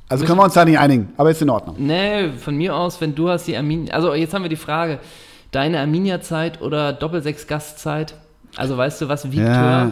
Also 0.09 0.26
können 0.26 0.39
wir 0.39 0.43
uns 0.45 0.55
da 0.55 0.65
nicht 0.65 0.80
einigen, 0.80 1.09
aber 1.17 1.30
ist 1.30 1.41
in 1.43 1.51
Ordnung. 1.51 1.76
Nee, 1.78 2.30
von 2.32 2.55
mir 2.57 2.76
aus, 2.76 2.99
wenn 2.99 3.13
du 3.13 3.30
hast 3.30 3.45
die 3.45 3.55
Arminia. 3.55 3.93
Also 3.93 4.15
jetzt 4.15 4.34
haben 4.34 4.41
wir 4.41 4.49
die 4.49 4.55
Frage: 4.55 4.97
Deine 5.51 5.80
Arminia-Zeit 5.82 6.61
oder 6.63 6.91
Doppelsechs-Gastzeit? 6.93 8.15
Also 8.57 8.76
weißt 8.76 9.01
du 9.01 9.07
was, 9.07 9.26
wiegt 9.32 9.43
Ja. 9.43 9.61
höher? 9.61 9.91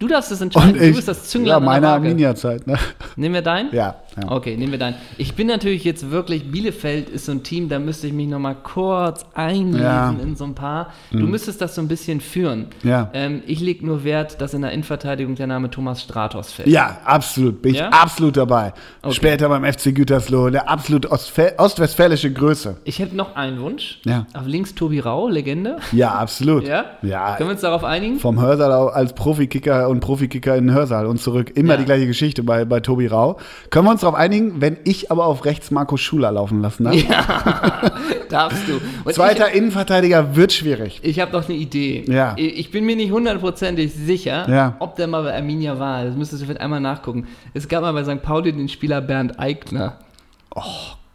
Du 0.00 0.06
darfst 0.06 0.30
es 0.30 0.40
entscheiden. 0.40 0.74
Und 0.74 0.78
du 0.80 0.84
ich, 0.84 0.94
bist 0.94 1.08
das 1.08 1.24
Zünglein 1.28 1.48
ja, 1.50 1.56
an 1.56 1.62
der 1.62 1.66
meine 1.70 1.86
Waage. 1.88 1.94
Arminia-Zeit, 2.06 2.66
ne? 2.68 2.76
Nehmen 3.16 3.34
wir 3.34 3.42
deinen? 3.42 3.74
Ja, 3.74 3.96
ja. 4.16 4.30
Okay, 4.30 4.56
nehmen 4.56 4.70
wir 4.70 4.78
deinen. 4.78 4.94
Ich 5.16 5.34
bin 5.34 5.48
natürlich 5.48 5.82
jetzt 5.82 6.10
wirklich, 6.12 6.52
Bielefeld 6.52 7.08
ist 7.10 7.26
so 7.26 7.32
ein 7.32 7.42
Team, 7.42 7.68
da 7.68 7.80
müsste 7.80 8.06
ich 8.06 8.12
mich 8.12 8.28
nochmal 8.28 8.54
kurz 8.62 9.26
einlesen 9.34 9.82
Ja. 9.82 10.12
Mhm. 10.12 10.20
in 10.20 10.36
so 10.36 10.44
ein 10.44 10.54
paar. 10.54 10.92
Du 11.10 11.26
müsstest 11.26 11.60
das 11.60 11.74
so 11.74 11.80
ein 11.82 11.88
bisschen 11.88 12.20
führen. 12.20 12.66
Ja. 12.84 13.10
Ähm, 13.12 13.42
ich 13.48 13.58
lege 13.58 13.84
nur 13.84 14.04
Wert, 14.04 14.40
dass 14.40 14.54
in 14.54 14.62
der 14.62 14.70
Innenverteidigung 14.70 15.34
der 15.34 15.48
Name 15.48 15.68
Thomas 15.68 16.00
Stratos 16.00 16.52
fällt. 16.52 16.68
Ja, 16.68 16.98
absolut. 17.04 17.60
Bin 17.60 17.72
ich 17.74 17.80
Ja? 17.80 17.88
absolut 17.88 18.36
dabei. 18.36 18.72
Okay. 19.02 19.14
Später 19.14 19.48
beim 19.48 19.64
FC 19.64 19.92
Gütersloh, 19.92 20.44
eine 20.46 20.68
absolut 20.68 21.06
ostfä- 21.10 21.58
ostwestfälische 21.58 22.32
Größe. 22.32 22.76
Ich 22.84 23.00
hätte 23.00 23.16
noch 23.16 23.34
einen 23.34 23.60
Wunsch. 23.60 23.98
Ja. 24.04 24.26
Auf 24.34 24.46
links 24.46 24.76
Tobi 24.76 25.00
Rau, 25.00 25.28
Legende. 25.28 25.78
Ja, 25.90 26.12
absolut. 26.14 26.68
Ja? 26.68 26.84
Ja. 27.02 27.34
Können 27.34 27.48
wir 27.48 27.52
uns 27.54 27.62
darauf 27.62 27.82
einigen? 27.82 28.20
Vom 28.20 28.40
Hörsaal 28.40 28.90
als 28.90 29.12
Profikicker 29.12 29.87
und 29.88 30.00
Profikicker 30.00 30.56
in 30.56 30.68
den 30.68 30.74
Hörsaal 30.76 31.06
und 31.06 31.20
zurück. 31.20 31.52
Immer 31.54 31.74
Ja. 31.74 31.78
die 31.78 31.84
gleiche 31.84 32.06
Geschichte 32.06 32.42
bei, 32.42 32.64
bei 32.64 32.80
Tobi 32.80 33.06
Rau. 33.06 33.38
Können 33.70 33.86
wir 33.86 33.90
uns 33.92 34.00
darauf 34.02 34.16
einigen, 34.16 34.60
wenn 34.60 34.76
ich 34.84 35.10
aber 35.10 35.26
auf 35.26 35.44
rechts 35.44 35.70
Marco 35.70 35.96
Schuler 35.96 36.30
laufen 36.32 36.60
lassen 36.62 36.84
darf? 36.84 36.96
Darfst 38.28 38.68
du. 38.68 38.80
Und 39.04 39.14
Zweiter 39.14 39.50
Innenverteidiger 39.52 40.36
wird 40.36 40.52
schwierig. 40.52 41.00
Ich, 41.02 41.10
ich 41.10 41.20
habe 41.20 41.32
noch 41.32 41.48
eine 41.48 41.56
Idee. 41.56 42.04
Ja. 42.08 42.34
Ich 42.36 42.58
ich 42.58 42.70
bin 42.70 42.84
mir 42.84 42.96
nicht 42.96 43.10
hundertprozentig 43.12 43.92
sicher, 43.94 44.46
Ja. 44.50 44.76
ob 44.80 44.96
der 44.96 45.06
mal 45.06 45.22
bei 45.22 45.34
Arminia 45.34 45.78
war. 45.78 46.04
Das 46.04 46.14
müsstest 46.16 46.42
du 46.42 46.46
vielleicht 46.46 46.60
einmal 46.60 46.80
nachgucken. 46.80 47.26
Es 47.54 47.68
gab 47.68 47.82
mal 47.82 47.92
bei 47.92 48.04
St. 48.04 48.22
Pauli 48.22 48.52
den 48.52 48.68
Spieler 48.68 49.00
Bernd 49.00 49.38
Eigner. 49.40 49.98
Oh 50.54 50.62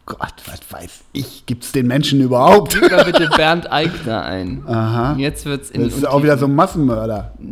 Gott, 0.06 0.34
was 0.46 0.60
weiß 0.70 1.00
ich. 1.12 1.46
Gibt 1.46 1.64
es 1.64 1.72
den 1.72 1.86
Menschen 1.86 2.20
überhaupt? 2.20 2.78
Gib 2.78 2.90
mal 2.90 3.04
bitte 3.04 3.28
Bernd 3.36 3.72
Eigner 3.72 4.22
ein. 4.22 4.62
Aha. 4.66 5.14
Jetzt 5.16 5.46
wird's 5.46 5.70
in 5.70 5.82
Das 5.82 5.94
ist 5.96 6.06
auch 6.06 6.22
wieder 6.22 6.36
so 6.36 6.44
ein 6.46 6.54
Massenmörder. 6.54 7.32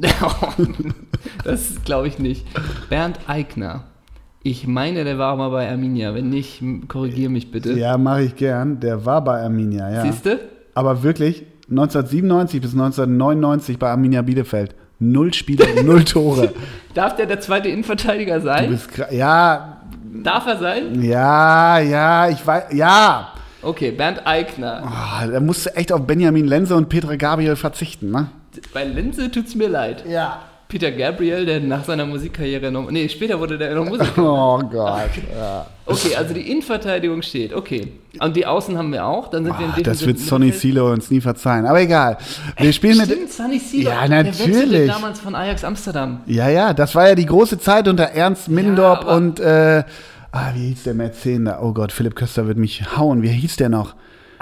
Das 1.45 1.77
glaube 1.85 2.09
ich 2.09 2.19
nicht. 2.19 2.47
Bernd 2.89 3.19
Eigner. 3.27 3.85
Ich 4.43 4.67
meine, 4.67 5.05
der 5.05 5.19
war 5.19 5.33
auch 5.33 5.37
mal 5.37 5.51
bei 5.51 5.71
Arminia. 5.71 6.15
Wenn 6.15 6.31
nicht, 6.31 6.63
korrigiere 6.89 7.31
mich 7.31 7.51
bitte. 7.51 7.73
Ja, 7.75 7.97
mache 7.97 8.23
ich 8.23 8.37
gern. 8.37 8.81
Der 8.81 9.05
war 9.07 9.23
bei 9.23 9.41
Arminia, 9.43 9.89
ja. 9.91 10.03
Siehst 10.03 10.27
du? 10.27 10.41
Aber 10.75 11.03
wirklich, 11.03 11.45
1997 11.71 12.61
bis 12.61 12.73
1999 12.73 13.79
bei 13.79 13.91
Arminia 13.91 14.23
Bielefeld. 14.23 14.75
Null 14.99 15.33
Spiele, 15.35 15.83
null 15.85 16.05
Tore. 16.05 16.53
Darf 16.95 17.17
der 17.17 17.27
der 17.27 17.41
zweite 17.41 17.69
Innenverteidiger 17.69 18.37
Du 18.39 18.45
sein? 18.45 18.71
bist 18.71 18.91
gra- 18.91 19.13
ja, 19.13 19.82
Darf 20.15 20.47
er 20.47 20.59
sein? 20.59 21.03
ja, 21.03 21.79
ja, 21.79 22.29
ich 22.29 22.47
weiß, 22.47 22.65
ja. 22.73 23.33
Okay, 23.63 23.93
Bernd 23.93 24.27
Eigner. 24.27 24.83
Oh, 24.85 25.31
da 25.31 25.41
musst 25.41 25.67
du 25.67 25.71
echt 25.77 25.93
auf 25.93 26.07
Benjamin 26.07 26.47
Lenze 26.47 26.77
und 26.77 26.89
Petra 26.89 27.17
Gabriel 27.17 27.57
verzichten, 27.57 28.11
ne? 28.11 28.29
Bei 28.75 28.85
Linse 28.85 29.31
tut's 29.31 29.55
mir 29.55 29.69
leid. 29.69 30.05
Ja. 30.07 30.43
Peter 30.73 30.91
Gabriel, 30.91 31.45
der 31.45 31.61
nach 31.61 31.85
seiner 31.85 32.07
Musikkarriere 32.07 32.71
noch. 32.73 32.91
Nee, 32.91 33.07
später 33.07 33.39
wurde 33.39 33.59
der 33.59 33.75
noch 33.75 33.85
Musiker. 33.85 34.11
Oh 34.23 34.59
Gott. 34.59 35.11
Ja. 35.37 35.67
Okay, 35.85 36.17
also 36.17 36.33
die 36.33 36.51
Innenverteidigung 36.51 37.21
steht. 37.21 37.53
Okay. 37.53 37.89
Und 38.19 38.35
die 38.35 38.47
Außen 38.47 38.79
haben 38.79 38.91
wir 38.91 39.05
auch. 39.05 39.29
Dann 39.29 39.45
sind 39.45 39.59
wir 39.59 39.67
im 39.77 39.83
das 39.83 40.07
wird 40.07 40.19
Sonny. 40.19 40.51
Silo 40.51 40.91
uns 40.91 41.11
nie 41.11 41.21
verzeihen. 41.21 41.67
Aber 41.67 41.79
egal. 41.79 42.17
Wir 42.57 42.73
spielen 42.73 42.97
mit. 42.97 43.05
Stimmt, 43.11 43.31
Sunny 43.31 43.59
Silo. 43.59 43.91
Ja, 43.91 44.09
Der 44.09 44.25
natürlich. 44.25 44.91
damals 44.91 45.21
von 45.21 45.35
Ajax 45.35 45.63
Amsterdam. 45.63 46.23
Ja, 46.25 46.49
ja, 46.49 46.73
das 46.73 46.95
war 46.95 47.07
ja 47.09 47.15
die 47.17 47.27
große 47.27 47.59
Zeit 47.59 47.87
unter 47.87 48.05
Ernst 48.05 48.49
Mindorp 48.49 49.03
aber- 49.03 49.17
und. 49.17 49.41
Äh, 49.41 49.85
ah, 50.33 50.53
wie 50.55 50.69
hieß 50.69 50.85
der 50.85 50.95
Mäzen 50.95 51.45
da? 51.45 51.61
Oh 51.61 51.75
Gott, 51.75 51.93
Philipp 51.93 52.15
Köster 52.17 52.47
wird 52.47 52.57
mich 52.57 52.97
hauen. 52.97 53.21
Wie 53.23 53.29
hieß 53.29 53.57
der 53.57 53.69
noch? 53.69 53.95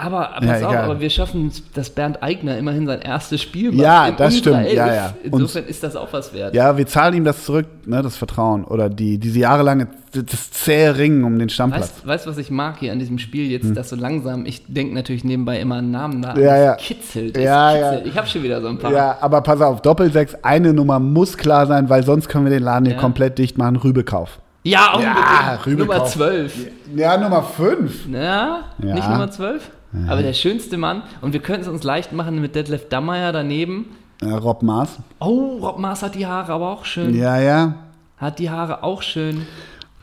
Aber 0.03 0.31
pass 0.39 0.61
Ja, 0.63 0.69
auf, 0.69 0.75
aber 0.77 1.01
wir 1.01 1.11
schaffen 1.11 1.53
dass 1.75 1.91
Bernd 1.91 2.23
Eigner 2.23 2.57
immerhin 2.57 2.87
sein 2.87 3.03
erstes 3.03 3.43
Spiel 3.43 3.71
macht. 3.71 3.81
Ja, 3.83 4.11
das 4.11 4.39
stimmt. 4.39 4.57
Ja, 4.73 4.87
Elf. 4.87 4.95
ja. 4.97 5.15
Und- 5.31 5.41
Insofern 5.41 5.65
ist 5.67 5.83
das 5.83 5.95
auch 5.97 6.09
was 6.13 6.33
wert. 6.33 6.55
Ja, 6.55 6.77
wir 6.79 6.87
zahlen 6.87 7.15
ihm 7.15 7.25
das 7.25 7.45
zurück, 7.45 7.67
ne, 7.87 8.01
das 8.03 8.17
Vertrauen. 8.17 8.65
Oder 8.65 8.89
die, 8.89 9.19
diese 9.19 9.39
jahrelange, 9.41 9.89
das 10.13 10.51
zähe 10.53 10.97
Ringen 10.97 11.25
um 11.25 11.39
den 11.39 11.49
Stammplatz. 11.51 11.91
Weißt, 11.97 12.07
weißt 12.07 12.27
du, 12.27 12.31
was 12.31 12.39
ich 12.39 12.51
mag 12.51 12.79
hier 12.79 12.93
an 12.93 12.99
diesem 12.99 13.19
Spiel 13.19 13.51
jetzt, 13.51 13.77
dass 13.77 13.91
so 13.91 13.97
langsam, 13.97 14.47
ich 14.47 14.65
denke 14.67 14.95
natürlich 14.95 15.23
nebenbei 15.25 15.61
immer 15.61 15.77
an 15.77 15.91
Namen 15.91 16.21
nach, 16.21 16.35
Hm. 16.35 16.43
Ja, 16.43 16.57
ja. 16.57 16.75
kitzelt, 16.77 17.37
Ja, 17.37 17.77
ja. 17.77 17.91
kitzelt. 17.91 18.07
Ich 18.07 18.17
habe 18.17 18.27
schon 18.27 18.43
wieder 18.43 18.61
so 18.63 18.69
ein 18.69 18.79
paar. 18.79 18.93
Ja, 18.93 19.19
aber 19.21 19.41
pass 19.43 19.61
auf, 19.61 19.83
Doppelsechs, 19.83 20.35
eine 20.43 20.73
Nummer 20.73 20.99
muss 20.99 21.37
klar 21.37 21.67
sein, 21.67 21.89
weil 21.91 22.05
sonst 22.05 22.29
können 22.29 22.45
wir 22.47 22.51
den 22.51 22.63
Laden 22.63 22.87
hier 22.87 22.95
Ja. 22.95 23.01
komplett 23.01 23.39
dicht 23.39 23.59
machen. 23.59 23.77
Rübekauf. 23.77 24.39
Ja, 24.63 24.93
unbedingt. 24.95 25.67
Rübekauf. 25.67 25.97
Nummer 25.97 26.05
12. 26.07 26.53
Ja, 26.95 27.17
Nummer 27.17 27.43
fünf. 27.43 28.07
Ja, 28.09 28.61
Ja. 28.83 28.95
nicht 28.95 29.09
Nummer 29.09 29.31
12? 29.31 29.71
Aber 30.09 30.23
der 30.23 30.33
schönste 30.35 30.77
Mann. 30.77 31.03
Und 31.21 31.33
wir 31.33 31.41
könnten 31.41 31.63
es 31.63 31.69
uns 31.69 31.83
leicht 31.83 32.13
machen 32.13 32.41
mit 32.41 32.55
Detlef 32.55 32.89
Dammeier 32.89 33.33
daneben. 33.33 33.87
Äh, 34.23 34.27
Rob 34.31 34.63
Maas. 34.63 34.99
Oh, 35.19 35.59
Rob 35.61 35.79
Maas 35.79 36.03
hat 36.03 36.15
die 36.15 36.27
Haare 36.27 36.53
aber 36.53 36.71
auch 36.71 36.85
schön. 36.85 37.15
Ja, 37.17 37.41
ja. 37.41 37.75
Hat 38.19 38.39
die 38.39 38.51
Haare 38.51 38.83
auch 38.85 39.03
schön. 39.03 39.47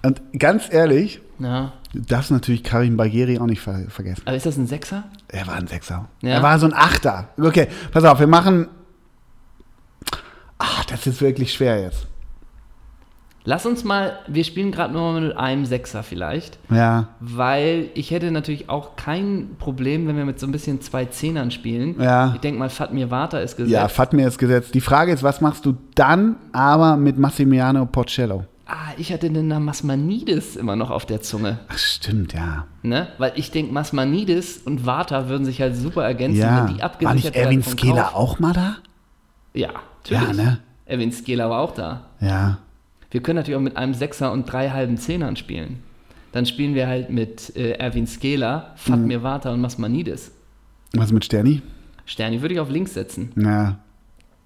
Und 0.03 0.21
ganz 0.37 0.71
ehrlich, 0.71 1.21
Ja. 1.39 1.71
du 1.93 2.01
darfst 2.01 2.31
natürlich 2.31 2.63
Karim 2.63 2.97
Bagheri 2.97 3.39
auch 3.39 3.45
nicht 3.45 3.61
ver 3.61 3.85
vergessen. 3.89 4.23
Aber 4.25 4.35
ist 4.35 4.45
das 4.45 4.57
ein 4.57 4.67
Sechser? 4.67 5.03
Er 5.27 5.45
war 5.47 5.55
ein 5.55 5.67
Sechser. 5.67 6.07
Ja. 6.21 6.31
Er 6.31 6.43
war 6.43 6.57
so 6.59 6.65
ein 6.65 6.73
Achter. 6.73 7.29
Okay, 7.39 7.67
pass 7.91 8.03
auf, 8.03 8.19
wir 8.19 8.27
machen. 8.27 8.67
Ach, 10.57 10.83
das 10.85 11.05
ist 11.07 11.21
wirklich 11.21 11.53
schwer 11.53 11.79
jetzt. 11.81 12.07
Lass 13.49 13.65
uns 13.65 13.85
mal, 13.85 14.19
wir 14.27 14.43
spielen 14.43 14.73
gerade 14.73 14.91
nur 14.93 15.13
mal 15.13 15.21
mit 15.21 15.37
einem 15.37 15.63
Sechser 15.63 16.03
vielleicht, 16.03 16.59
Ja, 16.69 17.07
weil 17.21 17.89
ich 17.93 18.11
hätte 18.11 18.29
natürlich 18.29 18.67
auch 18.69 18.97
kein 18.97 19.51
Problem, 19.57 20.05
wenn 20.05 20.17
wir 20.17 20.25
mit 20.25 20.37
so 20.37 20.45
ein 20.45 20.51
bisschen 20.51 20.81
zwei 20.81 21.05
Zehnern 21.05 21.49
spielen. 21.51 21.95
Ja. 21.97 22.33
Ich 22.35 22.41
denke 22.41 22.59
mal, 22.59 22.69
Fatmir 22.69 23.09
Vata 23.09 23.39
ist 23.39 23.55
gesetzt. 23.55 23.71
ja, 23.73 23.87
Fatmir 23.87 24.27
ist 24.27 24.37
gesetzt. 24.37 24.75
Die 24.75 24.81
Frage 24.81 25.13
ist, 25.13 25.23
was 25.23 25.39
machst 25.39 25.65
du 25.65 25.77
dann 25.95 26.35
aber 26.51 26.97
mit 26.97 27.17
Massimiliano 27.17 27.85
Porcello? 27.85 28.43
Ah, 28.65 28.91
ich 28.97 29.13
hatte 29.13 29.29
den 29.29 29.47
Namen 29.47 29.63
Masmanidis 29.63 30.57
immer 30.57 30.75
noch 30.75 30.91
auf 30.91 31.05
der 31.05 31.21
Zunge. 31.21 31.59
Ach, 31.69 31.77
stimmt, 31.77 32.33
ja. 32.33 32.65
Ne? 32.83 33.07
Weil 33.17 33.31
ich 33.35 33.49
denke, 33.51 33.71
Masmanidis 33.71 34.57
und 34.65 34.85
Vata 34.85 35.29
würden 35.29 35.45
sich 35.45 35.61
halt 35.61 35.77
super 35.77 36.03
ergänzen, 36.03 36.41
Ja. 36.41 36.65
wenn 36.67 36.73
die 36.75 36.81
War 36.81 36.87
abgesichert 36.87 37.33
nicht 37.49 37.65
Erwin 37.77 37.95
Kauf. 37.95 38.13
auch 38.13 38.39
mal 38.39 38.51
da? 38.51 38.75
Ja, 39.53 39.69
natürlich. 40.03 40.37
Ja, 40.37 40.43
ne? 40.43 40.57
Erwin 40.85 41.13
Skeler 41.13 41.49
war 41.49 41.61
auch 41.61 41.73
da. 41.73 42.01
Ja. 42.19 42.57
Wir 43.11 43.21
können 43.21 43.37
natürlich 43.37 43.57
auch 43.57 43.61
mit 43.61 43.77
einem 43.77 43.93
Sechser 43.93 44.31
und 44.31 44.45
drei 44.51 44.69
halben 44.69 44.97
Zehnern 44.97 45.35
spielen. 45.35 45.79
Dann 46.33 46.45
spielen 46.45 46.75
wir 46.75 46.87
halt 46.87 47.09
mit 47.09 47.55
äh, 47.55 47.71
Erwin 47.71 48.05
Skeler, 48.05 48.73
Fatmir 48.75 49.23
Vata 49.23 49.51
und 49.53 49.61
Masmanidis. 49.61 50.31
Was 50.93 51.11
mit 51.11 51.23
Sterni? 51.25 51.61
Sterni 52.05 52.41
würde 52.41 52.53
ich 52.55 52.59
auf 52.59 52.69
links 52.69 52.93
setzen. 52.93 53.31
Ja. 53.35 53.79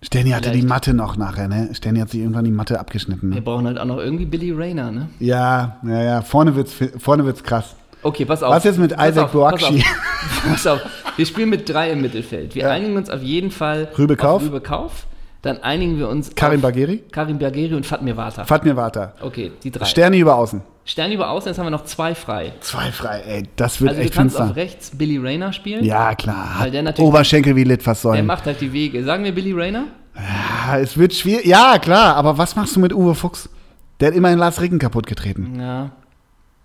Sterni 0.04 0.32
hatte 0.32 0.50
Vielleicht. 0.50 0.64
die 0.64 0.68
Matte 0.68 0.94
noch 0.94 1.16
nachher, 1.18 1.48
ne? 1.48 1.70
Sterni 1.74 2.00
hat 2.00 2.10
sich 2.10 2.22
irgendwann 2.22 2.46
die 2.46 2.52
Matte 2.52 2.80
abgeschnitten. 2.80 3.30
Wir 3.30 3.36
Ne? 3.36 3.42
brauchen 3.42 3.68
halt 3.68 3.78
auch 3.80 3.86
noch 3.86 3.98
irgendwie 3.98 4.26
Billy 4.26 4.52
Rayner, 4.52 4.92
ne? 4.92 5.10
Ja, 5.20 5.78
ja, 5.84 6.04
ja. 6.04 6.22
Vorne 6.22 6.56
wird's, 6.56 6.76
vorne 6.98 7.26
wird's 7.26 7.44
krass. 7.44 7.76
Okay, 8.04 8.26
pass 8.26 8.42
auf. 8.42 8.52
Was 8.56 8.66
ist 8.66 8.80
mit 8.80 8.96
Pass 8.96 9.10
Isaac 9.12 9.26
auf, 9.26 9.32
Boakshi? 9.34 9.84
Pass 9.84 9.86
auf. 9.86 10.44
pass 10.50 10.68
auf. 10.68 10.82
Wir 11.18 11.26
spielen 11.28 11.50
mit 11.50 11.70
drei 11.70 11.92
im 11.92 12.02
Mittelfeld. 12.02 12.56
Wir 12.56 12.64
Ja. 12.64 12.70
einigen 12.72 12.96
uns 12.98 13.10
auf 13.12 13.22
jeden 13.22 13.52
Fall 13.52 13.90
Rübekauf? 13.98 14.42
auf 14.42 14.48
Rübekauf. 14.48 15.06
Dann 15.42 15.58
einigen 15.64 15.98
wir 15.98 16.08
uns 16.08 16.36
Karim 16.36 16.58
auf 16.58 16.62
Bagheri? 16.64 17.04
Karim 17.12 17.40
Bergeri 17.40 17.74
und 17.74 17.86
Fatmir 17.86 18.16
Vata. 18.16 18.46
Fatmir 18.46 18.76
Vata. 18.76 19.14
Okay, 19.22 19.52
die 19.64 19.72
drei. 19.72 19.86
Sterne 19.86 20.18
über 20.18 20.36
außen. 20.36 20.62
Stern 20.86 21.12
über 21.12 21.30
außen, 21.30 21.50
jetzt 21.50 21.58
haben 21.58 21.66
wir 21.66 21.72
noch 21.72 21.86
zwei 21.86 22.14
frei. 22.16 22.54
Zwei 22.60 22.92
frei, 22.92 23.22
ey. 23.28 23.44
Das 23.56 23.82
wird 23.82 23.90
Also 23.90 24.02
du 24.02 24.06
echt 24.06 24.14
kannst 24.16 24.36
finster. 24.36 24.52
auf 24.52 24.56
rechts 24.56 24.92
Billy 24.96 25.18
Rayner 25.18 25.52
spielen. 25.54 25.84
Ja, 25.84 26.14
klar. 26.16 26.56
Weil 26.60 26.72
der 26.72 26.84
natürlich- 26.84 27.08
Oberschenkel 27.08 27.56
wie 27.56 27.64
Der 27.64 27.76
Litfaßsäulen. 27.76 28.26
macht 28.26 28.46
halt 28.46 28.62
die 28.62 28.72
Wege. 28.74 29.04
Sagen 29.04 29.24
wir 29.24 29.34
Billy 29.34 29.54
Rayner? 29.54 29.86
Ja, 30.16 30.78
es 30.78 30.98
wird 30.98 31.14
schwierig. 31.14 31.46
Ja, 31.46 31.78
klar. 31.80 32.16
Aber 32.18 32.38
was 32.38 32.56
machst 32.56 32.76
du 32.76 32.80
mit 32.80 32.94
Uwe 32.94 33.16
Fuchs? 33.16 33.50
Der 34.00 34.10
hat 34.10 34.16
immerhin 34.16 34.38
Lars 34.40 34.60
Ricken 34.62 34.80
kaputt 34.80 35.06
getreten. 35.08 35.60
Ja. 35.60 35.92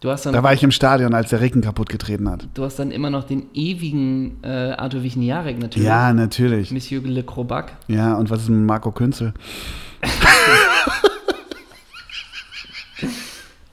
Du 0.00 0.10
hast 0.10 0.26
dann, 0.26 0.34
Da 0.34 0.42
war 0.42 0.52
ich 0.52 0.62
im 0.62 0.70
Stadion, 0.72 1.14
als 1.14 1.30
der 1.30 1.40
Ricken 1.40 1.62
kaputt 1.62 1.88
getreten 1.88 2.28
hat. 2.30 2.46
du 2.54 2.64
hast 2.64 2.78
dann 2.78 2.90
immer 2.90 3.08
noch 3.10 3.24
den 3.24 3.46
ewigen 3.54 4.36
äh, 4.44 4.72
Arthur 4.72 5.02
Wichniarek 5.02 5.58
natürlich. 5.58 5.88
Ja, 5.88 6.12
natürlich. 6.12 6.70
Monsieur 6.70 7.02
Le 7.02 7.22
Crobac. 7.22 7.72
Ja, 7.88 8.14
und 8.14 8.28
was 8.30 8.42
ist 8.42 8.48
mit 8.50 8.60
Marco 8.60 8.92
Künzel? 8.92 9.32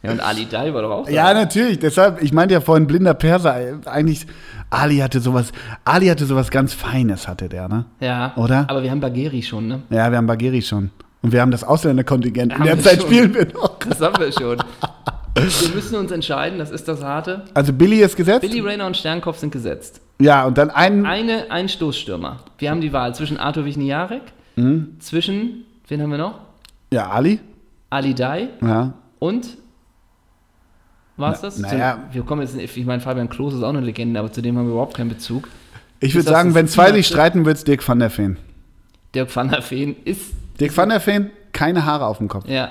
Ja, 0.02 0.12
und 0.12 0.20
Ali 0.20 0.46
Dai 0.46 0.74
war 0.74 0.82
doch 0.82 0.92
auch 0.92 1.10
Ja, 1.10 1.34
da. 1.34 1.40
natürlich. 1.42 1.80
Deshalb, 1.80 2.22
ich 2.22 2.34
meinte 2.34 2.54
ja 2.54 2.60
vorhin 2.62 2.88
blinder 2.88 3.14
Perser. 3.14 3.56
Eigentlich, 3.86 4.26
Ali 4.70 4.98
hatte 4.98 5.22
sowas, 5.22 5.52
Ali 5.86 6.08
hatte 6.08 6.26
sowas 6.26 6.52
ganz 6.52 6.74
Feines, 6.74 7.28
hatte 7.28 7.48
der, 7.48 7.70
ne? 7.70 7.86
Ja. 8.02 8.34
Oder? 8.36 8.66
Aber 8.70 8.84
wir 8.84 8.92
haben 8.92 9.00
Bagheri 9.00 9.42
schon, 9.42 9.68
ne? 9.68 9.82
Ja, 9.90 10.10
wir 10.12 10.18
haben 10.18 10.28
Bagheri 10.28 10.62
schon. 10.62 10.90
Und 11.22 11.32
wir 11.32 11.40
haben 11.40 11.52
das 11.52 11.64
Ausländerkontingent. 11.64 12.54
In 12.54 12.64
der 12.64 12.78
Zeit 12.82 13.00
schon. 13.00 13.08
spielen 13.10 13.34
wir 13.34 13.48
noch. 13.54 13.80
Das 13.80 14.02
haben 14.02 14.18
wir 14.22 14.32
schon. 14.34 14.58
Wir 15.36 15.76
müssen 15.76 15.96
uns 15.96 16.12
entscheiden, 16.12 16.60
das 16.60 16.70
ist 16.72 16.88
das 16.88 17.04
Harte. 17.04 17.44
Also 17.54 17.74
Billy 17.74 18.02
ist 18.02 18.16
gesetzt. 18.16 18.42
Billy 18.42 18.60
Rayner 18.60 18.86
und 18.88 18.96
Sternkopf 18.98 19.38
sind 19.40 19.52
gesetzt. 19.52 20.00
Ja, 20.20 20.46
und 20.46 20.58
dann 20.58 20.70
ein. 20.70 21.06
Eine, 21.06 21.50
ein 21.52 21.68
Stoßstürmer. 21.70 22.40
Wir 22.60 22.70
haben 22.72 22.82
die 22.82 22.94
Wahl 22.94 23.16
zwischen 23.16 23.38
Arthur 23.38 23.66
Wichniarek, 23.66 24.22
Mhm. 24.56 24.98
zwischen, 25.00 25.66
wen 25.88 26.02
haben 26.02 26.12
wir 26.12 26.20
noch? 26.20 26.40
Ja, 26.92 27.10
Ali. 27.10 27.40
Ali 27.90 28.14
Dai 28.14 28.50
Ja. 28.62 28.94
und 29.20 29.58
war 31.18 31.32
es 31.34 31.42
Na- 31.42 31.48
das? 31.48 31.58
naja. 31.60 31.98
Zu- 32.10 32.16
Wir 32.16 32.22
kommen 32.24 32.42
jetzt, 32.42 32.56
ich 32.56 32.86
meine, 32.86 33.02
Fabian 33.02 33.30
Klos 33.30 33.54
ist 33.56 33.64
auch 33.64 33.70
eine 33.70 33.82
Legende, 33.82 34.20
aber 34.20 34.32
zu 34.32 34.42
dem 34.42 34.58
haben 34.58 34.66
wir 34.68 34.74
überhaupt 34.74 34.96
keinen 34.96 35.10
Bezug. 35.10 35.48
Ich 36.00 36.14
würde 36.16 36.30
sagen, 36.30 36.54
wenn 36.54 36.68
zwei 36.68 36.92
sich 36.92 37.08
streiten, 37.08 37.46
wird 37.46 37.58
es 37.58 37.64
Dirk 37.64 37.88
van 37.88 37.98
der 38.00 38.16
Veen. 38.16 38.38
Dirk 39.16 39.36
van 39.36 39.50
der 39.50 39.64
Veen 39.70 39.96
ist, 40.06 40.34
Dirk 40.60 40.76
van 40.76 40.90
der 40.90 41.06
Veen, 41.06 41.30
keine 41.52 41.86
Haare 41.86 42.06
auf 42.06 42.18
dem 42.20 42.28
Kopf. 42.28 42.48
ja, 42.48 42.70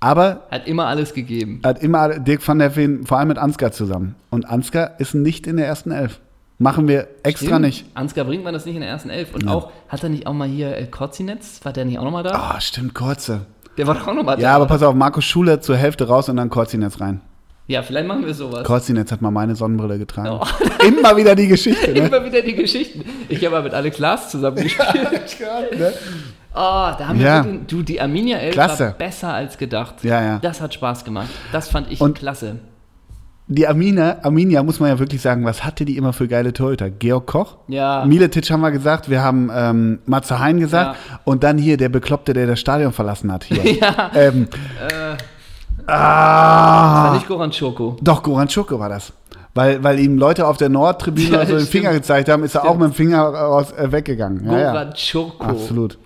Aber 0.00 0.46
hat 0.50 0.66
immer 0.68 0.86
alles 0.86 1.12
gegeben. 1.12 1.60
hat 1.64 1.82
immer 1.82 2.18
Dirk 2.20 2.46
van 2.46 2.58
der 2.60 2.76
Veen 2.76 3.04
vor 3.06 3.18
allem 3.18 3.28
mit 3.28 3.38
Ansgar 3.38 3.72
zusammen. 3.72 4.14
Und 4.30 4.48
Ansgar 4.48 5.00
ist 5.00 5.14
nicht 5.14 5.46
in 5.46 5.56
der 5.56 5.66
ersten 5.66 5.90
Elf. 5.90 6.20
Machen 6.60 6.88
wir 6.88 7.08
extra 7.22 7.46
Stimmt. 7.46 7.60
nicht. 7.62 7.84
Ansgar 7.94 8.24
Brinkmann 8.24 8.54
ist 8.54 8.66
nicht 8.66 8.74
in 8.74 8.80
der 8.80 8.90
ersten 8.90 9.10
Elf. 9.10 9.34
Und 9.34 9.44
Ja. 9.44 9.52
auch, 9.52 9.70
hat 9.88 10.02
er 10.02 10.08
nicht 10.08 10.26
auch 10.26 10.32
mal 10.32 10.48
hier 10.48 10.76
El 10.76 10.86
Kotzinetz? 10.88 11.60
War 11.64 11.72
der 11.72 11.84
nicht 11.84 11.98
auch 11.98 12.04
nochmal 12.04 12.22
da? 12.24 12.30
Ah, 12.30 12.60
stimmt, 12.60 12.94
Kurze. 12.94 13.42
Der 13.76 13.86
war 13.86 13.94
doch 13.94 14.08
auch 14.08 14.14
nochmal 14.14 14.36
da. 14.36 14.42
Ja, 14.42 14.56
aber 14.56 14.66
pass 14.66 14.82
auf, 14.82 14.94
Markus 14.94 15.24
Schuler 15.24 15.60
zur 15.60 15.76
Hälfte 15.76 16.08
raus 16.08 16.28
und 16.28 16.36
dann 16.36 16.50
Korzinetz 16.50 17.00
rein. 17.00 17.20
Ja, 17.68 17.82
vielleicht 17.82 18.08
machen 18.08 18.24
wir 18.26 18.34
sowas. 18.34 18.64
Korzinetz 18.64 19.12
hat 19.12 19.20
mal 19.20 19.30
meine 19.30 19.54
Sonnenbrille 19.54 19.98
getragen. 19.98 20.40
Oh. 20.40 20.84
Immer 20.86 21.16
wieder 21.16 21.34
die 21.36 21.46
Geschichte, 21.48 21.92
ne? 21.92 21.98
Immer 22.06 22.24
wieder 22.24 22.40
die 22.42 22.54
Geschichten. 22.54 23.04
Ich 23.28 23.44
habe 23.44 23.56
mal 23.56 23.62
mit 23.62 23.74
Alex 23.74 23.98
Lars 23.98 24.30
zusammen 24.30 24.56
gespielt. 24.62 25.78
ne? 25.78 25.92
Oh, 26.54 26.56
da 26.98 27.08
haben 27.08 27.20
Ja. 27.20 27.44
wir 27.44 27.52
wirklich, 27.52 27.66
du, 27.68 27.82
die 27.82 28.00
Arminia 28.00 28.38
11 28.38 28.52
Klasse. 28.54 28.84
war 28.86 28.92
besser 28.92 29.32
als 29.34 29.58
gedacht. 29.58 29.96
Ja, 30.02 30.22
ja. 30.22 30.38
Das 30.40 30.60
hat 30.60 30.74
Spaß 30.74 31.04
gemacht. 31.04 31.28
Das 31.52 31.68
fand 31.68 31.90
ich 31.90 32.00
Und- 32.00 32.18
klasse. 32.18 32.56
Die 33.50 33.66
Amina, 33.66 34.16
Arminia, 34.24 34.62
muss 34.62 34.78
man 34.78 34.90
ja 34.90 34.98
wirklich 34.98 35.22
sagen, 35.22 35.42
was 35.46 35.64
hatte 35.64 35.86
die 35.86 35.96
immer 35.96 36.12
für 36.12 36.28
geile 36.28 36.52
Torhüter? 36.52 36.90
Georg 36.90 37.26
Koch? 37.26 37.56
Ja. 37.68 38.04
Miletic 38.04 38.50
haben 38.50 38.60
wir 38.60 38.70
gesagt, 38.70 39.08
wir 39.08 39.22
haben 39.22 39.50
ähm, 39.54 40.00
Matze 40.04 40.38
Hein 40.38 40.58
gesagt 40.60 40.96
Ja. 41.10 41.20
und 41.24 41.42
dann 41.44 41.56
hier 41.56 41.78
der 41.78 41.88
Bekloppte, 41.88 42.34
der 42.34 42.46
das 42.46 42.60
Stadion 42.60 42.92
verlassen 42.92 43.32
hat. 43.32 43.44
Hier. 43.44 43.64
Ja. 43.80 44.10
Ähm, 44.14 44.48
War 45.86 45.96
ah, 45.96 47.14
nicht 47.14 47.26
Goran 47.26 47.52
Schoko. 47.52 47.96
doch, 48.02 48.22
Goran 48.22 48.48
Schurke 48.50 48.78
war 48.78 48.90
das. 48.90 49.12
Weil, 49.54 49.82
weil 49.82 49.98
ihm 49.98 50.18
Leute 50.18 50.46
auf 50.46 50.58
der 50.58 50.68
Nordtribüne 50.68 51.28
Ja, 51.38 51.46
so 51.46 51.56
den. 51.56 51.66
Finger 51.66 51.92
gezeigt 51.92 52.28
haben, 52.28 52.44
ist 52.44 52.54
er 52.54 52.60
Stimmt. 52.60 52.74
auch 52.74 52.78
mit 52.78 52.88
dem 52.90 52.94
Finger 52.94 53.20
raus, 53.22 53.72
äh, 53.72 53.90
weggegangen. 53.90 54.44
Ja, 54.44 54.58
ja. 54.58 54.70
Goran 54.72 54.92
Schoko. 54.96 55.42
Absolut. 55.44 55.98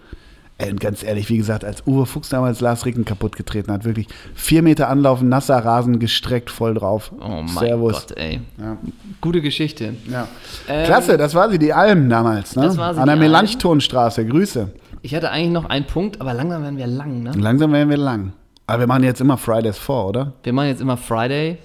Ey, 0.63 0.71
und 0.71 0.81
ganz 0.81 1.03
ehrlich, 1.03 1.29
wie 1.29 1.37
gesagt, 1.37 1.65
als 1.65 1.87
Uwe 1.87 2.07
Fuchs 2.07 2.29
damals 2.29 2.61
Lars 2.61 2.87
Ricken 2.87 3.05
kaputt 3.05 3.37
getreten 3.37 3.73
hat, 3.73 3.85
wirklich 3.85 4.07
vier 4.35 4.63
Meter 4.63 4.89
anlaufen, 4.89 5.29
nasser 5.29 5.59
Rasen, 5.59 5.99
gestreckt, 5.99 6.51
voll 6.51 6.75
drauf. 6.75 7.13
Oh 7.21 7.29
mein 7.29 7.49
Servus. 7.49 8.07
Gott, 8.07 8.19
ey. 8.19 8.41
Ja. 8.59 8.77
Gute 9.21 9.41
Geschichte. 9.41 9.95
Ja. 10.11 10.29
Ähm, 10.69 10.87
Klasse, 10.87 11.17
das 11.17 11.35
war 11.35 11.51
sie, 11.51 11.59
die 11.59 11.73
Alm 11.73 12.09
damals. 12.09 12.57
Ne? 12.57 12.63
Das 12.63 12.77
war 12.77 12.95
sie, 12.95 13.01
An 13.01 13.07
der. 13.07 13.17
Melanchthonstraße. 13.17 14.27
Grüße. 14.27 14.71
Ich 15.03 15.15
hatte 15.15 15.31
eigentlich 15.31 15.53
noch 15.53 15.65
einen 15.65 15.87
Punkt, 15.87 16.21
aber 16.21 16.33
langsam 16.33 16.63
werden 16.63 16.77
wir 16.77 16.87
lang, 16.87 17.23
ne? 17.23 17.33
Langsam 17.37 17.73
werden 17.73 17.91
wir 17.91 17.97
lang. 17.97 18.33
Aber 18.67 18.81
wir 18.81 18.87
machen 18.87 19.03
jetzt 19.05 19.21
immer 19.21 19.37
Fridays 19.37 19.79
vor, 19.79 20.07
oder? 20.09 20.33
Wir 20.45 20.53
machen 20.53 20.69
jetzt 20.69 20.81
immer 20.81 20.97
Friday. 20.97 21.59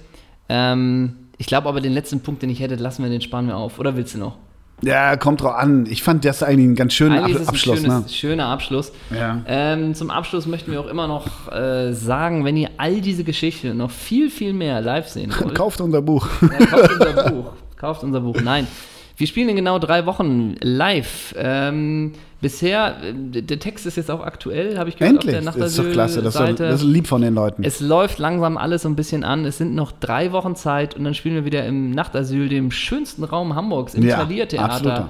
Ähm, 0.50 1.16
ich 1.38 1.46
glaube 1.46 1.70
aber, 1.70 1.82
den 1.82 1.94
letzten 1.94 2.22
Punkt, 2.22 2.42
den 2.42 2.50
ich 2.50 2.60
hätte, 2.60 2.76
lassen 2.76 3.04
wir, 3.04 3.10
den 3.12 3.22
sparen 3.22 3.48
wir 3.48 3.58
auf. 3.58 3.80
Oder 3.80 3.96
willst 3.96 4.16
du 4.16 4.20
noch? 4.20 4.38
Ja, 4.84 5.18
kommt 5.18 5.42
drauf 5.42 5.56
an. 5.56 5.88
Ich 5.90 6.04
fand 6.04 6.24
das 6.24 6.44
eigentlich 6.44 6.66
einen 6.68 6.76
ganz 6.76 6.94
schönen 6.94 7.18
Ab 7.24 7.30
ist 7.32 7.40
es 7.42 7.48
Abschluss. 7.48 7.80
ein 7.80 7.84
Ne? 7.84 7.90
schönes, 7.96 8.16
schöner 8.16 8.46
Abschluss. 8.48 8.92
Ja. 9.10 9.42
Ähm, 9.48 9.96
zum 9.96 10.12
Abschluss 10.12 10.46
möchten 10.46 10.72
wir 10.72 10.80
auch 10.80 10.86
immer 10.88 11.08
noch 11.08 11.52
äh, 11.52 11.94
sagen, 11.94 12.46
wenn 12.46 12.56
ihr 12.58 12.70
all 12.78 13.02
diese 13.02 13.24
Geschichte 13.24 13.74
noch 13.74 13.90
viel, 13.90 14.30
viel 14.30 14.54
mehr 14.54 14.82
live 14.82 15.08
sehen 15.08 15.34
wollt, 15.40 15.56
Kauft 15.56 15.82
unser 15.82 16.02
Buch. 16.04 16.28
Ja, 16.42 16.66
kauft 16.68 16.92
unser 16.94 17.30
Buch. 17.32 17.52
Kauft 17.76 18.04
unser 18.04 18.20
Buch. 18.22 18.38
Nein. 18.44 18.68
Wir 19.18 19.26
spielen 19.26 19.50
in 19.50 19.56
genau 19.56 19.80
drei 19.80 20.06
Wochen 20.06 20.56
live. 20.62 21.34
Ähm, 21.38 22.14
bisher, 22.40 22.98
äh, 23.04 23.42
der 23.42 23.58
Text 23.58 23.88
ist 23.88 23.98
jetzt 23.98 24.12
auch 24.12 24.22
aktuell, 24.22 24.78
habe 24.78 24.90
ich 24.90 24.98
gehört 24.98 25.16
Endlich. 25.26 25.36
auf 25.48 25.56
der 25.56 25.64
Das 25.64 25.72
ist 25.72 25.80
doch 25.80 25.92
klasse. 25.92 26.22
Das 26.22 26.36
ist, 26.36 26.60
das 26.60 26.82
ist 26.82 26.88
lieb 26.88 27.08
von 27.08 27.22
den 27.24 27.34
Leuten. 27.34 27.64
Es 27.64 27.80
läuft 27.80 28.20
langsam 28.20 28.58
alles 28.58 28.84
so 28.84 28.90
ein 28.90 28.96
bisschen 28.96 29.24
an. 29.24 29.44
Es 29.46 29.58
sind 29.58 29.74
noch 29.74 29.92
drei 29.92 30.32
Wochen 30.34 30.56
Zeit 30.56 30.96
und 30.96 31.04
dann 31.04 31.16
spielen 31.16 31.34
wir 31.34 31.46
wieder 31.46 31.66
im 31.66 31.92
Nachtasyl, 31.92 32.48
dem 32.48 32.70
schönsten 32.70 33.24
Raum 33.24 33.56
Hamburgs, 33.56 33.96
im 33.96 34.06
Ja, 34.06 34.18
Taliertheater. 34.18 34.66
absoluter. 34.72 35.10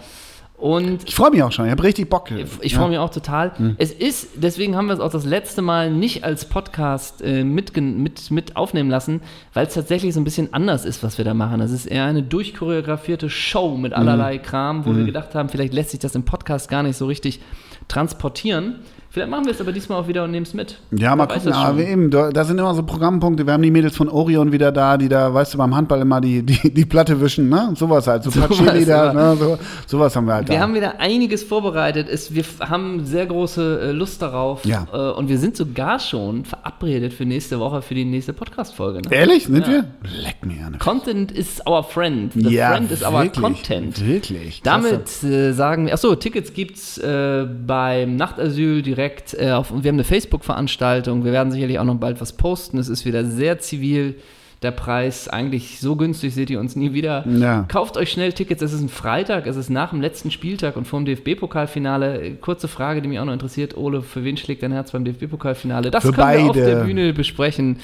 Und 0.60 1.08
ich 1.08 1.14
freue 1.14 1.30
mich 1.30 1.43
auch 1.43 1.51
schon. 1.51 1.66
Ich 1.66 1.72
habe 1.72 1.84
richtig 1.84 2.10
Bock. 2.10 2.32
ich 2.62 2.74
freue 2.76 2.89
mich 2.89 2.97
auch 2.97 3.12
total. 3.12 3.51
Es 3.78 3.91
ist, 3.91 4.30
deswegen 4.38 4.76
haben 4.76 4.88
wir 4.88 4.95
es 4.95 4.99
auch 4.99 5.12
das 5.12 5.24
letzte 5.24 5.62
Mal 5.62 5.91
nicht 5.91 6.24
als 6.24 6.45
Podcast 6.45 7.22
äh, 7.22 7.43
mitge- 7.43 7.80
mit, 7.82 8.32
mit 8.32 8.55
aufnehmen 8.55 8.89
lassen, 8.89 9.22
weil 9.53 9.68
es 9.68 9.76
tatsächlich 9.76 10.16
so 10.16 10.20
ein 10.20 10.24
bisschen 10.24 10.53
anders 10.55 10.84
ist, 10.84 11.03
was 11.03 11.20
wir 11.20 11.26
da 11.26 11.36
machen. 11.36 11.62
Es 11.62 11.72
ist 11.72 11.86
eher 11.86 12.05
eine 12.05 12.24
durchchoreografierte 12.24 13.30
Show 13.30 13.78
mit 13.78 13.93
allerlei 13.93 14.39
Kram, 14.39 14.84
wo 14.88 14.95
wir 14.95 15.05
gedacht 15.05 15.36
haben, 15.36 15.49
vielleicht 15.49 15.74
lässt 15.74 15.91
sich 15.91 15.99
das 15.99 16.16
im 16.16 16.24
Podcast 16.24 16.70
gar 16.70 16.82
nicht 16.82 16.97
so 16.97 17.05
richtig 17.05 17.39
transportieren. 17.88 18.80
Vielleicht 19.18 19.32
machen 19.32 19.45
wir 19.45 19.51
es 19.51 19.59
aber 19.59 19.72
diesmal 19.72 19.99
auch 19.99 20.07
wieder 20.07 20.24
und 20.26 20.30
nehmen 20.30 20.45
es 20.45 20.53
mit. 20.53 20.78
Ja, 20.91 21.15
mal 21.15 21.28
Wer 21.28 21.38
gucken. 21.38 21.51
Aber 21.53 21.80
schon. 21.80 21.88
eben, 21.91 22.11
da, 22.11 22.30
da 22.30 22.43
sind 22.45 22.59
immer 22.59 22.76
so 22.76 22.84
Programmpunkte. 22.84 23.47
Wir 23.47 23.53
haben 23.53 23.63
die 23.63 23.72
Mädels 23.72 23.95
von 23.97 24.09
Orion 24.09 24.51
wieder 24.51 24.72
da, 24.72 24.95
die 24.95 25.09
da, 25.09 25.34
weißt 25.34 25.55
du, 25.55 25.57
beim 25.57 25.76
Handball 25.76 26.01
immer 26.01 26.22
die, 26.22 26.43
die, 26.43 26.72
die 26.72 26.86
Platte 26.86 27.20
wischen, 27.20 27.49
ne? 27.49 27.72
Sowas 27.76 28.05
halt. 28.05 28.24
So 28.24 28.30
Sowas, 28.38 28.47
Pacheli-Lieder, 28.49 29.05
ja. 29.05 29.13
ne? 29.13 29.36
So, 29.38 29.57
sowas 29.88 30.15
haben 30.15 30.28
wir 30.28 30.36
halt 30.36 30.49
Wir 30.49 30.57
da. 30.57 30.61
haben 30.61 30.76
wieder 30.76 30.99
einiges 30.99 31.41
vorbereitet. 31.43 32.07
Es, 32.07 32.36
wir 32.36 32.43
haben 32.59 33.05
sehr 33.07 33.26
große 33.26 33.80
äh, 33.89 33.91
Lust 33.91 34.22
darauf. 34.22 34.63
Ja. 34.65 34.86
Äh, 34.93 35.13
und 35.13 35.30
wir 35.30 35.39
sind 35.39 35.57
sogar 35.57 35.99
schon 35.99 36.45
verabredet 36.45 37.11
für 37.11 37.26
nächste 37.26 37.59
Woche, 37.59 37.82
für 37.82 37.95
die 37.95 38.05
nächste 38.05 38.34
Podcast-Folge. 38.34 39.01
Ne? 39.09 39.15
Ehrlich? 39.15 39.45
Sind 39.45 39.65
Ja. 39.65 39.72
wir? 39.74 39.86
Leck 40.24 40.45
mir 40.45 40.63
an. 40.63 40.78
Content 40.78 41.32
is 41.32 41.59
our 41.68 41.84
friend. 41.84 42.34
The 42.34 42.55
friend 42.55 42.91
is 42.91 43.01
our 43.03 43.28
content. 43.30 44.05
Wirklich. 44.05 44.61
Klasse. 44.61 45.01
Damit 45.24 45.24
äh, 45.24 45.53
sagen 45.53 45.88
wir, 45.88 45.93
achso, 45.93 46.13
Tickets 46.13 46.53
gibt's 46.53 46.99
äh, 46.99 47.47
beim 47.65 48.15
Nachtasyl 48.15 48.84
direkt 48.84 49.07
äh, 49.38 49.51
auf, 49.51 49.72
wir 49.72 49.89
haben 49.89 49.95
eine 49.95 50.03
Facebook-Veranstaltung, 50.03 51.26
wir 51.26 51.32
werden 51.32 51.51
sicherlich 51.51 51.80
auch 51.80 51.84
noch 51.84 51.95
bald 51.95 52.22
was 52.22 52.34
posten, 52.34 52.78
es 52.78 52.89
ist 52.89 53.05
wieder 53.05 53.26
sehr 53.26 53.60
zivil, 53.60 54.16
der 54.64 54.72
Preis 54.72 55.28
eigentlich 55.28 55.80
so 55.80 55.95
günstig, 55.95 56.34
seht 56.34 56.49
ihr 56.49 56.60
uns 56.60 56.76
nie 56.76 56.93
wieder. 56.93 57.26
Ja. 57.28 57.66
Kauft 57.68 57.95
euch 57.95 58.12
schnell 58.12 58.34
Tickets, 58.34 58.62
es 58.62 58.74
ist 58.74 58.82
ein 58.82 58.89
Freitag, 58.89 59.45
es 59.45 59.55
ist 59.55 59.70
nach 59.70 59.91
dem 59.91 60.01
letzten 60.01 60.32
Spieltag 60.32 60.76
und 60.78 60.88
vor 60.88 60.99
dem 60.99 61.05
DFB-Pokalfinale. 61.05 62.36
Kurze 62.41 62.68
Frage, 62.68 63.01
die 63.01 63.08
mich 63.08 63.20
auch 63.20 63.26
noch 63.26 63.34
interessiert, 63.34 63.78
Ole, 63.78 64.01
für 64.01 64.24
wen 64.24 64.36
schlägt 64.36 64.64
dein 64.64 64.72
Herz 64.72 64.91
beim 64.91 65.05
DFB-Pokalfinale? 65.05 65.91
Das 65.91 66.03
Für 66.03 66.12
können 66.12 66.38
wir 66.38 66.49
auf 66.49 66.55
beide. 66.55 66.66
der 66.66 66.84
Bühne 66.84 67.14
besprechen. 67.14 67.78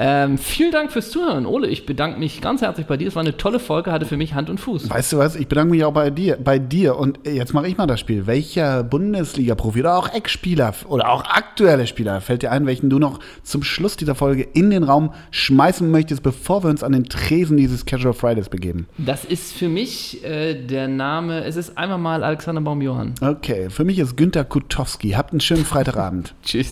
Ähm, 0.00 0.38
vielen 0.38 0.72
Dank 0.72 0.90
fürs 0.90 1.10
Zuhören, 1.10 1.46
Ole, 1.46 1.68
ich 1.68 1.86
bedanke 1.86 2.18
mich 2.18 2.40
ganz 2.40 2.62
herzlich 2.62 2.86
bei 2.86 2.96
dir, 2.96 3.08
es 3.08 3.14
war 3.14 3.22
eine 3.22 3.36
tolle 3.36 3.60
Folge, 3.60 3.92
hatte 3.92 4.06
für 4.06 4.16
mich 4.16 4.34
Hand 4.34 4.50
und 4.50 4.58
Fuß. 4.58 4.90
Weißt 4.90 5.12
du 5.12 5.18
was? 5.18 5.36
Ich 5.36 5.46
bedanke 5.46 5.70
mich 5.70 5.84
auch 5.84 5.92
bei 5.92 6.10
dir. 6.10 6.36
Bei 6.42 6.58
dir. 6.58 6.96
Und 6.96 7.20
jetzt 7.24 7.54
mache 7.54 7.68
ich 7.68 7.76
mal 7.76 7.86
das 7.86 8.00
Spiel. 8.00 8.26
Welcher 8.26 8.82
Bundesliga-Profi 8.82 9.80
oder 9.80 9.96
auch 9.96 10.12
Ex-Spieler 10.12 10.74
oder 10.88 11.10
auch 11.10 11.24
aktuelle 11.24 11.86
Spieler 11.86 12.20
fällt 12.20 12.42
dir 12.42 12.50
ein, 12.50 12.66
welchen 12.66 12.90
du 12.90 12.98
noch 12.98 13.20
zum 13.44 13.62
Schluss 13.62 13.96
dieser 13.96 14.14
Folge 14.14 14.42
in 14.42 14.70
den 14.70 14.82
Raum 14.82 15.12
schmeißen 15.30 15.88
möchtest, 15.90 16.07
bevor 16.16 16.64
wir 16.64 16.70
uns 16.70 16.82
an 16.82 16.92
den 16.92 17.04
Tresen 17.04 17.56
dieses 17.56 17.84
Casual 17.86 18.14
Fridays 18.14 18.48
begeben? 18.48 18.86
Das 18.98 19.24
ist 19.24 19.52
für 19.52 19.68
mich 19.68 20.24
äh, 20.24 20.54
der 20.54 20.88
Name, 20.88 21.44
es 21.44 21.56
ist 21.56 21.76
einmal 21.76 21.98
mal 21.98 22.24
Alexander 22.24 22.60
Baum-Johann. 22.60 23.14
Okay, 23.20 23.70
für 23.70 23.84
mich 23.84 23.98
ist 23.98 24.16
Günther 24.16 24.44
Kutowski. 24.44 25.10
Habt 25.10 25.32
einen 25.32 25.40
schönen 25.40 25.64
Freitagabend. 25.64 26.34
Tschüss. 26.42 26.70